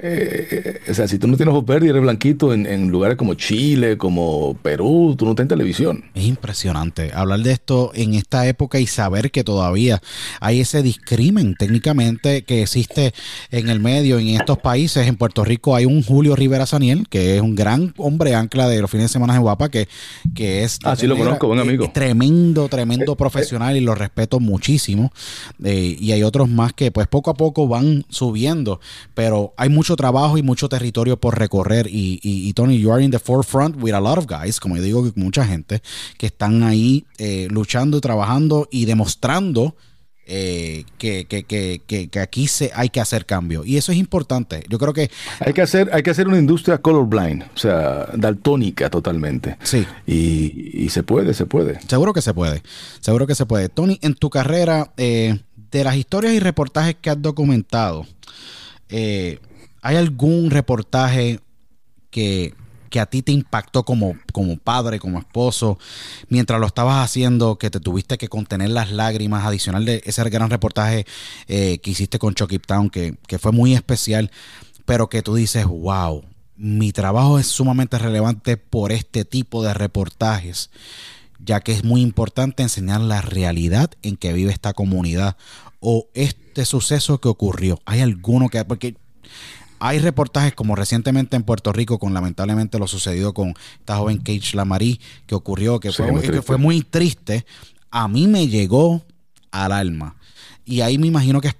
eh, 0.00 0.80
o 0.88 0.94
sea, 0.94 1.08
si 1.08 1.18
tú 1.18 1.26
no 1.26 1.36
tienes 1.36 1.54
verdes 1.64 1.86
y 1.86 1.90
eres 1.90 2.02
blanquito 2.02 2.52
en, 2.52 2.88
lugares 2.88 3.16
como 3.16 3.34
Chile, 3.34 3.98
como 3.98 4.54
Perú, 4.62 5.14
tú 5.18 5.24
no 5.24 5.32
estás 5.32 5.44
en 5.44 5.48
televisión. 5.48 6.04
Es 6.14 6.24
impresionante 6.24 7.10
hablar 7.12 7.40
de 7.40 7.52
esto 7.52 7.90
en 7.94 8.14
esta 8.14 8.46
época 8.46 8.78
y 8.78 8.86
saber 8.86 9.30
que 9.30 9.42
todavía 9.42 10.00
hay 10.40 10.60
ese 10.60 10.82
discrimen 10.82 11.56
técnicamente 11.56 12.42
que 12.42 12.62
existe 12.62 13.12
en 13.50 13.68
el 13.68 13.80
medio 13.80 14.18
en 14.18 14.28
estos 14.28 14.58
países. 14.58 15.06
En 15.08 15.16
Puerto 15.16 15.44
Rico 15.44 15.74
hay 15.74 15.84
un 15.84 16.02
Julio 16.02 16.36
Rivera 16.36 16.66
Saniel, 16.66 17.08
que 17.08 17.36
es 17.36 17.42
un 17.42 17.54
gran 17.54 17.92
hombre 17.96 18.34
ancla 18.34 18.68
de 18.68 18.80
los 18.80 18.90
fines 18.90 19.06
de 19.06 19.12
semana 19.12 19.34
en 19.34 19.42
Guapa, 19.42 19.68
que, 19.68 19.88
que 20.34 20.62
es... 20.62 20.78
Ah, 20.84 20.94
sí, 20.94 21.06
lo 21.06 21.16
conozco, 21.16 21.48
buen 21.48 21.58
amigo. 21.58 21.90
Tremendo, 21.92 22.68
tremendo 22.68 23.12
eh, 23.12 23.16
profesional 23.16 23.76
y 23.76 23.80
lo 23.80 23.94
respeto 23.94 24.38
muchísimo. 24.38 25.12
Eh, 25.64 25.96
y 25.98 26.12
hay 26.12 26.22
otros 26.22 26.48
más 26.48 26.72
que 26.72 26.92
pues 26.92 27.08
poco 27.08 27.30
a 27.30 27.34
poco 27.34 27.66
van 27.66 28.04
subiendo, 28.10 28.80
pero 29.14 29.54
hay 29.56 29.68
muchos 29.68 29.87
trabajo 29.96 30.38
y 30.38 30.42
mucho 30.42 30.68
territorio 30.68 31.18
por 31.18 31.38
recorrer. 31.38 31.86
Y, 31.90 32.52
Tony, 32.54 32.78
you 32.78 32.92
are 32.92 33.02
in 33.02 33.10
the 33.10 33.18
forefront 33.18 33.76
with 33.82 33.92
a 33.92 34.00
lot 34.00 34.18
of 34.18 34.26
guys, 34.26 34.60
como 34.60 34.76
yo 34.76 34.82
digo, 34.82 35.10
mucha 35.14 35.44
gente 35.44 35.82
que 36.16 36.26
están 36.26 36.62
ahí 36.62 37.04
eh, 37.18 37.48
luchando 37.50 37.98
y 37.98 38.00
trabajando 38.00 38.68
y 38.70 38.84
demostrando 38.84 39.76
eh, 40.30 40.84
que, 40.98 41.24
que, 41.24 41.44
que, 41.44 41.80
que, 41.86 42.20
aquí 42.20 42.48
se, 42.48 42.70
hay 42.74 42.90
que 42.90 43.00
hacer 43.00 43.24
cambio. 43.24 43.64
Y 43.64 43.78
eso 43.78 43.92
es 43.92 43.98
importante. 43.98 44.62
Yo 44.68 44.78
creo 44.78 44.92
que... 44.92 45.10
Hay 45.40 45.54
que 45.54 45.62
hacer, 45.62 45.88
hay 45.92 46.02
que 46.02 46.10
hacer 46.10 46.28
una 46.28 46.38
industria 46.38 46.76
colorblind, 46.78 47.44
o 47.44 47.58
sea, 47.58 48.08
daltónica 48.14 48.90
totalmente. 48.90 49.56
Sí. 49.62 49.86
Y, 50.06 50.84
y 50.84 50.90
se 50.90 51.02
puede, 51.02 51.32
se 51.32 51.46
puede. 51.46 51.80
Seguro 51.88 52.12
que 52.12 52.20
se 52.20 52.34
puede. 52.34 52.62
Seguro 53.00 53.26
que 53.26 53.34
se 53.34 53.46
puede. 53.46 53.70
Tony, 53.70 53.98
en 54.02 54.14
tu 54.14 54.28
carrera, 54.28 54.92
eh, 54.98 55.38
de 55.70 55.84
las 55.84 55.96
historias 55.96 56.34
y 56.34 56.40
reportajes 56.40 56.96
que 57.00 57.10
has 57.10 57.20
documentado, 57.20 58.06
eh, 58.90 59.38
¿Hay 59.82 59.96
algún 59.96 60.50
reportaje 60.50 61.40
que, 62.10 62.54
a 62.98 63.06
ti 63.06 63.22
te 63.22 63.32
impactó 63.32 63.84
como, 63.84 64.16
como 64.32 64.56
padre, 64.56 64.98
como 64.98 65.18
esposo, 65.18 65.78
mientras 66.28 66.58
lo 66.60 66.66
estabas 66.66 67.04
haciendo, 67.04 67.58
que 67.58 67.70
te 67.70 67.80
tuviste 67.80 68.18
que 68.18 68.28
contener 68.28 68.70
las 68.70 68.90
lágrimas, 68.90 69.44
adicional 69.44 69.84
de 69.84 70.02
ese 70.04 70.28
gran 70.30 70.50
reportaje 70.50 71.06
eh, 71.46 71.78
que 71.78 71.90
hiciste 71.90 72.18
con 72.18 72.34
Chucky 72.34 72.58
Town, 72.58 72.90
que, 72.90 73.16
que 73.26 73.38
fue 73.38 73.52
muy 73.52 73.74
especial, 73.74 74.30
pero 74.84 75.08
que 75.08 75.22
tú 75.22 75.34
dices, 75.34 75.66
wow, 75.66 76.24
mi 76.56 76.92
trabajo 76.92 77.38
es 77.38 77.46
sumamente 77.46 77.98
relevante 77.98 78.56
por 78.56 78.90
este 78.90 79.24
tipo 79.24 79.62
de 79.62 79.74
reportajes, 79.74 80.70
ya 81.38 81.60
que 81.60 81.72
es 81.72 81.84
muy 81.84 82.00
importante 82.00 82.64
enseñar 82.64 83.00
la 83.00 83.20
realidad 83.20 83.92
en 84.02 84.16
que 84.16 84.32
vive 84.32 84.50
esta 84.50 84.72
comunidad 84.72 85.36
o 85.78 86.08
este 86.14 86.64
suceso 86.64 87.20
que 87.20 87.28
ocurrió. 87.28 87.80
¿Hay 87.86 88.00
alguno 88.00 88.48
que... 88.48 88.64
Porque 88.64 88.96
hay 89.78 89.98
reportajes 89.98 90.54
como 90.54 90.74
recientemente 90.74 91.36
en 91.36 91.42
Puerto 91.42 91.72
Rico 91.72 91.98
con 91.98 92.14
lamentablemente 92.14 92.78
lo 92.78 92.86
sucedido 92.86 93.34
con 93.34 93.54
esta 93.78 93.96
joven 93.96 94.18
Cage 94.18 94.56
Lamarí 94.56 95.00
que 95.26 95.34
ocurrió, 95.34 95.80
que, 95.80 95.92
fue, 95.92 96.10
muy 96.10 96.22
que 96.22 96.42
fue 96.42 96.56
muy 96.56 96.82
triste. 96.82 97.46
A 97.90 98.08
mí 98.08 98.26
me 98.26 98.48
llegó 98.48 99.02
al 99.50 99.72
alma. 99.72 100.16
Y 100.64 100.80
ahí 100.82 100.98
me 100.98 101.06
imagino 101.06 101.40
que 101.40 101.52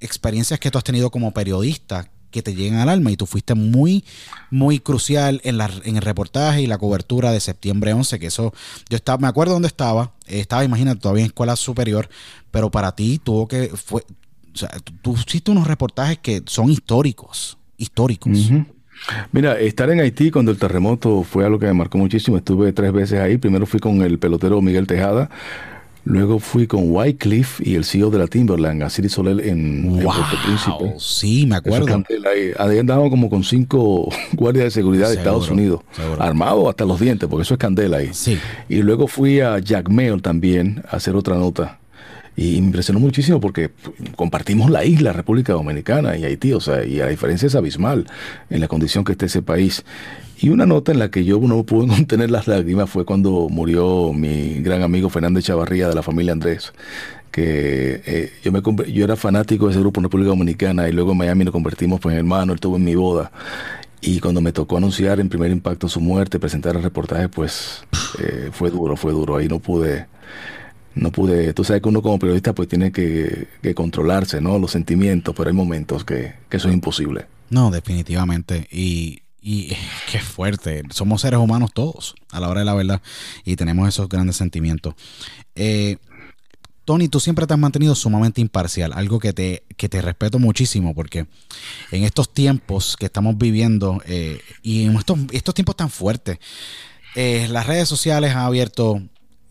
experiencias 0.00 0.60
que 0.60 0.70
tú 0.70 0.78
has 0.78 0.84
tenido 0.84 1.10
como 1.10 1.32
periodista 1.32 2.10
que 2.30 2.42
te 2.42 2.54
llegan 2.54 2.80
al 2.80 2.88
alma 2.90 3.10
y 3.10 3.16
tú 3.16 3.24
fuiste 3.24 3.54
muy, 3.54 4.04
muy 4.50 4.78
crucial 4.78 5.40
en, 5.44 5.56
la, 5.56 5.70
en 5.84 5.96
el 5.96 6.02
reportaje 6.02 6.60
y 6.60 6.66
la 6.66 6.76
cobertura 6.76 7.32
de 7.32 7.40
septiembre 7.40 7.94
11, 7.94 8.18
que 8.18 8.26
eso, 8.26 8.52
yo 8.90 8.96
estaba, 8.96 9.16
me 9.18 9.26
acuerdo 9.26 9.54
dónde 9.54 9.68
estaba, 9.68 10.12
estaba, 10.26 10.62
imagínate, 10.64 11.00
todavía 11.00 11.22
en 11.22 11.28
escuela 11.28 11.56
superior, 11.56 12.10
pero 12.50 12.70
para 12.70 12.94
ti 12.94 13.18
tuvo 13.22 13.48
que, 13.48 13.68
fue, 13.68 14.04
o 14.56 14.58
sea, 14.58 14.70
tú, 15.02 15.14
hiciste 15.14 15.50
unos 15.50 15.66
reportajes 15.66 16.18
que 16.18 16.42
son 16.46 16.70
históricos, 16.70 17.58
históricos. 17.76 18.50
Mira, 19.30 19.60
estar 19.60 19.90
en 19.90 20.00
Haití 20.00 20.30
cuando 20.30 20.50
el 20.50 20.56
terremoto 20.56 21.22
fue 21.22 21.44
algo 21.44 21.58
que 21.58 21.66
me 21.66 21.74
marcó 21.74 21.98
muchísimo. 21.98 22.38
Estuve 22.38 22.72
tres 22.72 22.90
veces 22.90 23.20
ahí. 23.20 23.36
Primero 23.36 23.66
fui 23.66 23.80
con 23.80 24.00
el 24.00 24.18
pelotero 24.18 24.62
Miguel 24.62 24.86
Tejada. 24.86 25.28
Luego 26.04 26.38
fui 26.38 26.66
con 26.66 26.84
Wycliffe 26.92 27.68
y 27.68 27.74
el 27.74 27.84
CEO 27.84 28.10
de 28.10 28.18
la 28.18 28.28
Timberland, 28.28 28.80
Asiri 28.84 29.10
Soler, 29.10 29.44
en, 29.44 30.00
Puerto 30.00 30.22
Príncipe. 30.44 30.94
Sí, 30.98 31.44
me 31.46 31.56
acuerdo. 31.56 32.04
Ahí 32.58 32.78
andábamos 32.78 33.10
como 33.10 33.28
con 33.28 33.42
cinco 33.44 34.08
guardias 34.32 34.66
de 34.66 34.70
seguridad 34.70 35.08
de 35.08 35.16
Estados 35.16 35.50
Unidos, 35.50 35.80
armados 36.20 36.68
hasta 36.68 36.86
los 36.86 37.00
dientes, 37.00 37.28
porque 37.28 37.42
eso 37.42 37.54
es 37.54 37.58
candela 37.58 37.98
ahí. 37.98 38.10
Sí. 38.12 38.38
Y 38.68 38.82
luego 38.82 39.08
fui 39.08 39.40
a 39.40 39.58
Jack 39.58 39.88
Mail 39.90 40.22
también 40.22 40.84
a 40.88 40.96
hacer 40.96 41.16
otra 41.16 41.34
nota. 41.34 41.80
Y 42.36 42.60
me 42.60 42.66
impresionó 42.66 43.00
muchísimo 43.00 43.40
porque 43.40 43.70
compartimos 44.14 44.70
la 44.70 44.84
isla, 44.84 45.12
República 45.12 45.54
Dominicana 45.54 46.16
y 46.16 46.24
Haití, 46.24 46.52
o 46.52 46.60
sea, 46.60 46.84
y 46.84 46.96
la 46.96 47.08
diferencia 47.08 47.46
es 47.46 47.54
abismal 47.54 48.06
en 48.50 48.60
la 48.60 48.68
condición 48.68 49.04
que 49.04 49.12
está 49.12 49.26
ese 49.26 49.40
país. 49.40 49.84
Y 50.38 50.50
una 50.50 50.66
nota 50.66 50.92
en 50.92 50.98
la 50.98 51.10
que 51.10 51.24
yo 51.24 51.40
no 51.40 51.64
pude 51.64 51.88
contener 51.94 52.30
las 52.30 52.46
lágrimas 52.46 52.90
fue 52.90 53.04
cuando 53.04 53.48
murió 53.48 54.12
mi 54.12 54.60
gran 54.60 54.82
amigo 54.82 55.08
Fernández 55.08 55.44
Chavarría 55.44 55.88
de 55.88 55.94
la 55.94 56.02
familia 56.02 56.32
Andrés, 56.32 56.74
que 57.30 58.02
eh, 58.06 58.32
yo, 58.44 58.52
me, 58.52 58.62
yo 58.92 59.04
era 59.04 59.16
fanático 59.16 59.66
de 59.66 59.72
ese 59.72 59.80
grupo 59.80 60.00
en 60.00 60.04
República 60.04 60.28
Dominicana 60.28 60.88
y 60.88 60.92
luego 60.92 61.12
en 61.12 61.18
Miami 61.18 61.44
nos 61.44 61.52
convertimos 61.52 62.00
pues, 62.00 62.12
en 62.12 62.18
hermanos, 62.18 62.50
él 62.50 62.54
estuvo 62.56 62.76
en 62.76 62.84
mi 62.84 62.94
boda. 62.94 63.32
Y 64.02 64.20
cuando 64.20 64.40
me 64.40 64.52
tocó 64.52 64.76
anunciar 64.76 65.20
en 65.20 65.28
primer 65.28 65.50
impacto 65.50 65.88
su 65.88 66.00
muerte, 66.00 66.38
presentar 66.38 66.76
el 66.76 66.82
reportaje, 66.82 67.28
pues 67.28 67.82
eh, 68.20 68.50
fue 68.52 68.70
duro, 68.70 68.94
fue 68.94 69.10
duro. 69.12 69.36
Ahí 69.36 69.48
no 69.48 69.58
pude, 69.58 70.06
no 70.96 71.12
pude, 71.12 71.52
tú 71.54 71.62
sabes 71.62 71.82
que 71.82 71.88
uno 71.88 72.02
como 72.02 72.18
periodista 72.18 72.52
pues 72.54 72.68
tiene 72.68 72.90
que, 72.90 73.46
controlarse, 73.74 74.40
¿no? 74.40 74.58
Los 74.58 74.72
sentimientos, 74.72 75.34
pero 75.36 75.48
hay 75.48 75.54
momentos 75.54 76.04
que, 76.04 76.34
que 76.48 76.56
eso 76.56 76.68
es 76.68 76.74
imposible. 76.74 77.26
No, 77.50 77.70
definitivamente. 77.70 78.66
Y 78.72 79.20
y 79.46 79.76
qué 80.10 80.18
fuerte. 80.18 80.82
Somos 80.90 81.20
seres 81.20 81.38
humanos 81.38 81.70
todos, 81.72 82.16
a 82.32 82.40
la 82.40 82.48
hora 82.48 82.60
de 82.60 82.66
la 82.66 82.74
verdad, 82.74 83.00
y 83.44 83.54
tenemos 83.54 83.88
esos 83.88 84.08
grandes 84.08 84.36
sentimientos. 84.36 84.94
Eh, 85.54 85.98
Tony, 86.84 87.08
tú 87.08 87.20
siempre 87.20 87.46
te 87.46 87.54
has 87.54 87.58
mantenido 87.58 87.94
sumamente 87.94 88.40
imparcial, 88.40 88.92
algo 88.92 89.20
que 89.20 89.32
te, 89.32 89.64
que 89.76 89.88
te 89.88 90.02
respeto 90.02 90.40
muchísimo, 90.40 90.94
porque 90.94 91.26
en 91.92 92.04
estos 92.04 92.32
tiempos 92.32 92.96
que 92.96 93.06
estamos 93.06 93.38
viviendo 93.38 94.02
eh, 94.06 94.40
y 94.62 94.84
en 94.84 94.96
estos, 94.96 95.18
estos, 95.30 95.54
tiempos 95.54 95.76
tan 95.76 95.90
fuertes, 95.90 96.38
eh, 97.14 97.46
las 97.50 97.66
redes 97.66 97.88
sociales 97.88 98.32
han 98.32 98.38
abierto 98.38 99.00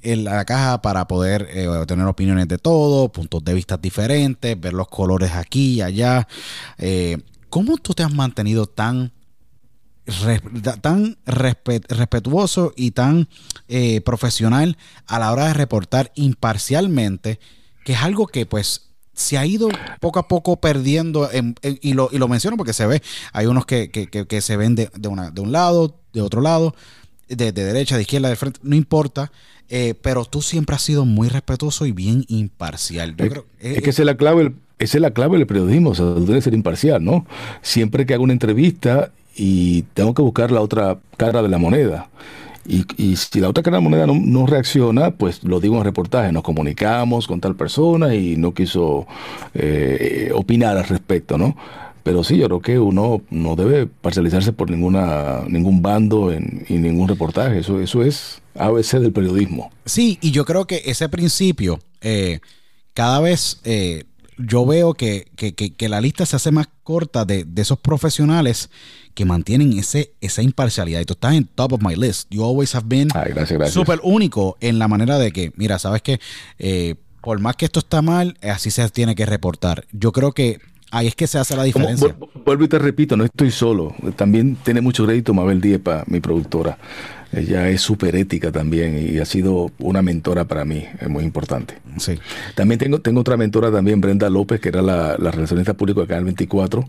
la 0.06 0.46
caja 0.46 0.82
para 0.82 1.08
poder 1.08 1.48
tener 1.88 2.06
opiniones 2.06 2.48
de 2.48 2.58
todo, 2.58 3.12
puntos 3.12 3.44
de 3.44 3.54
vista 3.54 3.78
diferentes, 3.78 4.60
ver 4.60 4.74
los 4.74 4.88
colores 4.88 5.32
aquí 5.34 5.76
y 5.76 5.82
allá. 5.82 6.28
¿Cómo 7.50 7.78
tú 7.78 7.94
te 7.94 8.04
has 8.04 8.14
mantenido 8.14 8.68
tan 8.68 9.12
tan 10.82 11.18
respetuoso 11.26 12.74
y 12.76 12.92
tan 12.92 13.28
eh, 13.68 14.02
profesional 14.02 14.78
a 15.08 15.20
la 15.20 15.32
hora 15.32 15.48
de 15.48 15.54
reportar 15.54 16.12
imparcialmente, 16.16 17.40
que 17.84 17.94
es 17.94 18.04
algo 18.04 18.28
que 18.28 18.46
pues 18.46 18.90
se 19.14 19.38
ha 19.38 19.46
ido 19.46 19.70
poco 20.00 20.20
a 20.20 20.28
poco 20.28 20.58
perdiendo, 20.58 21.30
y, 21.82 21.94
lo, 21.94 22.10
y, 22.12 22.18
lo, 22.18 22.28
menciono 22.28 22.58
porque 22.58 22.74
se 22.74 22.86
ve, 22.86 23.02
hay 23.32 23.46
unos 23.46 23.66
que, 23.66 24.42
se 24.42 24.58
ven 24.58 24.76
de, 24.76 24.90
una, 25.08 25.32
de 25.32 25.42
un 25.42 25.52
lado, 25.52 26.02
de 26.14 26.22
otro 26.22 26.42
lado, 26.42 26.76
de, 27.28 27.52
derecha, 27.52 27.96
de 27.96 28.02
izquierda, 28.04 28.30
de 28.30 28.36
frente, 28.36 28.60
no 28.62 28.76
importa, 28.76 29.32
eh, 29.70 29.96
pero 30.02 30.26
tú 30.26 30.42
siempre 30.42 30.76
has 30.76 30.82
sido 30.82 31.06
muy 31.06 31.28
respetuoso 31.28 31.86
y 31.86 31.92
bien 31.92 32.26
imparcial. 32.28 33.16
es, 33.18 33.34
es, 33.60 33.82
que 33.82 33.90
esa 33.90 34.02
es 34.04 34.06
la 34.06 34.18
clave, 34.18 34.54
esa 34.80 34.98
es 34.98 35.02
la 35.02 35.12
clave 35.12 35.38
del 35.38 35.48
periodismo, 35.48 35.92
o 35.92 35.96
sea, 35.96 36.06
tú 36.06 36.26
debes 36.26 36.44
ser 36.44 36.54
imparcial, 36.54 37.04
¿no? 37.04 37.26
Siempre 37.62 38.06
que 38.06 38.14
hago 38.14 38.24
una 38.24 38.34
entrevista 38.34 39.12
y 39.36 39.84
tengo 39.94 40.14
que 40.14 40.22
buscar 40.22 40.52
la 40.52 40.62
otra 40.62 41.00
cara 41.18 41.42
de 41.42 41.50
la 41.50 41.58
moneda. 41.58 42.10
Y, 42.68 43.16
si 43.16 43.40
la 43.40 43.50
otra 43.50 43.62
cara 43.62 43.78
de 43.78 43.84
la 43.84 43.90
moneda 43.90 44.08
no, 44.08 44.48
reacciona, 44.48 45.12
pues 45.12 45.44
lo 45.44 45.60
digo 45.60 45.76
en 45.76 45.82
el 45.82 45.86
reportaje, 45.86 46.32
nos 46.32 46.42
comunicamos 46.42 47.28
con 47.28 47.40
tal 47.40 47.56
persona 47.56 48.16
y 48.16 48.38
no 48.38 48.56
quiso 48.56 49.06
eh, 49.54 50.32
opinar 50.34 50.76
al 50.76 50.86
respecto, 50.86 51.38
¿no? 51.38 51.56
Pero 52.02 52.24
sí, 52.24 52.38
yo 52.38 52.48
creo 52.48 52.62
que 52.62 52.80
uno 52.80 53.22
no 53.30 53.56
debe 53.56 53.86
parcializarse 53.86 54.52
por 54.52 54.72
ninguna 54.72 55.42
ningún 55.48 55.84
bando 55.84 56.32
en, 56.32 56.66
y 56.68 56.76
ningún 56.76 57.08
reportaje. 57.08 57.60
Eso, 57.60 57.80
eso 57.80 58.04
es 58.04 58.42
ABC 58.56 59.00
del 59.00 59.12
periodismo. 59.12 59.72
Sí, 59.86 60.18
y 60.22 60.32
yo 60.32 60.46
creo 60.46 60.66
que 60.66 60.82
ese 60.86 61.10
principio 61.10 61.80
eh, 62.02 62.40
cada 62.94 63.20
vez 63.20 63.60
eh, 63.64 64.04
yo 64.38 64.66
veo 64.66 64.94
que, 64.94 65.28
la 65.80 66.02
lista 66.02 66.26
se 66.26 66.36
hace 66.36 66.52
más 66.52 66.68
corta 66.84 67.26
de, 67.26 67.46
esos 67.56 67.80
profesionales 67.80 68.70
que 69.14 69.26
mantienen 69.26 69.78
ese, 69.78 70.12
esa 70.22 70.42
imparcialidad. 70.42 71.00
Y 71.00 71.06
tú 71.06 71.14
estás 71.14 71.36
en 71.36 71.46
top 71.46 71.74
of 71.74 71.82
my 71.82 71.96
list. 71.96 72.28
You 72.30 72.44
always 72.44 72.76
have 72.76 72.86
been 72.88 73.10
súper 73.70 74.00
único 74.04 74.58
en 74.60 74.78
la 74.78 74.88
manera 74.88 75.18
de 75.18 75.32
que, 75.32 75.52
mira, 75.56 75.80
sabes 75.80 76.02
que 76.02 76.20
eh, 76.60 76.96
por 77.22 77.40
más 77.40 77.56
que 77.56 77.66
esto 77.66 77.80
está 77.80 78.02
mal, 78.02 78.38
así 78.42 78.72
se 78.72 78.88
tiene 78.90 79.16
que 79.16 79.26
reportar. 79.26 79.86
Yo 79.92 80.12
creo 80.12 80.34
que 80.34 80.60
ahí 80.92 81.08
es 81.08 81.16
que 81.16 81.28
se 81.28 81.40
hace 81.40 81.56
la 81.56 81.64
diferencia. 81.64 82.16
Vuelvo 82.46 82.66
y 82.66 82.68
te 82.68 82.78
repito, 82.78 83.18
no 83.18 83.24
estoy 83.24 83.52
solo. 83.52 83.96
También 84.16 84.58
tiene 84.64 84.82
mucho 84.82 85.06
crédito 85.06 85.34
Mabel 85.34 85.62
Diepa, 85.62 86.04
mi 86.08 86.20
productora. 86.20 86.78
Ella 87.36 87.68
es 87.68 87.82
súper 87.82 88.16
ética 88.16 88.50
también 88.50 88.98
y 88.98 89.20
ha 89.20 89.26
sido 89.26 89.70
una 89.80 90.02
mentora 90.02 90.46
para 90.46 90.64
mí, 90.64 90.86
es 91.02 91.10
muy 91.10 91.26
importante. 91.26 91.76
Sí. 91.98 92.18
También 92.56 92.80
tengo, 92.80 93.02
tengo 93.02 93.20
otra 93.20 93.36
mentora 93.36 93.70
también, 93.74 94.00
Brenda 94.00 94.30
López, 94.30 94.62
que 94.62 94.70
era 94.70 94.82
la, 94.82 95.18
la 95.20 95.32
relacionista 95.32 95.74
pública 95.74 96.00
de 96.00 96.08
Canal 96.08 96.24
24, 96.24 96.88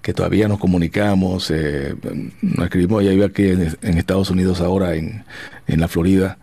que 0.00 0.14
todavía 0.14 0.46
nos 0.46 0.60
comunicamos, 0.60 1.50
eh, 1.50 1.96
nos 2.40 2.66
escribimos, 2.66 3.02
ella 3.02 3.10
vive 3.10 3.24
aquí 3.24 3.48
en, 3.48 3.98
Estados 3.98 4.30
Unidos 4.30 4.60
ahora, 4.60 4.94
en, 4.94 5.24
la 5.66 5.88
Florida, 5.88 6.38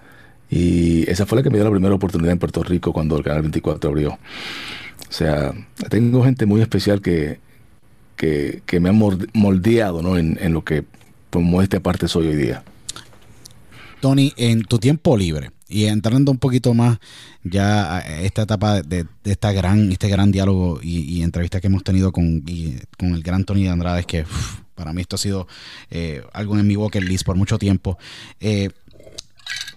y 0.49 1.09
esa 1.09 1.25
fue 1.25 1.37
la 1.37 1.43
que 1.43 1.49
me 1.49 1.55
dio 1.55 1.63
la 1.63 1.71
primera 1.71 1.95
oportunidad 1.95 2.33
en 2.33 2.39
Puerto 2.39 2.63
Rico 2.63 2.91
cuando 2.91 3.15
el 3.15 3.23
Canal 3.23 3.43
24 3.43 3.89
abrió. 3.89 4.09
O 4.11 5.11
sea, 5.11 5.53
tengo 5.89 6.21
gente 6.21 6.45
muy 6.45 6.59
especial 6.59 7.01
que, 7.01 7.39
que, 8.17 8.79
me 8.81 8.89
ha 8.89 8.91
moldeado 8.91 10.01
¿no? 10.01 10.17
en, 10.17 10.37
en 10.41 10.51
lo 10.51 10.65
que 10.65 10.83
como 11.29 11.61
esta 11.61 11.79
parte 11.79 12.09
soy 12.09 12.27
hoy 12.27 12.35
día. 12.35 12.63
Tony, 13.99 14.33
en 14.37 14.63
tu 14.63 14.79
tiempo 14.79 15.17
libre 15.17 15.51
y 15.69 15.85
entrando 15.85 16.31
un 16.31 16.37
poquito 16.37 16.73
más 16.73 16.99
ya 17.43 17.97
a 17.97 18.21
esta 18.21 18.43
etapa 18.43 18.81
de, 18.81 19.05
esta 19.23 19.51
gran, 19.51 19.91
este 19.91 20.07
gran 20.07 20.31
diálogo 20.31 20.79
y, 20.81 21.21
entrevista 21.21 21.59
que 21.59 21.67
hemos 21.67 21.83
tenido 21.83 22.11
con, 22.11 22.43
con 22.97 23.13
el 23.13 23.23
gran 23.23 23.43
Tony 23.43 23.63
de 23.63 23.69
Andrade, 23.69 24.01
es 24.01 24.05
que 24.05 24.25
para 24.75 24.93
mí 24.93 25.01
esto 25.01 25.15
ha 25.15 25.19
sido 25.19 25.47
eh, 25.89 26.23
algo 26.33 26.57
en 26.57 26.67
mi 26.67 26.75
list 27.01 27.25
por 27.25 27.35
mucho 27.35 27.57
tiempo. 27.57 27.97
Eh, 28.39 28.69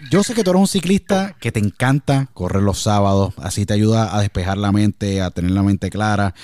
yo 0.09 0.22
sé 0.22 0.35
que 0.35 0.43
tú 0.43 0.51
eres 0.51 0.60
un 0.60 0.68
ciclista 0.68 1.36
que 1.40 1.52
te 1.52 1.60
encanta 1.60 2.28
correr 2.32 2.62
los 2.62 2.81
sábados, 2.82 3.35
así 3.36 3.66
te 3.66 3.74
ayuda 3.74 4.16
a 4.16 4.20
despejar 4.20 4.56
la 4.56 4.72
mente, 4.72 5.20
a 5.20 5.31
tener 5.31 5.51
la 5.51 5.62
mente 5.62 5.90
clara 5.90 6.35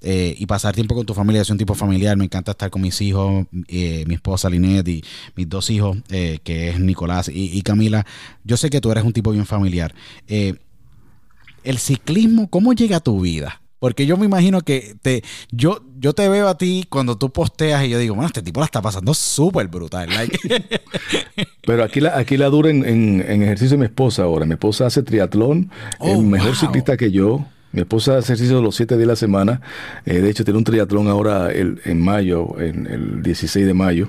eh, 0.00 0.34
y 0.36 0.46
pasar 0.46 0.74
tiempo 0.74 0.94
con 0.94 1.06
tu 1.06 1.14
familia. 1.14 1.44
Soy 1.44 1.54
un 1.54 1.58
tipo 1.58 1.74
familiar, 1.74 2.16
me 2.16 2.24
encanta 2.24 2.52
estar 2.52 2.70
con 2.70 2.82
mis 2.82 3.00
hijos, 3.00 3.46
eh, 3.68 4.04
mi 4.06 4.14
esposa 4.14 4.50
Linet 4.50 4.88
y 4.88 5.04
mis 5.36 5.48
dos 5.48 5.70
hijos, 5.70 5.98
eh, 6.10 6.40
que 6.42 6.70
es 6.70 6.80
Nicolás 6.80 7.30
y, 7.32 7.60
Camila. 7.62 8.04
Yo 8.42 8.56
sé 8.56 8.70
que 8.70 8.80
tú 8.80 8.90
eres 8.90 9.04
un 9.04 9.12
tipo 9.12 9.30
bien 9.30 9.46
familiar. 9.46 9.94
el 10.26 11.78
ciclismo, 11.78 12.48
¿cómo 12.50 12.72
llega 12.72 12.98
a 12.98 13.00
tu 13.00 13.20
vida? 13.20 13.60
Porque 13.84 14.06
yo 14.06 14.16
me 14.16 14.24
imagino 14.24 14.62
que 14.62 14.96
te, 15.02 15.22
yo, 15.50 15.82
yo 15.98 16.14
te 16.14 16.26
veo 16.30 16.48
a 16.48 16.56
ti 16.56 16.86
cuando 16.88 17.18
tú 17.18 17.30
posteas 17.30 17.84
y 17.84 17.90
yo 17.90 17.98
digo, 17.98 18.14
bueno, 18.14 18.28
este 18.28 18.40
tipo 18.40 18.60
la 18.60 18.64
está 18.64 18.80
pasando 18.80 19.12
súper 19.12 19.68
brutal. 19.68 20.08
Pero 21.66 21.84
aquí 21.84 22.00
la, 22.00 22.16
aquí 22.16 22.38
la 22.38 22.48
dura 22.48 22.70
en, 22.70 23.20
ejercicio 23.20 23.76
mi 23.76 23.84
esposa 23.84 24.22
ahora. 24.22 24.46
Mi 24.46 24.54
esposa 24.54 24.86
hace 24.86 25.02
triatlón, 25.02 25.70
es 26.00 26.16
oh, 26.16 26.22
mejor 26.22 26.56
ciclista 26.56 26.96
que 26.96 27.10
yo. 27.10 27.44
Mi 27.72 27.82
esposa 27.82 28.16
hace 28.16 28.32
ejercicio 28.32 28.62
los 28.62 28.74
siete 28.74 28.94
días 28.94 29.00
de 29.00 29.12
la 29.12 29.16
semana. 29.16 29.60
Eh, 30.06 30.20
de 30.22 30.30
hecho, 30.30 30.44
tiene 30.44 30.56
un 30.56 30.64
triatlón 30.64 31.08
ahora 31.08 31.52
el, 31.52 31.82
en 31.84 32.02
mayo, 32.02 32.58
en 32.58 32.86
el 32.86 33.22
16 33.22 33.66
de 33.66 33.74
mayo. 33.74 34.08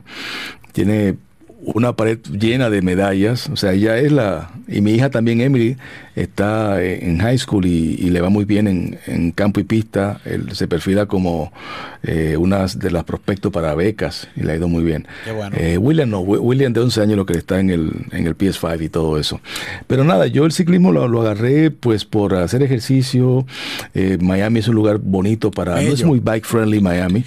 Tiene 0.72 1.18
una 1.60 1.97
pared 1.97 2.19
llena 2.31 2.69
de 2.69 2.81
medallas. 2.81 3.49
O 3.49 3.57
sea, 3.57 3.73
ella 3.73 3.97
es 3.97 4.14
la... 4.14 4.52
Y 4.69 4.80
mi 4.80 4.93
hija 4.93 5.10
también, 5.10 5.41
Emily, 5.41 5.76
está 6.16 6.82
en 6.82 7.20
high 7.20 7.38
school 7.38 7.66
y, 7.66 8.10
le 8.10 8.22
va 8.22 8.30
muy 8.30 8.46
bien 8.46 9.00
en, 9.06 9.32
campo 9.32 9.60
y 9.60 9.64
pista. 9.64 10.22
Él 10.26 10.54
se 10.54 10.68
perfila 10.68 11.06
como 11.06 11.52
eh, 12.04 12.38
una 12.38 12.66
de 12.68 12.92
las 12.92 13.04
prospectos 13.04 13.52
para 13.52 13.74
becas 13.76 14.28
y 14.36 14.44
le 14.44 14.54
ha 14.54 14.56
ido 14.56 14.68
muy 14.68 14.84
bien. 14.84 15.08
Eh, 15.58 15.78
William 15.78 16.10
no, 16.10 16.22
William 16.22 16.72
de 16.72 16.80
11 16.82 17.02
años 17.02 17.18
lo 17.18 17.26
que 17.26 17.34
está 17.34 17.60
en 17.60 17.70
el, 17.70 17.92
en 18.12 18.28
el 18.28 18.38
PS5 18.38 18.82
y 18.84 18.90
todo 18.90 19.20
eso. 19.20 19.42
Pero 19.88 20.04
nada, 20.04 20.28
yo 20.28 20.46
el 20.46 20.52
ciclismo 20.52 20.92
lo, 20.92 21.22
agarré 21.22 21.72
pues 21.72 22.06
por 22.06 22.36
hacer 22.36 22.64
ejercicio. 22.64 23.46
Eh, 23.94 24.18
Miami 24.22 24.60
es 24.60 24.68
un 24.68 24.76
lugar 24.76 25.00
bonito 25.00 25.52
para... 25.52 25.76
No 25.82 25.92
es 25.92 26.04
muy 26.04 26.20
bike 26.20 26.46
friendly 26.46 26.80
Miami, 26.80 27.24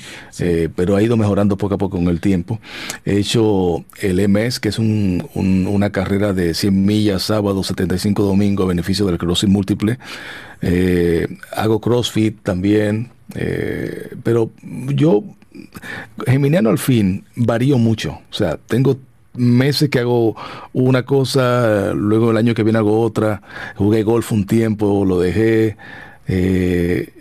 pero 0.77 0.97
ha 0.97 1.02
ido 1.02 1.16
mejorando 1.16 1.56
poco 1.59 1.74
a 1.74 1.78
poco 1.78 1.98
con 1.98 2.09
el 2.09 2.20
tiempo. 2.20 2.60
He 3.05 3.19
hecho 3.19 3.85
el 4.01 4.28
mes, 4.28 4.60
que 4.60 4.69
es 4.69 4.78
una 4.78 5.90
carrera 5.90 6.32
de 6.32 6.55
100 6.55 6.85
millas 6.85 7.23
sábado, 7.23 7.62
75 7.62 8.23
domingo, 8.23 8.66
beneficio 8.78 9.06
del 9.06 9.18
crossing 9.18 9.50
múltiple. 9.50 9.98
Eh, 10.62 11.26
hago 11.56 11.80
CrossFit 11.80 12.42
también, 12.42 13.10
eh, 13.34 14.10
pero 14.22 14.50
yo, 14.94 15.24
Geminiano 16.26 16.70
al 16.70 16.78
fin, 16.78 17.24
varío 17.34 17.78
mucho. 17.78 18.20
O 18.30 18.34
sea, 18.34 18.56
tengo 18.56 18.98
meses 19.34 19.88
que 19.88 19.98
hago 19.98 20.36
una 20.72 21.05
cosa, 21.05 21.92
luego 21.94 22.30
el 22.30 22.36
año 22.36 22.55
que 22.55 22.62
viene 22.62 22.78
hago 22.78 23.00
otra. 23.00 23.42
Jugué 23.76 24.02
golf 24.02 24.32
un 24.32 24.46
tiempo, 24.46 25.05
lo 25.05 25.18
dejé. 25.18 25.76
Eh, 26.28 27.12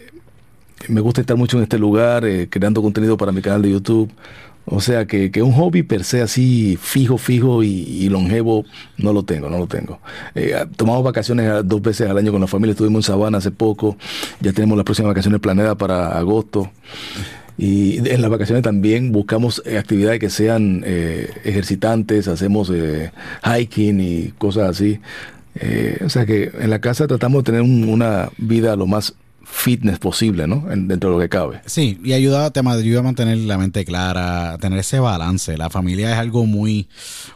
me 0.88 1.02
gusta 1.02 1.22
estar 1.22 1.36
mucho 1.38 1.58
en 1.58 1.64
este 1.64 1.80
lugar, 1.80 2.24
creando 2.50 2.84
contenido 2.84 3.18
para 3.18 3.32
mi 3.32 3.42
canal 3.42 3.64
de 3.64 3.72
YouTube. 3.72 4.12
O 4.70 4.82
sea 4.82 5.06
que, 5.06 5.32
que, 5.32 5.42
un 5.42 5.54
hobby 5.54 5.84
per 5.84 6.04
se 6.04 6.22
así 6.22 6.78
fijo, 6.80 7.18
fijo 7.18 7.64
y, 7.64 8.10
longevo 8.10 8.66
no 8.98 9.14
lo 9.14 9.24
tengo, 9.24 9.50
no 9.50 9.58
lo 9.58 9.68
tengo. 9.68 10.00
Eh, 10.36 10.54
tomamos 10.76 11.04
vacaciones 11.04 11.50
dos 11.64 11.82
veces 11.82 12.10
al 12.10 12.18
año 12.18 12.34
con 12.34 12.42
la 12.42 12.48
familia, 12.48 12.72
estuvimos 12.72 13.08
en 13.08 13.14
Sabana 13.14 13.38
hace 13.38 13.52
poco, 13.52 13.98
ya 14.42 14.52
tenemos 14.52 14.78
las 14.78 14.84
próximas 14.84 15.12
vacaciones 15.12 15.40
planeadas 15.40 15.78
para 15.78 16.18
agosto. 16.18 16.70
Y 17.58 17.98
en 18.10 18.22
las 18.22 18.30
vacaciones 18.30 18.62
también 18.62 19.12
buscamos 19.12 19.64
eh, 19.66 19.78
actividades 19.78 20.20
que 20.20 20.30
sean 20.30 20.84
eh, 20.86 21.30
ejercitantes, 21.44 22.28
hacemos 22.28 22.72
hiking 23.44 24.00
y 24.00 24.34
cosas 24.38 24.70
así. 24.70 25.00
Eh, 25.60 26.00
o 26.06 26.10
sea 26.10 26.26
que 26.26 26.52
en 26.60 26.70
la 26.70 26.80
casa 26.80 27.08
tratamos 27.08 27.44
de 27.44 27.52
tener 27.52 27.62
una 27.62 28.30
vida 28.38 28.76
lo 28.76 28.86
más 28.86 29.16
fitness 29.50 29.98
posible, 29.98 30.46
¿no? 30.46 30.66
dentro 30.68 31.10
de 31.10 31.16
lo 31.16 31.22
que 31.22 31.30
cabe. 31.30 31.62
Sí, 31.66 32.00
y 32.04 32.14
ayuda, 32.14 32.52
te 32.52 32.60
ayuda 32.60 33.00
a 33.00 33.04
mantener 33.04 33.38
la 33.38 33.58
mente 33.58 33.86
clara, 33.86 34.54
a 34.54 34.58
tener 34.58 34.80
ese 34.80 35.00
balance. 35.00 35.58
La 35.58 35.70
familia 35.70 36.12
es 36.12 36.18
algo 36.18 36.46
muy, 36.46 36.90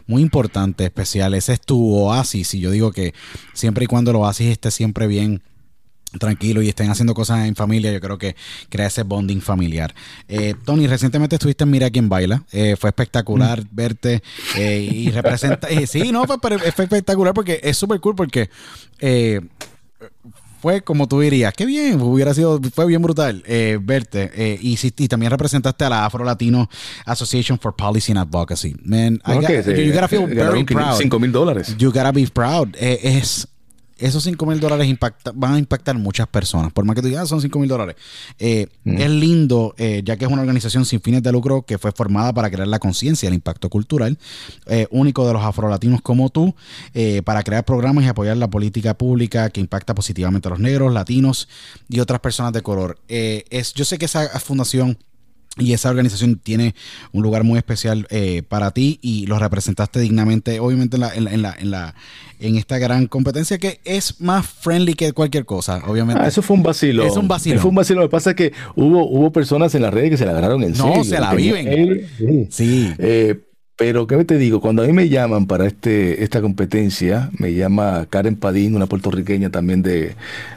muy 0.06 0.22
importante, 0.22 0.84
especial. 0.84 1.34
Ese 1.34 1.54
es 1.54 1.60
tu 1.60 1.94
oasis. 1.94 2.54
Y 2.54 2.60
yo 2.60 2.70
digo 2.70 2.92
que 2.92 3.14
siempre 3.54 3.84
y 3.84 3.86
cuando 3.86 4.10
el 4.10 4.18
oasis 4.18 4.48
esté 4.48 4.70
siempre 4.70 5.06
bien 5.06 5.42
tranquilo 6.18 6.60
y 6.60 6.68
estén 6.68 6.90
haciendo 6.90 7.14
cosas 7.14 7.46
en 7.46 7.56
familia, 7.56 7.90
yo 7.90 8.00
creo 8.00 8.18
que 8.18 8.36
crea 8.68 8.86
ese 8.86 9.02
bonding 9.02 9.40
familiar. 9.40 9.94
Eh, 10.28 10.54
Tony, 10.64 10.86
recientemente 10.86 11.36
estuviste 11.36 11.64
en 11.64 11.70
Mira 11.70 11.90
quién 11.90 12.10
baila. 12.10 12.44
Eh, 12.52 12.76
fue 12.78 12.90
espectacular 12.90 13.62
mm. 13.62 13.68
verte 13.70 14.22
eh, 14.56 14.88
y 14.92 15.10
representa. 15.10 15.68
sí, 15.86 16.12
no, 16.12 16.24
fue, 16.24 16.36
fue, 16.38 16.84
espectacular 16.84 17.32
porque 17.32 17.58
es 17.62 17.76
súper 17.76 18.00
cool 18.00 18.14
porque 18.14 18.50
fue 20.62 20.80
como 20.80 21.08
tú 21.08 21.18
dirías, 21.18 21.52
qué 21.54 21.66
bien, 21.66 22.00
hubiera 22.00 22.32
sido, 22.34 22.60
fue 22.72 22.86
bien 22.86 23.02
brutal 23.02 23.42
eh, 23.46 23.80
verte. 23.82 24.30
Eh, 24.32 24.58
y, 24.62 24.78
y, 24.80 25.08
también 25.08 25.32
representaste 25.32 25.84
a 25.84 25.90
la 25.90 26.04
Afro 26.04 26.24
Latino 26.24 26.70
Association 27.04 27.58
for 27.58 27.74
Policy 27.74 28.12
and 28.12 28.20
Advocacy. 28.20 28.76
Man, 28.84 29.20
I 29.26 29.34
you, 29.34 29.92
gotta 29.92 30.06
feel 30.06 30.26
very 30.28 30.62
proud. 30.62 30.96
5 30.96 31.18
mil 31.18 31.32
dólares. 31.32 31.76
You 31.76 31.90
gotta 31.90 32.12
be 32.12 32.28
proud. 32.28 32.76
Eh, 32.76 33.00
es 33.02 33.48
esos 34.02 34.24
5 34.24 34.46
mil 34.46 34.60
dólares 34.60 34.88
van 35.34 35.54
a 35.54 35.58
impactar 35.58 35.96
muchas 35.96 36.26
personas. 36.26 36.72
Por 36.72 36.84
más 36.84 36.96
que 36.96 37.02
tú 37.02 37.08
digas, 37.08 37.24
ah, 37.24 37.26
son 37.26 37.40
5 37.40 37.58
mil 37.58 37.68
dólares. 37.68 37.96
Eh, 38.38 38.66
mm. 38.84 39.00
Es 39.00 39.10
lindo, 39.10 39.74
eh, 39.78 40.02
ya 40.04 40.16
que 40.16 40.24
es 40.24 40.30
una 40.30 40.42
organización 40.42 40.84
sin 40.84 41.00
fines 41.00 41.22
de 41.22 41.30
lucro 41.32 41.62
que 41.62 41.78
fue 41.78 41.92
formada 41.92 42.32
para 42.32 42.50
crear 42.50 42.68
la 42.68 42.78
conciencia 42.78 43.28
del 43.28 43.34
impacto 43.34 43.70
cultural, 43.70 44.18
eh, 44.66 44.86
único 44.90 45.26
de 45.26 45.32
los 45.32 45.42
afrolatinos 45.42 46.02
como 46.02 46.30
tú, 46.30 46.54
para 47.24 47.42
crear 47.42 47.64
programas 47.64 48.04
y 48.04 48.08
apoyar 48.08 48.36
la 48.36 48.50
política 48.50 48.94
pública 48.94 49.50
que 49.50 49.60
impacta 49.60 49.94
positivamente 49.94 50.48
a 50.48 50.50
los 50.50 50.60
negros, 50.60 50.92
latinos 50.92 51.48
y 51.88 52.00
otras 52.00 52.20
personas 52.20 52.52
de 52.52 52.62
color. 52.62 52.98
es, 53.08 53.72
yo 53.74 53.84
sé 53.84 53.98
que 53.98 54.06
esa 54.06 54.28
fundación 54.40 54.98
y 55.58 55.74
esa 55.74 55.90
organización 55.90 56.38
tiene 56.38 56.74
un 57.12 57.22
lugar 57.22 57.44
muy 57.44 57.58
especial 57.58 58.06
eh, 58.10 58.42
para 58.48 58.70
ti 58.70 58.98
y 59.02 59.26
lo 59.26 59.38
representaste 59.38 60.00
dignamente, 60.00 60.60
obviamente, 60.60 60.96
en, 60.96 61.00
la, 61.00 61.14
en, 61.14 61.42
la, 61.42 61.54
en, 61.58 61.70
la, 61.70 61.94
en, 62.40 62.56
esta 62.56 62.78
gran 62.78 63.06
competencia 63.06 63.58
que 63.58 63.80
es 63.84 64.20
más 64.20 64.46
friendly 64.46 64.94
que 64.94 65.12
cualquier 65.12 65.44
cosa, 65.44 65.82
obviamente. 65.86 66.22
Ah, 66.22 66.28
eso 66.28 66.40
fue 66.40 66.56
un 66.56 66.62
vacilo. 66.62 67.04
Es 67.04 67.16
un 67.16 67.28
vacilo. 67.28 67.60
Fue 67.60 67.68
un 67.68 67.74
vacilo. 67.74 68.00
Lo 68.00 68.08
que 68.08 68.12
pasa 68.12 68.30
es 68.30 68.36
que 68.36 68.52
hubo, 68.76 69.06
hubo 69.06 69.30
personas 69.30 69.74
en 69.74 69.82
las 69.82 69.92
redes 69.92 70.10
que 70.10 70.16
se 70.16 70.24
la 70.24 70.32
agarraron 70.32 70.62
en 70.62 70.74
serio. 70.74 70.94
No, 70.96 71.04
se 71.04 71.20
la 71.20 71.34
viven. 71.34 72.08
sí. 72.18 72.46
sí. 72.50 72.94
Eh, 72.98 73.38
pero, 73.82 74.06
¿qué 74.06 74.22
te 74.24 74.38
digo? 74.38 74.60
Cuando 74.60 74.82
a 74.82 74.86
mí 74.86 74.92
me 74.92 75.08
llaman 75.08 75.46
para 75.46 75.66
este, 75.66 76.22
esta 76.22 76.40
competencia, 76.40 77.30
me 77.36 77.52
llama 77.54 78.06
Karen 78.08 78.36
Padín, 78.36 78.76
una 78.76 78.86
puertorriqueña 78.86 79.50
también 79.50 79.82
de, 79.82 80.14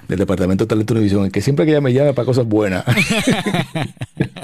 del 0.07 0.19
Departamento 0.19 0.65
de 0.65 0.67
Talento 0.67 0.93
y 0.93 0.95
Televisión, 0.95 1.31
que 1.31 1.41
siempre 1.41 1.65
que 1.65 1.71
ella 1.71 1.81
me 1.81 1.91
llama 1.91 2.13
para 2.13 2.25
cosas 2.25 2.45
buenas. 2.45 2.83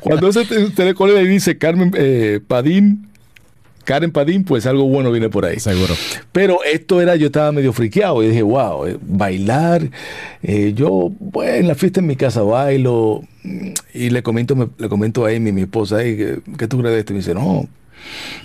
Cuando 0.00 0.28
ese 0.28 0.44
telecolega 0.70 1.20
dice 1.20 1.58
Carmen 1.58 1.92
eh, 1.96 2.40
Padín, 2.46 3.08
Karen 3.84 4.12
Padín, 4.12 4.44
pues 4.44 4.66
algo 4.66 4.84
bueno 4.84 5.10
viene 5.10 5.28
por 5.28 5.44
ahí. 5.44 5.58
Seguro. 5.58 5.94
Pero 6.30 6.60
esto 6.64 7.00
era, 7.00 7.16
yo 7.16 7.26
estaba 7.26 7.52
medio 7.52 7.72
friqueado 7.72 8.22
y 8.22 8.28
dije, 8.28 8.42
wow, 8.42 8.86
eh, 8.86 8.98
bailar. 9.00 9.90
Eh, 10.42 10.72
yo, 10.74 11.10
pues 11.32 11.60
en 11.60 11.68
la 11.68 11.74
fiesta 11.74 12.00
en 12.00 12.06
mi 12.06 12.16
casa 12.16 12.42
bailo 12.42 13.22
y 13.92 14.10
le 14.10 14.22
comento, 14.22 14.70
le 14.78 14.88
comento 14.88 15.26
a 15.26 15.30
Amy, 15.30 15.52
mi 15.52 15.62
esposa, 15.62 15.98
¿qué, 15.98 16.38
¿qué, 16.56 16.68
tú 16.68 16.78
crees 16.78 16.94
de 16.94 17.00
esto? 17.00 17.12
Y 17.12 17.14
me 17.14 17.20
dice, 17.20 17.34
no, 17.34 17.68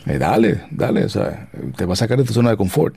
eh, 0.07 0.17
dale, 0.17 0.61
dale, 0.71 1.05
o 1.05 1.09
sea, 1.09 1.49
te 1.75 1.85
va 1.85 1.93
a 1.93 1.97
sacar 1.97 2.17
de 2.17 2.23
tu 2.23 2.33
zona 2.33 2.51
de 2.51 2.57
confort. 2.57 2.95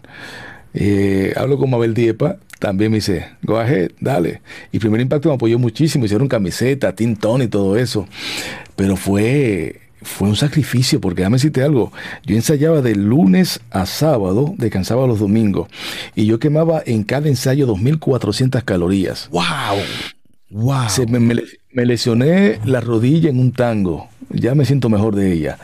Eh, 0.75 1.33
hablo 1.37 1.59
con 1.59 1.71
Mabel 1.71 1.95
Diepa, 1.95 2.37
también 2.59 2.91
me 2.91 2.99
dice, 2.99 3.27
go 3.43 3.59
ahead, 3.59 3.91
dale. 4.01 4.43
Y 4.71 4.79
Primer 4.79 5.01
Impacto 5.01 5.29
me 5.29 5.35
apoyó 5.35 5.59
muchísimo, 5.59 6.05
hicieron 6.05 6.29
camiseta, 6.29 6.95
tintón 6.95 7.43
y 7.43 7.49
todo 7.49 7.77
eso. 7.77 8.07
Pero 8.77 8.97
fue, 8.97 9.81
fue 10.03 10.29
un 10.29 10.37
sacrificio, 10.37 11.01
porque 11.01 11.23
déjame 11.23 11.37
decirte 11.37 11.63
algo, 11.63 11.93
yo 12.25 12.37
ensayaba 12.37 12.83
de 12.83 12.95
lunes 12.95 13.61
a 13.71 13.87
sábado, 13.87 14.55
descansaba 14.59 15.07
los 15.07 15.21
domingos, 15.21 15.69
y 16.15 16.27
yo 16.27 16.39
quemaba 16.39 16.83
en 16.85 17.03
cada 17.05 17.29
ensayo 17.29 17.67
2.400 17.67 18.63
calorías. 18.65 19.29
¡Wow! 19.31 19.45
¡Wow! 20.51 20.89
me 21.73 21.87
lesioné 21.87 22.59
la 22.65 22.81
rodilla 22.81 23.31
en 23.31 23.39
un 23.39 23.53
tango, 23.53 24.09
ya 24.29 24.55
me 24.55 24.65
siento 24.65 24.89
mejor 24.89 25.15
de 25.15 25.33
ella. 25.33 25.59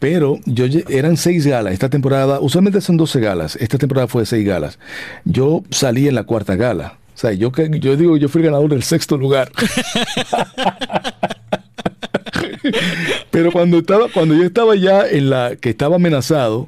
Pero 0.00 0.40
yo 0.46 0.64
eran 0.88 1.16
seis 1.16 1.46
galas. 1.46 1.72
Esta 1.72 1.88
temporada, 1.90 2.40
usualmente 2.40 2.80
son 2.80 2.96
12 2.96 3.20
galas. 3.20 3.54
Esta 3.56 3.78
temporada 3.78 4.08
fue 4.08 4.26
seis 4.26 4.44
galas. 4.44 4.80
Yo 5.24 5.62
salí 5.70 6.08
en 6.08 6.16
la 6.16 6.24
cuarta 6.24 6.56
gala. 6.56 6.98
O 7.14 7.18
sea, 7.20 7.32
yo, 7.32 7.52
yo 7.52 7.96
digo, 7.96 8.16
yo 8.16 8.28
fui 8.30 8.40
el 8.40 8.46
ganador 8.46 8.70
del 8.70 8.82
sexto 8.82 9.18
lugar. 9.18 9.52
Pero 13.30 13.52
cuando 13.52 13.78
estaba, 13.78 14.08
cuando 14.12 14.34
yo 14.34 14.44
estaba 14.44 14.74
ya 14.74 15.06
en 15.06 15.30
la 15.30 15.56
que 15.56 15.68
estaba 15.68 15.96
amenazado, 15.96 16.66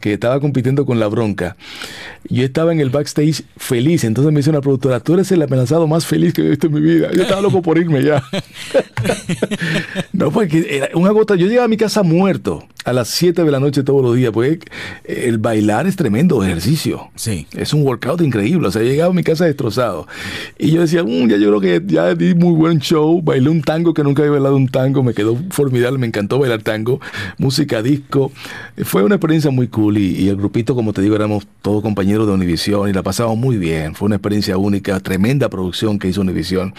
que 0.00 0.12
estaba 0.12 0.40
compitiendo 0.40 0.84
con 0.84 0.98
la 0.98 1.06
bronca, 1.06 1.56
yo 2.28 2.44
estaba 2.44 2.72
en 2.72 2.80
el 2.80 2.90
backstage 2.90 3.44
feliz. 3.56 4.04
Entonces 4.04 4.32
me 4.32 4.38
dice 4.38 4.50
una 4.50 4.60
productora, 4.60 5.00
tú 5.00 5.14
eres 5.14 5.30
el 5.32 5.42
amenazado 5.42 5.86
más 5.86 6.06
feliz 6.06 6.32
que 6.32 6.42
he 6.42 6.50
visto 6.50 6.66
en 6.68 6.74
mi 6.74 6.80
vida. 6.80 7.10
Yo 7.12 7.22
estaba 7.22 7.40
loco 7.40 7.62
por 7.62 7.78
irme 7.78 8.02
ya. 8.02 8.22
no, 10.12 10.30
porque 10.30 10.66
era 10.68 10.88
un 10.94 11.06
agota. 11.06 11.34
Yo 11.34 11.46
llegaba 11.46 11.66
a 11.66 11.68
mi 11.68 11.76
casa 11.76 12.02
muerto 12.02 12.66
a 12.84 12.92
las 12.92 13.08
7 13.08 13.44
de 13.44 13.50
la 13.50 13.60
noche 13.60 13.82
todos 13.82 14.02
los 14.02 14.14
días, 14.16 14.30
porque 14.32 14.60
el 15.04 15.38
bailar 15.38 15.86
es 15.86 15.96
tremendo 15.96 16.42
ejercicio. 16.44 17.10
Sí. 17.14 17.46
Es 17.52 17.72
un 17.72 17.82
workout 17.82 18.20
increíble. 18.20 18.68
O 18.68 18.70
sea, 18.70 18.82
llegaba 18.82 19.10
a 19.10 19.14
mi 19.14 19.22
casa 19.22 19.44
destrozado. 19.44 20.06
Y 20.58 20.70
yo 20.70 20.82
decía, 20.82 21.02
mm, 21.02 21.28
ya 21.28 21.36
yo 21.36 21.48
creo 21.48 21.60
que 21.60 21.82
ya 21.86 22.14
di 22.14 22.34
muy 22.34 22.54
buen 22.54 22.78
show. 22.80 23.20
Bailé 23.22 23.48
un 23.48 23.62
tango 23.62 23.94
que 23.94 24.02
nunca 24.02 24.22
había 24.22 24.32
bailado 24.32 24.56
un 24.56 24.68
tango. 24.68 25.02
Me 25.02 25.14
quedó 25.14 25.38
formidable. 25.50 25.98
Me 25.98 26.06
encantó 26.06 26.38
bailar 26.38 26.62
tango. 26.62 27.00
Música 27.38 27.82
disco. 27.82 28.32
Fue 28.84 29.02
una 29.02 29.16
experiencia 29.16 29.50
muy 29.50 29.68
cool. 29.68 29.98
Y, 29.98 30.16
y 30.22 30.28
el 30.28 30.36
grupito, 30.36 30.74
como 30.74 30.92
te 30.92 31.02
digo, 31.02 31.16
éramos 31.16 31.46
todos 31.62 31.82
compañeros 31.82 32.13
de 32.18 32.32
Univisión 32.32 32.88
y 32.88 32.92
la 32.92 33.02
pasamos 33.02 33.36
muy 33.36 33.56
bien. 33.58 33.94
Fue 33.94 34.06
una 34.06 34.16
experiencia 34.16 34.56
única, 34.56 35.00
tremenda 35.00 35.48
producción 35.48 35.98
que 35.98 36.08
hizo 36.08 36.20
Univisión. 36.20 36.74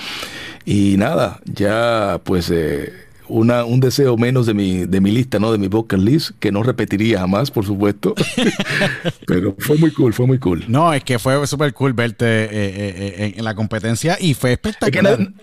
Y 0.66 0.96
nada, 0.98 1.42
ya 1.46 2.22
pues 2.24 2.50
eh, 2.50 2.94
una, 3.28 3.66
un 3.66 3.80
deseo 3.80 4.18
menos 4.18 4.46
de 4.46 4.54
mi, 4.54 4.86
de 4.86 5.02
mi 5.02 5.12
lista, 5.12 5.38
¿no? 5.38 5.52
De 5.52 5.58
mi 5.58 5.68
bucket 5.68 6.00
list, 6.00 6.32
que 6.40 6.52
no 6.52 6.64
repetiría 6.64 7.20
jamás, 7.20 7.52
por 7.52 7.66
supuesto. 7.66 8.16
Pero 9.28 9.56
fue 9.60 9.78
muy 9.78 9.92
cool, 9.92 10.14
fue 10.14 10.26
muy 10.26 10.40
cool. 10.40 10.64
No, 10.68 10.94
es 10.94 11.04
que 11.04 11.20
fue 11.20 11.46
súper 11.46 11.74
cool 11.74 11.94
verte 11.94 12.26
eh, 12.26 12.50
eh, 12.52 13.34
en 13.36 13.44
la 13.44 13.54
competencia 13.54 14.18
y 14.20 14.34
fue 14.34 14.54
espectacular 14.54 15.20
es 15.20 15.28
que 15.28 15.34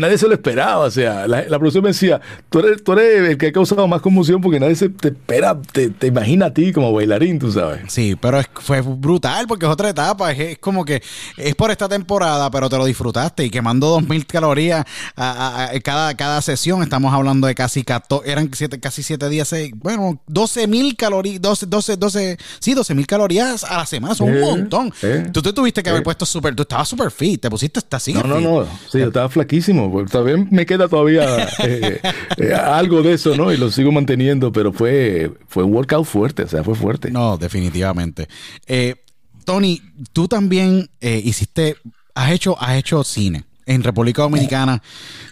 nadie 0.00 0.18
se 0.18 0.26
lo 0.26 0.34
esperaba. 0.34 0.84
O 0.84 0.90
sea, 0.90 1.26
la, 1.26 1.44
producción 1.58 1.84
me 1.84 1.90
decía, 1.90 2.20
tú 2.48 2.60
eres, 2.60 2.82
tú 2.82 2.92
eres 2.92 3.30
el 3.30 3.38
que 3.38 3.48
ha 3.48 3.52
causado 3.52 3.86
más 3.86 4.00
conmoción 4.00 4.40
porque 4.40 4.60
nadie 4.60 4.74
se 4.74 4.88
te 4.88 5.08
espera, 5.08 5.60
te, 5.72 5.90
te 5.90 6.06
imagina 6.06 6.46
a 6.46 6.54
ti 6.54 6.72
como 6.72 6.92
bailarín, 6.92 7.38
tú 7.38 7.52
sabes. 7.52 7.92
Sí, 7.92 8.16
pero 8.20 8.40
fue 8.54 8.80
brutal 8.80 9.46
porque 9.46 9.66
es 9.66 9.72
otra 9.72 9.90
etapa. 9.90 10.32
Es, 10.32 10.58
como 10.58 10.84
que 10.84 11.02
es 11.36 11.54
por 11.54 11.70
esta 11.70 11.88
temporada, 11.88 12.50
pero 12.50 12.68
te 12.68 12.76
lo 12.76 12.84
disfrutaste 12.84 13.44
y 13.44 13.50
quemando 13.50 13.88
2000 13.88 14.26
calorías 14.26 14.84
a, 15.16 15.70
cada, 15.82 16.14
cada 16.14 16.42
sesión. 16.42 16.82
Estamos 16.82 17.12
hablando 17.12 17.46
de 17.46 17.54
casi 17.54 17.84
14, 17.84 18.30
eran 18.30 18.50
siete, 18.52 18.80
casi 18.80 19.02
7 19.02 19.28
días, 19.28 19.48
seis, 19.48 19.72
bueno, 19.76 20.20
12 20.26 20.66
mil 20.66 20.96
calorías, 20.96 21.40
12, 21.40 21.66
12, 21.66 21.96
12, 21.96 22.38
sí, 22.58 22.74
12 22.74 22.94
mil 22.94 23.06
calorías 23.06 23.64
a 23.64 23.78
la 23.78 23.86
semana, 23.86 24.14
son 24.14 24.30
un 24.30 24.40
montón. 24.40 24.92
Eh, 25.02 25.26
tú 25.32 25.42
te 25.42 25.52
tuviste 25.52 25.82
que 25.82 25.90
haber 25.90 26.02
puesto 26.02 26.26
súper, 26.26 26.54
tú 26.54 26.62
estabas 26.62 26.88
súper 26.88 27.10
fit, 27.10 27.40
te 27.40 27.50
pusiste 27.50 27.78
hasta 27.78 27.96
así. 27.96 28.12
No, 28.12 28.22
no, 28.22 28.40
no, 28.40 28.64
sí, 28.90 28.98
yo 28.98 29.06
estaba 29.06 29.28
flaquísimo 29.28 29.69
porque 29.90 30.10
todavía 30.10 30.46
me 30.50 30.66
queda 30.66 30.88
todavía 30.88 31.48
eh, 31.64 32.00
eh, 32.36 32.54
algo 32.54 33.02
de 33.02 33.14
eso, 33.14 33.36
¿no? 33.36 33.52
Y 33.52 33.56
lo 33.56 33.70
sigo 33.70 33.92
manteniendo, 33.92 34.52
pero 34.52 34.72
fue, 34.72 35.32
fue 35.48 35.64
un 35.64 35.74
workout 35.74 36.04
fuerte, 36.04 36.42
o 36.44 36.48
sea, 36.48 36.64
fue 36.64 36.74
fuerte. 36.74 37.10
No, 37.10 37.36
definitivamente. 37.36 38.28
Eh, 38.66 38.96
Tony, 39.44 39.80
tú 40.12 40.28
también 40.28 40.90
hiciste, 41.00 41.76
has 42.14 42.30
hecho, 42.30 42.60
has 42.60 42.76
hecho 42.76 43.02
cine 43.04 43.44
en 43.66 43.82
República 43.82 44.22
Dominicana, 44.22 44.82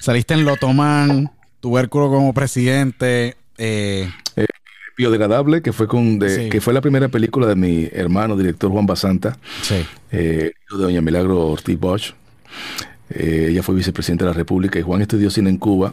saliste 0.00 0.34
en 0.34 0.44
Lotomán, 0.44 1.30
tubérculo 1.60 2.08
como 2.08 2.32
presidente. 2.32 3.36
Biodegradable, 4.96 5.62
que 5.62 5.72
fue 5.72 5.86
con 5.86 6.18
que 6.18 6.60
fue 6.60 6.72
la 6.72 6.80
primera 6.80 7.08
película 7.08 7.46
de 7.46 7.54
mi 7.54 7.88
hermano, 7.92 8.36
director 8.36 8.70
Juan 8.70 8.86
Basanta, 8.86 9.38
sí. 9.62 9.86
de 10.10 10.52
Doña 10.70 11.00
Milagro 11.00 11.46
Ortiz 11.46 11.78
Bosch. 11.78 12.14
Eh, 13.10 13.48
ella 13.50 13.62
fue 13.62 13.74
vicepresidenta 13.74 14.24
de 14.24 14.30
la 14.30 14.36
República 14.36 14.78
y 14.78 14.82
Juan 14.82 15.02
estudió 15.02 15.30
cine 15.30 15.50
en 15.50 15.58
Cuba. 15.58 15.92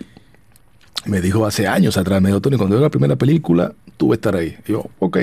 Me 1.05 1.21
dijo 1.21 1.45
hace 1.45 1.67
años 1.67 1.97
atrás, 1.97 2.21
me 2.21 2.29
dijo, 2.29 2.41
Tony, 2.41 2.57
cuando 2.57 2.75
veo 2.75 2.83
la 2.83 2.89
primera 2.89 3.15
película, 3.15 3.73
tú 3.97 4.07
vas 4.07 4.15
a 4.15 4.17
estar 4.17 4.35
ahí. 4.35 4.57
Y 4.67 4.71
yo, 4.71 4.89
ok. 4.99 5.17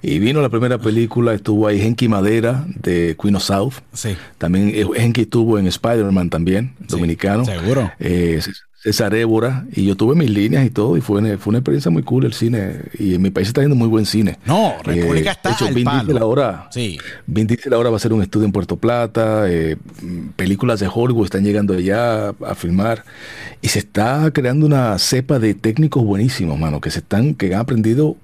Y 0.00 0.18
vino 0.18 0.40
la 0.40 0.48
primera 0.48 0.78
película, 0.78 1.34
estuvo 1.34 1.66
ahí 1.66 1.82
Henky 1.82 2.08
Madera 2.08 2.64
de 2.66 3.14
Queen 3.20 3.36
of 3.36 3.42
South. 3.42 3.74
Sí. 3.92 4.16
También 4.38 4.70
eh, 4.74 5.12
estuvo 5.16 5.58
en 5.58 5.66
Spider-Man 5.66 6.30
también, 6.30 6.74
dominicano. 6.88 7.44
seguro. 7.44 7.92
Eh, 8.00 8.40
César 8.82 9.14
Évora, 9.14 9.64
y 9.72 9.84
yo 9.84 9.96
tuve 9.96 10.16
mis 10.16 10.28
líneas 10.28 10.66
y 10.66 10.70
todo, 10.70 10.96
y 10.96 11.00
fue, 11.00 11.20
fue 11.38 11.50
una 11.52 11.58
experiencia 11.58 11.88
muy 11.90 12.02
cool 12.02 12.24
el 12.24 12.32
cine. 12.32 12.80
Y 12.98 13.14
en 13.14 13.22
mi 13.22 13.30
país 13.30 13.46
está 13.46 13.60
yendo 13.60 13.76
muy 13.76 13.86
buen 13.86 14.06
cine. 14.06 14.38
No, 14.44 14.74
República 14.82 15.30
Eh, 15.30 15.32
está 15.34 15.50
de 15.50 15.54
hecho, 15.54 15.66
al 15.66 15.74
Vin 15.74 15.84
palo. 15.84 16.00
Diesel 16.04 16.22
ahora, 16.22 16.68
Sí. 16.72 16.98
Vin 17.26 17.46
Diesel 17.46 17.72
ahora 17.74 17.90
va 17.90 17.96
a 17.96 17.98
hacer 17.98 18.12
un 18.12 18.22
estudio 18.22 18.44
en 18.46 18.50
Puerto 18.52 18.76
Plata, 18.76 19.44
eh, 19.48 19.76
películas 20.34 20.80
de 20.80 20.88
Hollywood 20.92 21.26
están 21.26 21.44
llegando 21.44 21.74
allá 21.74 22.30
a, 22.30 22.34
a 22.44 22.54
filmar, 22.56 23.04
y 23.60 23.68
se 23.68 23.78
está 23.78 24.30
creando 24.32 24.66
una 24.66 24.98
cepa 24.98 25.38
de 25.38 25.54
técnicos 25.54 26.04
buenísimos, 26.04 26.58
mano, 26.58 26.80
que 26.80 26.90
se 26.90 26.98
están, 26.98 27.34
que 27.34 27.54
han 27.54 27.60
aprendido 27.60 28.16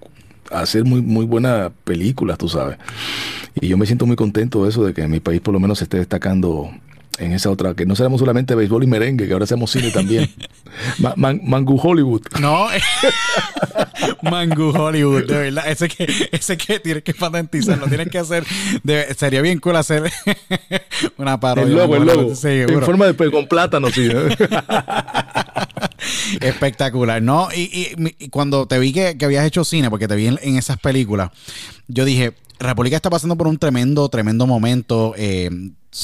a 0.51 0.61
hacer 0.61 0.85
muy, 0.85 1.03
muy 1.03 1.25
buenas 1.25 1.71
películas, 1.85 2.37
tú 2.37 2.49
sabes. 2.49 2.79
Y 3.61 3.69
yo 3.69 3.77
me 3.79 3.87
siento 3.87 4.07
muy 4.07 4.17
contento 4.17 4.65
de 4.65 4.71
eso, 4.71 4.85
de 4.85 4.93
que 4.93 5.03
en 5.03 5.11
mi 5.13 5.21
país 5.21 5.41
por 5.41 5.55
lo 5.55 5.61
menos 5.61 5.79
se 5.79 5.85
esté 5.85 5.99
destacando 5.99 6.69
en 7.19 7.33
esa 7.33 7.51
otra, 7.51 7.75
que 7.75 7.85
no 7.87 7.97
seamos 7.97 8.21
solamente 8.21 8.55
béisbol 8.55 8.85
y 8.85 8.87
merengue, 8.87 9.27
que 9.27 9.33
ahora 9.33 9.45
hacemos 9.45 9.71
cine 9.71 9.91
también. 9.91 10.31
Ma- 10.99 11.15
man- 11.17 11.41
Mangu 11.45 11.79
Hollywood. 11.83 12.23
No, 12.41 12.69
Mangu 14.23 14.71
Hollywood, 14.71 15.25
de 15.27 15.37
verdad. 15.39 15.69
Ese 15.69 15.89
que, 15.89 16.07
ese 16.33 16.57
que 16.57 16.79
tienes 16.81 17.03
que 17.03 17.15
patentizarlo, 17.15 17.87
tienes 17.87 18.09
que 18.09 18.19
hacer. 18.19 18.45
de- 18.83 19.13
sería 19.15 19.43
bien 19.43 19.59
cool 19.59 19.77
hacer 19.77 20.11
una 21.17 21.39
parodia. 21.41 21.69
El 21.73 21.77
logo, 21.77 21.95
el 21.97 22.01
Mangu 22.01 22.13
logo. 22.13 22.21
Hollywood. 22.33 22.37
Sí, 22.37 22.49
en 22.73 22.83
forma 22.83 23.07
de 23.07 23.31
con 23.31 23.47
plátano, 23.49 23.91
sí. 23.91 24.09
¿eh? 24.13 24.37
Espectacular, 26.41 27.23
¿no? 27.23 27.49
Y, 27.55 27.61
y- 27.63 27.95
mi- 27.97 28.15
y 28.19 28.29
cuando 28.29 28.67
te 28.67 28.79
vi 28.79 28.93
que, 28.93 29.17
que 29.19 29.25
habías 29.25 29.45
hecho 29.47 29.65
cine, 29.65 29.91
porque 29.91 30.09
te 30.09 30.17
vi 30.17 30.27
en, 30.27 30.39
en 30.43 30.57
esas 30.57 30.79
películas, 30.79 31.31
yo 31.89 32.05
dije, 32.05 32.35
República 32.61 32.97
está 32.97 33.11
pasando 33.11 33.37
por 33.37 33.47
un 33.47 33.59
tremendo, 33.59 34.09
tremendo 34.09 34.47
momento. 34.47 35.15
eh, 35.17 35.51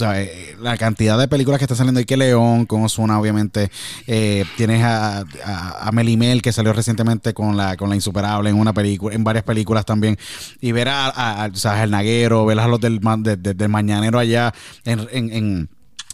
eh, 0.02 0.56
la 0.60 0.76
cantidad 0.78 1.18
de 1.18 1.28
películas 1.28 1.59
que 1.59 1.64
está 1.64 1.74
saliendo 1.74 1.98
hay 1.98 2.05
que 2.06 2.16
León, 2.16 2.64
con 2.66 2.82
Osuna, 2.85 3.18
obviamente. 3.20 3.70
eh, 4.06 4.44
tienes 4.56 4.82
a, 4.82 5.18
a, 5.44 5.89
a 5.89 5.93
Melimel, 5.93 6.43
que 6.43 6.52
salió 6.52 6.72
recientemente 6.72 7.35
con 7.35 7.56
la, 7.56 7.76
con 7.76 7.89
la 7.90 7.94
Insuperable 7.97 8.51
en 8.51 8.56
una 8.56 8.72
película, 8.72 9.14
en 9.14 9.24
varias 9.24 9.44
películas 9.44 9.85
también. 9.85 10.16
Y 10.60 10.72
ver 10.72 10.89
a, 10.89 11.09
a, 11.09 11.44
al 11.44 11.90
Naguero, 11.90 12.47
ver 12.47 12.59
a 12.60 12.66
los 12.68 12.81
del, 12.81 13.01
de- 13.18 13.36
de- 13.36 13.55
del 13.55 13.68
Mañanero 13.68 14.18
allá 14.18 14.52
en- 14.85 15.06
en- 15.12 15.32
en 15.32 15.68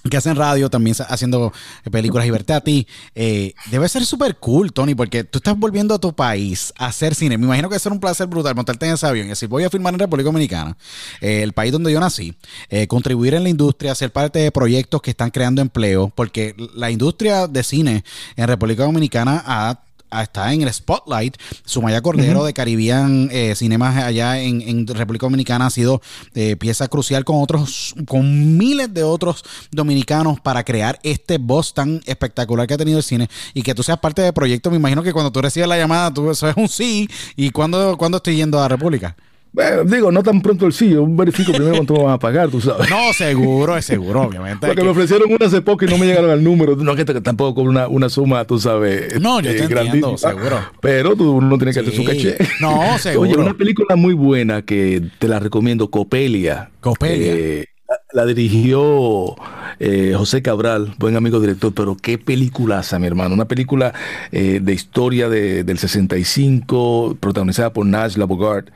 que 0.08 0.16
hacen 0.16 0.36
radio, 0.36 0.70
también 0.70 0.96
haciendo 1.08 1.52
películas 1.90 2.26
y 2.26 2.30
verte 2.30 2.52
a 2.52 2.60
ti. 2.60 2.86
eh, 3.14 3.54
debe 3.70 3.88
ser 3.88 4.04
súper 4.04 4.36
cool, 4.36 4.72
Tony, 4.72 4.94
porque 4.94 5.24
tú 5.24 5.38
estás 5.38 5.58
volviendo 5.58 5.94
a 5.94 5.98
tu 5.98 6.14
país 6.14 6.72
a 6.78 6.86
hacer 6.86 7.14
cine. 7.14 7.36
Me 7.36 7.46
imagino 7.46 7.68
que 7.68 7.74
debe 7.74 7.80
ser 7.80 7.92
un 7.92 8.00
placer 8.00 8.26
brutal 8.26 8.54
montarte 8.54 8.86
en 8.86 8.94
ese 8.94 9.06
avión 9.06 9.26
y 9.26 9.30
decir, 9.30 9.48
voy 9.48 9.64
a 9.64 9.70
filmar 9.70 9.92
en 9.94 10.00
República 10.00 10.28
Dominicana, 10.28 10.76
eh, 11.20 11.42
el 11.42 11.52
país 11.52 11.72
donde 11.72 11.92
yo 11.92 12.00
nací, 12.00 12.34
eh, 12.68 12.86
contribuir 12.86 13.34
en 13.34 13.42
la 13.42 13.48
industria, 13.48 13.94
ser 13.94 14.12
parte 14.12 14.38
de 14.38 14.50
proyectos 14.50 15.02
que 15.02 15.10
están 15.10 15.30
creando 15.30 15.62
empleo, 15.62 16.12
porque 16.14 16.54
la 16.74 16.90
industria 16.90 17.46
de 17.46 17.62
cine 17.62 18.04
en 18.36 18.46
República 18.46 18.84
Dominicana 18.84 19.42
ha 19.46 19.80
está 20.12 20.52
en 20.52 20.62
el 20.62 20.72
spotlight. 20.72 21.36
Sumaya 21.64 22.00
Cordero 22.00 22.44
de 22.44 22.52
Caribbean 22.52 23.28
eh, 23.32 23.54
Cinemas 23.54 23.96
allá 23.96 24.40
en, 24.40 24.60
en 24.62 24.86
República 24.86 25.26
Dominicana 25.26 25.66
ha 25.66 25.70
sido 25.70 26.00
eh, 26.34 26.56
pieza 26.56 26.88
crucial 26.88 27.24
con 27.24 27.42
otros, 27.42 27.94
con 28.06 28.56
miles 28.56 28.92
de 28.92 29.02
otros 29.02 29.44
dominicanos 29.70 30.40
para 30.40 30.64
crear 30.64 30.98
este 31.02 31.38
voz 31.38 31.74
tan 31.74 32.00
espectacular 32.06 32.66
que 32.66 32.74
ha 32.74 32.78
tenido 32.78 32.98
el 32.98 33.04
cine 33.04 33.28
y 33.54 33.62
que 33.62 33.74
tú 33.74 33.82
seas 33.82 33.98
parte 33.98 34.22
del 34.22 34.32
proyecto. 34.32 34.70
Me 34.70 34.76
imagino 34.76 35.02
que 35.02 35.12
cuando 35.12 35.30
tú 35.30 35.40
recibes 35.40 35.68
la 35.68 35.78
llamada, 35.78 36.12
tú 36.12 36.30
eso 36.30 36.48
es 36.48 36.56
un 36.56 36.68
sí. 36.68 37.08
¿Y 37.36 37.50
cuándo, 37.50 37.96
cuándo 37.96 38.18
estoy 38.18 38.36
yendo 38.36 38.60
a 38.60 38.68
República? 38.68 39.16
Bueno, 39.52 39.84
digo, 39.84 40.12
no 40.12 40.22
tan 40.22 40.40
pronto 40.42 40.66
el 40.66 40.72
sí, 40.72 40.90
yo 40.90 41.04
verifico 41.08 41.52
primero 41.52 41.74
cuánto 41.74 41.94
me 41.94 42.04
van 42.04 42.12
a 42.12 42.18
pagar, 42.18 42.48
tú 42.50 42.60
sabes. 42.60 42.88
No, 42.88 43.12
seguro, 43.12 43.76
es 43.76 43.84
seguro, 43.84 44.22
obviamente. 44.22 44.64
Porque 44.66 44.80
Que- 44.80 44.84
me 44.84 44.90
ofrecieron 44.90 45.32
una 45.32 45.46
hace 45.46 45.60
poco 45.60 45.84
y 45.84 45.88
no 45.88 45.98
me 45.98 46.06
llegaron 46.06 46.30
al 46.30 46.42
número. 46.44 46.76
No 46.76 46.94
que 46.94 47.04
tampoco 47.04 47.54
cobro 47.56 47.70
una, 47.70 47.88
una 47.88 48.08
suma, 48.08 48.44
tú 48.44 48.58
sabes. 48.60 49.20
No, 49.20 49.40
yo 49.40 49.50
te 49.50 49.64
entiendo, 49.64 50.16
seguro. 50.16 50.60
Pero 50.80 51.16
tú 51.16 51.32
uno 51.32 51.56
tiene 51.58 51.72
que 51.72 51.80
hacer 51.80 51.94
su 51.94 52.04
caché. 52.04 52.36
No, 52.60 52.96
seguro. 52.98 53.28
Oye, 53.30 53.36
una 53.36 53.54
película 53.54 53.96
muy 53.96 54.14
buena 54.14 54.62
que 54.62 55.02
te 55.18 55.26
la 55.26 55.40
recomiendo, 55.40 55.90
Copelia. 55.90 56.70
Copelia. 56.80 57.32
Eh, 57.32 57.66
la, 58.12 58.26
dirigió 58.26 59.36
eh, 59.78 60.14
José 60.16 60.42
Cabral, 60.42 60.94
buen 60.98 61.16
amigo 61.16 61.40
director, 61.40 61.72
pero 61.74 61.96
qué 61.96 62.18
peliculaza, 62.18 62.98
mi 62.98 63.06
hermano. 63.06 63.34
Una 63.34 63.46
película 63.48 63.92
eh, 64.32 64.60
de 64.62 64.72
historia 64.72 65.28
de- 65.28 65.64
del 65.64 65.78
65, 65.78 67.16
protagonizada 67.20 67.72
por 67.72 67.86
Nash 67.86 68.16
Labogard. 68.16 68.66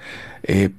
Eh, 0.42 0.70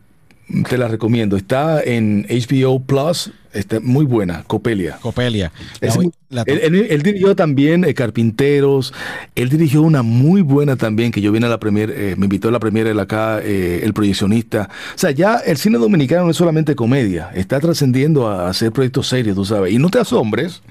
te 0.69 0.77
la 0.77 0.87
recomiendo. 0.87 1.37
Está 1.37 1.81
en 1.81 2.27
HBO 2.29 2.79
Plus. 2.81 3.31
Está 3.55 3.79
muy 3.79 4.05
buena, 4.05 4.43
Copelia. 4.45 4.97
Copelia. 5.01 5.51
Es 5.81 5.95
voy- 5.95 6.05
muy- 6.05 6.13
la- 6.29 6.43
él, 6.45 6.59
él- 6.61 6.87
él 6.89 7.01
dirigió 7.01 7.35
también 7.35 7.85
eh, 7.85 7.93
Carpinteros. 7.93 8.93
Él 9.35 9.49
dirigió 9.49 9.81
una 9.81 10.01
muy 10.03 10.41
buena 10.41 10.75
también 10.75 11.11
que 11.11 11.21
yo 11.21 11.31
vine 11.31 11.45
a 11.45 11.49
la 11.49 11.59
premier, 11.59 11.89
eh, 11.95 12.15
me 12.17 12.25
invitó 12.25 12.49
a 12.49 12.51
la 12.51 12.59
premier 12.59 12.87
él 12.87 12.99
acá, 12.99 13.39
eh, 13.41 13.81
el 13.83 13.93
proyeccionista. 13.93 14.69
O 14.93 14.97
sea, 14.97 15.11
ya 15.11 15.37
el 15.37 15.57
cine 15.57 15.77
dominicano 15.77 16.25
no 16.25 16.31
es 16.31 16.37
solamente 16.37 16.75
comedia, 16.75 17.29
está 17.33 17.59
trascendiendo 17.59 18.27
a 18.27 18.49
hacer 18.49 18.71
proyectos 18.71 19.07
serios, 19.07 19.35
tú 19.35 19.45
sabes. 19.45 19.73
Y 19.73 19.77
no 19.77 19.89
te 19.89 19.99
asombres 19.99 20.61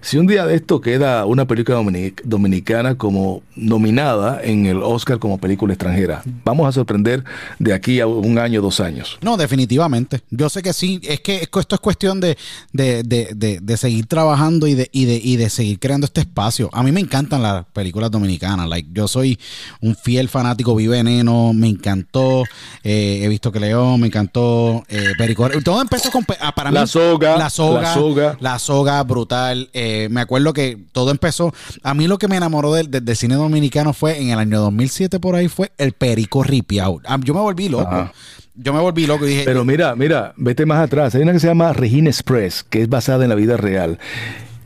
si 0.00 0.18
un 0.18 0.26
día 0.26 0.44
de 0.46 0.56
esto 0.56 0.80
queda 0.80 1.24
una 1.26 1.46
película 1.46 1.78
dominic- 1.78 2.22
dominicana 2.24 2.96
como 2.96 3.42
nominada 3.54 4.40
en 4.42 4.66
el 4.66 4.78
Oscar 4.78 5.18
como 5.18 5.38
película 5.38 5.72
extranjera. 5.74 6.22
Vamos 6.44 6.66
a 6.66 6.72
sorprender 6.72 7.24
de 7.58 7.72
aquí 7.72 8.00
a 8.00 8.06
un 8.06 8.38
año, 8.38 8.60
dos 8.60 8.80
años. 8.80 9.18
No, 9.22 9.36
definitivamente. 9.36 10.20
Yo 10.30 10.48
sé 10.48 10.62
que 10.62 10.72
sí. 10.72 11.00
Es 11.04 11.20
que 11.20 11.36
esto 11.42 11.74
es 11.74 11.80
cuestión 11.80 12.20
de, 12.20 12.31
de, 12.72 13.02
de, 13.02 13.30
de, 13.34 13.58
de 13.60 13.76
seguir 13.76 14.06
trabajando 14.06 14.66
y 14.66 14.74
de, 14.74 14.88
y, 14.92 15.04
de, 15.04 15.20
y 15.22 15.36
de 15.36 15.50
seguir 15.50 15.78
creando 15.78 16.06
este 16.06 16.20
espacio. 16.22 16.68
A 16.72 16.82
mí 16.82 16.92
me 16.92 17.00
encantan 17.00 17.42
las 17.42 17.64
películas 17.72 18.10
dominicanas. 18.10 18.68
Like, 18.68 18.88
yo 18.92 19.08
soy 19.08 19.38
un 19.80 19.96
fiel 19.96 20.28
fanático. 20.28 20.74
Vive 20.76 20.96
Veneno, 20.96 21.52
me 21.52 21.68
encantó. 21.68 22.44
Eh, 22.84 23.20
he 23.22 23.28
visto 23.28 23.50
que 23.52 23.60
León, 23.60 24.00
me 24.00 24.08
encantó. 24.08 24.84
Eh, 24.88 25.12
Perico- 25.18 25.48
Todo 25.64 25.80
empezó 25.80 26.10
con. 26.10 26.24
ah, 26.40 26.54
para 26.54 26.70
mí, 26.70 26.74
La 26.74 26.86
Soga, 26.86 27.36
La 27.36 27.50
soga. 27.50 27.80
La 27.82 27.94
Soga. 27.94 28.36
La 28.40 28.58
soga, 28.58 29.02
brutal. 29.02 29.70
Eh, 29.72 30.08
me 30.10 30.20
acuerdo 30.20 30.52
que 30.52 30.78
todo 30.92 31.10
empezó. 31.10 31.52
A 31.82 31.94
mí 31.94 32.06
lo 32.06 32.18
que 32.18 32.28
me 32.28 32.36
enamoró 32.36 32.72
del, 32.74 32.90
del- 32.90 33.04
del 33.04 33.16
cine 33.16 33.34
dominicano 33.36 33.92
fue 33.92 34.20
en 34.20 34.30
el 34.30 34.38
año 34.38 34.60
2007, 34.60 35.18
por 35.20 35.34
ahí, 35.34 35.48
fue 35.48 35.72
el 35.78 35.92
Perico 35.92 36.42
Ripiao. 36.42 37.00
Ah, 37.04 37.18
Yo 37.22 37.34
me 37.34 37.40
volví 37.40 37.68
loco. 37.68 37.86
Ajá. 37.88 38.12
Yo 38.54 38.74
me 38.74 38.80
volví 38.80 39.06
loco 39.06 39.26
y 39.26 39.30
dije. 39.30 39.42
Pero 39.44 39.64
mira, 39.64 39.96
mira, 39.96 40.34
vete 40.36 40.66
más 40.66 40.80
atrás. 40.80 41.14
Hay 41.14 41.22
una 41.22 41.32
que 41.32 41.40
se 41.40 41.46
llama 41.46 41.72
Regina 41.72 42.10
Express, 42.10 42.64
que 42.64 42.82
es 42.82 42.88
basada 42.88 43.24
en 43.24 43.30
la 43.30 43.34
vida 43.34 43.56
real, 43.56 43.98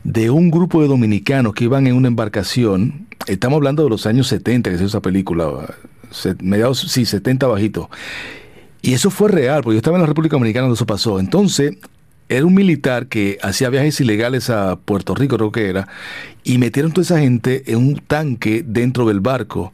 de 0.03 0.29
un 0.29 0.51
grupo 0.51 0.81
de 0.81 0.89
dominicanos 0.89 1.53
que 1.53 1.63
iban 1.63 1.87
en 1.87 1.95
una 1.95 2.09
embarcación. 2.09 3.07
Estamos 3.27 3.57
hablando 3.57 3.83
de 3.83 3.89
los 3.89 4.05
años 4.05 4.27
70 4.27 4.69
que 4.69 4.77
se 4.77 4.83
hizo 4.83 4.89
esa 4.97 5.01
película, 5.01 5.73
mediados, 6.41 6.79
sí, 6.79 7.05
70 7.05 7.47
bajito. 7.47 7.89
Y 8.81 8.93
eso 8.93 9.09
fue 9.09 9.29
real, 9.29 9.63
porque 9.63 9.75
yo 9.75 9.79
estaba 9.79 9.97
en 9.97 10.01
la 10.01 10.07
República 10.07 10.35
Dominicana 10.35 10.63
cuando 10.63 10.75
eso 10.75 10.85
pasó. 10.85 11.19
Entonces, 11.19 11.77
era 12.29 12.45
un 12.45 12.53
militar 12.53 13.07
que 13.07 13.37
hacía 13.41 13.69
viajes 13.69 14.01
ilegales 14.01 14.49
a 14.49 14.75
Puerto 14.75 15.15
Rico, 15.15 15.37
creo 15.37 15.51
que 15.51 15.69
era, 15.69 15.87
y 16.43 16.57
metieron 16.57 16.91
toda 16.91 17.03
esa 17.03 17.19
gente 17.19 17.63
en 17.67 17.77
un 17.77 18.01
tanque 18.05 18.63
dentro 18.65 19.07
del 19.07 19.21
barco. 19.21 19.73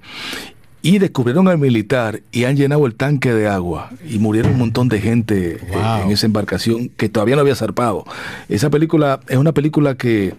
Y 0.85 0.99
descubrieron 0.99 1.47
al 1.47 1.57
militar 1.57 2.21
y 2.33 2.43
han 2.43 2.57
llenado 2.57 2.85
el 2.85 2.95
tanque 2.95 3.33
de 3.33 3.47
agua. 3.47 3.89
Y 4.07 4.19
murieron 4.19 4.51
un 4.51 4.59
montón 4.59 4.89
de 4.89 4.99
gente 4.99 5.55
eh, 5.55 6.01
en 6.03 6.11
esa 6.11 6.25
embarcación 6.25 6.89
que 6.89 7.07
todavía 7.07 7.35
no 7.35 7.41
había 7.41 7.55
zarpado. 7.55 8.03
Esa 8.49 8.69
película 8.69 9.21
es 9.29 9.37
una 9.37 9.53
película 9.53 9.95
que, 9.95 10.35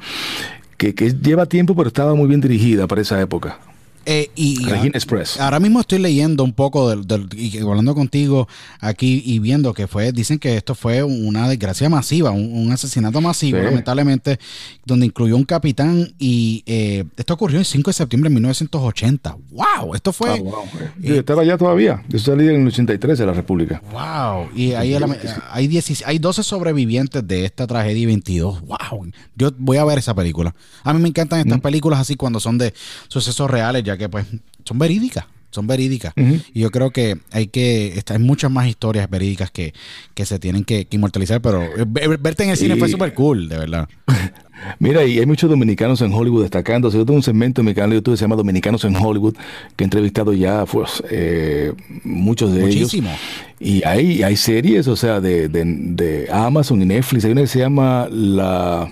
que, 0.77 0.95
que 0.95 1.15
lleva 1.15 1.47
tiempo, 1.47 1.75
pero 1.75 1.89
estaba 1.89 2.15
muy 2.15 2.29
bien 2.29 2.43
dirigida 2.43 2.87
para 2.87 3.01
esa 3.01 3.19
época. 3.23 3.59
Eh, 4.06 4.31
y 4.35 4.68
a- 4.70 4.85
Express. 4.86 5.40
ahora 5.40 5.60
mismo 5.60 5.81
estoy 5.81 5.98
leyendo 5.98 6.44
un 6.44 6.52
poco 6.52 6.90
del, 6.90 7.06
del- 7.06 7.28
y 7.39 7.59
hablando 7.59 7.94
contigo 7.94 8.47
aquí 8.81 9.22
y 9.24 9.39
viendo 9.39 9.72
que 9.74 9.86
fue, 9.86 10.12
dicen 10.12 10.39
que 10.39 10.56
esto 10.56 10.74
fue 10.74 11.02
una 11.02 11.48
desgracia 11.48 11.89
masiva, 11.89 12.31
un, 12.31 12.52
un 12.56 12.72
asesinato 12.72 13.20
masivo, 13.20 13.59
Sí. 13.59 13.64
lamentablemente, 13.64 14.39
donde 14.85 15.06
incluyó 15.06 15.36
un 15.36 15.44
capitán 15.44 16.12
y 16.18 16.62
eh, 16.66 17.05
esto 17.16 17.35
ocurrió 17.35 17.59
el 17.59 17.64
5 17.64 17.90
de 17.90 17.94
septiembre 17.94 18.28
de 18.31 18.35
1980. 18.35 19.36
¡Wow! 19.51 19.94
Esto 19.94 20.12
fue... 20.12 20.31
Ah, 20.31 20.36
wow. 20.43 20.64
Yo 21.01 21.14
estaba 21.16 21.43
allá 21.43 21.56
todavía. 21.56 22.02
Yo 22.09 22.18
salí 22.18 22.48
en 22.48 22.62
el 22.62 22.66
83 22.68 23.18
de 23.18 23.26
la 23.26 23.32
República. 23.32 23.82
Wow, 23.93 24.48
y 24.55 24.72
ahí 24.72 24.98
la- 24.98 25.16
hay, 25.51 25.66
16 25.68 26.05
hay 26.06 26.18
12 26.18 26.43
sobrevivientes 26.43 27.26
de 27.26 27.44
esta 27.44 27.66
tragedia 27.66 28.02
y 28.02 28.06
22. 28.06 28.60
Wow, 28.62 29.06
yo 29.36 29.51
voy 29.59 29.76
a 29.78 29.85
ver 29.85 29.98
esa 29.98 30.14
película. 30.14 30.55
A 30.82 30.93
mí 30.93 31.01
me 31.01 31.09
encantan 31.09 31.40
estas 31.40 31.60
películas 31.60 32.01
así 32.01 32.16
cuando 32.16 32.40
son 32.40 32.59
de 32.59 32.74
sucesos 33.09 33.51
reales, 33.51 33.82
ya 33.85 33.94
que 33.97 34.09
pues 34.09 34.27
son 34.65 34.79
verídicas, 34.79 35.25
son 35.51 35.66
verídicas. 35.66 36.12
Ujú. 36.16 36.39
Y 36.53 36.61
yo 36.61 36.71
creo 36.71 36.91
que 36.91 37.19
hay 37.31 37.47
que, 37.49 38.03
hay 38.09 38.19
muchas 38.19 38.51
más 38.51 38.66
historias 38.66 39.09
verídicas 39.11 39.51
que, 39.51 39.73
que 40.15 40.27
se 40.27 40.39
tienen 40.39 40.65
que, 40.65 40.87
que 40.87 40.97
inmortalizar, 40.97 41.41
pero 41.41 41.62
eh, 41.62 41.85
ver- 41.87 42.19
verte 42.19 42.45
en 42.45 42.51
el 42.51 42.57
cine 42.57 42.75
Y- 42.77 42.79
fue 42.79 42.89
súper 42.89 43.15
cool, 43.15 43.49
de 43.49 43.59
verdad. 43.59 43.89
Mira, 44.79 45.05
y 45.05 45.19
hay 45.19 45.27
muchos 45.27 45.51
dominicanos 45.51 46.01
en 46.01 46.12
Hollywood 46.12 46.43
destacando. 46.43 46.89
Yo 46.91 47.05
tengo 47.05 47.16
un 47.16 47.23
segmento 47.23 47.61
en 47.61 47.66
mi 47.66 47.75
canal 47.75 47.91
de 47.91 47.97
YouTube 47.97 48.15
que 48.15 48.19
se 48.19 48.23
llama 48.25 48.37
Dominicanos 48.37 48.85
en 48.85 48.97
Hollywood, 48.97 49.35
que 49.77 49.85
he 49.85 49.87
entrevistado 49.87 50.33
ya 50.33 50.65
pues, 50.65 51.03
eh, 51.11 51.73
muchos 52.03 52.53
de 52.55 52.61
Muchísimo. 52.62 53.09
ellos. 53.11 53.21
Y 53.61 53.85
hay, 53.85 54.23
hay 54.23 54.37
series, 54.37 54.89
o 54.89 54.97
sea, 54.97 55.21
de, 55.21 55.49
de- 55.49 55.65
de 55.66 56.29
Amazon 56.33 56.81
y 56.81 56.87
Netflix. 56.87 57.25
Hay 57.27 57.33
una 57.33 57.43
que 57.43 57.47
se 57.49 57.59
llama 57.59 58.09
La 58.11 58.91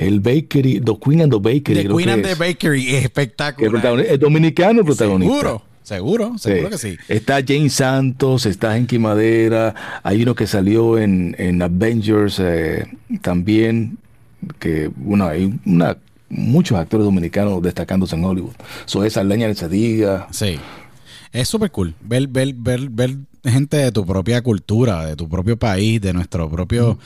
El 0.00 0.20
Bakery, 0.20 0.80
The 0.80 0.96
Queen 0.98 1.22
and 1.22 1.32
the 1.32 1.38
Bakery. 1.38 1.82
The 1.82 1.88
Queen 1.88 2.08
and 2.08 2.24
the 2.24 2.34
Bakery 2.34 2.94
es 2.94 3.04
espectacular. 3.04 4.00
Es 4.00 4.18
dominicano 4.18 4.84
protagonista. 4.84 5.34
Seguro. 5.34 5.62
Seguro, 5.82 6.38
seguro 6.38 6.70
que 6.70 6.78
sí. 6.78 6.96
Está 7.08 7.40
Jane 7.44 7.68
Santos, 7.68 8.46
está 8.46 8.76
Henky 8.76 8.98
Madera, 9.00 9.74
hay 10.04 10.22
uno 10.22 10.36
que 10.36 10.46
salió 10.46 10.98
en, 10.98 11.34
en 11.36 11.60
Avengers 11.60 12.38
eh, 12.38 12.86
también, 13.22 13.98
que 14.60 14.88
bueno, 14.94 15.26
hay 15.26 15.52
una, 15.66 15.96
muchos 16.28 16.78
actores 16.78 17.04
dominicanos 17.04 17.60
destacándose 17.60 18.14
en 18.14 18.24
Hollywood. 18.24 18.54
So, 18.84 19.04
esa 19.04 19.24
leña 19.24 19.48
de 19.48 19.56
se 19.56 19.68
diga. 19.68 20.28
Sí. 20.30 20.60
Es 21.32 21.48
súper 21.48 21.72
cool 21.72 21.94
ver, 22.00 22.28
ver, 22.28 22.54
ver, 22.54 22.88
ver 22.88 23.16
gente 23.44 23.76
de 23.76 23.90
tu 23.90 24.06
propia 24.06 24.42
cultura, 24.42 25.06
de 25.06 25.16
tu 25.16 25.28
propio 25.28 25.56
país, 25.56 26.00
de 26.00 26.12
nuestro 26.12 26.48
propio 26.48 26.98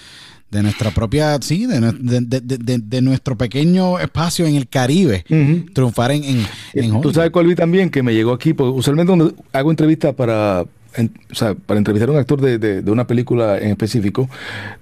de 0.50 0.62
nuestra 0.62 0.92
propia, 0.92 1.36
sí, 1.40 1.66
de, 1.66 1.80
de, 1.80 2.78
de, 2.78 3.02
nuestro 3.02 3.36
pequeño 3.36 3.98
espacio 3.98 4.46
en 4.46 4.54
el 4.54 4.68
Caribe, 4.68 5.24
triunfar 5.72 6.12
en, 6.12 6.22
en, 6.24 6.46
en 6.74 7.00
Tú 7.00 7.12
sabes 7.12 7.30
cuál 7.30 7.48
vi 7.48 7.56
también, 7.56 7.90
que 7.90 8.02
me 8.04 8.14
llegó 8.14 8.32
aquí, 8.32 8.54
porque 8.54 8.70
usualmente 8.70 9.08
cuando 9.08 9.34
hago 9.52 9.70
entrevistas 9.70 10.14
para, 10.14 10.62
o 10.62 11.34
sea, 11.34 11.54
para 11.54 11.78
entrevistar 11.78 12.08
a 12.08 12.12
un 12.12 12.18
actor 12.18 12.40
de, 12.40 12.82
una 12.90 13.06
película 13.06 13.58
en 13.58 13.70
específico, 13.70 14.28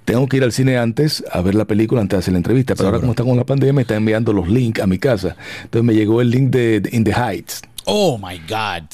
tengo 0.05 0.27
que 0.29 0.37
ir 0.37 0.45
al 0.45 0.53
cine 0.53 0.77
antes 0.77 1.25
a 1.31 1.41
ver 1.41 1.55
la 1.55 1.65
película 1.65 2.01
antes 2.01 2.17
de 2.17 2.19
hacer 2.19 2.33
la 2.33 2.39
entrevista. 2.39 2.75
Pero 2.75 2.89
ahora 2.89 3.01
como 3.01 3.13
está 3.13 3.25
con 3.25 3.37
la 3.37 3.45
pandemia, 3.45 3.73
me 3.73 3.83
está 3.83 3.97
enviando 3.97 4.33
los 4.33 4.49
links 4.49 4.81
a 4.81 4.87
mi 4.87 4.99
casa. 4.99 5.37
Entonces 5.65 5.87
me 5.87 5.95
llegó 5.95 6.21
el 6.21 6.31
link 6.31 6.51
de, 6.51 6.83
In 6.93 7.05
the 7.05 7.13
Heights. 7.13 7.63
Oh 7.85 8.19
my 8.19 8.39
God. 8.49 8.85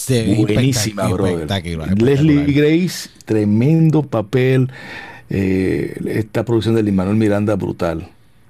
Buenísima, 0.46 1.08
brother. 1.08 1.46
Leslie 2.00 2.52
Grace, 2.52 3.10
tremendo 3.24 4.02
papel. 4.02 4.70
Eh, 5.30 5.98
esta 6.06 6.44
producción 6.44 6.74
de 6.74 6.82
Lin 6.82 6.96
Manuel 6.96 7.16
Miranda, 7.16 7.54
brutal. 7.56 8.08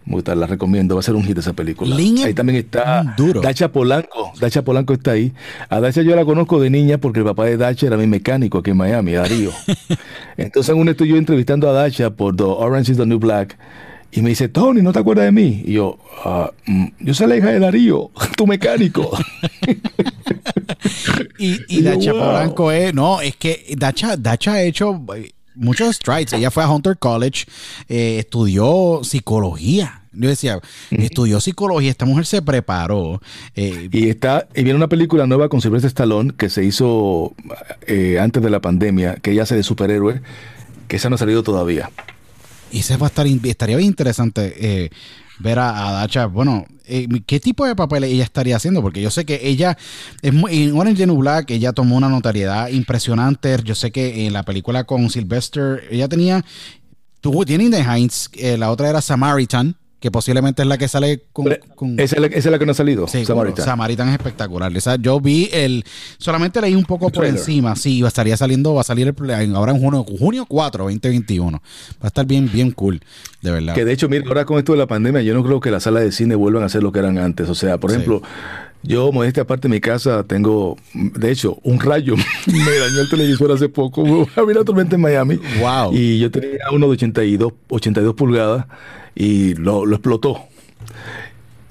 Brutal, 0.09 0.41
la 0.41 0.47
recomiendo, 0.47 0.95
va 0.95 1.01
a 1.01 1.03
ser 1.03 1.15
un 1.17 1.23
hit 1.23 1.37
esa 1.37 1.53
película. 1.53 1.95
ahí 1.95 2.33
también 2.33 2.59
está 2.59 3.15
Dacha 3.43 3.71
Polanco. 3.71 4.33
Dacha 4.41 4.63
Polanco 4.63 4.95
está 4.95 5.11
ahí. 5.13 5.35
A 5.69 5.81
Dacha 5.81 6.01
yo 6.01 6.17
la 6.17 6.25
conozco 6.25 6.59
de 6.61 6.71
niña 6.71 6.97
porque 6.97 7.19
el 7.19 7.27
papá 7.27 7.45
de 7.45 7.59
Dacha 7.59 7.89
era 7.89 7.99
mi 7.99 8.07
mecánico 8.07 8.59
aquí 8.59 8.71
en 8.71 8.79
Miami, 8.79 9.13
Darío. 9.13 9.51
Entonces, 10.39 10.75
en 10.75 10.81
un 10.81 10.89
estoy 10.89 11.09
yo 11.09 11.17
entrevistando 11.17 11.69
a 11.69 11.73
Dacha 11.73 12.09
por 12.09 12.35
The 12.35 12.45
Orange 12.45 12.93
is 12.93 12.99
the 12.99 13.05
New 13.05 13.19
Black. 13.19 13.59
Y 14.11 14.23
me 14.23 14.31
dice, 14.31 14.49
Tony, 14.49 14.81
¿no 14.81 14.93
te 14.93 15.01
acuerdas 15.01 15.27
de 15.27 15.33
mí? 15.33 15.63
Y 15.67 15.75
yo, 15.75 15.99
ah, 16.25 16.51
mm, 16.65 16.87
yo 17.01 17.13
soy 17.13 17.27
la 17.27 17.37
hija 17.37 17.49
de 17.49 17.59
Darío, 17.59 18.11
tu 18.37 18.47
mecánico. 18.47 19.11
y, 21.39 21.59
y, 21.69 21.83
Dacha 21.83 22.13
Polanco 22.13 22.73
es, 22.73 22.95
no, 22.95 23.21
es 23.21 23.37
que 23.37 23.75
Dacha, 23.77 24.17
Dacha 24.17 24.55
ha 24.55 24.63
hecho 24.63 24.99
muchos 25.59 25.97
strides. 25.97 26.33
Ella 26.33 26.51
fue 26.51 26.63
a 26.63 26.71
Hunter 26.71 26.97
College, 26.99 27.45
eh, 27.89 28.19
estudió 28.19 29.01
psicología. 29.03 30.03
Yo 30.13 30.29
decía, 30.29 30.59
estudió 30.91 31.41
psicología, 31.41 31.91
esta 31.91 32.05
mujer 32.05 32.27
se 32.27 32.43
preparó. 32.43 33.21
Eh, 33.55 33.89
y 33.93 34.09
está, 34.09 34.49
y 34.55 34.65
viene 34.65 34.77
una 34.77 34.89
película 34.89 35.27
nueva 35.27 35.49
con 35.49 35.61
Sylvester 35.61 35.89
Stallone 35.89 36.33
que 36.37 36.49
se 36.49 36.65
hizo 36.65 37.35
eh, 37.87 38.19
antes 38.21 38.43
de 38.43 38.51
la 38.51 38.61
pandemia, 38.61 39.17
que 39.17 39.33
ella 39.33 39.45
hace 39.45 39.55
de 39.55 39.63
superhéroe, 39.63 40.21
que 40.89 40.97
esa 40.97 41.09
no 41.09 41.15
ha 41.15 41.19
salido 41.19 41.43
todavía. 41.43 41.91
Y 42.73 42.81
ese 42.81 42.97
va 42.97 43.07
a 43.07 43.11
estar, 43.11 43.27
estaría 43.27 43.77
bien 43.77 43.89
interesante 43.89 44.91
ver 45.39 45.59
a, 45.59 45.93
Dacha, 45.93 46.27
bueno, 46.27 46.65
eh, 46.85 47.07
¿qué 47.27 47.41
tipo 47.41 47.67
de 47.67 47.77
papel 47.77 48.05
ella 48.05 48.25
estaría 48.25 48.57
haciendo? 48.57 48.83
Porque 48.83 49.01
yo 49.01 49.11
sé 49.11 49.25
que 49.25 49.41
ella, 49.49 49.77
es 50.23 50.33
muy, 50.33 50.65
en 50.65 50.77
Orange 50.77 51.07
New 51.07 51.17
Black, 51.17 51.51
ella 51.51 51.73
tomó 51.73 51.97
una 51.97 52.09
notariedad 52.09 52.69
impresionante. 52.69 53.57
Yo 53.65 53.75
sé 53.75 53.91
que 53.91 54.27
en 54.27 54.33
la 54.33 54.43
película 54.43 54.85
con 54.85 55.09
Sylvester, 55.11 55.85
ella 55.91 56.09
tenía, 56.09 56.45
tuvo, 57.21 57.45
tiene 57.45 57.65
In 57.65 57.71
the 57.71 57.83
Heinz, 57.83 58.29
eh, 58.35 58.59
la 58.59 58.71
otra 58.71 58.89
era 58.89 59.01
Samaritan 59.01 59.77
que 60.01 60.11
posiblemente 60.11 60.63
es 60.63 60.69
la 60.69 60.79
que 60.79 60.87
sale 60.87 61.25
con... 61.33 61.49
Esa, 61.99 62.17
es 62.17 62.47
la, 62.47 62.59
que 62.59 62.67
no 62.67 62.73
ha 62.73 62.75
salido, 62.75 63.09
sí, 63.09 63.25
Samaritan. 63.25 63.65
Samaritan 63.65 64.09
es 64.09 64.15
espectacular. 64.15 64.73
yo 65.01 65.21
vi 65.21 65.49
el... 65.53 65.85
Solamente 66.19 66.61
leí 66.61 66.75
un 66.75 66.85
poco 66.85 67.11
por 67.11 67.25
encima. 67.25 67.75
Sí, 67.75 68.05
estaría 68.05 68.37
saliendo, 68.37 68.75
va 68.75 68.83
a 68.83 68.85
salir 68.85 69.15
ahora 69.55 69.73
en 69.73 69.81
junio, 69.81 70.05
junio 70.05 70.47
4, 70.47 70.85
2021. 70.85 71.59
Va 71.59 71.63
a 72.03 72.07
estar 72.07 72.27
bien, 72.27 72.49
bien 72.53 72.71
cool, 72.71 73.01
de 73.43 73.51
verdad. 73.51 73.75
Que 73.75 73.85
de 73.85 73.93
hecho, 73.93 74.09
mira, 74.09 74.25
ahora 74.29 74.45
con 74.45 74.59
esto 74.59 74.73
de 74.73 74.79
la 74.79 74.87
pandemia, 74.87 75.23
yo 75.23 75.35
no 75.35 75.43
creo 75.43 75.59
que 75.59 75.71
las 75.71 75.83
salas 75.83 76.05
de 76.05 76.13
cine 76.13 76.37
vuelvan 76.37 76.63
a 76.63 76.69
ser 76.69 76.83
lo 76.83 76.93
que 76.93 77.01
eran 77.01 77.19
antes. 77.19 77.49
O 77.49 77.55
sea, 77.55 77.79
por 77.79 77.91
ejemplo... 77.91 78.23
Yo, 78.83 79.11
modestia 79.13 79.43
aparte 79.43 79.69
de 79.69 79.75
mi 79.75 79.81
casa, 79.81 80.25
tengo, 80.25 80.77
de 80.95 81.31
hecho, 81.31 81.59
un 81.63 81.81
rayo 81.81 82.15
me 82.47 82.79
dañó 82.79 83.01
el 83.01 83.09
televisor 83.11 83.53
hace 83.53 83.69
poco. 83.69 84.03
Había 84.37 84.57
una 84.57 84.65
tormenta 84.65 84.95
en 84.95 85.03
Miami. 85.03 85.39
Wow. 85.61 85.93
Y 85.93 86.19
yo 86.19 86.31
tenía 86.31 86.65
uno 86.73 86.87
de 86.87 86.93
82, 86.93 87.53
82 87.69 88.15
pulgadas 88.15 88.67
y 89.15 89.55
lo, 89.55 89.85
lo 89.85 89.97
explotó. 89.97 90.41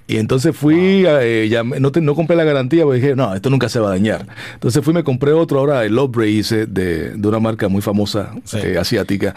Y 0.07 0.17
entonces 0.17 0.55
fui, 0.55 1.03
eh, 1.05 1.47
ya 1.51 1.63
no, 1.63 1.91
no 1.93 2.15
compré 2.15 2.37
la 2.37 2.45
garantía 2.45 2.85
porque 2.85 3.01
dije, 3.01 3.15
no, 3.15 3.35
esto 3.35 3.49
nunca 3.49 3.67
se 3.67 3.79
va 3.79 3.87
a 3.87 3.89
dañar. 3.91 4.25
Entonces 4.53 4.83
fui, 4.83 4.93
me 4.93 5.03
compré 5.03 5.33
otro 5.33 5.59
ahora, 5.59 5.83
el 5.83 5.95
Love 5.95 6.15
de, 6.15 7.11
de 7.11 7.27
una 7.27 7.39
marca 7.39 7.67
muy 7.67 7.81
famosa, 7.81 8.31
eh, 8.53 8.77
asiática. 8.79 9.35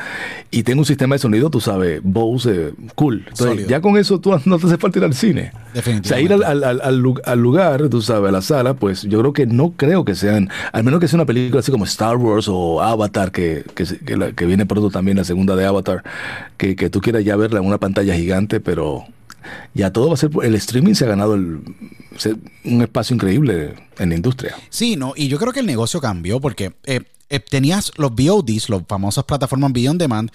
Y 0.52 0.62
tengo 0.62 0.82
un 0.82 0.86
sistema 0.86 1.16
de 1.16 1.18
sonido, 1.18 1.50
tú 1.50 1.60
sabes, 1.60 2.00
Bose, 2.04 2.72
cool. 2.94 3.24
Entonces, 3.28 3.66
ya 3.66 3.80
con 3.80 3.96
eso 3.96 4.20
tú 4.20 4.30
no 4.44 4.58
te 4.60 4.66
hace 4.68 4.78
falta 4.78 5.00
ir 5.00 5.04
al 5.04 5.14
cine. 5.14 5.50
Definitivamente. 5.74 6.08
O 6.08 6.08
sea, 6.08 6.20
ir 6.20 6.32
al, 6.32 6.62
al, 6.62 6.80
al, 7.24 7.38
lugar, 7.40 7.88
tú 7.88 8.00
sabes, 8.00 8.28
a 8.28 8.32
la 8.32 8.42
sala, 8.42 8.74
pues 8.74 9.02
yo 9.02 9.18
creo 9.18 9.32
que 9.32 9.46
no 9.46 9.72
creo 9.72 10.04
que 10.04 10.14
sean, 10.14 10.50
al 10.72 10.84
menos 10.84 11.00
que 11.00 11.08
sea 11.08 11.16
una 11.16 11.26
película 11.26 11.60
así 11.60 11.72
como 11.72 11.84
Star 11.84 12.16
Wars 12.16 12.46
o 12.48 12.80
Avatar, 12.80 13.32
que, 13.32 13.64
que, 13.74 13.84
que, 13.84 14.34
que 14.36 14.46
viene 14.46 14.66
pronto 14.66 14.90
también 14.90 15.16
la 15.16 15.24
segunda 15.24 15.56
de 15.56 15.66
Avatar, 15.66 16.04
que, 16.56 16.76
que 16.76 16.90
tú 16.90 17.00
quieras 17.00 17.24
ya 17.24 17.34
verla 17.34 17.58
en 17.58 17.66
una 17.66 17.78
pantalla 17.78 18.14
gigante, 18.14 18.60
pero 18.60 19.04
ya 19.74 19.92
todo 19.92 20.08
va 20.08 20.14
a 20.14 20.16
ser, 20.16 20.30
el 20.42 20.54
streaming 20.54 20.94
se 20.94 21.04
ha 21.04 21.08
ganado 21.08 21.34
un 21.34 22.82
espacio 22.82 23.14
increíble 23.14 23.74
en 23.98 24.08
la 24.10 24.14
industria. 24.14 24.56
Sí, 24.68 24.96
no, 24.96 25.12
y 25.16 25.28
yo 25.28 25.38
creo 25.38 25.52
que 25.52 25.60
el 25.60 25.66
negocio 25.66 26.00
cambió 26.00 26.40
porque 26.40 26.72
eh, 26.84 27.02
eh, 27.32 27.38
tenías 27.38 27.92
los 27.96 28.12
VODs, 28.12 28.68
las 28.68 28.82
famosas 28.88 29.24
plataformas 29.24 29.72
Video 29.72 29.92
On 29.92 29.98
Demand. 29.98 30.30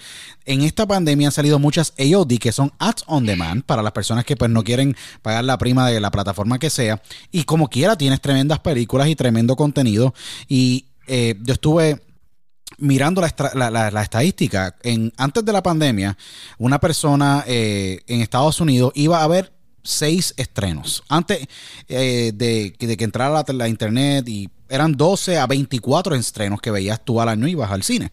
En 0.46 0.62
esta 0.62 0.86
pandemia 0.86 1.28
han 1.28 1.32
salido 1.32 1.58
muchas 1.58 1.92
AOD 1.98 2.38
que 2.38 2.52
son 2.52 2.72
Ads 2.78 3.04
On 3.06 3.26
Demand 3.26 3.62
para 3.62 3.82
las 3.82 3.92
personas 3.92 4.24
que 4.24 4.34
pues 4.34 4.50
no 4.50 4.64
quieren 4.64 4.96
pagar 5.20 5.44
la 5.44 5.58
prima 5.58 5.90
de 5.90 6.00
la 6.00 6.10
plataforma 6.10 6.58
que 6.58 6.70
sea. 6.70 7.02
Y 7.30 7.44
como 7.44 7.68
quiera 7.68 7.96
tienes 7.96 8.22
tremendas 8.22 8.60
películas 8.60 9.08
y 9.08 9.14
tremendo 9.14 9.56
contenido. 9.56 10.14
Y 10.48 10.86
eh, 11.06 11.36
yo 11.42 11.52
estuve 11.52 12.00
mirando 12.78 13.20
la, 13.20 14.02
estadística, 14.02 14.76
en, 14.82 15.12
antes 15.16 15.44
de 15.44 15.52
la 15.52 15.62
pandemia, 15.62 16.16
una 16.58 16.78
persona 16.78 17.44
eh, 17.46 18.00
en 18.06 18.20
Estados 18.20 18.60
Unidos 18.60 18.92
iba 18.94 19.22
a 19.22 19.28
ver 19.28 19.52
seis 19.82 20.34
estrenos. 20.36 21.04
Antes 21.08 21.46
eh, 21.88 22.32
de, 22.34 22.72
que 22.72 23.04
entrara 23.04 23.44
la, 23.46 23.68
internet 23.68 24.28
y 24.28 24.50
eran 24.68 24.92
12 24.92 25.38
a 25.38 25.46
24 25.46 26.14
estrenos 26.16 26.60
que 26.60 26.70
veías 26.70 27.04
tú 27.04 27.20
al 27.20 27.28
año 27.28 27.46
y 27.46 27.52
ibas 27.52 27.70
al 27.70 27.82
cine. 27.82 28.10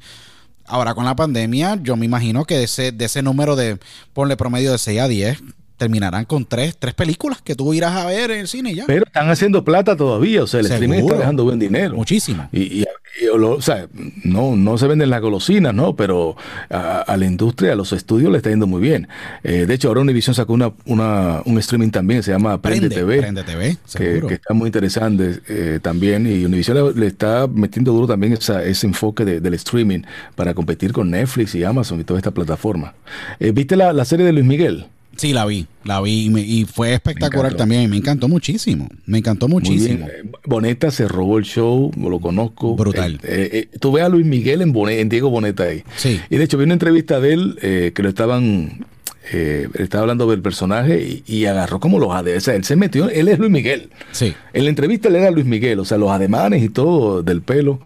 Ahora 0.66 0.94
con 0.94 1.04
la 1.04 1.16
pandemia, 1.16 1.78
yo 1.82 1.98
me 1.98 2.06
imagino 2.06 2.46
que 2.46 2.58
de 2.58 2.64
ese, 2.64 2.92
de 2.92 3.06
ese 3.06 3.22
número 3.22 3.56
de, 3.56 3.80
ponle 4.14 4.38
promedio 4.38 4.72
de 4.72 4.78
6 4.78 5.02
a 5.02 5.08
10, 5.08 5.40
terminarán 5.78 6.26
con 6.26 6.46
tres, 6.46 6.78
tres 6.78 6.94
películas 6.94 7.42
que 7.42 7.56
tú 7.56 7.74
irás 7.74 7.94
a 7.94 8.06
ver 8.06 8.32
en 8.32 8.40
el 8.40 8.48
cine 8.48 8.74
ya. 8.74 8.86
Pero 8.86 9.06
están 9.06 9.30
haciendo 9.30 9.64
plata 9.64 9.96
todavía, 9.96 10.44
o 10.44 10.48
sea, 10.48 10.60
el 10.60 10.68
streaming 10.68 11.00
está 11.00 11.16
dejando 11.16 11.44
buen 11.44 11.60
dinero. 11.60 11.96
Muchísimo. 11.96 12.48
Y, 12.52 12.86
o 13.32 13.62
sea, 13.62 13.88
no, 14.24 14.56
no 14.56 14.78
se 14.78 14.88
venden 14.88 15.10
las 15.10 15.22
golosinas, 15.22 15.74
¿no? 15.74 15.96
Pero 15.96 16.36
a, 16.70 17.16
la 17.16 17.26
industria, 17.26 17.74
a 17.74 17.76
los 17.76 17.94
estudios 17.94 18.32
le 18.32 18.38
está 18.38 18.50
yendo 18.50 18.66
muy 18.66 18.82
bien. 18.82 19.08
Eh, 19.44 19.66
de 19.66 19.74
hecho, 19.74 19.90
ahora 19.90 20.02
Univision 20.02 20.34
sacó 20.34 20.54
una, 20.54 20.72
una, 20.86 21.42
un 21.46 21.58
streaming 21.60 21.90
también, 21.90 22.24
se 22.24 22.32
llama 22.32 22.62
Prende, 22.62 22.90
TV. 22.90 23.20
Prende 23.20 23.44
TV, 23.44 23.78
que, 23.96 24.22
que, 24.28 24.34
está 24.34 24.54
muy 24.54 24.68
interesante 24.68 25.40
eh, 25.48 25.80
también. 25.82 26.26
Y 26.26 26.46
Univision 26.46 27.00
le, 27.00 27.08
está 27.08 27.48
metiendo 27.48 27.94
duro 27.94 28.08
también 28.08 28.34
ese 28.34 28.88
enfoque 28.88 29.26
del 29.26 29.54
streaming 29.54 30.02
para 30.36 30.54
competir 30.54 30.92
con 30.92 31.12
Netflix 31.12 31.54
y 31.56 31.64
Amazon 31.64 32.00
y 32.00 32.04
toda 32.04 32.20
esta 32.20 32.32
plataforma. 32.32 32.94
Eh, 33.40 33.52
¿Viste 33.52 33.76
la, 33.76 33.94
la 33.94 34.06
serie 34.06 34.26
de 34.26 34.34
Luis 34.34 34.46
Miguel? 34.46 34.88
Sí, 35.18 35.34
la 35.34 35.46
vi, 35.46 35.68
la 35.84 36.02
vi 36.02 36.32
y, 36.36 36.66
fue 36.66 36.94
espectacular 36.94 37.54
también. 37.56 37.90
Me 37.90 37.98
encantó 37.98 38.28
muchísimo, 38.28 38.90
me 39.06 39.20
encantó 39.20 39.48
muchísimo. 39.48 40.08
Eh, 40.08 40.24
Boneta 40.46 40.92
se 40.92 41.08
robó 41.08 41.38
el 41.38 41.46
show, 41.46 41.92
lo 41.98 42.20
conozco. 42.20 42.76
Brutal. 42.76 43.20
Eh, 43.24 43.70
eh, 43.72 43.78
tuve 43.80 44.02
a 44.02 44.10
Luis 44.10 44.26
Miguel 44.26 44.62
en, 44.62 44.76
en 44.76 45.10
Diego 45.10 45.30
Boneta 45.30 45.64
ahí. 45.64 45.84
Sí. 45.96 46.20
Y 46.30 46.38
de 46.38 46.44
hecho 46.44 46.58
vi 46.58 46.64
una 46.64 46.74
entrevista 46.74 47.20
de 47.20 47.34
él 47.34 47.92
que 47.94 48.04
lo 48.04 48.10
estaban 48.10 48.86
eh, 49.32 49.70
estaba 49.76 50.02
hablando 50.02 50.30
del 50.30 50.42
personaje 50.42 51.24
y, 51.26 51.46
agarró 51.46 51.80
como 51.80 51.98
los 51.98 52.12
ademanes. 52.12 52.48
él 52.48 52.64
se 52.64 52.76
metió, 52.76 53.10
él 53.10 53.28
es 53.30 53.40
Luis 53.40 53.52
Miguel. 53.52 53.90
Sí. 54.12 54.34
En 54.52 54.64
la 54.66 54.70
entrevista 54.70 55.08
él 55.08 55.16
era 55.16 55.32
Luis 55.32 55.46
Miguel, 55.46 55.80
o 55.80 55.86
sea, 55.86 55.98
los 55.98 56.12
ademanes 56.12 56.62
y 56.62 56.70
todo 56.70 57.24
del 57.24 57.42
pelo. 57.42 57.80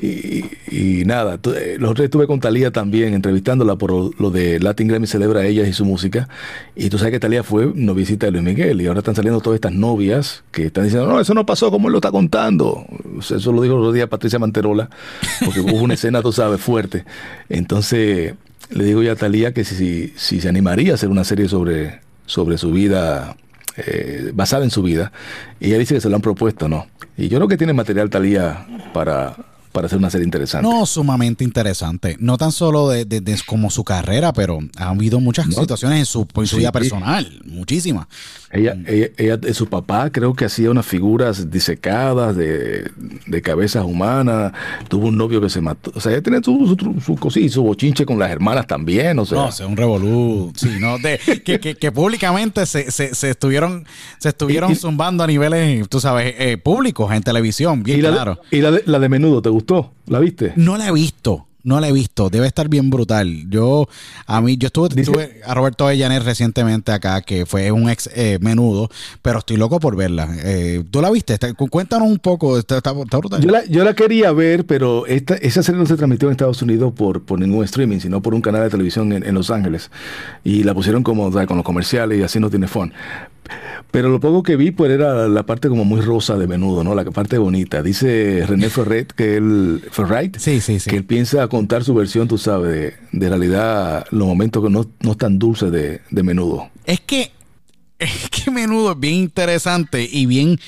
Y, 0.00 1.04
nada, 1.04 1.38
eh, 1.56 1.76
los 1.78 1.90
otros 1.92 2.04
estuve 2.04 2.26
con 2.26 2.40
Talía 2.40 2.72
también, 2.72 3.14
entrevistándola 3.14 3.76
por 3.76 4.20
lo 4.20 4.30
de 4.30 4.58
Latin 4.58 4.88
Grammy 4.88 5.06
Celebra 5.06 5.40
a 5.40 5.46
ella 5.46 5.66
y 5.66 5.72
su 5.72 5.84
música. 5.84 6.28
Y 6.74 6.90
tú 6.90 6.98
sabes 6.98 7.12
que 7.12 7.20
Talía 7.20 7.42
fue 7.42 7.70
noviecita 7.74 8.26
de 8.26 8.32
Luis 8.32 8.44
Miguel 8.44 8.80
y 8.80 8.86
ahora 8.86 8.98
están 8.98 9.14
saliendo 9.14 9.40
todas 9.40 9.56
estas 9.56 9.72
novias 9.72 10.42
que 10.50 10.66
están 10.66 10.84
diciendo, 10.84 11.08
no, 11.08 11.20
eso 11.20 11.34
no 11.34 11.46
pasó 11.46 11.70
como 11.70 11.88
él 11.88 11.92
lo 11.92 11.98
está 11.98 12.10
contando. 12.10 12.84
eso 13.18 13.52
lo 13.52 13.62
dijo 13.62 13.74
el 13.74 13.80
otro 13.80 13.92
día 13.92 14.08
Patricia 14.08 14.38
Manterola, 14.38 14.90
porque 15.44 15.60
hubo 15.60 15.76
una 15.76 15.94
escena, 15.94 16.20
tú 16.20 16.32
sabes, 16.32 16.60
fuerte. 16.60 17.04
Entonces 17.48 18.34
le 18.70 18.84
digo 18.84 19.02
ya 19.02 19.12
a 19.12 19.16
Talía 19.16 19.52
que 19.52 19.64
si, 19.64 20.12
si, 20.16 20.40
se 20.40 20.48
animaría 20.48 20.92
a 20.92 20.94
hacer 20.94 21.08
una 21.08 21.24
serie 21.24 21.48
sobre, 21.48 22.00
sobre 22.26 22.58
su 22.58 22.72
vida, 22.72 23.36
eh, 23.76 24.32
basada 24.34 24.64
en 24.64 24.70
su 24.70 24.82
vida, 24.82 25.12
y 25.58 25.66
ella 25.68 25.78
dice 25.78 25.94
que 25.94 26.00
se 26.00 26.08
lo 26.08 26.16
han 26.16 26.22
propuesto, 26.22 26.68
¿no? 26.68 26.86
Y 27.16 27.28
yo 27.28 27.38
creo 27.38 27.48
que 27.48 27.56
tiene 27.56 27.72
material 27.72 28.10
Talía 28.10 28.66
para 28.92 29.36
para 29.72 29.86
hacer 29.86 29.98
una 29.98 30.10
serie 30.10 30.24
interesante. 30.24 30.68
No, 30.68 30.84
sumamente 30.84 31.44
interesante. 31.44 32.16
No 32.18 32.36
tan 32.38 32.52
solo 32.52 32.88
de, 32.88 33.38
como 33.46 33.70
su 33.70 33.84
carrera, 33.84 34.32
pero 34.32 34.58
ha 34.76 34.88
habido 34.88 35.20
muchas 35.20 35.46
situaciones 35.46 35.98
en 36.00 36.06
su, 36.06 36.26
vida 36.56 36.72
personal, 36.72 37.40
muchísimas. 37.44 38.06
Ella, 38.52 38.76
ella, 39.16 39.38
su 39.52 39.68
papá 39.68 40.10
creo 40.10 40.34
que 40.34 40.44
hacía 40.44 40.72
unas 40.72 40.84
figuras 40.84 41.50
disecadas 41.50 42.36
de, 42.36 42.90
cabezas 43.42 43.84
humanas. 43.84 44.52
Tuvo 44.88 45.06
un 45.06 45.16
novio 45.16 45.40
que 45.40 45.48
se 45.48 45.60
mató. 45.60 45.92
O 45.94 46.00
sea, 46.00 46.12
ella 46.12 46.22
tenía 46.22 46.40
su, 46.42 46.76
su, 46.76 47.38
y 47.38 47.48
su 47.48 47.62
bochinche 47.62 48.04
con 48.04 48.18
las 48.18 48.30
hermanas 48.30 48.66
también. 48.66 49.18
O 49.20 49.24
sea. 49.24 49.38
No, 49.38 49.44
o 49.48 49.68
un 49.68 49.76
revolú. 49.76 50.52
Sí, 50.56 50.78
¿no? 50.80 50.98
De, 50.98 51.18
que, 51.44 51.92
públicamente 51.92 52.66
se, 52.66 52.90
se, 52.90 53.30
estuvieron, 53.30 53.86
se 54.18 54.30
estuvieron 54.30 54.74
zumbando 54.74 55.22
a 55.22 55.26
niveles, 55.28 55.88
tú 55.88 56.00
sabes, 56.00 56.34
eh, 56.38 56.56
públicos 56.56 57.12
en 57.12 57.22
televisión, 57.22 57.82
bien 57.84 58.00
claro. 58.00 58.40
y 58.50 58.60
la 58.60 58.72
de, 58.72 58.82
la 58.86 58.98
de 58.98 59.08
menudo, 59.08 59.42
¿te 59.42 59.48
gustó? 59.48 59.92
¿La 60.06 60.18
viste? 60.18 60.52
No 60.56 60.76
la 60.76 60.88
he 60.88 60.92
visto. 60.92 61.46
No 61.62 61.80
la 61.80 61.88
he 61.88 61.92
visto, 61.92 62.30
debe 62.30 62.46
estar 62.46 62.68
bien 62.68 62.90
brutal. 62.90 63.48
Yo, 63.50 63.88
a 64.26 64.40
mí, 64.40 64.56
yo 64.56 64.66
estuve, 64.66 65.40
a 65.44 65.54
Roberto 65.54 65.86
Avellaner 65.86 66.22
recientemente 66.22 66.92
acá, 66.92 67.20
que 67.22 67.46
fue 67.46 67.70
un 67.70 67.90
ex 67.90 68.08
eh, 68.14 68.38
menudo, 68.40 68.90
pero 69.22 69.40
estoy 69.40 69.56
loco 69.56 69.80
por 69.80 69.96
verla. 69.96 70.28
Eh, 70.42 70.84
¿Tú 70.90 71.00
la 71.00 71.10
viste? 71.10 71.38
cuéntanos 71.70 72.08
un 72.08 72.18
poco, 72.18 72.58
está, 72.58 72.92
brutal. 72.92 73.42
Yo 73.68 73.84
la, 73.84 73.94
quería 73.94 74.32
ver, 74.32 74.66
pero 74.66 75.06
esta, 75.06 75.34
esa 75.34 75.62
serie 75.62 75.80
no 75.80 75.86
se 75.86 75.96
transmitió 75.96 76.28
en 76.28 76.32
Estados 76.32 76.62
Unidos 76.62 76.92
por, 76.94 77.22
por 77.22 77.38
ningún 77.38 77.64
streaming, 77.64 77.98
sino 77.98 78.22
por 78.22 78.34
un 78.34 78.40
canal 78.40 78.62
de 78.62 78.70
televisión 78.70 79.12
en, 79.12 79.34
Los 79.34 79.50
Ángeles. 79.50 79.90
Y 80.44 80.64
la 80.64 80.74
pusieron 80.74 81.02
como 81.02 81.30
con 81.30 81.56
los 81.56 81.64
comerciales 81.64 82.18
y 82.18 82.22
así 82.22 82.40
no 82.40 82.50
tiene 82.50 82.66
phone. 82.66 82.92
Pero 83.90 84.08
lo 84.08 84.20
poco 84.20 84.42
que 84.42 84.54
vi, 84.56 84.70
pues 84.70 84.92
era 84.92 85.26
la 85.28 85.44
parte 85.44 85.68
como 85.68 85.84
muy 85.84 86.00
rosa 86.00 86.36
de 86.36 86.46
menudo, 86.46 86.84
¿no? 86.84 86.94
La 86.94 87.04
parte 87.04 87.38
bonita. 87.38 87.82
Dice 87.82 88.44
René 88.46 88.70
Ferret 88.70 89.12
que 89.12 89.36
él, 89.36 89.82
Ferret, 89.90 90.38
sí, 90.38 90.60
sí, 90.60 90.78
sí. 90.78 90.88
que 90.88 90.96
él 90.96 91.04
piensa 91.04 91.48
contar 91.50 91.84
su 91.84 91.94
versión, 91.94 92.28
tú 92.28 92.38
sabes, 92.38 92.72
de, 92.72 92.94
de 93.12 93.28
realidad, 93.28 94.06
los 94.10 94.26
momentos 94.26 94.62
que 94.62 94.70
no, 94.70 94.86
no 95.00 95.12
están 95.12 95.38
dulces 95.38 95.70
de, 95.70 96.00
de 96.10 96.22
menudo. 96.22 96.70
Es 96.86 97.00
que 97.00 97.32
es 98.00 98.30
que 98.30 98.50
menudo 98.50 98.92
es 98.92 98.98
bien 98.98 99.14
interesante 99.14 100.08
y 100.10 100.24
bien 100.24 100.58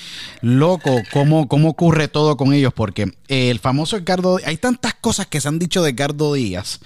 loco 0.41 1.01
cómo, 1.11 1.47
cómo 1.47 1.69
ocurre 1.69 2.07
todo 2.07 2.37
con 2.37 2.53
ellos, 2.53 2.73
porque 2.73 3.11
el 3.27 3.59
famoso 3.59 3.97
Edgardo, 3.97 4.39
hay 4.45 4.57
tantas 4.57 4.93
cosas 4.93 5.25
que 5.25 5.41
se 5.41 5.47
han 5.47 5.59
dicho 5.59 5.81
de 5.81 5.89
Edgardo 5.89 6.33
Díaz 6.33 6.79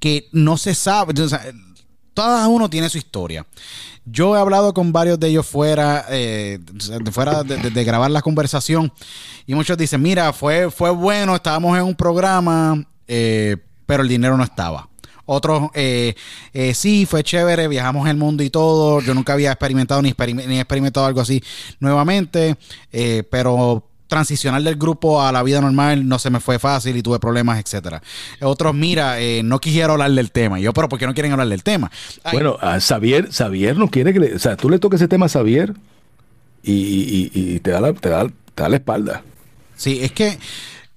que 0.00 0.28
no 0.32 0.58
se 0.58 0.74
sabe, 0.74 1.14
o 1.22 1.28
cada 2.14 2.48
uno 2.48 2.68
tiene 2.68 2.90
su 2.90 2.98
historia. 2.98 3.46
Yo 4.04 4.36
he 4.36 4.40
hablado 4.40 4.74
con 4.74 4.92
varios 4.92 5.20
de 5.20 5.28
ellos 5.28 5.46
fuera, 5.46 6.04
eh, 6.10 6.58
fuera 7.12 7.44
de, 7.44 7.84
grabar 7.84 8.10
la 8.10 8.20
conversación 8.20 8.92
y 9.46 9.54
muchos 9.54 9.78
dicen, 9.78 10.02
mira, 10.02 10.32
fue, 10.32 10.68
fue 10.72 10.90
bueno, 10.90 11.36
estábamos 11.36 11.78
en 11.78 11.84
un 11.84 11.94
programa, 11.94 12.84
eh, 13.08 13.56
pero 13.86 14.02
el 14.02 14.08
dinero 14.08 14.36
no 14.36 14.44
estaba. 14.44 14.88
Otros, 15.24 15.70
eh, 15.74 16.14
sí, 16.74 17.06
fue 17.06 17.22
chévere, 17.22 17.68
viajamos 17.68 18.08
el 18.08 18.16
mundo 18.16 18.42
y 18.42 18.50
todo. 18.50 19.00
Yo 19.00 19.14
nunca 19.14 19.32
había 19.32 19.52
experimentado 19.52 20.02
ni, 20.02 20.14
ni 20.46 20.58
experimentado 20.58 21.06
algo 21.06 21.20
así 21.20 21.42
nuevamente, 21.80 22.56
pero 23.30 23.84
transicionar 24.12 24.62
del 24.62 24.76
grupo 24.76 25.22
a 25.22 25.32
la 25.32 25.42
vida 25.42 25.62
normal 25.62 26.06
no 26.06 26.18
se 26.18 26.28
me 26.28 26.38
fue 26.38 26.58
fácil 26.58 26.94
y 26.98 27.02
tuve 27.02 27.18
problemas, 27.18 27.58
etcétera. 27.58 28.02
Otros, 28.42 28.74
mira, 28.74 29.18
eh, 29.18 29.42
no 29.42 29.58
quisiera 29.58 29.90
hablar 29.90 30.10
del 30.10 30.30
tema. 30.30 30.60
yo, 30.60 30.74
pero 30.74 30.86
¿por 30.86 30.98
qué 30.98 31.06
no 31.06 31.14
quieren 31.14 31.32
hablar 31.32 31.48
del 31.48 31.62
tema? 31.62 31.90
Bueno, 32.30 32.58
a 32.60 32.78
Xavier, 32.78 33.32
Xavier 33.32 33.74
no 33.78 33.88
quiere 33.88 34.12
que 34.12 34.20
le, 34.20 34.34
o 34.34 34.38
sea, 34.38 34.54
tú 34.54 34.68
le 34.68 34.78
toques 34.78 35.00
ese 35.00 35.08
tema 35.08 35.24
a 35.24 35.28
Xavier 35.30 35.72
y, 36.62 37.58
te, 37.60 37.70
da 37.70 37.80
la, 37.80 37.94
te, 37.94 38.10
da, 38.10 38.28
la 38.68 38.76
espalda. 38.76 39.22
Sí, 39.76 40.00
es 40.02 40.12
que 40.12 40.38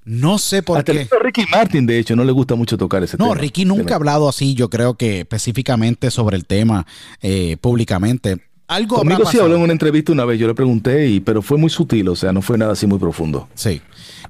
no 0.05 0.37
sé 0.37 0.61
por 0.63 0.83
qué. 0.83 1.07
A 1.11 1.19
Ricky 1.19 1.45
Martin, 1.51 1.85
de 1.85 1.97
hecho, 1.99 2.15
no 2.15 2.23
le 2.23 2.31
gusta 2.31 2.55
mucho 2.55 2.77
tocar 2.77 3.03
ese 3.03 3.17
tema. 3.17 3.27
No, 3.27 3.33
Ricky 3.33 3.65
nunca 3.65 3.95
ha 3.95 3.97
hablado 3.97 4.29
así, 4.29 4.53
yo 4.53 4.69
creo 4.69 4.93
que 4.93 5.21
específicamente 5.21 6.11
sobre 6.11 6.37
el 6.37 6.45
tema 6.45 6.85
eh, 7.21 7.57
públicamente. 7.59 8.39
Algo 8.67 8.97
Conmigo 8.97 9.29
sí 9.29 9.37
habló 9.37 9.55
en 9.55 9.61
una 9.61 9.73
entrevista 9.73 10.11
una 10.11 10.25
vez, 10.25 10.39
yo 10.39 10.47
le 10.47 10.55
pregunté, 10.55 11.07
y, 11.07 11.19
pero 11.19 11.41
fue 11.41 11.57
muy 11.57 11.69
sutil, 11.69 12.07
o 12.09 12.15
sea, 12.15 12.31
no 12.31 12.41
fue 12.41 12.57
nada 12.57 12.73
así 12.73 12.87
muy 12.87 12.97
profundo. 12.97 13.47
Sí. 13.53 13.81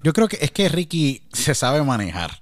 Yo 0.03 0.13
creo 0.13 0.27
que 0.27 0.37
es 0.41 0.51
que 0.51 0.69
Ricky 0.69 1.21
se 1.31 1.55
sabe 1.55 1.81
manejar. 1.83 2.41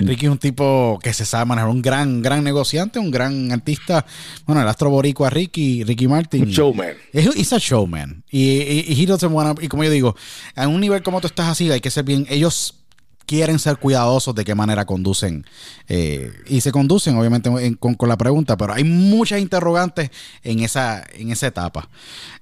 Ricky 0.00 0.26
es 0.26 0.32
un 0.32 0.38
tipo 0.38 0.98
que 1.02 1.12
se 1.12 1.26
sabe 1.26 1.44
manejar, 1.44 1.68
un 1.68 1.82
gran, 1.82 2.22
gran 2.22 2.42
negociante, 2.42 2.98
un 2.98 3.10
gran 3.10 3.52
artista. 3.52 4.06
Bueno, 4.46 4.62
el 4.62 4.68
astro 4.68 4.88
boricua 4.88 5.28
Ricky, 5.30 5.84
Ricky 5.84 6.08
Martin. 6.08 6.44
Un 6.44 6.50
showman. 6.50 6.94
Es 7.12 7.26
un 7.26 7.58
showman. 7.58 8.24
Y, 8.30 8.62
y, 8.62 8.84
y 8.88 9.68
como 9.68 9.84
yo 9.84 9.90
digo, 9.90 10.16
a 10.54 10.66
un 10.68 10.80
nivel 10.80 11.02
como 11.02 11.20
tú 11.20 11.26
estás 11.26 11.48
así, 11.48 11.70
hay 11.70 11.80
que 11.80 11.90
ser 11.90 12.04
bien. 12.04 12.26
Ellos 12.30 12.83
quieren 13.26 13.58
ser 13.58 13.78
cuidadosos 13.78 14.34
de 14.34 14.44
qué 14.44 14.54
manera 14.54 14.84
conducen. 14.84 15.44
Eh, 15.88 16.32
y 16.46 16.60
se 16.60 16.72
conducen, 16.72 17.16
obviamente, 17.16 17.50
con, 17.78 17.96
la 18.08 18.16
pregunta, 18.16 18.56
pero 18.56 18.74
hay 18.74 18.84
muchas 18.84 19.40
interrogantes 19.40 20.10
en 20.42 20.60
esa, 20.60 21.04
en 21.14 21.30
esa 21.30 21.46
etapa. 21.46 21.88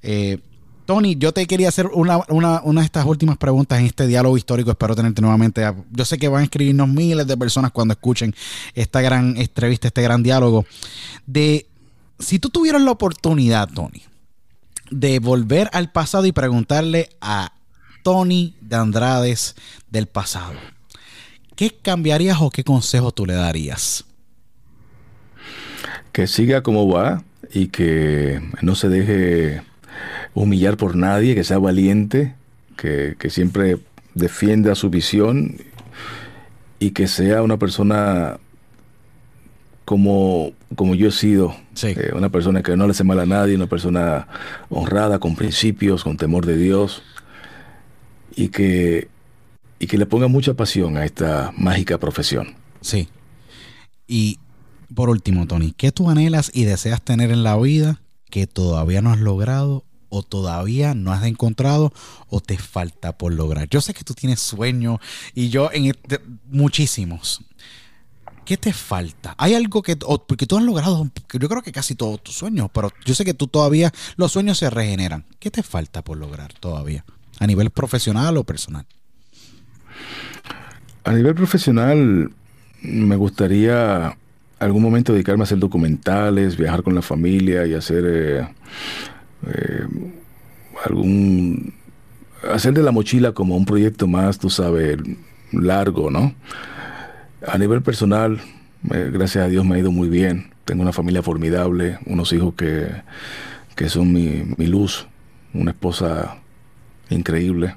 Eh, 0.03 0.39
Tony, 0.85 1.17
yo 1.17 1.33
te 1.33 1.47
quería 1.47 1.69
hacer 1.69 1.87
una, 1.87 2.19
de 2.19 2.85
estas 2.85 3.07
últimas 3.07 3.37
preguntas 3.37 3.79
en 3.79 3.87
este 3.87 4.07
diálogo 4.07 4.37
histórico. 4.37 4.71
Espero 4.71 4.97
tenerte 4.97 5.23
nuevamente. 5.23 5.65
Yo 5.91 6.05
sé 6.05 6.19
que 6.19 6.29
van 6.29 6.41
a 6.41 6.45
escribirnos 6.45 6.89
miles 6.89 7.27
de 7.27 7.37
personas 7.37 7.71
cuando 7.71 7.93
escuchen 7.93 8.35
esta 8.75 9.01
gran 9.01 9.37
entrevista, 9.37 9.87
este 9.87 10.03
gran 10.03 10.23
diálogo. 10.23 10.67
De 11.25 11.67
si 12.19 12.39
tú 12.39 12.51
tuvieras 12.51 12.83
la 12.83 12.91
oportunidad, 12.91 13.69
Tony, 13.69 14.03
de 14.91 15.21
volver 15.21 15.71
al 15.73 15.93
pasado 15.93 16.27
y 16.27 16.33
preguntarle 16.33 17.11
a 17.21 17.53
Tony 18.03 18.57
de 18.61 18.77
Andrades 18.77 19.55
del 19.89 20.09
pasado, 20.09 20.55
¿qué 21.57 21.71
cambiarías 21.71 22.39
o 22.41 22.51
qué 22.51 22.65
consejo 22.65 23.13
tú 23.13 23.27
le 23.27 23.35
darías? 23.35 24.05
Que 26.13 26.27
siga 26.27 26.63
como 26.63 26.89
va 26.89 27.23
y 27.53 27.69
que 27.69 28.41
no 28.61 28.75
se 28.75 28.89
deje 28.89 29.63
humillar 30.35 30.77
por 30.77 30.97
nadie, 30.97 31.35
que 31.35 31.45
sea 31.45 31.59
valiente, 31.59 32.35
que, 32.77 33.17
siempre 33.31 33.79
defienda 34.15 34.75
su 34.75 34.91
visión 34.91 35.57
y 36.79 36.91
que 36.91 37.07
sea 37.07 37.43
una 37.43 37.59
persona 37.59 38.39
como, 39.85 40.53
como 40.75 40.95
yo 40.95 41.09
he 41.09 41.13
sido, 41.13 41.55
eh, 41.83 42.11
una 42.15 42.29
persona 42.29 42.63
que 42.63 42.77
no 42.77 42.87
le 42.87 42.93
hace 42.93 43.05
mal 43.05 43.21
a 43.21 43.27
nadie, 43.27 43.55
una 43.55 43.69
persona 43.69 44.27
honrada, 44.69 45.19
con 45.19 45.37
principios, 45.37 46.03
con 46.03 46.17
temor 46.17 46.47
de 46.47 46.57
Dios 46.57 47.03
y 48.35 48.49
que, 48.49 49.09
y 49.83 49.89
que 49.89 49.99
le 49.99 50.07
ponga 50.07 50.29
mucha 50.29 50.55
pasión 50.55 50.97
a 50.97 51.05
esta 51.05 51.53
mágica 51.57 51.99
profesión. 51.99 52.55
Sí. 52.81 53.09
Y 54.07 54.39
por 54.95 55.11
último, 55.11 55.49
Tony, 55.49 55.73
¿qué 55.73 55.91
tú 55.91 56.09
anhelas 56.09 56.53
y 56.55 56.63
deseas 56.63 57.03
tener 57.03 57.33
en 57.33 57.43
la 57.43 57.57
vida 57.57 58.01
que 58.31 58.47
todavía 58.47 59.03
no 59.03 59.11
has 59.11 59.19
logrado 59.19 59.85
o 60.09 60.23
todavía 60.23 60.95
no 60.95 61.13
has 61.13 61.25
encontrado 61.25 61.93
o 62.29 62.41
te 62.41 62.59
falta 62.59 63.19
por 63.19 63.33
lograr? 63.33 63.69
Yo 63.71 63.81
sé 63.81 63.93
que 63.93 64.05
tú 64.05 64.15
tienes 64.15 64.39
sueños 64.39 65.01
y 65.35 65.49
yo 65.49 65.69
en 65.73 65.87
este, 65.87 66.21
muchísimos. 66.45 67.41
¿Qué 68.45 68.57
te 68.57 68.73
falta? 68.73 69.35
Hay 69.37 69.55
algo 69.55 69.83
que, 69.83 69.97
porque 69.97 70.47
tú 70.47 70.59
has 70.59 70.63
logrado, 70.63 71.11
yo 71.33 71.49
creo 71.49 71.63
que 71.63 71.73
casi 71.73 71.97
todos 71.97 72.23
tus 72.23 72.37
sueños, 72.37 72.71
pero 72.73 72.93
yo 73.05 73.17
sé 73.17 73.25
que 73.25 73.35
tú 73.35 73.49
todavía, 73.49 73.93
los 74.15 74.31
sueños 74.31 74.59
se 74.59 74.71
regeneran. 74.71 75.27
¿Qué 75.41 75.51
te 75.51 75.65
falta 75.65 76.03
por 76.05 76.19
lograr 76.19 76.53
todavía? 76.53 77.05
a 77.43 77.47
nivel 77.47 77.71
profesional 77.71 78.37
o 78.37 78.45
personal? 78.45 78.87
A 81.05 81.13
nivel 81.13 81.35
profesional, 81.35 82.31
me 82.83 83.17
gustaría 83.17 84.17
algún 84.61 84.83
momento 84.83 85.13
dedicarme 85.13 85.43
a 85.43 85.45
hacer 85.45 85.59
documentales, 85.59 86.57
viajar 86.57 86.85
con 86.85 86.95
la 86.95 87.03
familia 87.03 87.67
y 87.67 87.75
hacer 87.75 88.05
eh, 88.07 88.49
eh, 89.49 89.87
algún 90.85 91.75
hacer 92.53 92.73
de 92.73 92.83
la 92.83 92.93
mochila 92.93 93.33
como 93.33 93.57
un 93.57 93.65
proyecto 93.65 94.07
más, 94.07 94.39
tú 94.39 94.51
sabes, 94.51 94.99
largo, 95.53 96.11
¿no? 96.11 96.35
A 97.47 97.59
nivel 97.59 97.83
personal, 97.83 98.41
eh, 98.93 99.11
gracias 99.13 99.45
a 99.45 99.49
Dios 99.49 99.65
me 99.65 99.77
ha 99.77 99.79
ido 99.79 99.91
muy 99.91 100.09
bien. 100.09 100.53
Tengo 100.65 100.83
una 100.83 100.93
familia 100.93 101.23
formidable, 101.23 101.99
unos 102.07 102.33
hijos 102.33 102.55
que, 102.55 102.89
que 103.75 103.89
son 103.89 104.13
mi, 104.13 104.67
luz, 104.67 105.09
una 105.53 105.73
esposa 105.73 106.37
increíble. 107.11 107.75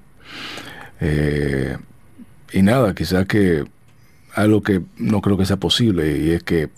Y 2.52 2.62
nada, 2.62 2.94
quizás 2.96 3.26
que 3.26 3.66
algo 4.34 4.62
que 4.62 4.82
no 4.98 5.22
creo 5.22 5.38
que 5.38 5.46
sea 5.46 5.58
posible 5.58 6.18
y 6.18 6.32
es 6.32 6.44
que, 6.44 6.70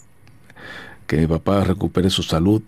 que 1.08 1.18
mi 1.18 1.28
papá 1.28 1.64
recupere 1.64 2.10
su 2.10 2.24
salud, 2.24 2.62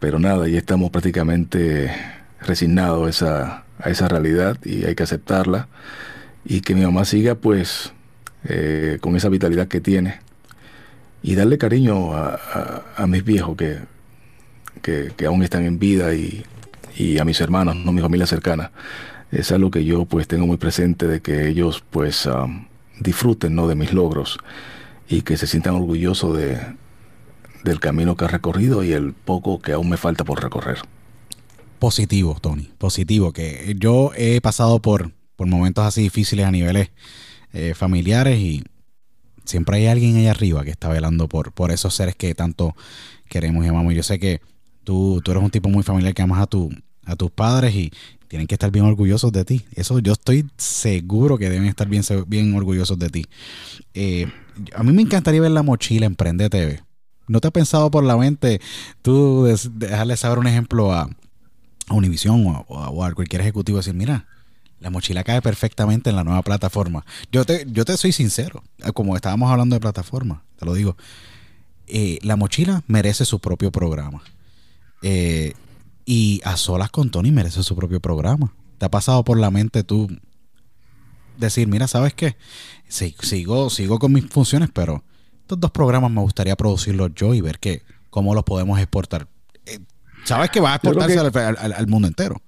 pero 0.00 0.18
nada, 0.18 0.48
ya 0.48 0.58
estamos 0.58 0.90
prácticamente 0.90 1.94
resignados 2.40 3.06
a 3.06 3.10
esa, 3.10 3.64
a 3.78 3.90
esa 3.90 4.08
realidad 4.08 4.58
y 4.64 4.84
hay 4.84 4.94
que 4.94 5.02
aceptarla 5.02 5.68
y 6.44 6.60
que 6.60 6.74
mi 6.74 6.82
mamá 6.82 7.04
siga 7.04 7.34
pues 7.34 7.92
eh, 8.44 8.98
con 9.00 9.16
esa 9.16 9.28
vitalidad 9.28 9.68
que 9.68 9.80
tiene 9.80 10.20
y 11.22 11.34
darle 11.34 11.56
cariño 11.56 12.14
a, 12.14 13.06
mis 13.06 13.24
viejos 13.24 13.56
que, 13.56 13.78
que, 14.82 15.26
aún 15.26 15.42
están 15.42 15.64
en 15.64 15.78
vida 15.78 16.14
y, 16.14 16.44
y, 16.96 17.18
a 17.18 17.24
mis 17.24 17.40
hermanos, 17.40 17.76
no 17.76 17.92
mi 17.92 18.02
familia 18.02 18.26
cercana. 18.26 18.70
Es 19.34 19.50
algo 19.50 19.70
que 19.70 19.84
yo 19.84 20.04
pues 20.04 20.28
tengo 20.28 20.46
muy 20.46 20.56
presente 20.56 21.08
de 21.08 21.20
que 21.20 21.48
ellos 21.48 21.82
pues 21.90 22.28
disfruten 23.00 23.54
¿no? 23.54 23.66
de 23.66 23.74
mis 23.74 23.92
logros 23.92 24.38
y 25.08 25.22
que 25.22 25.36
se 25.36 25.48
sientan 25.48 25.74
orgullosos 25.74 26.36
de, 26.36 26.60
del 27.64 27.80
camino 27.80 28.16
que 28.16 28.26
ha 28.26 28.28
recorrido 28.28 28.84
y 28.84 28.92
el 28.92 29.12
poco 29.12 29.60
que 29.60 29.72
aún 29.72 29.88
me 29.88 29.96
falta 29.96 30.22
por 30.24 30.40
recorrer. 30.40 30.78
Positivo, 31.80 32.38
Tony, 32.40 32.70
positivo, 32.78 33.32
que 33.32 33.74
yo 33.78 34.12
he 34.16 34.40
pasado 34.40 34.80
por, 34.80 35.12
por 35.34 35.48
momentos 35.48 35.84
así 35.84 36.02
difíciles 36.02 36.46
a 36.46 36.52
niveles 36.52 36.90
eh, 37.52 37.74
familiares 37.74 38.38
y 38.38 38.62
siempre 39.44 39.78
hay 39.78 39.86
alguien 39.86 40.16
allá 40.16 40.30
arriba 40.30 40.64
que 40.64 40.70
está 40.70 40.88
velando 40.88 41.28
por, 41.28 41.52
por 41.52 41.72
esos 41.72 41.94
seres 41.94 42.14
que 42.14 42.34
tanto 42.34 42.76
queremos 43.28 43.64
y 43.64 43.68
amamos. 43.68 43.94
Yo 43.94 44.04
sé 44.04 44.20
que 44.20 44.40
tú, 44.84 45.20
tú 45.24 45.32
eres 45.32 45.42
un 45.42 45.50
tipo 45.50 45.68
muy 45.68 45.82
familiar 45.82 46.14
que 46.14 46.22
amas 46.22 46.40
a, 46.40 46.46
tu, 46.46 46.70
a 47.04 47.16
tus 47.16 47.30
padres 47.30 47.74
y 47.74 47.92
tienen 48.34 48.48
que 48.48 48.56
estar 48.56 48.72
bien 48.72 48.84
orgullosos 48.84 49.30
de 49.30 49.44
ti. 49.44 49.64
Eso 49.76 50.00
yo 50.00 50.12
estoy 50.12 50.44
seguro 50.56 51.38
que 51.38 51.48
deben 51.48 51.68
estar 51.68 51.86
bien, 51.86 52.02
bien 52.26 52.52
orgullosos 52.56 52.98
de 52.98 53.08
ti. 53.08 53.26
Eh, 53.94 54.26
a 54.74 54.82
mí 54.82 54.92
me 54.92 55.02
encantaría 55.02 55.40
ver 55.40 55.52
la 55.52 55.62
mochila 55.62 56.06
Emprende 56.06 56.50
TV. 56.50 56.82
¿No 57.28 57.40
te 57.40 57.46
ha 57.46 57.52
pensado 57.52 57.92
por 57.92 58.02
la 58.02 58.16
mente 58.16 58.60
tú 59.02 59.44
dejarle 59.70 60.16
saber 60.16 60.40
un 60.40 60.48
ejemplo 60.48 60.92
a, 60.92 61.08
Univision 61.88 62.64
o, 62.66 63.04
a 63.04 63.14
cualquier 63.14 63.40
ejecutivo 63.40 63.78
decir, 63.78 63.94
mira, 63.94 64.26
la 64.80 64.90
mochila 64.90 65.22
cae 65.22 65.40
perfectamente 65.40 66.10
en 66.10 66.16
la 66.16 66.24
nueva 66.24 66.42
plataforma. 66.42 67.06
Yo 67.30 67.44
te, 67.44 67.64
yo 67.70 67.84
te 67.84 67.96
soy 67.96 68.10
sincero, 68.10 68.64
como 68.94 69.14
estábamos 69.14 69.48
hablando 69.52 69.76
de 69.76 69.80
plataforma, 69.80 70.42
te 70.58 70.66
lo 70.66 70.74
digo, 70.74 70.96
eh, 71.86 72.18
la 72.22 72.34
mochila 72.34 72.82
merece 72.88 73.26
su 73.26 73.38
propio 73.38 73.70
programa. 73.70 74.24
Eh, 75.02 75.52
y 76.04 76.40
a 76.44 76.56
solas 76.56 76.90
con 76.90 77.10
Tony 77.10 77.32
merece 77.32 77.62
su 77.62 77.74
propio 77.76 78.00
programa. 78.00 78.52
¿Te 78.78 78.86
ha 78.86 78.90
pasado 78.90 79.24
por 79.24 79.38
la 79.38 79.50
mente 79.50 79.84
tú 79.84 80.08
decir, 81.38 81.68
mira, 81.68 81.88
¿sabes 81.88 82.14
qué? 82.14 82.36
sigo, 82.88 83.70
sigo 83.70 83.98
con 83.98 84.12
mis 84.12 84.26
funciones, 84.26 84.70
pero 84.72 85.02
estos 85.40 85.58
dos 85.58 85.70
programas 85.70 86.10
me 86.10 86.20
gustaría 86.20 86.56
producirlos 86.56 87.10
yo 87.14 87.34
y 87.34 87.40
ver 87.40 87.58
que, 87.58 87.82
cómo 88.10 88.34
los 88.34 88.44
podemos 88.44 88.78
exportar. 88.78 89.26
Eh, 89.66 89.80
Sabes 90.24 90.50
que 90.50 90.60
va 90.60 90.72
a 90.72 90.76
exportarse 90.76 91.18
al, 91.18 91.86
mundo 91.86 92.08
entero. 92.08 92.40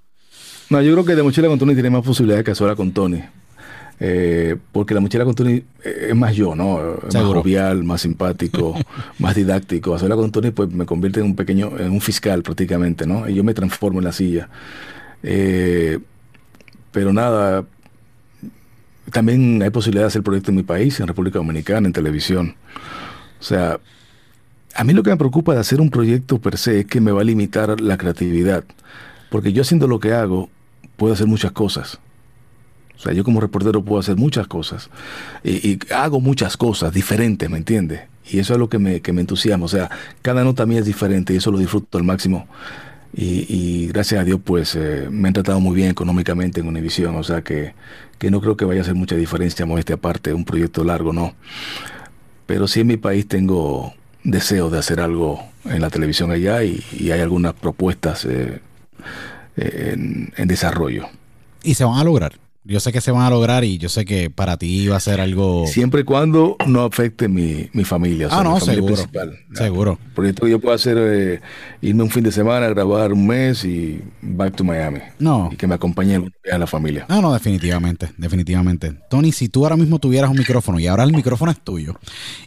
No, 0.71 0.81
yo 0.83 0.93
creo 0.93 1.05
que 1.05 1.15
de 1.15 1.23
mochila 1.23 1.49
con 1.49 1.59
Tony 1.59 1.75
tiene 1.75 1.91
más 1.91 2.05
posibilidades 2.05 2.45
que 2.45 2.55
sola 2.55 2.75
con 2.75 2.93
Tony. 2.93 3.23
Eh, 3.99 4.57
porque 4.73 4.93
la 4.93 5.01
mochila 5.01 5.25
con 5.25 5.35
Tony 5.35 5.63
eh, 5.83 6.09
es 6.11 6.17
más 6.17 6.35
yo, 6.35 6.55
¿no? 6.55 6.99
Más 7.03 7.25
jovial, 7.25 7.83
más 7.85 8.03
simpático, 8.03 8.75
más 9.19 9.35
didáctico. 9.35 9.95
A 9.95 9.99
sola 9.99 10.17
con 10.17 10.31
Tony 10.31 10.51
pues 10.51 10.71
me 10.71 10.85
convierte 10.85 11.21
en 11.21 11.27
un 11.27 11.37
pequeño, 11.37 11.79
en 11.79 11.91
un 11.93 12.01
fiscal 12.01 12.43
prácticamente, 12.43 13.07
¿no? 13.07 13.29
Y 13.29 13.35
yo 13.35 13.45
me 13.45 13.55
transformo 13.55 14.01
en 14.01 14.05
la 14.05 14.13
silla. 14.13 14.49
pero 16.93 17.13
nada, 17.13 17.65
también 19.13 19.63
hay 19.63 19.71
posibilidad 19.71 20.05
de 20.05 20.09
hacer 20.09 20.23
proyectos 20.23 20.51
en 20.51 20.57
mi 20.57 20.63
país, 20.63 20.99
en 21.01 21.07
República 21.07 21.39
Dominicana, 21.39 21.87
en 21.87 21.93
televisión. 21.93 22.57
O 23.41 23.43
sea, 23.43 23.79
a 24.75 24.85
mí 24.85 24.93
lo 24.93 25.03
que 25.03 25.11
me 25.11 25.17
preocupa 25.17 25.55
de 25.55 25.61
hacer 25.61 25.81
un 25.81 25.91
proyecto 25.91 26.39
per 26.39 26.59
se 26.59 26.81
es 26.81 26.87
que 26.87 27.01
me 27.01 27.13
va 27.13 27.23
a 27.23 27.25
limitar 27.25 27.81
la 27.81 27.97
creatividad. 27.97 28.65
Porque 29.31 29.53
yo 29.53 29.63
haciendo 29.63 29.87
lo 29.87 30.01
que 30.01 30.13
hago, 30.13 30.51
puedo 30.97 31.15
hacer 31.15 31.27
muchas 31.27 31.53
cosas. 31.53 31.99
O 32.97 33.01
sea, 33.01 33.13
yo 33.13 33.25
como 33.25 33.41
reportero 33.41 33.85
puedo 33.85 34.01
hacer 34.01 34.17
muchas 34.17 34.47
cosas. 34.47 34.91
Y, 35.45 35.79
hago 35.93 36.21
muchas 36.21 36.57
cosas 36.57 36.93
diferentes, 36.93 37.49
¿me 37.51 37.59
entiendes? 37.59 38.03
Y 38.29 38.39
eso 38.39 38.55
es 38.55 38.59
lo 38.59 38.69
que 38.69 38.79
me, 38.79 39.01
que 39.01 39.13
me 39.13 39.21
entusiasma. 39.21 39.67
O 39.67 39.69
sea, 39.69 39.91
cada 40.23 40.45
nota 40.45 40.67
mía 40.67 40.81
es 40.81 40.87
diferente 40.87 41.35
y 41.35 41.37
eso 41.37 41.51
lo 41.51 41.59
disfruto 41.59 41.99
al 41.99 42.05
máximo. 42.05 42.47
Y, 43.19 43.87
gracias 43.89 44.21
a 44.21 44.25
Dios, 44.25 44.41
pues 44.45 44.75
eh, 44.77 45.09
me 45.11 45.29
han 45.29 45.35
tratado 45.35 45.59
muy 45.59 45.75
bien 45.75 45.91
económicamente 45.91 46.61
en 46.61 46.69
Univision. 46.69 47.15
O 47.17 47.23
sea 47.23 47.43
que, 47.43 47.75
que 48.19 48.31
no 48.31 48.41
creo 48.41 48.57
que 48.57 48.65
vaya 48.65 48.81
a 48.81 48.83
hacer 48.83 48.95
mucha 48.95 49.17
diferencia, 49.17 49.67
este 49.79 49.93
aparte, 49.93 50.35
un 50.35 50.45
proyecto 50.45 50.85
largo, 50.85 51.13
no. 51.13 51.35
Pero 52.47 52.69
sí 52.69 52.81
en 52.81 52.89
mi 52.89 52.97
país 52.97 53.27
tengo 53.27 53.95
deseo 54.23 54.71
de 54.71 54.79
hacer 54.79 55.01
algo 55.01 55.43
en 55.65 55.81
la 55.81 55.91
televisión 55.91 56.31
allá 56.31 56.63
y, 56.63 56.83
hay 57.11 57.21
algunas 57.21 57.55
propuestas 57.55 58.25
eh, 58.25 58.61
en, 59.57 60.33
en 60.37 60.49
desarrollo. 60.49 61.09
Y 61.63 61.75
se 61.75 61.85
van 61.85 61.99
a 61.99 62.05
lograr. 62.05 62.46
Yo 62.69 62.81
sé 62.81 62.93
que 62.93 63.01
se 63.01 63.13
van 63.13 63.23
a 63.23 63.31
lograr 63.31 63.63
y 63.63 63.79
yo 63.79 63.89
sé 63.89 64.05
que 64.05 64.29
para 64.29 64.57
ti 64.57 64.89
va 64.89 64.97
a 64.97 65.01
ser 65.01 65.21
algo. 65.21 65.67
Siempre 65.69 66.01
y 66.01 66.05
cuando 66.05 66.57
no 66.67 66.83
afecte 66.83 67.29
mi, 67.29 67.71
mi 67.73 67.85
familia. 67.85 68.29
ah, 68.31 68.43
no, 68.43 68.59
seguro. 68.59 68.95
Principal, 68.95 69.39
seguro. 69.55 69.99
proyecto 70.15 70.45
que 70.45 70.51
yo 70.51 70.61
puedo 70.61 70.75
hacer 70.75 70.97
eh, 70.99 71.41
irme 71.81 72.03
un 72.03 72.11
fin 72.11 72.25
de 72.25 72.33
semana, 72.33 72.69
grabar 72.69 73.13
un 73.13 73.25
mes 73.25 73.65
y 73.65 74.03
back 74.21 74.57
to 74.57 74.65
Miami. 74.65 74.99
No. 75.21 75.49
Y 75.53 75.57
que 75.57 75.69
me 75.69 75.77
acompañe 75.77 76.21
a 76.51 76.59
la 76.59 76.67
familia. 76.67 77.07
No, 77.09 77.23
no, 77.23 77.33
definitivamente. 77.33 78.11
Definitivamente. 78.17 78.95
Tony, 79.09 79.31
si 79.31 79.49
tú 79.49 79.65
ahora 79.65 79.77
mismo 79.77 80.01
tuvieras 80.01 80.29
un 80.31 80.37
micrófono 80.39 80.81
y 80.81 80.89
ahora 80.89 81.05
el 81.05 81.13
micrófono 81.13 81.53
es 81.53 81.61
tuyo 81.61 81.99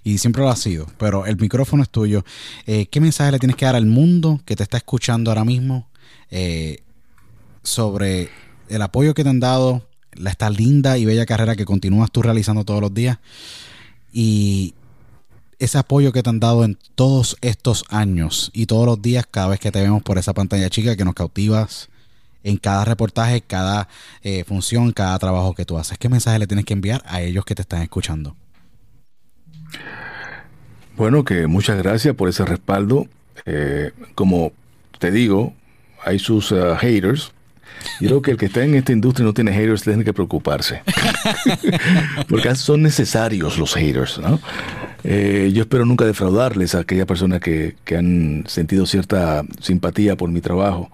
y 0.03 0.17
siempre 0.17 0.41
lo 0.41 0.49
ha 0.49 0.55
sido, 0.57 0.85
pero 0.97 1.25
el 1.25 1.37
micrófono 1.37 1.81
es 1.81 1.89
tuyo, 1.89 2.25
eh, 2.65 2.87
¿qué 2.87 2.99
mensaje 2.99 3.31
le 3.31 3.39
tienes 3.39 3.55
que 3.55 3.65
dar 3.65 3.75
al 3.75 3.85
mundo 3.85 4.41
que 4.45 4.57
te 4.57 4.63
está 4.63 4.75
escuchando 4.77 5.31
ahora 5.31 5.45
mismo 5.45 5.87
eh, 6.29 6.83
sobre 7.63 8.29
el 8.67 8.81
apoyo 8.81 9.13
que 9.13 9.23
te 9.23 9.29
han 9.29 9.39
dado? 9.39 9.88
Esta 10.25 10.49
linda 10.49 10.97
y 10.97 11.05
bella 11.05 11.25
carrera 11.25 11.55
que 11.55 11.65
continúas 11.65 12.11
tú 12.11 12.21
realizando 12.21 12.65
todos 12.65 12.81
los 12.81 12.93
días 12.93 13.19
y 14.11 14.73
ese 15.59 15.77
apoyo 15.77 16.11
que 16.11 16.23
te 16.23 16.29
han 16.29 16.39
dado 16.39 16.63
en 16.63 16.77
todos 16.95 17.37
estos 17.41 17.85
años 17.89 18.49
y 18.53 18.65
todos 18.65 18.85
los 18.85 19.01
días 19.01 19.25
cada 19.29 19.49
vez 19.49 19.59
que 19.59 19.71
te 19.71 19.81
vemos 19.81 20.01
por 20.03 20.17
esa 20.17 20.33
pantalla 20.33 20.69
chica 20.69 20.95
que 20.95 21.05
nos 21.05 21.13
cautivas 21.13 21.89
en 22.43 22.57
cada 22.57 22.85
reportaje, 22.85 23.41
cada 23.41 23.89
eh, 24.23 24.45
función, 24.45 24.93
cada 24.93 25.19
trabajo 25.19 25.53
que 25.53 25.65
tú 25.65 25.77
haces. 25.77 25.97
¿Qué 25.97 26.07
mensaje 26.07 26.39
le 26.39 26.47
tienes 26.47 26.65
que 26.65 26.73
enviar 26.73 27.03
a 27.05 27.21
ellos 27.21 27.43
que 27.43 27.55
te 27.55 27.61
están 27.61 27.81
escuchando? 27.81 28.35
Bueno, 30.95 31.23
que 31.23 31.47
muchas 31.47 31.77
gracias 31.77 32.15
por 32.15 32.29
ese 32.29 32.45
respaldo. 32.45 33.07
Eh, 33.45 33.91
como 34.15 34.53
te 34.99 35.11
digo, 35.11 35.53
hay 36.03 36.19
sus 36.19 36.51
uh, 36.51 36.75
haters, 36.77 37.31
yo 37.99 38.07
creo 38.07 38.21
que 38.21 38.31
el 38.31 38.37
que 38.37 38.45
está 38.47 38.63
en 38.63 38.75
esta 38.75 38.91
industria 38.91 39.23
y 39.23 39.27
no 39.27 39.33
tiene 39.33 39.51
haters 39.53 39.83
tiene 39.83 40.03
que 40.03 40.13
preocuparse. 40.13 40.81
Porque 42.29 42.55
son 42.55 42.81
necesarios 42.81 43.57
los 43.57 43.73
haters, 43.75 44.19
¿no? 44.19 44.39
Eh, 45.03 45.51
yo 45.53 45.61
espero 45.61 45.85
nunca 45.85 46.05
defraudarles 46.05 46.75
a 46.75 46.79
aquellas 46.79 47.05
personas 47.05 47.39
que, 47.39 47.75
que 47.85 47.97
han 47.97 48.43
sentido 48.47 48.85
cierta 48.85 49.43
simpatía 49.61 50.15
por 50.15 50.29
mi 50.29 50.41
trabajo. 50.41 50.91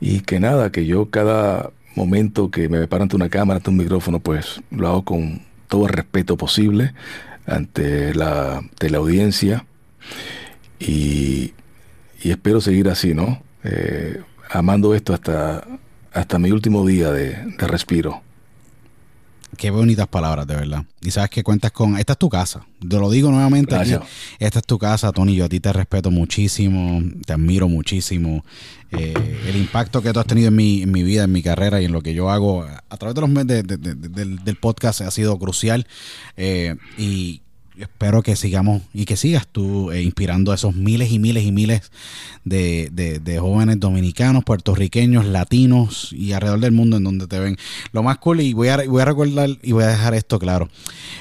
Y 0.00 0.20
que 0.20 0.40
nada, 0.40 0.70
que 0.70 0.86
yo 0.86 1.10
cada 1.10 1.70
momento 1.94 2.50
que 2.50 2.68
me 2.68 2.86
paro 2.88 3.02
ante 3.04 3.16
una 3.16 3.28
cámara, 3.28 3.58
ante 3.58 3.70
un 3.70 3.76
micrófono, 3.76 4.20
pues 4.20 4.60
lo 4.70 4.88
hago 4.88 5.04
con 5.04 5.42
todo 5.68 5.86
el 5.86 5.92
respeto 5.92 6.36
posible 6.36 6.94
ante 7.46 8.14
la 8.14 8.62
teleaudiencia. 8.78 9.64
Y, 10.78 11.54
y 12.22 12.30
espero 12.30 12.60
seguir 12.60 12.88
así, 12.88 13.14
¿no? 13.14 13.42
Eh, 13.64 14.20
amando 14.50 14.94
esto 14.94 15.14
hasta, 15.14 15.64
hasta 16.12 16.38
mi 16.38 16.50
último 16.50 16.86
día 16.86 17.10
de, 17.10 17.54
respiro. 17.58 18.22
Qué 19.56 19.70
bonitas 19.70 20.08
palabras, 20.08 20.46
de 20.46 20.56
verdad. 20.56 20.84
Y 21.02 21.10
sabes 21.10 21.28
que 21.28 21.42
cuentas 21.42 21.72
con. 21.72 21.98
Esta 21.98 22.14
es 22.14 22.18
tu 22.18 22.30
casa. 22.30 22.64
Te 22.80 22.98
lo 22.98 23.10
digo 23.10 23.30
nuevamente. 23.30 23.76
esta 24.38 24.58
es 24.58 24.66
tu 24.66 24.78
casa, 24.78 25.12
Tony. 25.12 25.36
Yo 25.36 25.44
a 25.44 25.48
ti 25.48 25.60
te 25.60 25.72
respeto 25.72 26.10
muchísimo. 26.10 27.02
Te 27.26 27.34
admiro 27.34 27.68
muchísimo. 27.68 28.44
Eh, 28.90 29.14
el 29.46 29.56
impacto 29.56 30.02
que 30.02 30.12
tú 30.12 30.20
has 30.20 30.26
tenido 30.26 30.48
en 30.48 30.56
mi, 30.56 30.82
en 30.82 30.90
mi, 30.90 31.02
vida, 31.02 31.24
en 31.24 31.32
mi 31.32 31.42
carrera 31.42 31.82
y 31.82 31.84
en 31.84 31.92
lo 31.92 32.00
que 32.02 32.14
yo 32.14 32.30
hago 32.30 32.64
a 32.64 32.96
través 32.96 33.14
de 33.14 33.20
los 33.20 33.46
de, 33.46 33.62
del, 33.62 34.56
podcast 34.56 35.02
ha 35.02 35.10
sido 35.10 35.38
crucial. 35.38 35.86
Eh, 36.36 36.76
y 36.96 37.41
espero 37.82 38.22
que 38.22 38.36
sigamos 38.36 38.82
y 38.92 39.04
que 39.04 39.16
sigas 39.16 39.46
tú 39.46 39.90
eh, 39.90 40.02
inspirando 40.02 40.52
a 40.52 40.54
esos 40.54 40.74
miles 40.74 41.10
y 41.12 41.18
miles 41.18 41.44
y 41.44 41.52
miles 41.52 41.90
de, 42.44 42.88
de, 42.92 43.38
jóvenes 43.38 43.80
dominicanos, 43.80 44.44
puertorriqueños, 44.44 45.26
latinos 45.26 46.12
y 46.12 46.32
alrededor 46.32 46.60
del 46.60 46.72
mundo 46.72 46.96
en 46.96 47.04
donde 47.04 47.26
te 47.26 47.38
ven. 47.38 47.56
Lo 47.92 48.02
más 48.02 48.18
cool, 48.18 48.40
y 48.40 48.52
voy 48.52 48.68
a, 48.68 48.76
voy 48.86 49.02
a 49.02 49.04
recordar 49.04 49.50
y 49.62 49.72
voy 49.72 49.84
a 49.84 49.88
dejar 49.88 50.14
esto 50.14 50.38
claro. 50.38 50.68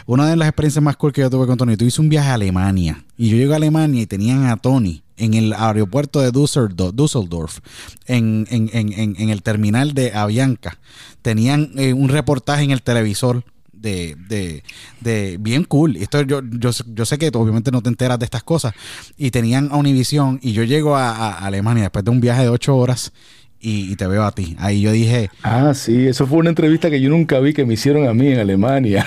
Una 0.05 0.29
de 0.29 0.35
las 0.35 0.47
experiencias 0.47 0.83
más 0.83 0.97
cool 0.97 1.13
que 1.13 1.21
yo 1.21 1.29
tuve 1.29 1.47
con 1.47 1.57
Tony, 1.57 1.77
tú 1.77 1.85
hice 1.85 2.01
un 2.01 2.09
viaje 2.09 2.29
a 2.29 2.35
Alemania 2.35 3.03
y 3.17 3.29
yo 3.29 3.37
llegué 3.37 3.53
a 3.53 3.57
Alemania 3.57 4.01
y 4.01 4.07
tenían 4.07 4.45
a 4.45 4.57
Tony 4.57 5.03
en 5.17 5.35
el 5.35 5.53
aeropuerto 5.53 6.19
de 6.19 6.31
Düsseldorf, 6.31 7.59
en, 8.07 8.47
en, 8.49 8.69
en, 8.73 9.15
en 9.17 9.29
el 9.29 9.43
terminal 9.43 9.93
de 9.93 10.13
Avianca. 10.13 10.79
Tenían 11.21 11.71
eh, 11.77 11.93
un 11.93 12.09
reportaje 12.09 12.63
en 12.63 12.71
el 12.71 12.81
televisor 12.81 13.43
de, 13.81 14.15
de, 14.27 14.63
de 14.99 15.37
bien 15.39 15.63
cool. 15.63 15.97
Esto 15.97 16.21
yo, 16.21 16.41
yo, 16.43 16.71
yo, 16.93 17.05
sé 17.05 17.17
que 17.17 17.31
obviamente 17.33 17.71
no 17.71 17.81
te 17.81 17.89
enteras 17.89 18.19
de 18.19 18.25
estas 18.25 18.43
cosas. 18.43 18.73
Y 19.17 19.31
tenían 19.31 19.69
a 19.71 19.77
Univision 19.77 20.39
y 20.41 20.53
yo 20.53 20.63
llego 20.63 20.95
a, 20.95 21.39
Alemania 21.39 21.83
después 21.83 22.05
de 22.05 22.11
un 22.11 22.21
viaje 22.21 22.43
de 22.43 22.49
ocho 22.49 22.77
horas 22.77 23.11
y, 23.59 23.95
te 23.95 24.07
veo 24.07 24.23
a 24.23 24.31
ti. 24.31 24.55
Ahí 24.59 24.81
yo 24.81 24.91
dije... 24.91 25.29
Ah, 25.43 25.73
sí, 25.73 26.07
eso 26.07 26.25
fue 26.27 26.39
una 26.39 26.49
entrevista 26.49 26.89
que 26.89 26.99
yo 26.99 27.09
nunca 27.09 27.39
vi 27.39 27.53
que 27.53 27.65
me 27.65 27.75
hicieron 27.75 28.07
a 28.07 28.13
mí 28.13 28.27
en 28.27 28.39
Alemania. 28.39 29.05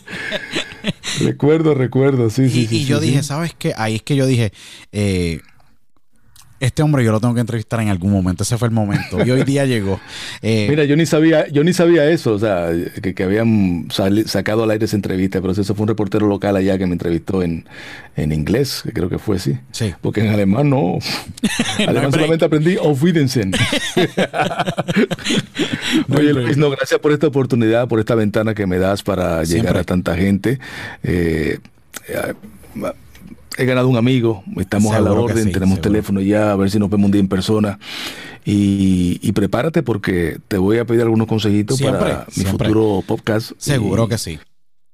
recuerdo, 1.20 1.74
recuerdo, 1.74 2.30
sí, 2.30 2.48
sí. 2.48 2.60
Y, 2.62 2.66
sí, 2.66 2.76
y 2.78 2.84
yo 2.84 3.00
dije, 3.00 3.22
¿sabes 3.22 3.54
qué? 3.58 3.74
Ahí 3.76 3.96
es 3.96 4.02
que 4.02 4.16
yo 4.16 4.26
dije... 4.26 4.52
Eh, 4.92 5.40
este 6.62 6.84
hombre 6.84 7.04
yo 7.04 7.10
lo 7.10 7.20
tengo 7.20 7.34
que 7.34 7.40
entrevistar 7.40 7.80
en 7.80 7.88
algún 7.88 8.12
momento. 8.12 8.44
Ese 8.44 8.56
fue 8.56 8.68
el 8.68 8.74
momento. 8.74 9.26
Y 9.26 9.30
hoy 9.30 9.42
día 9.42 9.66
llegó. 9.66 10.00
Eh, 10.44 10.66
Mira, 10.68 10.84
yo 10.84 10.96
ni 10.96 11.06
sabía, 11.06 11.46
yo 11.48 11.62
ni 11.62 11.72
sabía 11.72 12.10
eso, 12.10 12.32
o 12.32 12.38
sea, 12.38 12.70
que, 13.00 13.22
habían 13.22 13.86
sacado 14.26 14.64
al 14.64 14.70
aire 14.70 14.86
esa 14.86 14.96
entrevista, 14.96 15.40
pero 15.40 15.52
eso 15.52 15.74
fue 15.74 15.84
un 15.84 15.88
reportero 15.88 16.26
local 16.26 16.56
allá 16.56 16.78
que 16.78 16.86
me 16.86 16.94
entrevistó 16.94 17.42
en, 17.42 17.64
en 18.16 18.32
inglés, 18.32 18.82
que 18.84 18.92
creo 18.92 19.08
que 19.08 19.18
fue 19.18 19.36
así. 19.36 19.58
Sí. 19.70 19.94
Porque 20.00 20.20
en 20.20 20.28
alemán 20.28 20.70
no. 20.70 20.98
alemán 21.86 22.10
solamente 22.10 22.44
aprendí 22.44 22.76
Aufwiedersehen. 22.76 23.52
Oye, 26.14 26.32
Luis, 26.32 26.56
no, 26.56 26.70
gracias 26.70 26.98
por 26.98 27.12
esta 27.12 27.28
oportunidad, 27.28 27.88
por 27.88 28.00
esta 28.00 28.14
ventana 28.14 28.54
que 28.54 28.66
me 28.66 28.78
das 28.78 29.02
para 29.02 29.44
llegar 29.44 29.76
a 29.76 29.84
tanta 29.84 30.16
gente. 30.16 30.58
Eh, 31.02 31.58
eh, 32.08 32.34
he 33.62 33.66
ganado 33.66 33.88
un 33.88 33.96
amigo, 33.96 34.42
estamos 34.58 34.92
a 34.92 35.00
la 35.00 35.12
orden, 35.12 35.52
tenemos 35.52 35.80
teléfono 35.80 36.20
ya, 36.20 36.52
a 36.52 36.56
ver 36.56 36.70
si 36.70 36.78
nos 36.78 36.90
vemos 36.90 37.06
un 37.06 37.12
día 37.12 37.20
en 37.20 37.28
persona. 37.28 37.78
Y, 38.44 39.32
prepárate 39.32 39.82
porque 39.82 40.38
te 40.48 40.58
voy 40.58 40.78
a 40.78 40.84
pedir 40.84 41.02
algunos 41.02 41.26
consejitos 41.26 41.80
para 41.80 42.26
mi 42.36 42.44
futuro 42.44 43.02
podcast. 43.06 43.52
Seguro 43.58 44.08
que 44.08 44.18
sí. 44.18 44.38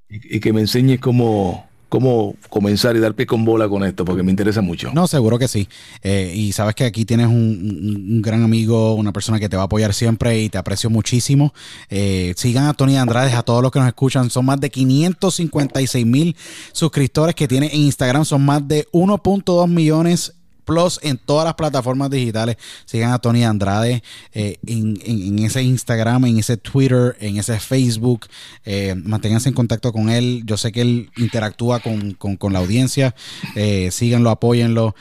Y, 0.09 0.39
que 0.39 0.53
me 0.53 0.61
enseñes 0.61 0.99
cómo, 0.99 1.68
cómo 1.89 2.35
comenzar 2.49 2.95
y 2.95 2.99
dar 2.99 3.15
pie 3.15 3.25
con 3.25 3.43
bola 3.43 3.67
con 3.67 3.83
esto, 3.83 4.05
porque 4.05 4.23
me 4.23 4.31
interesa 4.31 4.61
mucho. 4.61 4.91
No, 4.93 5.07
seguro 5.07 5.37
que 5.39 5.47
sí. 5.47 5.67
Eh, 6.03 6.31
y 6.33 6.51
sabes 6.53 6.75
que 6.75 6.85
aquí 6.85 7.03
tienes 7.03 7.27
un, 7.27 8.21
gran 8.21 8.43
amigo, 8.43 8.93
una 8.93 9.11
persona 9.11 9.39
que 9.39 9.49
te 9.49 9.57
va 9.57 9.63
a 9.63 9.65
apoyar 9.65 9.93
siempre 9.93 10.39
y 10.39 10.49
te 10.49 10.57
aprecio 10.57 10.89
muchísimo. 10.89 11.53
Eh, 11.89 12.33
sigan 12.37 12.67
a 12.67 12.73
Tony 12.73 12.97
Andrade, 12.97 13.33
a 13.33 13.43
todos 13.43 13.61
los 13.63 13.71
que 13.71 13.79
nos 13.79 13.87
escuchan. 13.87 14.29
Son 14.29 14.45
más 14.45 14.59
de 14.59 14.69
556 14.69 16.05
mil 16.05 16.35
suscriptores 16.71 17.35
que 17.35 17.47
tiene 17.47 17.67
en 17.73 17.81
Instagram. 17.81 18.23
Son 18.23 18.45
más 18.45 18.65
de 18.67 18.87
1.2 18.91 19.67
millones 19.67 20.33
Plus 20.69 20.99
en 21.01 21.17
todas 21.17 21.45
las 21.45 21.55
plataformas 21.55 22.11
digitales. 22.11 22.55
Sigan 22.85 23.11
a 23.11 23.17
Tony 23.17 23.43
Andrade 23.43 24.03
eh, 24.33 24.59
en, 24.67 25.39
ese 25.39 25.63
Instagram, 25.63 26.25
en 26.25 26.37
ese 26.37 26.57
Twitter, 26.57 27.17
en 27.19 27.37
ese 27.37 27.59
Facebook. 27.59 28.27
Eh, 28.65 28.93
manténganse 28.95 29.49
en 29.49 29.55
contacto 29.55 29.91
con 29.91 30.11
él. 30.11 30.43
Yo 30.45 30.57
sé 30.57 30.71
que 30.71 30.81
él 30.81 31.09
interactúa 31.17 31.79
con, 31.79 32.53
la 32.53 32.59
audiencia. 32.59 33.15
Eh, 33.55 33.89
síganlo, 33.91 34.29
apóyenlo. 34.29 34.93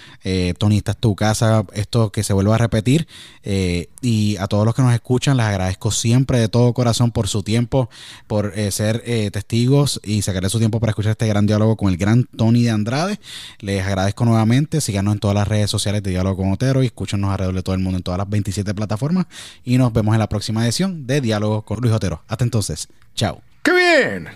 Tony, 0.56 0.78
esta 0.78 0.92
es 0.92 0.96
tu 0.96 1.14
casa. 1.14 1.66
Esto 1.74 2.10
que 2.12 2.22
se 2.22 2.32
vuelva 2.32 2.54
a 2.54 2.58
repetir. 2.58 3.06
y 4.00 4.36
a 4.38 4.46
todos 4.46 4.64
los 4.64 4.74
que 4.74 4.80
nos 4.80 4.94
escuchan, 4.94 5.36
les 5.36 5.44
agradezco 5.44 5.90
siempre 5.90 6.38
de 6.38 6.48
todo 6.48 6.72
corazón 6.72 7.10
por 7.10 7.28
su 7.28 7.42
tiempo, 7.42 7.90
por 8.26 8.54
ser 8.70 9.02
testigos 9.32 10.00
y 10.02 10.22
sacarle 10.22 10.48
su 10.48 10.58
tiempo 10.58 10.80
para 10.80 10.92
escuchar 10.92 11.10
este 11.10 11.26
gran 11.26 11.46
diálogo 11.46 11.76
con 11.76 11.90
el 11.90 11.98
gran 11.98 12.24
Tony 12.24 12.62
de 12.62 12.70
Andrade. 12.70 13.20
Les 13.60 13.86
agradezco 13.86 14.24
nuevamente. 14.24 14.80
Síganos 14.80 15.12
en 15.12 15.20
todas 15.20 15.34
las 15.34 15.48
sociales 15.66 16.02
de 16.02 16.10
Diálogo 16.10 16.36
con 16.36 16.52
Otero 16.52 16.82
y 16.82 16.86
escúchanos 16.86 17.30
alrededor 17.30 17.56
de 17.56 17.62
todo 17.62 17.74
el 17.74 17.80
mundo 17.80 17.96
en 17.96 18.02
todas 18.02 18.18
las 18.18 18.28
27 18.28 18.74
plataformas. 18.74 19.26
Y 19.64 19.78
nos 19.78 19.92
vemos 19.92 20.14
en 20.14 20.20
la 20.20 20.28
próxima 20.28 20.64
edición 20.64 21.06
de 21.06 21.20
Diálogo 21.20 21.62
con 21.62 21.80
Luis 21.80 21.92
Otero. 21.92 22.22
Hasta 22.28 22.44
entonces, 22.44 22.88
chao. 23.14 23.42
¡Qué 23.62 23.72
bien! 23.72 24.28